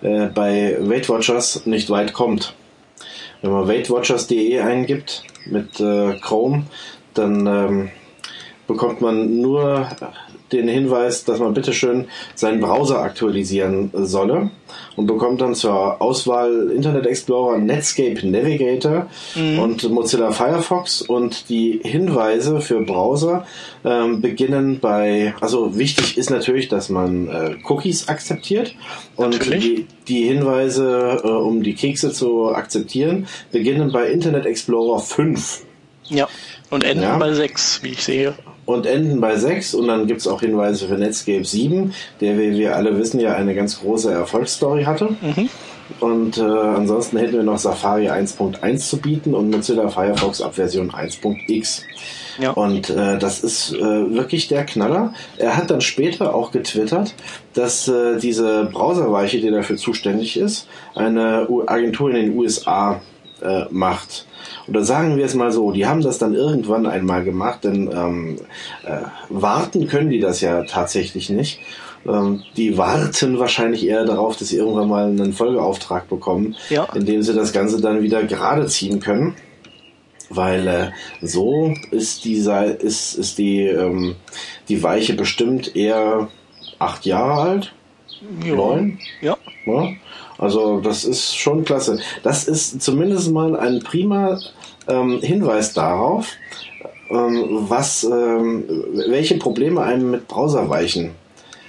äh, 0.00 0.28
bei 0.28 0.78
Weight 0.80 1.10
Watchers 1.10 1.66
nicht 1.66 1.90
weit 1.90 2.14
kommt. 2.14 2.54
Wenn 3.42 3.50
man 3.50 3.68
weightwatchers.de 3.68 4.60
eingibt 4.60 5.22
mit 5.44 5.80
äh, 5.80 6.14
Chrome, 6.18 6.64
dann 7.12 7.46
ähm, 7.46 7.90
bekommt 8.66 9.02
man 9.02 9.38
nur 9.38 9.86
den 10.52 10.68
Hinweis, 10.68 11.24
dass 11.24 11.38
man 11.38 11.54
bitteschön 11.54 12.06
seinen 12.34 12.60
Browser 12.60 13.00
aktualisieren 13.00 13.90
solle 13.92 14.50
und 14.96 15.06
bekommt 15.06 15.40
dann 15.40 15.54
zur 15.54 16.00
Auswahl 16.00 16.70
Internet 16.74 17.06
Explorer, 17.06 17.58
Netscape 17.58 18.26
Navigator 18.26 19.06
mhm. 19.34 19.58
und 19.58 19.90
Mozilla 19.90 20.32
Firefox 20.32 21.02
und 21.02 21.48
die 21.48 21.80
Hinweise 21.82 22.60
für 22.60 22.80
Browser 22.82 23.46
ähm, 23.84 24.20
beginnen 24.20 24.80
bei, 24.80 25.34
also 25.40 25.78
wichtig 25.78 26.18
ist 26.18 26.30
natürlich, 26.30 26.68
dass 26.68 26.88
man 26.88 27.28
äh, 27.28 27.56
Cookies 27.68 28.08
akzeptiert 28.08 28.74
und 29.16 29.44
die, 29.46 29.86
die, 30.08 30.24
Hinweise, 30.24 31.20
äh, 31.24 31.28
um 31.28 31.62
die 31.62 31.74
Kekse 31.74 32.12
zu 32.12 32.54
akzeptieren, 32.54 33.26
beginnen 33.50 33.92
bei 33.92 34.10
Internet 34.10 34.46
Explorer 34.46 34.98
5. 35.00 35.62
Ja, 36.08 36.28
und 36.70 36.84
enden 36.84 37.04
ja. 37.04 37.16
bei 37.16 37.32
6, 37.32 37.82
wie 37.82 37.90
ich 37.90 38.02
sehe 38.02 38.34
und 38.64 38.86
enden 38.86 39.20
bei 39.20 39.36
6 39.36 39.74
und 39.74 39.88
dann 39.88 40.06
gibt 40.06 40.20
es 40.20 40.28
auch 40.28 40.40
Hinweise 40.40 40.86
für 40.86 40.94
Netscape 40.94 41.44
7, 41.44 41.94
der, 42.20 42.38
wie 42.38 42.52
wir 42.52 42.76
alle 42.76 42.98
wissen, 42.98 43.20
ja 43.20 43.34
eine 43.34 43.54
ganz 43.54 43.80
große 43.80 44.12
Erfolgsstory 44.12 44.84
hatte. 44.84 45.16
Mhm. 45.20 45.48
Und 46.00 46.38
äh, 46.38 46.42
ansonsten 46.42 47.18
hätten 47.18 47.34
wir 47.34 47.42
noch 47.42 47.58
Safari 47.58 48.08
1.1 48.08 48.88
zu 48.88 48.98
bieten 48.98 49.34
und 49.34 49.50
Mozilla 49.50 49.88
Firefox 49.88 50.40
ab 50.40 50.54
Version 50.54 50.90
1.x. 50.90 51.82
Ja. 52.40 52.50
Und 52.52 52.88
äh, 52.90 53.18
das 53.18 53.40
ist 53.40 53.74
äh, 53.74 53.80
wirklich 53.80 54.48
der 54.48 54.64
Knaller. 54.64 55.12
Er 55.36 55.56
hat 55.56 55.70
dann 55.70 55.80
später 55.80 56.34
auch 56.34 56.50
getwittert, 56.50 57.14
dass 57.52 57.88
äh, 57.88 58.18
diese 58.18 58.70
Browserweiche, 58.72 59.40
die 59.40 59.50
dafür 59.50 59.76
zuständig 59.76 60.36
ist, 60.36 60.66
eine 60.94 61.46
Agentur 61.66 62.10
in 62.10 62.16
den 62.16 62.38
USA 62.38 63.02
äh, 63.42 63.64
macht. 63.70 64.26
Oder 64.68 64.84
sagen 64.84 65.16
wir 65.16 65.24
es 65.24 65.34
mal 65.34 65.52
so, 65.52 65.72
die 65.72 65.86
haben 65.86 66.02
das 66.02 66.18
dann 66.18 66.34
irgendwann 66.34 66.86
einmal 66.86 67.24
gemacht, 67.24 67.64
denn 67.64 67.90
ähm, 67.92 68.36
äh, 68.84 69.02
warten 69.28 69.88
können 69.88 70.10
die 70.10 70.20
das 70.20 70.40
ja 70.40 70.62
tatsächlich 70.64 71.30
nicht. 71.30 71.60
Ähm, 72.06 72.42
die 72.56 72.76
warten 72.78 73.38
wahrscheinlich 73.38 73.86
eher 73.86 74.04
darauf, 74.04 74.36
dass 74.36 74.48
sie 74.48 74.56
irgendwann 74.56 74.88
mal 74.88 75.06
einen 75.06 75.32
Folgeauftrag 75.32 76.08
bekommen, 76.08 76.56
ja. 76.70 76.86
indem 76.94 77.22
sie 77.22 77.34
das 77.34 77.52
Ganze 77.52 77.80
dann 77.80 78.02
wieder 78.02 78.24
gerade 78.24 78.66
ziehen 78.66 79.00
können. 79.00 79.34
Weil 80.28 80.66
äh, 80.66 80.90
so 81.20 81.74
ist 81.90 82.24
die, 82.24 82.34
ist, 82.34 83.14
ist 83.14 83.38
die, 83.38 83.66
ähm, 83.66 84.16
die 84.68 84.82
Weiche 84.82 85.14
bestimmt 85.14 85.76
eher 85.76 86.28
acht 86.78 87.04
Jahre 87.04 87.40
alt. 87.40 87.74
Neun? 88.44 88.98
Ja. 89.20 89.36
ja. 89.66 89.88
Also 90.38 90.80
das 90.80 91.04
ist 91.04 91.36
schon 91.36 91.64
klasse. 91.64 92.00
Das 92.22 92.48
ist 92.48 92.82
zumindest 92.82 93.30
mal 93.30 93.56
ein 93.56 93.80
prima 93.80 94.38
ähm, 94.88 95.20
Hinweis 95.20 95.72
darauf, 95.72 96.28
ähm, 97.10 97.66
was, 97.68 98.04
ähm, 98.04 98.64
welche 99.08 99.38
Probleme 99.38 99.82
einem 99.82 100.10
mit 100.10 100.28
Browserweichen 100.28 101.12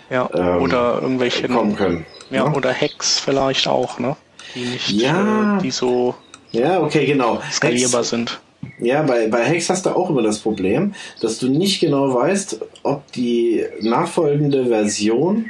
ja, 0.10 0.30
ähm, 0.34 0.62
oder 0.62 1.00
irgendwelche 1.02 1.48
kommen 1.48 1.76
können. 1.76 2.06
Ja, 2.30 2.50
ne? 2.50 2.56
oder 2.56 2.74
Hacks 2.74 3.20
vielleicht 3.20 3.68
auch, 3.68 4.00
ne? 4.00 4.16
Die 4.56 4.66
nicht, 4.66 4.90
ja. 4.92 5.58
Äh, 5.58 5.62
die 5.62 5.72
so 5.72 6.16
ja, 6.52 6.82
okay, 6.82 7.06
genau. 7.06 7.42
skalierbar 7.52 8.00
Hacks, 8.00 8.10
sind. 8.10 8.40
Ja, 8.80 9.02
bei, 9.02 9.28
bei 9.28 9.44
Hacks 9.44 9.70
hast 9.70 9.86
du 9.86 9.90
auch 9.90 10.10
immer 10.10 10.22
das 10.22 10.40
Problem, 10.40 10.94
dass 11.20 11.40
du 11.40 11.50
nicht 11.50 11.80
genau 11.80 12.14
weißt, 12.14 12.60
ob 12.84 13.12
die 13.12 13.66
nachfolgende 13.82 14.68
Version 14.68 15.50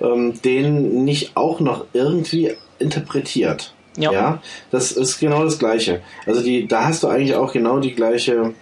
ähm, 0.00 0.40
den 0.42 1.04
nicht 1.04 1.36
auch 1.36 1.60
noch 1.60 1.86
irgendwie 1.92 2.52
interpretiert. 2.78 3.74
Ja. 3.96 4.12
ja. 4.12 4.42
Das 4.70 4.92
ist 4.92 5.18
genau 5.18 5.44
das 5.44 5.58
Gleiche. 5.58 6.02
Also 6.26 6.42
die, 6.42 6.66
da 6.66 6.84
hast 6.84 7.02
du 7.02 7.08
eigentlich 7.08 7.34
auch 7.34 7.52
genau 7.52 7.78
die 7.78 7.94
gleiche, 7.94 8.54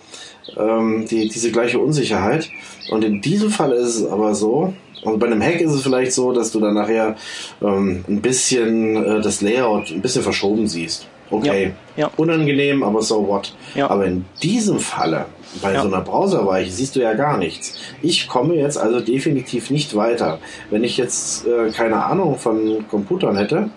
ähm, 0.56 1.06
die, 1.10 1.28
diese 1.28 1.50
gleiche 1.50 1.78
Unsicherheit. 1.78 2.48
Und 2.90 3.04
in 3.04 3.20
diesem 3.20 3.50
Fall 3.50 3.72
ist 3.72 3.96
es 3.96 4.06
aber 4.06 4.34
so, 4.34 4.74
und 5.02 5.18
bei 5.18 5.26
einem 5.26 5.42
Hack 5.42 5.60
ist 5.60 5.72
es 5.72 5.82
vielleicht 5.82 6.12
so, 6.12 6.32
dass 6.32 6.50
du 6.50 6.60
dann 6.60 6.74
nachher 6.74 7.16
ähm, 7.62 8.04
ein 8.08 8.22
bisschen 8.22 8.96
äh, 8.96 9.20
das 9.20 9.42
Layout 9.42 9.90
ein 9.90 10.00
bisschen 10.00 10.22
verschoben 10.22 10.66
siehst. 10.66 11.06
Okay, 11.30 11.72
ja. 11.96 12.06
Ja. 12.06 12.10
unangenehm, 12.16 12.82
aber 12.82 13.02
so 13.02 13.26
what. 13.26 13.54
Ja. 13.74 13.90
Aber 13.90 14.04
in 14.06 14.24
diesem 14.42 14.78
Falle, 14.78 15.26
bei 15.62 15.78
so 15.78 15.86
einer 15.86 16.00
Browserweiche, 16.00 16.70
siehst 16.70 16.96
du 16.96 17.00
ja 17.00 17.14
gar 17.14 17.38
nichts. 17.38 17.78
Ich 18.02 18.28
komme 18.28 18.54
jetzt 18.54 18.78
also 18.78 19.00
definitiv 19.00 19.70
nicht 19.70 19.94
weiter. 19.96 20.38
Wenn 20.70 20.84
ich 20.84 20.96
jetzt 20.96 21.46
äh, 21.46 21.70
keine 21.70 22.04
Ahnung 22.04 22.38
von 22.38 22.86
Computern 22.88 23.36
hätte, 23.36 23.70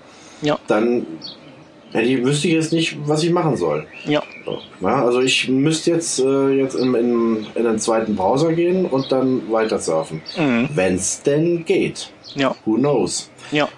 dann 0.67 1.05
die 1.93 2.23
wüsste 2.23 2.47
ich 2.47 2.53
jetzt 2.53 2.73
nicht, 2.73 2.97
was 3.07 3.23
ich 3.23 3.31
machen 3.31 3.55
soll. 3.55 3.87
Ja. 4.05 4.21
ja 4.81 5.05
also 5.05 5.21
ich 5.21 5.47
müsste 5.47 5.91
jetzt, 5.91 6.19
äh, 6.19 6.49
jetzt 6.49 6.75
in, 6.75 6.93
in, 6.95 7.47
in 7.55 7.65
einen 7.65 7.79
zweiten 7.79 8.15
Browser 8.15 8.53
gehen 8.53 8.85
und 8.85 9.11
dann 9.11 9.51
weiter 9.51 9.79
surfen. 9.79 10.21
Mhm. 10.37 10.69
Wenn 10.73 10.95
es 10.95 11.21
denn 11.23 11.65
geht. 11.65 12.11
Ja. 12.35 12.55
Who 12.65 12.75
knows? 12.75 13.31
Ja. 13.51 13.69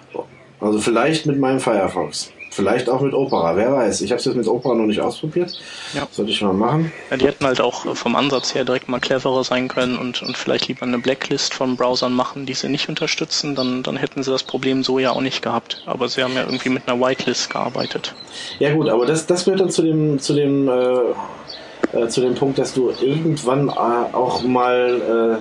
Also 0.60 0.78
vielleicht 0.80 1.26
mit 1.26 1.38
meinem 1.38 1.60
Firefox. 1.60 2.32
Vielleicht 2.50 2.88
auch 2.88 3.00
mit 3.00 3.14
Opera, 3.14 3.56
wer 3.56 3.72
weiß. 3.72 4.00
Ich 4.00 4.10
habe 4.10 4.18
es 4.18 4.24
jetzt 4.24 4.34
mit 4.36 4.48
Opera 4.48 4.74
noch 4.74 4.86
nicht 4.86 5.00
ausprobiert. 5.00 5.56
Ja. 5.94 6.08
Sollte 6.10 6.32
ich 6.32 6.42
mal 6.42 6.52
machen. 6.52 6.92
Ja, 7.10 7.16
die 7.16 7.26
hätten 7.26 7.46
halt 7.46 7.60
auch 7.60 7.94
vom 7.94 8.16
Ansatz 8.16 8.54
her 8.54 8.64
direkt 8.64 8.88
mal 8.88 8.98
cleverer 8.98 9.44
sein 9.44 9.68
können 9.68 9.96
und, 9.96 10.20
und 10.22 10.36
vielleicht 10.36 10.66
lieber 10.66 10.82
eine 10.82 10.98
Blacklist 10.98 11.54
von 11.54 11.76
Browsern 11.76 12.12
machen, 12.12 12.46
die 12.46 12.54
sie 12.54 12.68
nicht 12.68 12.88
unterstützen. 12.88 13.54
Dann, 13.54 13.84
dann 13.84 13.96
hätten 13.96 14.24
sie 14.24 14.32
das 14.32 14.42
Problem 14.42 14.82
so 14.82 14.98
ja 14.98 15.12
auch 15.12 15.20
nicht 15.20 15.42
gehabt. 15.42 15.82
Aber 15.86 16.08
sie 16.08 16.24
haben 16.24 16.34
ja 16.34 16.42
irgendwie 16.42 16.70
mit 16.70 16.88
einer 16.88 17.00
Whitelist 17.00 17.50
gearbeitet. 17.50 18.14
Ja 18.58 18.74
gut, 18.74 18.88
aber 18.88 19.06
das, 19.06 19.26
das 19.26 19.46
wird 19.46 19.60
dann 19.60 19.70
zu 19.70 19.82
dem, 19.82 20.18
zu 20.18 20.34
dem, 20.34 20.68
äh, 20.68 21.98
äh, 21.98 22.08
zu 22.08 22.20
dem 22.20 22.34
Punkt, 22.34 22.58
dass 22.58 22.74
du 22.74 22.90
irgendwann 23.00 23.68
äh, 23.68 23.72
auch 23.72 24.42
mal 24.42 25.40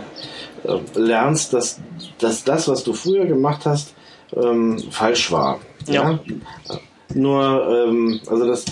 äh, 0.65 0.69
äh, 0.69 0.79
lernst, 0.93 1.53
dass, 1.53 1.79
dass 2.19 2.43
das, 2.43 2.67
was 2.67 2.83
du 2.83 2.93
früher 2.93 3.25
gemacht 3.25 3.65
hast, 3.65 3.93
ähm, 4.35 4.77
falsch 4.91 5.31
war. 5.31 5.59
Ja. 5.87 6.19
ja? 6.67 6.79
Nur, 7.13 7.87
ähm, 7.87 8.19
also 8.27 8.47
das, 8.47 8.65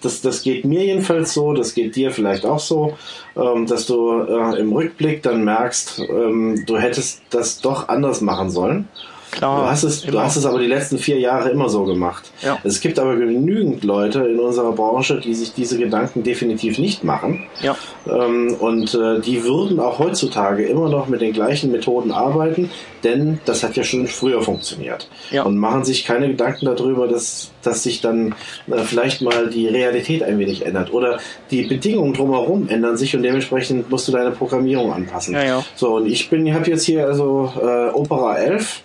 das, 0.00 0.20
das 0.22 0.42
geht 0.42 0.64
mir 0.64 0.84
jedenfalls 0.84 1.34
so, 1.34 1.52
das 1.52 1.74
geht 1.74 1.96
dir 1.96 2.10
vielleicht 2.10 2.46
auch 2.46 2.58
so, 2.58 2.96
ähm, 3.36 3.66
dass 3.66 3.86
du 3.86 4.22
äh, 4.22 4.58
im 4.58 4.72
Rückblick 4.72 5.22
dann 5.22 5.44
merkst, 5.44 6.00
ähm, 6.08 6.64
du 6.66 6.78
hättest 6.78 7.22
das 7.30 7.60
doch 7.60 7.88
anders 7.88 8.20
machen 8.20 8.50
sollen. 8.50 8.88
Klar, 9.34 9.62
du, 9.62 9.70
hast 9.70 9.82
es, 9.82 10.02
du 10.02 10.18
hast 10.20 10.36
es 10.36 10.46
aber 10.46 10.60
die 10.60 10.66
letzten 10.66 10.96
vier 10.98 11.18
Jahre 11.18 11.50
immer 11.50 11.68
so 11.68 11.84
gemacht. 11.84 12.30
Ja. 12.40 12.58
Es 12.62 12.80
gibt 12.80 13.00
aber 13.00 13.16
genügend 13.16 13.82
Leute 13.82 14.20
in 14.20 14.38
unserer 14.38 14.72
Branche, 14.72 15.20
die 15.20 15.34
sich 15.34 15.52
diese 15.54 15.76
Gedanken 15.76 16.22
definitiv 16.22 16.78
nicht 16.78 17.02
machen. 17.02 17.46
Ja. 17.60 17.76
Ähm, 18.06 18.54
und 18.60 18.94
äh, 18.94 19.20
die 19.20 19.42
würden 19.42 19.80
auch 19.80 19.98
heutzutage 19.98 20.64
immer 20.66 20.88
noch 20.88 21.08
mit 21.08 21.20
den 21.20 21.32
gleichen 21.32 21.72
Methoden 21.72 22.12
arbeiten, 22.12 22.70
denn 23.02 23.40
das 23.44 23.64
hat 23.64 23.76
ja 23.76 23.82
schon 23.82 24.06
früher 24.06 24.40
funktioniert. 24.40 25.08
Ja. 25.32 25.42
Und 25.42 25.58
machen 25.58 25.84
sich 25.84 26.04
keine 26.04 26.28
Gedanken 26.28 26.66
darüber, 26.66 27.08
dass, 27.08 27.50
dass 27.62 27.82
sich 27.82 28.00
dann 28.00 28.36
äh, 28.70 28.78
vielleicht 28.84 29.20
mal 29.20 29.48
die 29.48 29.66
Realität 29.66 30.22
ein 30.22 30.38
wenig 30.38 30.64
ändert. 30.64 30.92
Oder 30.92 31.18
die 31.50 31.62
Bedingungen 31.62 32.14
drumherum 32.14 32.68
ändern 32.68 32.96
sich 32.96 33.16
und 33.16 33.24
dementsprechend 33.24 33.90
musst 33.90 34.06
du 34.06 34.12
deine 34.12 34.30
Programmierung 34.30 34.92
anpassen. 34.92 35.34
Ja, 35.34 35.44
ja. 35.44 35.64
So, 35.74 35.96
und 35.96 36.06
ich 36.06 36.30
bin, 36.30 36.54
habe 36.54 36.70
jetzt 36.70 36.84
hier 36.84 37.06
also 37.06 37.52
äh, 37.60 37.90
Opera 37.90 38.36
11 38.36 38.82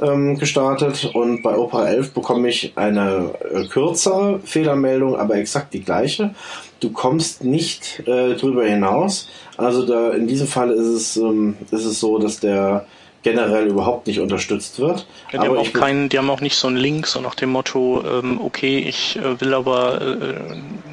ähm, 0.00 0.38
gestartet 0.38 1.10
und 1.14 1.42
bei 1.42 1.56
Opera 1.56 1.86
11 1.86 2.12
bekomme 2.12 2.48
ich 2.48 2.72
eine 2.76 3.34
äh, 3.52 3.66
kürzere 3.66 4.40
Fehlermeldung, 4.40 5.16
aber 5.16 5.36
exakt 5.36 5.74
die 5.74 5.82
gleiche. 5.82 6.34
Du 6.80 6.90
kommst 6.90 7.44
nicht 7.44 8.02
äh, 8.06 8.34
drüber 8.34 8.64
hinaus. 8.64 9.28
Also 9.56 9.86
da 9.86 10.10
in 10.10 10.26
diesem 10.26 10.46
Fall 10.46 10.70
ist 10.70 10.86
es, 10.86 11.16
ähm, 11.16 11.56
ist 11.70 11.84
es 11.84 12.00
so, 12.00 12.18
dass 12.18 12.40
der 12.40 12.86
generell 13.24 13.66
überhaupt 13.66 14.06
nicht 14.06 14.20
unterstützt 14.20 14.78
wird. 14.78 15.06
Ja, 15.32 15.40
die, 15.42 15.48
haben 15.48 15.56
auch 15.56 15.72
keinen, 15.72 16.08
die 16.08 16.18
haben 16.18 16.30
auch 16.30 16.42
nicht 16.42 16.56
so 16.56 16.68
einen 16.68 16.76
Link, 16.76 17.06
so 17.06 17.20
nach 17.20 17.34
dem 17.34 17.50
Motto, 17.50 18.04
ähm, 18.06 18.40
okay, 18.40 18.78
ich 18.78 19.16
äh, 19.16 19.40
will 19.40 19.54
aber 19.54 20.00
äh, 20.00 20.34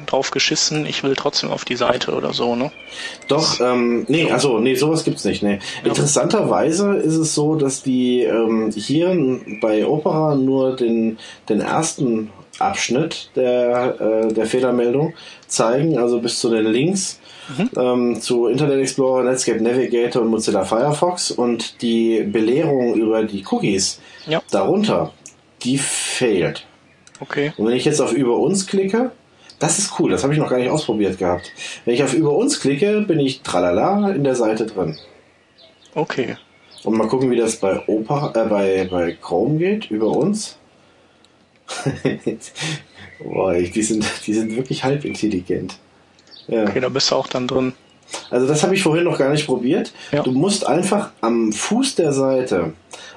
drauf 0.06 0.30
geschissen, 0.30 0.86
ich 0.86 1.04
will 1.04 1.14
trotzdem 1.14 1.50
auf 1.50 1.64
die 1.64 1.76
Seite 1.76 2.12
oder 2.12 2.32
so, 2.32 2.56
ne? 2.56 2.72
Doch, 3.28 3.60
ähm, 3.60 4.06
nee, 4.08 4.30
also 4.30 4.58
nee, 4.58 4.74
sowas 4.74 5.04
gibt's 5.04 5.24
nicht. 5.24 5.42
Nee. 5.42 5.60
Ja. 5.82 5.90
Interessanterweise 5.90 6.96
ist 6.96 7.16
es 7.16 7.34
so, 7.34 7.54
dass 7.54 7.82
die 7.82 8.22
ähm, 8.22 8.72
hier 8.74 9.14
bei 9.60 9.86
Opera 9.86 10.34
nur 10.34 10.74
den, 10.74 11.18
den 11.48 11.60
ersten 11.60 12.30
Abschnitt 12.58 13.30
der, 13.36 14.00
äh, 14.00 14.32
der 14.32 14.46
Fehlermeldung 14.46 15.14
zeigen, 15.46 15.98
also 15.98 16.20
bis 16.20 16.40
zu 16.40 16.48
den 16.48 16.66
Links 16.66 17.20
mhm. 17.56 17.70
ähm, 17.76 18.20
zu 18.20 18.46
Internet 18.46 18.80
Explorer, 18.80 19.24
Netscape 19.24 19.62
Navigator 19.62 20.22
und 20.22 20.28
Mozilla 20.28 20.64
Firefox 20.64 21.30
und 21.30 21.82
die 21.82 22.22
Belehrung 22.22 22.94
über 22.94 23.24
die 23.24 23.44
Cookies 23.50 24.00
ja. 24.26 24.42
darunter, 24.50 25.12
die 25.62 25.78
fehlt. 25.78 26.66
Okay. 27.20 27.52
Und 27.56 27.66
wenn 27.66 27.76
ich 27.76 27.84
jetzt 27.84 28.00
auf 28.00 28.12
Über 28.12 28.38
uns 28.38 28.66
klicke, 28.66 29.12
das 29.58 29.78
ist 29.78 29.98
cool, 29.98 30.10
das 30.10 30.24
habe 30.24 30.32
ich 30.32 30.40
noch 30.40 30.50
gar 30.50 30.58
nicht 30.58 30.70
ausprobiert 30.70 31.18
gehabt. 31.18 31.52
Wenn 31.84 31.94
ich 31.94 32.02
auf 32.02 32.14
Über 32.14 32.34
uns 32.34 32.60
klicke, 32.60 33.02
bin 33.02 33.20
ich 33.20 33.42
tralala 33.42 34.10
in 34.10 34.24
der 34.24 34.34
Seite 34.34 34.66
drin. 34.66 34.98
Okay. 35.94 36.36
Und 36.82 36.96
mal 36.96 37.06
gucken, 37.06 37.30
wie 37.30 37.36
das 37.36 37.56
bei 37.56 37.86
Opa, 37.86 38.32
äh, 38.34 38.48
bei, 38.48 38.88
bei 38.90 39.12
Chrome 39.12 39.58
geht, 39.58 39.90
über 39.90 40.08
uns. 40.08 40.56
Boah, 43.22 43.54
die 43.54 43.82
sind, 43.82 44.04
die 44.26 44.34
sind 44.34 44.56
wirklich 44.56 44.82
halbintelligent. 44.82 45.78
Ja. 46.48 46.64
Okay, 46.64 46.80
da 46.80 46.88
bist 46.88 47.10
du 47.10 47.14
auch 47.14 47.26
dann 47.26 47.46
drin. 47.46 47.72
Also 48.30 48.46
das 48.46 48.62
habe 48.62 48.74
ich 48.74 48.82
vorhin 48.82 49.04
noch 49.04 49.18
gar 49.18 49.30
nicht 49.30 49.46
probiert. 49.46 49.92
Ja. 50.10 50.22
Du 50.22 50.32
musst 50.32 50.66
einfach 50.66 51.10
am 51.20 51.52
Fuß 51.52 51.94
der 51.94 52.12
Seite 52.12 52.72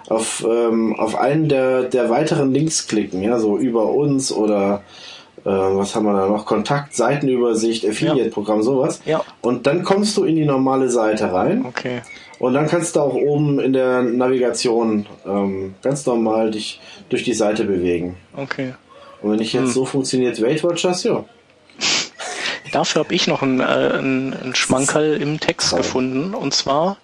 auf, 0.07 0.45
ähm, 0.47 0.95
auf 0.97 1.15
einen 1.15 1.49
der, 1.49 1.83
der 1.83 2.09
weiteren 2.09 2.53
Links 2.53 2.87
klicken, 2.87 3.21
ja, 3.21 3.39
so 3.39 3.57
über 3.57 3.89
uns 3.89 4.31
oder 4.31 4.83
äh, 5.43 5.49
was 5.49 5.95
haben 5.95 6.05
wir 6.05 6.13
da 6.13 6.27
noch? 6.27 6.45
Kontakt, 6.45 6.95
Seitenübersicht, 6.95 7.85
Affiliate-Programm, 7.85 8.63
sowas. 8.63 9.01
Ja. 9.05 9.23
Und 9.41 9.67
dann 9.67 9.83
kommst 9.83 10.17
du 10.17 10.23
in 10.23 10.35
die 10.35 10.45
normale 10.45 10.89
Seite 10.89 11.31
rein. 11.31 11.65
Okay. 11.67 12.01
Und 12.39 12.53
dann 12.53 12.67
kannst 12.67 12.95
du 12.95 13.01
auch 13.01 13.13
oben 13.13 13.59
in 13.59 13.73
der 13.73 14.01
Navigation 14.01 15.05
ähm, 15.25 15.75
ganz 15.81 16.05
normal 16.05 16.51
dich 16.51 16.81
durch 17.09 17.23
die 17.23 17.33
Seite 17.33 17.63
bewegen. 17.63 18.17
Okay. 18.35 18.73
Und 19.21 19.31
wenn 19.31 19.39
ich 19.39 19.53
jetzt 19.53 19.67
hm. 19.67 19.71
so 19.71 19.85
funktioniert 19.85 20.41
Weight 20.41 20.63
Watchers, 20.63 21.03
ja. 21.03 21.23
Dafür 22.75 23.05
habe 23.05 23.15
ich 23.15 23.25
noch 23.25 23.41
einen, 23.41 23.61
äh, 23.61 23.63
einen 23.63 24.53
Schmankerl 24.53 25.21
im 25.21 25.39
Text 25.39 25.73
gefunden. 25.73 26.35
Und 26.35 26.53
zwar 26.53 26.97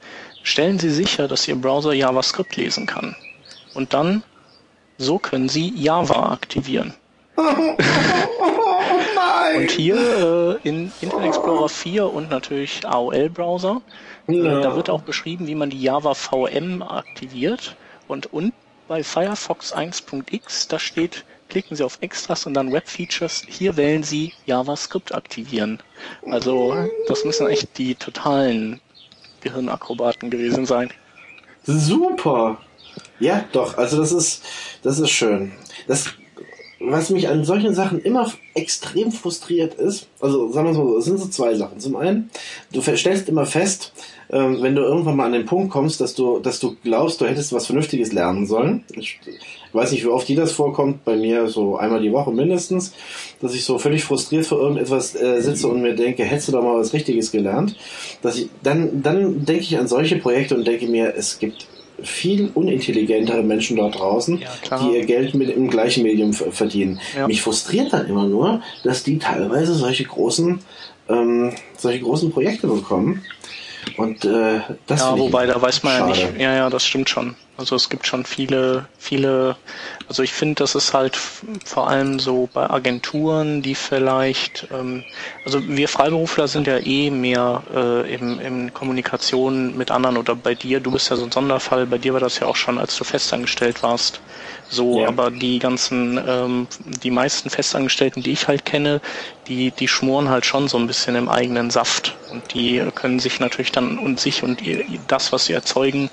stellen 0.43 0.80
Sie 0.80 0.89
sicher, 0.89 1.30
dass 1.30 1.48
Ihr 1.48 1.56
Browser 1.56 1.93
JavaScript 1.93 2.57
lesen 2.57 2.88
kann. 2.88 3.15
Und 3.73 3.93
dann, 3.93 4.22
so 4.98 5.18
können 5.18 5.48
Sie 5.48 5.72
Java 5.73 6.34
aktivieren. 6.34 6.93
Oh. 7.38 7.43
Und 9.56 9.72
hier 9.72 10.60
äh, 10.64 10.68
in 10.68 10.91
Internet 10.99 11.27
Explorer 11.27 11.69
4 11.69 12.11
und 12.11 12.30
natürlich 12.30 12.85
AOL-Browser, 12.85 13.81
äh, 14.27 14.34
ja. 14.34 14.60
äh, 14.60 14.61
da 14.61 14.76
wird 14.76 14.89
auch 14.89 15.02
beschrieben, 15.02 15.48
wie 15.48 15.56
man 15.56 15.69
die 15.69 15.81
Java 15.81 16.14
VM 16.14 16.81
aktiviert. 16.81 17.76
Und, 18.07 18.31
und 18.34 18.53
bei 18.88 19.03
Firefox 19.03 19.73
1.x, 19.73 20.68
da 20.68 20.80
steht 20.80 21.23
klicken 21.51 21.75
Sie 21.75 21.83
auf 21.83 21.97
Extras 21.99 22.45
und 22.45 22.53
dann 22.53 22.71
Web 22.71 22.87
Features. 22.87 23.43
Hier 23.45 23.75
wählen 23.75 24.03
Sie 24.03 24.31
JavaScript 24.45 25.13
aktivieren. 25.13 25.79
Also 26.25 26.87
das 27.09 27.25
müssen 27.25 27.47
echt 27.47 27.77
die 27.77 27.93
totalen 27.95 28.79
Gehirnakrobaten 29.41 30.29
gewesen 30.29 30.65
sein. 30.65 30.91
Super. 31.63 32.57
Ja, 33.19 33.43
doch. 33.51 33.77
Also 33.77 33.97
das 33.97 34.13
ist, 34.13 34.43
das 34.81 34.99
ist 34.99 35.09
schön. 35.09 35.51
Das, 35.87 36.05
was 36.79 37.09
mich 37.09 37.27
an 37.27 37.43
solchen 37.43 37.75
Sachen 37.75 37.99
immer 37.99 38.31
extrem 38.55 39.11
frustriert 39.11 39.73
ist, 39.73 40.07
also 40.21 40.53
sagen 40.53 40.67
wir 40.67 40.73
so, 40.73 40.97
es 40.97 41.05
sind 41.05 41.19
so 41.19 41.27
zwei 41.27 41.53
Sachen. 41.55 41.81
Zum 41.81 41.97
einen, 41.97 42.29
du 42.71 42.81
stellst 42.81 43.27
immer 43.27 43.45
fest, 43.45 43.91
ähm, 44.29 44.61
wenn 44.61 44.75
du 44.75 44.83
irgendwann 44.83 45.17
mal 45.17 45.25
an 45.25 45.33
den 45.33 45.45
Punkt 45.45 45.69
kommst, 45.69 45.99
dass 45.99 46.15
du, 46.15 46.39
dass 46.39 46.61
du 46.61 46.77
glaubst, 46.81 47.19
du 47.19 47.27
hättest 47.27 47.51
was 47.51 47.65
Vernünftiges 47.65 48.13
lernen 48.13 48.47
sollen. 48.47 48.85
Ich 49.72 49.76
weiß 49.76 49.93
nicht, 49.93 50.03
wie 50.03 50.10
oft 50.10 50.27
dir 50.27 50.35
das 50.35 50.52
vorkommt, 50.52 51.06
bei 51.06 51.15
mir 51.15 51.48
so 51.48 51.77
einmal 51.77 52.02
die 52.02 52.11
Woche 52.11 52.34
mindestens, 52.34 52.91
dass 53.39 53.56
ich 53.56 53.64
so 53.64 53.80
völlig 53.80 54.03
frustriert 54.03 54.45
vor 54.45 54.60
irgendetwas 54.60 55.15
äh, 55.15 55.41
sitze 55.41 55.69
und 55.69 55.81
mir 55.81 55.95
denke, 55.95 56.26
hättest 56.26 56.49
du 56.49 56.52
da 56.52 56.61
mal 56.61 56.77
was 56.77 56.91
Richtiges 56.91 57.31
gelernt? 57.31 57.77
Dass 58.22 58.35
ich, 58.38 58.49
dann, 58.64 59.02
dann 59.02 59.45
denke 59.45 59.61
ich 59.61 59.77
an 59.77 59.88
solche 59.88 60.18
Projekte 60.18 60.56
und 60.56 60.68
denke 60.68 60.88
mir, 60.88 61.14
es 61.15 61.39
gibt 61.39 61.68
viel 62.03 62.52
unintelligentere 62.53 63.43
Menschen 63.43 63.77
dort 63.77 63.98
draußen, 63.98 64.39
ja, 64.39 64.77
die 64.77 64.98
ihr 64.98 65.06
Geld 65.06 65.35
mit 65.35 65.49
im 65.49 65.69
gleichen 65.69 66.03
Medium 66.03 66.34
verdienen. 66.34 66.99
Ja. 67.15 67.27
Mich 67.27 67.41
frustriert 67.41 67.93
dann 67.93 68.07
immer 68.07 68.27
nur, 68.27 68.61
dass 68.84 69.03
die 69.03 69.19
teilweise 69.19 69.73
solche 69.73 70.03
großen, 70.03 70.60
ähm, 71.07 71.53
solche 71.77 72.02
großen 72.02 72.30
Projekte 72.31 72.68
bekommen 72.68 73.23
Und 73.97 74.25
äh, 74.25 74.61
das 74.87 74.99
Ja, 75.01 75.17
wobei 75.17 75.45
da 75.45 75.61
weiß 75.61 75.83
man 75.83 75.97
schade. 75.97 76.19
ja 76.19 76.27
nicht. 76.27 76.39
Ja, 76.39 76.53
ja, 76.53 76.69
das 76.69 76.85
stimmt 76.85 77.09
schon. 77.09 77.35
Also 77.57 77.75
es 77.75 77.89
gibt 77.89 78.07
schon 78.07 78.25
viele, 78.25 78.87
viele, 78.97 79.55
also 80.07 80.23
ich 80.23 80.33
finde, 80.33 80.55
das 80.63 80.73
ist 80.73 80.93
halt 80.95 81.15
vor 81.63 81.89
allem 81.89 82.19
so 82.19 82.49
bei 82.51 82.67
Agenturen, 82.69 83.61
die 83.61 83.75
vielleicht, 83.75 84.67
ähm, 84.71 85.03
also 85.45 85.67
wir 85.67 85.87
Freiberufler 85.87 86.47
sind 86.47 86.65
ja 86.65 86.77
eh 86.79 87.11
mehr 87.11 87.61
äh, 87.75 88.13
im, 88.15 88.39
in 88.39 88.73
Kommunikation 88.73 89.77
mit 89.77 89.91
anderen 89.91 90.17
oder 90.17 90.35
bei 90.35 90.55
dir, 90.55 90.79
du 90.79 90.91
bist 90.91 91.09
ja 91.11 91.15
so 91.17 91.25
ein 91.25 91.31
Sonderfall, 91.31 91.85
bei 91.85 91.99
dir 91.99 92.13
war 92.13 92.19
das 92.19 92.39
ja 92.39 92.47
auch 92.47 92.55
schon, 92.55 92.79
als 92.79 92.95
du 92.97 93.03
festangestellt 93.03 93.83
warst. 93.83 94.21
So, 94.73 95.02
ja. 95.02 95.10
aber 95.10 95.31
die 95.31 95.60
ganzen, 95.60 96.18
ähm, 96.26 96.65
die 97.03 97.11
meisten 97.11 97.49
Festangestellten, 97.49 98.23
die 98.23 98.31
ich 98.31 98.48
halt 98.48 98.64
kenne, 98.64 99.02
die, 99.48 99.72
die 99.72 99.89
schmoren 99.89 100.30
halt 100.30 100.45
schon 100.45 100.69
so 100.69 100.77
ein 100.77 100.88
bisschen 100.88 101.15
im 101.15 101.27
eigenen 101.27 101.69
Saft. 101.69 102.15
Und 102.31 102.53
die 102.53 102.81
können 102.95 103.19
sich 103.19 103.41
natürlich 103.41 103.73
dann 103.73 103.99
und 103.99 104.18
sich 104.22 104.43
und 104.43 104.61
ihr, 104.61 104.85
das, 105.10 105.34
was 105.34 105.45
sie 105.45 105.53
erzeugen, 105.53 106.10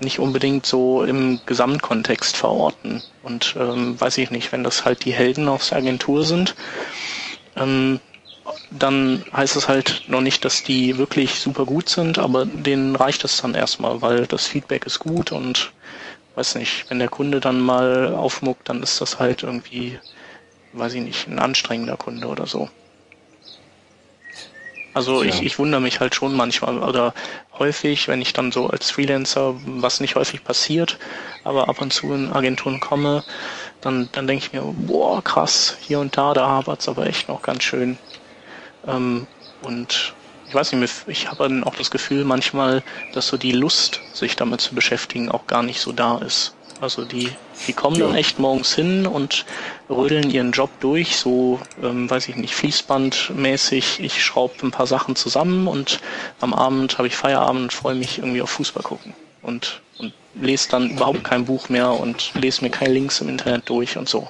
nicht 0.00 0.18
unbedingt 0.18 0.66
so 0.66 1.04
im 1.04 1.40
Gesamtkontext 1.46 2.36
verorten. 2.36 3.00
Und 3.22 3.54
ähm, 3.56 4.00
weiß 4.00 4.18
ich 4.18 4.32
nicht, 4.32 4.50
wenn 4.50 4.64
das 4.64 4.84
halt 4.84 5.04
die 5.04 5.12
Helden 5.12 5.48
aus 5.48 5.68
der 5.68 5.78
Agentur 5.78 6.24
sind, 6.24 6.56
ähm, 7.54 8.00
dann 8.72 9.24
heißt 9.32 9.54
es 9.54 9.68
halt 9.68 10.02
noch 10.08 10.20
nicht, 10.20 10.44
dass 10.44 10.64
die 10.64 10.98
wirklich 10.98 11.38
super 11.38 11.64
gut 11.64 11.88
sind, 11.88 12.18
aber 12.18 12.44
denen 12.44 12.96
reicht 12.96 13.22
es 13.22 13.40
dann 13.40 13.54
erstmal, 13.54 14.02
weil 14.02 14.26
das 14.26 14.48
Feedback 14.48 14.84
ist 14.84 14.98
gut 14.98 15.30
und 15.30 15.70
weiß 16.40 16.54
nicht, 16.54 16.88
wenn 16.88 16.98
der 16.98 17.10
Kunde 17.10 17.38
dann 17.38 17.60
mal 17.60 18.14
aufmuckt, 18.14 18.70
dann 18.70 18.82
ist 18.82 18.98
das 19.02 19.18
halt 19.18 19.42
irgendwie, 19.42 19.98
weiß 20.72 20.94
ich 20.94 21.02
nicht, 21.02 21.28
ein 21.28 21.38
anstrengender 21.38 21.98
Kunde 21.98 22.28
oder 22.28 22.46
so. 22.46 22.70
Also 24.94 25.22
ja. 25.22 25.28
ich, 25.28 25.42
ich 25.42 25.58
wundere 25.58 25.82
mich 25.82 26.00
halt 26.00 26.14
schon 26.14 26.34
manchmal 26.34 26.78
oder 26.78 27.12
häufig, 27.58 28.08
wenn 28.08 28.22
ich 28.22 28.32
dann 28.32 28.52
so 28.52 28.68
als 28.68 28.90
Freelancer, 28.90 29.54
was 29.66 30.00
nicht 30.00 30.14
häufig 30.14 30.42
passiert, 30.42 30.98
aber 31.44 31.68
ab 31.68 31.82
und 31.82 31.92
zu 31.92 32.10
in 32.14 32.32
Agenturen 32.32 32.80
komme, 32.80 33.22
dann, 33.82 34.08
dann 34.12 34.26
denke 34.26 34.46
ich 34.46 34.52
mir, 34.54 34.62
boah, 34.62 35.22
krass, 35.22 35.76
hier 35.82 36.00
und 36.00 36.16
da, 36.16 36.32
da 36.32 36.48
hapert's 36.48 36.88
aber 36.88 37.06
echt 37.06 37.28
noch 37.28 37.42
ganz 37.42 37.64
schön. 37.64 37.98
Ähm, 38.86 39.26
und 39.60 40.14
ich 40.50 40.54
weiß 40.56 40.72
nicht, 40.72 40.92
ich 41.06 41.28
habe 41.28 41.44
dann 41.44 41.62
auch 41.62 41.76
das 41.76 41.92
Gefühl 41.92 42.24
manchmal, 42.24 42.82
dass 43.12 43.28
so 43.28 43.36
die 43.36 43.52
Lust, 43.52 44.00
sich 44.12 44.34
damit 44.34 44.60
zu 44.60 44.74
beschäftigen, 44.74 45.30
auch 45.30 45.46
gar 45.46 45.62
nicht 45.62 45.80
so 45.80 45.92
da 45.92 46.18
ist. 46.18 46.54
Also 46.80 47.04
die, 47.04 47.30
die 47.68 47.72
kommen 47.72 47.94
ja. 47.94 48.08
dann 48.08 48.16
echt 48.16 48.40
morgens 48.40 48.74
hin 48.74 49.06
und 49.06 49.44
rödeln 49.88 50.28
ihren 50.28 50.50
Job 50.50 50.70
durch, 50.80 51.16
so, 51.18 51.60
ähm, 51.80 52.10
weiß 52.10 52.28
ich 52.28 52.34
nicht, 52.34 52.56
fließbandmäßig. 52.56 54.00
Ich 54.00 54.24
schraube 54.24 54.54
ein 54.62 54.72
paar 54.72 54.88
Sachen 54.88 55.14
zusammen 55.14 55.68
und 55.68 56.00
am 56.40 56.52
Abend 56.52 56.98
habe 56.98 57.06
ich 57.06 57.14
Feierabend 57.14 57.62
und 57.62 57.72
freue 57.72 57.94
mich 57.94 58.18
irgendwie 58.18 58.42
auf 58.42 58.50
Fußball 58.50 58.82
gucken. 58.82 59.14
Und, 59.42 59.82
und 59.98 60.12
lese 60.34 60.68
dann 60.70 60.90
überhaupt 60.90 61.22
kein 61.22 61.44
Buch 61.44 61.68
mehr 61.68 61.92
und 61.92 62.32
lese 62.34 62.64
mir 62.64 62.70
keine 62.70 62.94
Links 62.94 63.20
im 63.20 63.28
Internet 63.28 63.68
durch 63.68 63.96
und 63.96 64.08
so. 64.08 64.28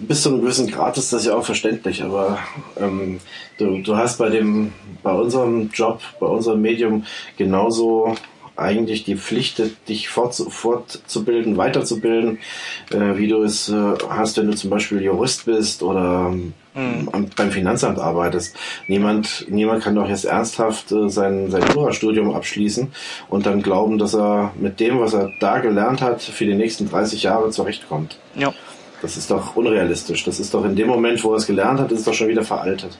Bis 0.00 0.22
zu 0.22 0.30
einem 0.30 0.40
gewissen 0.40 0.66
Grad 0.66 0.96
ist 0.96 1.12
das 1.12 1.26
ja 1.26 1.34
auch 1.34 1.44
verständlich, 1.44 2.02
aber 2.02 2.38
ähm, 2.80 3.20
du, 3.58 3.82
du 3.82 3.96
hast 3.96 4.18
bei 4.18 4.30
dem, 4.30 4.72
bei 5.02 5.12
unserem 5.12 5.70
Job, 5.72 6.00
bei 6.18 6.26
unserem 6.26 6.62
Medium 6.62 7.04
genauso 7.36 8.14
eigentlich 8.56 9.04
die 9.04 9.16
Pflicht, 9.16 9.62
dich 9.88 10.08
fort, 10.08 10.34
fortzubilden, 10.34 11.56
weiterzubilden, 11.56 12.38
äh, 12.90 13.16
wie 13.16 13.28
du 13.28 13.42
es 13.42 13.68
äh, 13.68 13.94
hast, 14.08 14.36
wenn 14.36 14.46
du 14.46 14.54
zum 14.54 14.70
Beispiel 14.70 15.02
Jurist 15.02 15.46
bist 15.46 15.82
oder 15.82 16.30
mhm. 16.30 17.30
beim 17.36 17.50
Finanzamt 17.50 17.98
arbeitest. 17.98 18.56
Niemand, 18.88 19.46
niemand 19.48 19.82
kann 19.82 19.94
doch 19.94 20.08
jetzt 20.08 20.24
ernsthaft 20.24 20.92
äh, 20.92 21.08
sein, 21.08 21.50
sein 21.50 21.62
Jurastudium 21.74 22.34
abschließen 22.34 22.92
und 23.28 23.46
dann 23.46 23.62
glauben, 23.62 23.98
dass 23.98 24.14
er 24.14 24.52
mit 24.58 24.80
dem, 24.80 25.00
was 25.00 25.14
er 25.14 25.30
da 25.40 25.58
gelernt 25.58 26.02
hat, 26.02 26.22
für 26.22 26.44
die 26.44 26.54
nächsten 26.54 26.88
30 26.88 27.22
Jahre 27.22 27.50
zurechtkommt. 27.50 28.18
Ja. 28.34 28.52
Das 29.02 29.16
ist 29.16 29.30
doch 29.30 29.56
unrealistisch. 29.56 30.24
Das 30.24 30.38
ist 30.38 30.54
doch 30.54 30.64
in 30.64 30.76
dem 30.76 30.86
Moment, 30.86 31.22
wo 31.24 31.32
er 31.32 31.36
es 31.36 31.46
gelernt 31.46 31.80
hat, 31.80 31.90
ist 31.90 32.00
es 32.00 32.04
doch 32.04 32.14
schon 32.14 32.28
wieder 32.28 32.44
veraltet. 32.44 32.96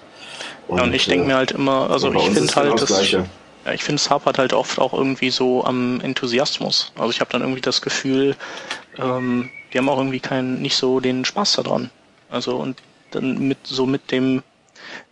Und, 0.67 0.79
ja, 0.79 0.85
und 0.85 0.95
ich 0.95 1.07
denke 1.07 1.27
mir 1.27 1.37
halt 1.37 1.53
immer, 1.53 1.91
also 1.91 2.13
ich 2.13 2.31
finde 2.31 2.55
halt, 2.55 2.71
genau 2.71 2.77
das, 2.77 3.11
ja, 3.65 3.73
ich 3.73 3.85
finde, 3.85 4.01
es 4.01 4.11
hapert 4.11 4.39
halt 4.39 4.53
oft 4.53 4.79
auch 4.81 4.93
irgendwie 4.93 5.31
so 5.31 5.65
am 5.65 6.01
Enthusiasmus. 6.01 6.93
Also 6.97 7.11
ich 7.11 7.21
habe 7.21 7.31
dann 7.31 7.43
irgendwie 7.43 7.61
das 7.61 7.81
Gefühl, 7.83 8.37
ähm, 8.99 9.51
die 9.73 9.79
haben 9.79 9.89
auch 9.89 9.99
irgendwie 9.99 10.21
keinen, 10.21 10.61
nicht 10.61 10.77
so 10.77 10.99
den 10.99 11.25
Spaß 11.25 11.55
daran. 11.55 11.91
Also 12.31 12.57
und 12.57 12.79
dann 13.13 13.47
mit 13.47 13.59
so 13.65 13.87
mit 13.87 14.11
dem 14.11 14.43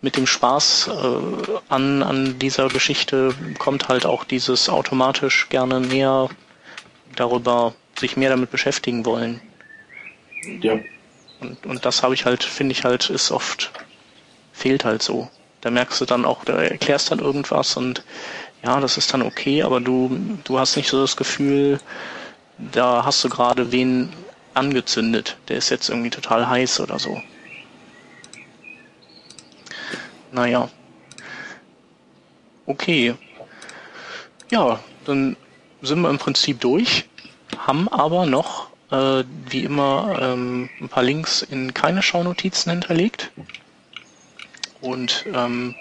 mit 0.01 0.17
dem 0.17 0.27
Spaß 0.27 0.89
äh, 0.89 1.53
an 1.69 2.03
an 2.03 2.39
dieser 2.39 2.69
Geschichte 2.69 3.35
kommt 3.59 3.89
halt 3.89 4.07
auch 4.07 4.25
dieses 4.25 4.69
automatisch 4.69 5.49
gerne 5.51 5.79
mehr 5.79 6.29
darüber 7.15 7.75
sich 7.99 8.17
mehr 8.17 8.31
damit 8.31 8.51
beschäftigen 8.51 9.05
wollen. 9.05 9.41
Ja. 10.61 10.79
Und, 11.41 11.67
und 11.67 11.85
das 11.85 12.03
habe 12.03 12.15
ich 12.15 12.25
halt, 12.25 12.45
finde 12.45 12.73
ich 12.73 12.85
halt, 12.85 13.11
ist 13.11 13.31
oft, 13.31 13.71
fehlt 14.53 14.85
halt 14.85 15.03
so. 15.03 15.31
Da 15.61 15.71
merkst 15.71 16.01
du 16.01 16.05
dann 16.05 16.25
auch, 16.25 16.45
da 16.45 16.61
erklärst 16.61 17.11
dann 17.11 17.19
irgendwas 17.19 17.77
und 17.77 18.03
ja, 18.63 18.81
das 18.81 18.97
ist 18.97 19.13
dann 19.13 19.23
okay, 19.23 19.63
aber 19.63 19.81
du, 19.81 20.19
du 20.45 20.59
hast 20.59 20.77
nicht 20.77 20.89
so 20.89 21.01
das 21.01 21.17
Gefühl, 21.17 21.81
da 22.59 23.05
hast 23.05 23.25
du 23.25 23.29
gerade 23.29 23.73
wen 23.73 24.13
angezündet. 24.55 25.37
Der 25.49 25.57
ist 25.57 25.71
jetzt 25.71 25.89
irgendwie 25.89 26.11
total 26.11 26.49
heiß 26.49 26.81
oder 26.81 26.99
so. 26.99 27.23
Naja. 30.33 30.69
Okay. 32.67 33.15
Ja, 34.51 34.81
dann 35.05 35.37
sind 35.83 36.01
wir 36.01 36.11
im 36.11 36.19
Prinzip 36.19 36.61
durch, 36.61 37.07
haben 37.59 37.89
aber 37.89 38.27
noch 38.27 38.70
äh, 38.91 39.25
wie 39.49 39.65
immer 39.65 40.19
ähm, 40.21 40.69
ein 40.81 40.89
paar 40.89 41.03
Links 41.03 41.43
in 41.43 41.75
keine 41.75 42.03
Schaunotizen 42.03 42.71
hinterlegt. 42.73 43.31
Und 44.81 45.27
ähm, 45.35 45.75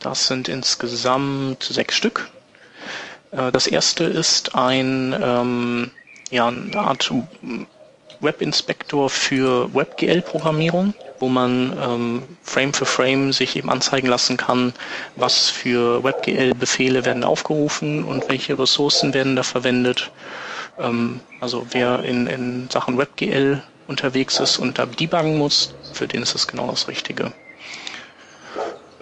das 0.00 0.26
sind 0.26 0.48
insgesamt 0.48 1.62
sechs 1.62 1.96
Stück. 1.96 2.30
Äh, 3.32 3.52
das 3.52 3.66
erste 3.66 4.04
ist 4.04 4.54
ein, 4.54 5.14
ähm, 5.20 5.90
ja, 6.30 6.48
eine 6.48 6.78
Art 6.78 7.12
Webinspektor 8.20 9.10
für 9.10 9.74
WebGL-Programmierung, 9.74 10.94
wo 11.18 11.28
man 11.28 11.76
ähm, 11.80 12.22
Frame 12.42 12.72
für 12.72 12.86
Frame 12.86 13.32
sich 13.32 13.56
eben 13.56 13.68
anzeigen 13.68 14.06
lassen 14.06 14.36
kann, 14.36 14.72
was 15.16 15.50
für 15.50 16.04
WebGL-Befehle 16.04 17.04
werden 17.04 17.24
aufgerufen 17.24 18.04
und 18.04 18.28
welche 18.28 18.58
Ressourcen 18.58 19.12
werden 19.12 19.34
da 19.34 19.42
verwendet 19.42 20.12
ähm, 20.78 21.20
also 21.40 21.66
wer 21.70 22.04
in, 22.04 22.26
in 22.26 22.68
Sachen 22.70 22.98
WebGL 22.98 23.62
unterwegs 23.86 24.40
ist 24.40 24.58
und 24.58 24.78
da 24.78 24.86
debuggen 24.86 25.38
muss, 25.38 25.74
für 25.92 26.06
den 26.06 26.22
ist 26.22 26.34
das 26.34 26.46
genau 26.46 26.68
das 26.70 26.88
Richtige. 26.88 27.32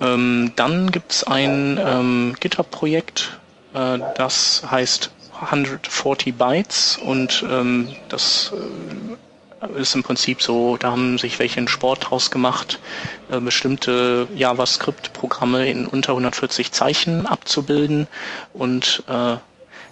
Ähm, 0.01 0.53
dann 0.57 0.91
gibt 0.91 1.13
es 1.13 1.25
ein 1.25 1.79
ähm, 1.83 2.35
GitHub-Projekt, 2.41 3.39
äh, 3.75 3.99
das 4.17 4.63
heißt 4.71 5.11
140 5.43 6.35
Bytes 6.35 6.99
und 7.03 7.45
ähm, 7.49 7.95
das 8.09 8.53
äh, 8.55 9.79
ist 9.81 9.95
im 9.95 10.03
Prinzip 10.03 10.41
so, 10.43 10.79
da 10.79 10.91
haben 10.93 11.19
sich 11.19 11.39
welche 11.39 11.59
einen 11.59 11.69
Sport 11.69 12.11
draus 12.11 12.31
gemacht, 12.31 12.81
äh, 13.31 13.41
bestimmte 13.41 14.27
JavaScript-Programme 14.35 15.69
in 15.69 15.87
unter 15.87 16.13
140 16.13 16.73
Zeichen 16.73 17.27
abzubilden 17.27 18.07
und 18.55 19.03
äh, 19.07 19.37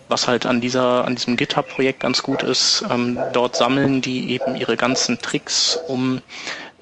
was 0.08 0.28
halt 0.28 0.46
an 0.46 0.60
dieser, 0.60 1.04
an 1.04 1.14
diesem 1.14 1.36
GitHub-Projekt 1.36 2.00
ganz 2.00 2.22
gut 2.22 2.42
ist, 2.42 2.84
ähm, 2.90 3.18
dort 3.32 3.56
sammeln 3.56 4.00
die 4.00 4.30
eben 4.30 4.56
ihre 4.56 4.76
ganzen 4.76 5.18
Tricks, 5.18 5.78
um 5.88 6.22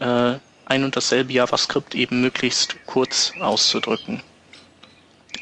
äh, 0.00 0.34
ein 0.66 0.84
und 0.84 0.96
dasselbe 0.96 1.32
JavaScript 1.32 1.94
eben 1.94 2.20
möglichst 2.20 2.76
kurz 2.86 3.32
auszudrücken. 3.40 4.22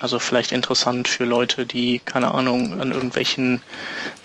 Also 0.00 0.18
vielleicht 0.18 0.52
interessant 0.52 1.08
für 1.08 1.24
Leute, 1.24 1.64
die, 1.66 1.98
keine 1.98 2.34
Ahnung, 2.34 2.80
an 2.80 2.92
irgendwelchen 2.92 3.62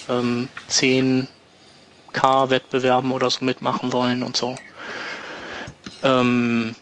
ähm, 0.10 0.50
10K-Wettbewerben 0.70 3.12
oder 3.12 3.30
so 3.30 3.46
mitmachen 3.46 3.94
wollen 3.94 4.24
und 4.24 4.36
so. 4.36 4.56
Ähm, 6.04 6.76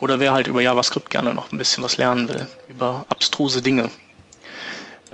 oder 0.00 0.18
wer 0.20 0.32
halt 0.32 0.46
über 0.46 0.62
JavaScript 0.62 1.10
gerne 1.10 1.34
noch 1.34 1.52
ein 1.52 1.58
bisschen 1.58 1.84
was 1.84 1.96
lernen 1.96 2.28
will, 2.28 2.46
über 2.68 3.04
abstruse 3.08 3.62
Dinge. 3.62 3.90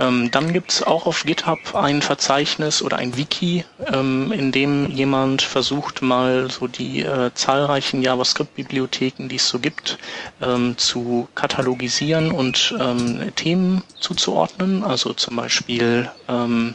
Ähm, 0.00 0.30
dann 0.30 0.52
gibt 0.54 0.72
es 0.72 0.82
auch 0.82 1.06
auf 1.06 1.24
GitHub 1.24 1.74
ein 1.74 2.00
Verzeichnis 2.00 2.80
oder 2.80 2.96
ein 2.96 3.18
Wiki, 3.18 3.66
ähm, 3.92 4.32
in 4.32 4.50
dem 4.50 4.90
jemand 4.90 5.42
versucht 5.42 6.00
mal 6.00 6.50
so 6.50 6.66
die 6.66 7.02
äh, 7.02 7.30
zahlreichen 7.34 8.00
JavaScript-Bibliotheken, 8.00 9.28
die 9.28 9.36
es 9.36 9.48
so 9.48 9.58
gibt, 9.58 9.98
ähm, 10.40 10.78
zu 10.78 11.28
katalogisieren 11.34 12.32
und 12.32 12.74
ähm, 12.80 13.30
Themen 13.36 13.82
zuzuordnen. 13.98 14.82
Also 14.84 15.12
zum 15.12 15.36
Beispiel 15.36 16.10
ähm, 16.28 16.74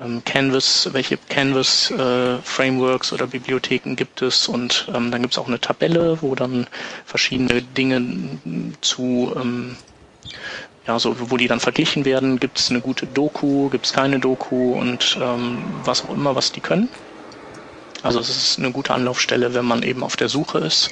ähm, 0.00 0.22
Canvas, 0.24 0.90
welche 0.92 1.16
Canvas 1.16 1.90
äh, 1.90 2.38
Frameworks 2.44 3.12
oder 3.12 3.26
Bibliotheken 3.26 3.96
gibt 3.96 4.22
es 4.22 4.46
und 4.46 4.86
ähm, 4.94 5.10
dann 5.10 5.22
gibt 5.22 5.34
es 5.34 5.38
auch 5.38 5.48
eine 5.48 5.60
Tabelle, 5.60 6.18
wo 6.22 6.36
dann 6.36 6.68
verschiedene 7.04 7.62
Dinge 7.62 8.38
zu 8.80 9.32
ähm, 9.36 9.76
ja, 10.88 10.98
so, 10.98 11.30
wo 11.30 11.36
die 11.36 11.48
dann 11.48 11.60
verglichen 11.60 12.06
werden, 12.06 12.40
gibt 12.40 12.58
es 12.58 12.70
eine 12.70 12.80
gute 12.80 13.06
Doku, 13.06 13.68
gibt 13.68 13.84
es 13.84 13.92
keine 13.92 14.18
Doku 14.18 14.72
und 14.72 15.18
ähm, 15.20 15.62
was 15.84 16.02
auch 16.02 16.14
immer, 16.14 16.34
was 16.34 16.50
die 16.50 16.62
können. 16.62 16.88
Also 18.02 18.20
es 18.20 18.30
ist 18.30 18.58
eine 18.58 18.72
gute 18.72 18.94
Anlaufstelle, 18.94 19.52
wenn 19.52 19.66
man 19.66 19.82
eben 19.82 20.02
auf 20.02 20.16
der 20.16 20.30
Suche 20.30 20.58
ist. 20.58 20.90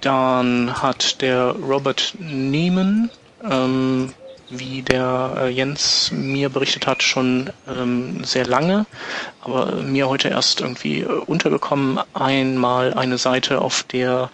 Dann 0.00 0.82
hat 0.82 1.20
der 1.20 1.50
Robert 1.50 2.14
Neiman, 2.18 3.10
ähm, 3.48 4.14
wie 4.52 4.82
der 4.82 5.34
äh, 5.38 5.48
Jens 5.48 6.10
mir 6.12 6.48
berichtet 6.48 6.86
hat, 6.86 7.02
schon 7.02 7.50
ähm, 7.68 8.22
sehr 8.24 8.46
lange, 8.46 8.86
aber 9.40 9.76
mir 9.76 10.08
heute 10.08 10.28
erst 10.28 10.60
irgendwie 10.60 11.00
äh, 11.00 11.06
untergekommen, 11.06 11.98
einmal 12.14 12.94
eine 12.94 13.18
Seite, 13.18 13.60
auf 13.60 13.82
der 13.84 14.30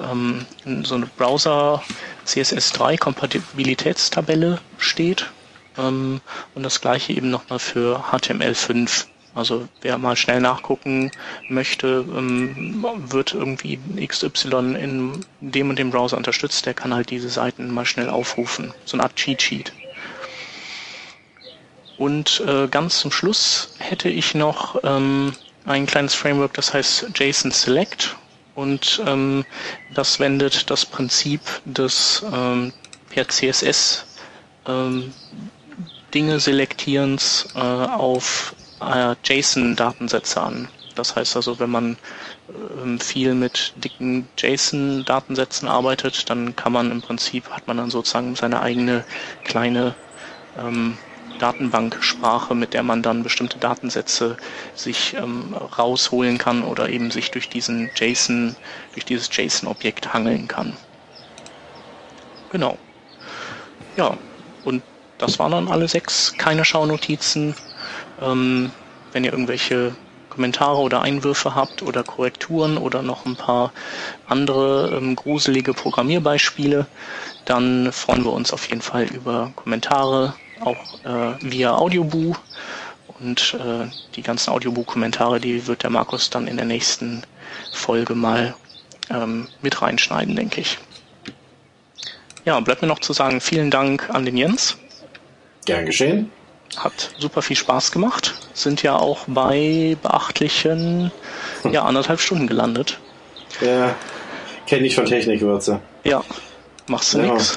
ähm, 0.00 0.46
so 0.84 0.94
eine 0.94 1.06
Browser 1.06 1.82
CSS3 2.26 2.98
Kompatibilitätstabelle 2.98 4.60
steht 4.78 5.30
ähm, 5.76 6.20
und 6.54 6.62
das 6.62 6.80
gleiche 6.80 7.12
eben 7.12 7.30
nochmal 7.30 7.58
für 7.58 8.04
HTML5. 8.10 9.06
Also 9.38 9.68
wer 9.82 9.98
mal 9.98 10.16
schnell 10.16 10.40
nachgucken 10.40 11.12
möchte, 11.48 12.04
ähm, 12.08 12.84
wird 13.06 13.34
irgendwie 13.34 13.78
XY 14.04 14.74
in 14.74 15.24
dem 15.40 15.70
und 15.70 15.78
dem 15.78 15.90
Browser 15.90 16.16
unterstützt, 16.16 16.66
der 16.66 16.74
kann 16.74 16.92
halt 16.92 17.10
diese 17.10 17.28
Seiten 17.28 17.72
mal 17.72 17.86
schnell 17.86 18.10
aufrufen. 18.10 18.74
So 18.84 18.96
eine 18.96 19.04
Art 19.04 19.14
Cheat 19.14 19.40
Sheet. 19.40 19.72
Und 21.98 22.42
äh, 22.46 22.66
ganz 22.66 22.98
zum 22.98 23.12
Schluss 23.12 23.74
hätte 23.78 24.08
ich 24.08 24.34
noch 24.34 24.80
ähm, 24.82 25.32
ein 25.66 25.86
kleines 25.86 26.14
Framework, 26.14 26.54
das 26.54 26.74
heißt 26.74 27.06
JSON 27.14 27.52
Select 27.52 28.16
und 28.56 29.00
ähm, 29.06 29.44
das 29.94 30.18
wendet 30.18 30.68
das 30.68 30.84
Prinzip 30.84 31.40
des 31.64 32.24
ähm, 32.32 32.72
per 33.10 33.28
CSS 33.28 34.04
ähm, 34.66 35.12
Dinge 36.14 36.40
selektierens 36.40 37.48
äh, 37.54 37.58
auf 37.58 38.54
äh, 38.80 39.14
JSON-Datensätze 39.24 40.40
an. 40.40 40.68
Das 40.94 41.14
heißt 41.14 41.36
also, 41.36 41.58
wenn 41.60 41.70
man 41.70 41.96
ähm, 42.82 42.98
viel 42.98 43.34
mit 43.34 43.72
dicken 43.76 44.28
JSON-Datensätzen 44.36 45.68
arbeitet, 45.68 46.28
dann 46.28 46.56
kann 46.56 46.72
man 46.72 46.90
im 46.90 47.02
Prinzip, 47.02 47.50
hat 47.50 47.66
man 47.68 47.76
dann 47.76 47.90
sozusagen 47.90 48.34
seine 48.34 48.60
eigene 48.60 49.04
kleine 49.44 49.94
ähm, 50.58 50.98
Datenbanksprache, 51.38 52.54
mit 52.54 52.74
der 52.74 52.82
man 52.82 53.02
dann 53.02 53.22
bestimmte 53.22 53.58
Datensätze 53.58 54.36
sich 54.74 55.14
ähm, 55.14 55.54
rausholen 55.54 56.36
kann 56.38 56.64
oder 56.64 56.88
eben 56.88 57.10
sich 57.10 57.30
durch 57.30 57.48
diesen 57.48 57.90
JSON, 57.94 58.56
durch 58.92 59.04
dieses 59.04 59.28
JSON-Objekt 59.32 60.12
hangeln 60.12 60.48
kann. 60.48 60.76
Genau. 62.50 62.76
Ja, 63.96 64.16
und 64.64 64.82
das 65.18 65.38
waren 65.38 65.52
dann 65.52 65.68
alle 65.68 65.88
sechs, 65.88 66.34
keine 66.38 66.64
Schaunotizen. 66.64 67.54
Ähm, 68.20 68.70
wenn 69.12 69.24
ihr 69.24 69.32
irgendwelche 69.32 69.94
Kommentare 70.28 70.78
oder 70.78 71.02
Einwürfe 71.02 71.54
habt 71.54 71.82
oder 71.82 72.04
Korrekturen 72.04 72.78
oder 72.78 73.02
noch 73.02 73.26
ein 73.26 73.36
paar 73.36 73.72
andere 74.28 74.96
ähm, 74.96 75.16
gruselige 75.16 75.74
Programmierbeispiele, 75.74 76.86
dann 77.44 77.90
freuen 77.92 78.24
wir 78.24 78.32
uns 78.32 78.52
auf 78.52 78.68
jeden 78.68 78.82
Fall 78.82 79.04
über 79.04 79.52
Kommentare, 79.56 80.34
auch 80.60 81.04
äh, 81.04 81.34
via 81.40 81.74
Audioboo. 81.74 82.34
Und 83.20 83.54
äh, 83.54 83.90
die 84.14 84.22
ganzen 84.22 84.50
Audioboo-Kommentare, 84.50 85.40
die 85.40 85.66
wird 85.66 85.82
der 85.82 85.90
Markus 85.90 86.30
dann 86.30 86.46
in 86.46 86.56
der 86.56 86.66
nächsten 86.66 87.24
Folge 87.72 88.14
mal 88.14 88.54
ähm, 89.10 89.48
mit 89.60 89.82
reinschneiden, 89.82 90.36
denke 90.36 90.60
ich. 90.60 90.78
Ja, 92.44 92.60
bleibt 92.60 92.82
mir 92.82 92.88
noch 92.88 93.00
zu 93.00 93.12
sagen, 93.12 93.40
vielen 93.40 93.72
Dank 93.72 94.08
an 94.10 94.24
den 94.24 94.36
Jens. 94.36 94.76
Gern 95.64 95.84
geschehen. 95.84 96.30
Hat 96.76 97.10
super 97.18 97.42
viel 97.42 97.56
Spaß 97.56 97.92
gemacht. 97.92 98.34
Sind 98.54 98.82
ja 98.82 98.96
auch 98.96 99.24
bei 99.26 99.96
beachtlichen 100.02 101.10
ja, 101.70 101.84
anderthalb 101.84 102.20
Stunden 102.20 102.46
gelandet. 102.46 102.98
Ja, 103.60 103.94
kenne 104.66 104.86
ich 104.86 104.94
von 104.94 105.06
Technikwürze. 105.06 105.80
Ja, 106.04 106.22
machst 106.86 107.14
du 107.14 107.18
ja. 107.18 107.32
nix. 107.32 107.56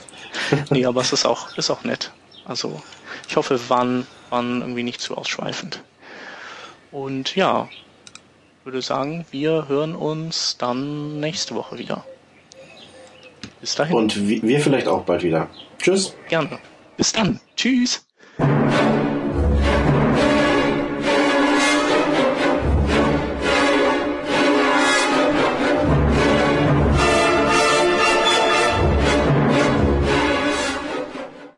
nee, 0.70 0.84
aber 0.84 1.00
es 1.00 1.12
ist 1.12 1.24
auch, 1.24 1.56
ist 1.56 1.70
auch 1.70 1.84
nett. 1.84 2.10
Also 2.44 2.82
ich 3.28 3.36
hoffe, 3.36 3.58
wir 3.58 3.70
waren, 3.70 4.06
waren 4.30 4.60
irgendwie 4.60 4.82
nicht 4.82 5.00
zu 5.00 5.16
ausschweifend. 5.16 5.82
Und 6.90 7.36
ja, 7.36 7.68
würde 8.64 8.82
sagen, 8.82 9.24
wir 9.30 9.68
hören 9.68 9.94
uns 9.94 10.56
dann 10.58 11.20
nächste 11.20 11.54
Woche 11.54 11.78
wieder. 11.78 12.04
Bis 13.60 13.74
dahin. 13.74 13.96
Und 13.96 14.28
wir 14.28 14.60
vielleicht 14.60 14.88
auch 14.88 15.02
bald 15.02 15.22
wieder. 15.22 15.48
Tschüss. 15.78 16.14
Gerne. 16.28 16.58
Bis 16.96 17.12
dann. 17.12 17.40
Tschüss. 17.56 18.04
Thank 18.38 18.82
you. 18.86 18.91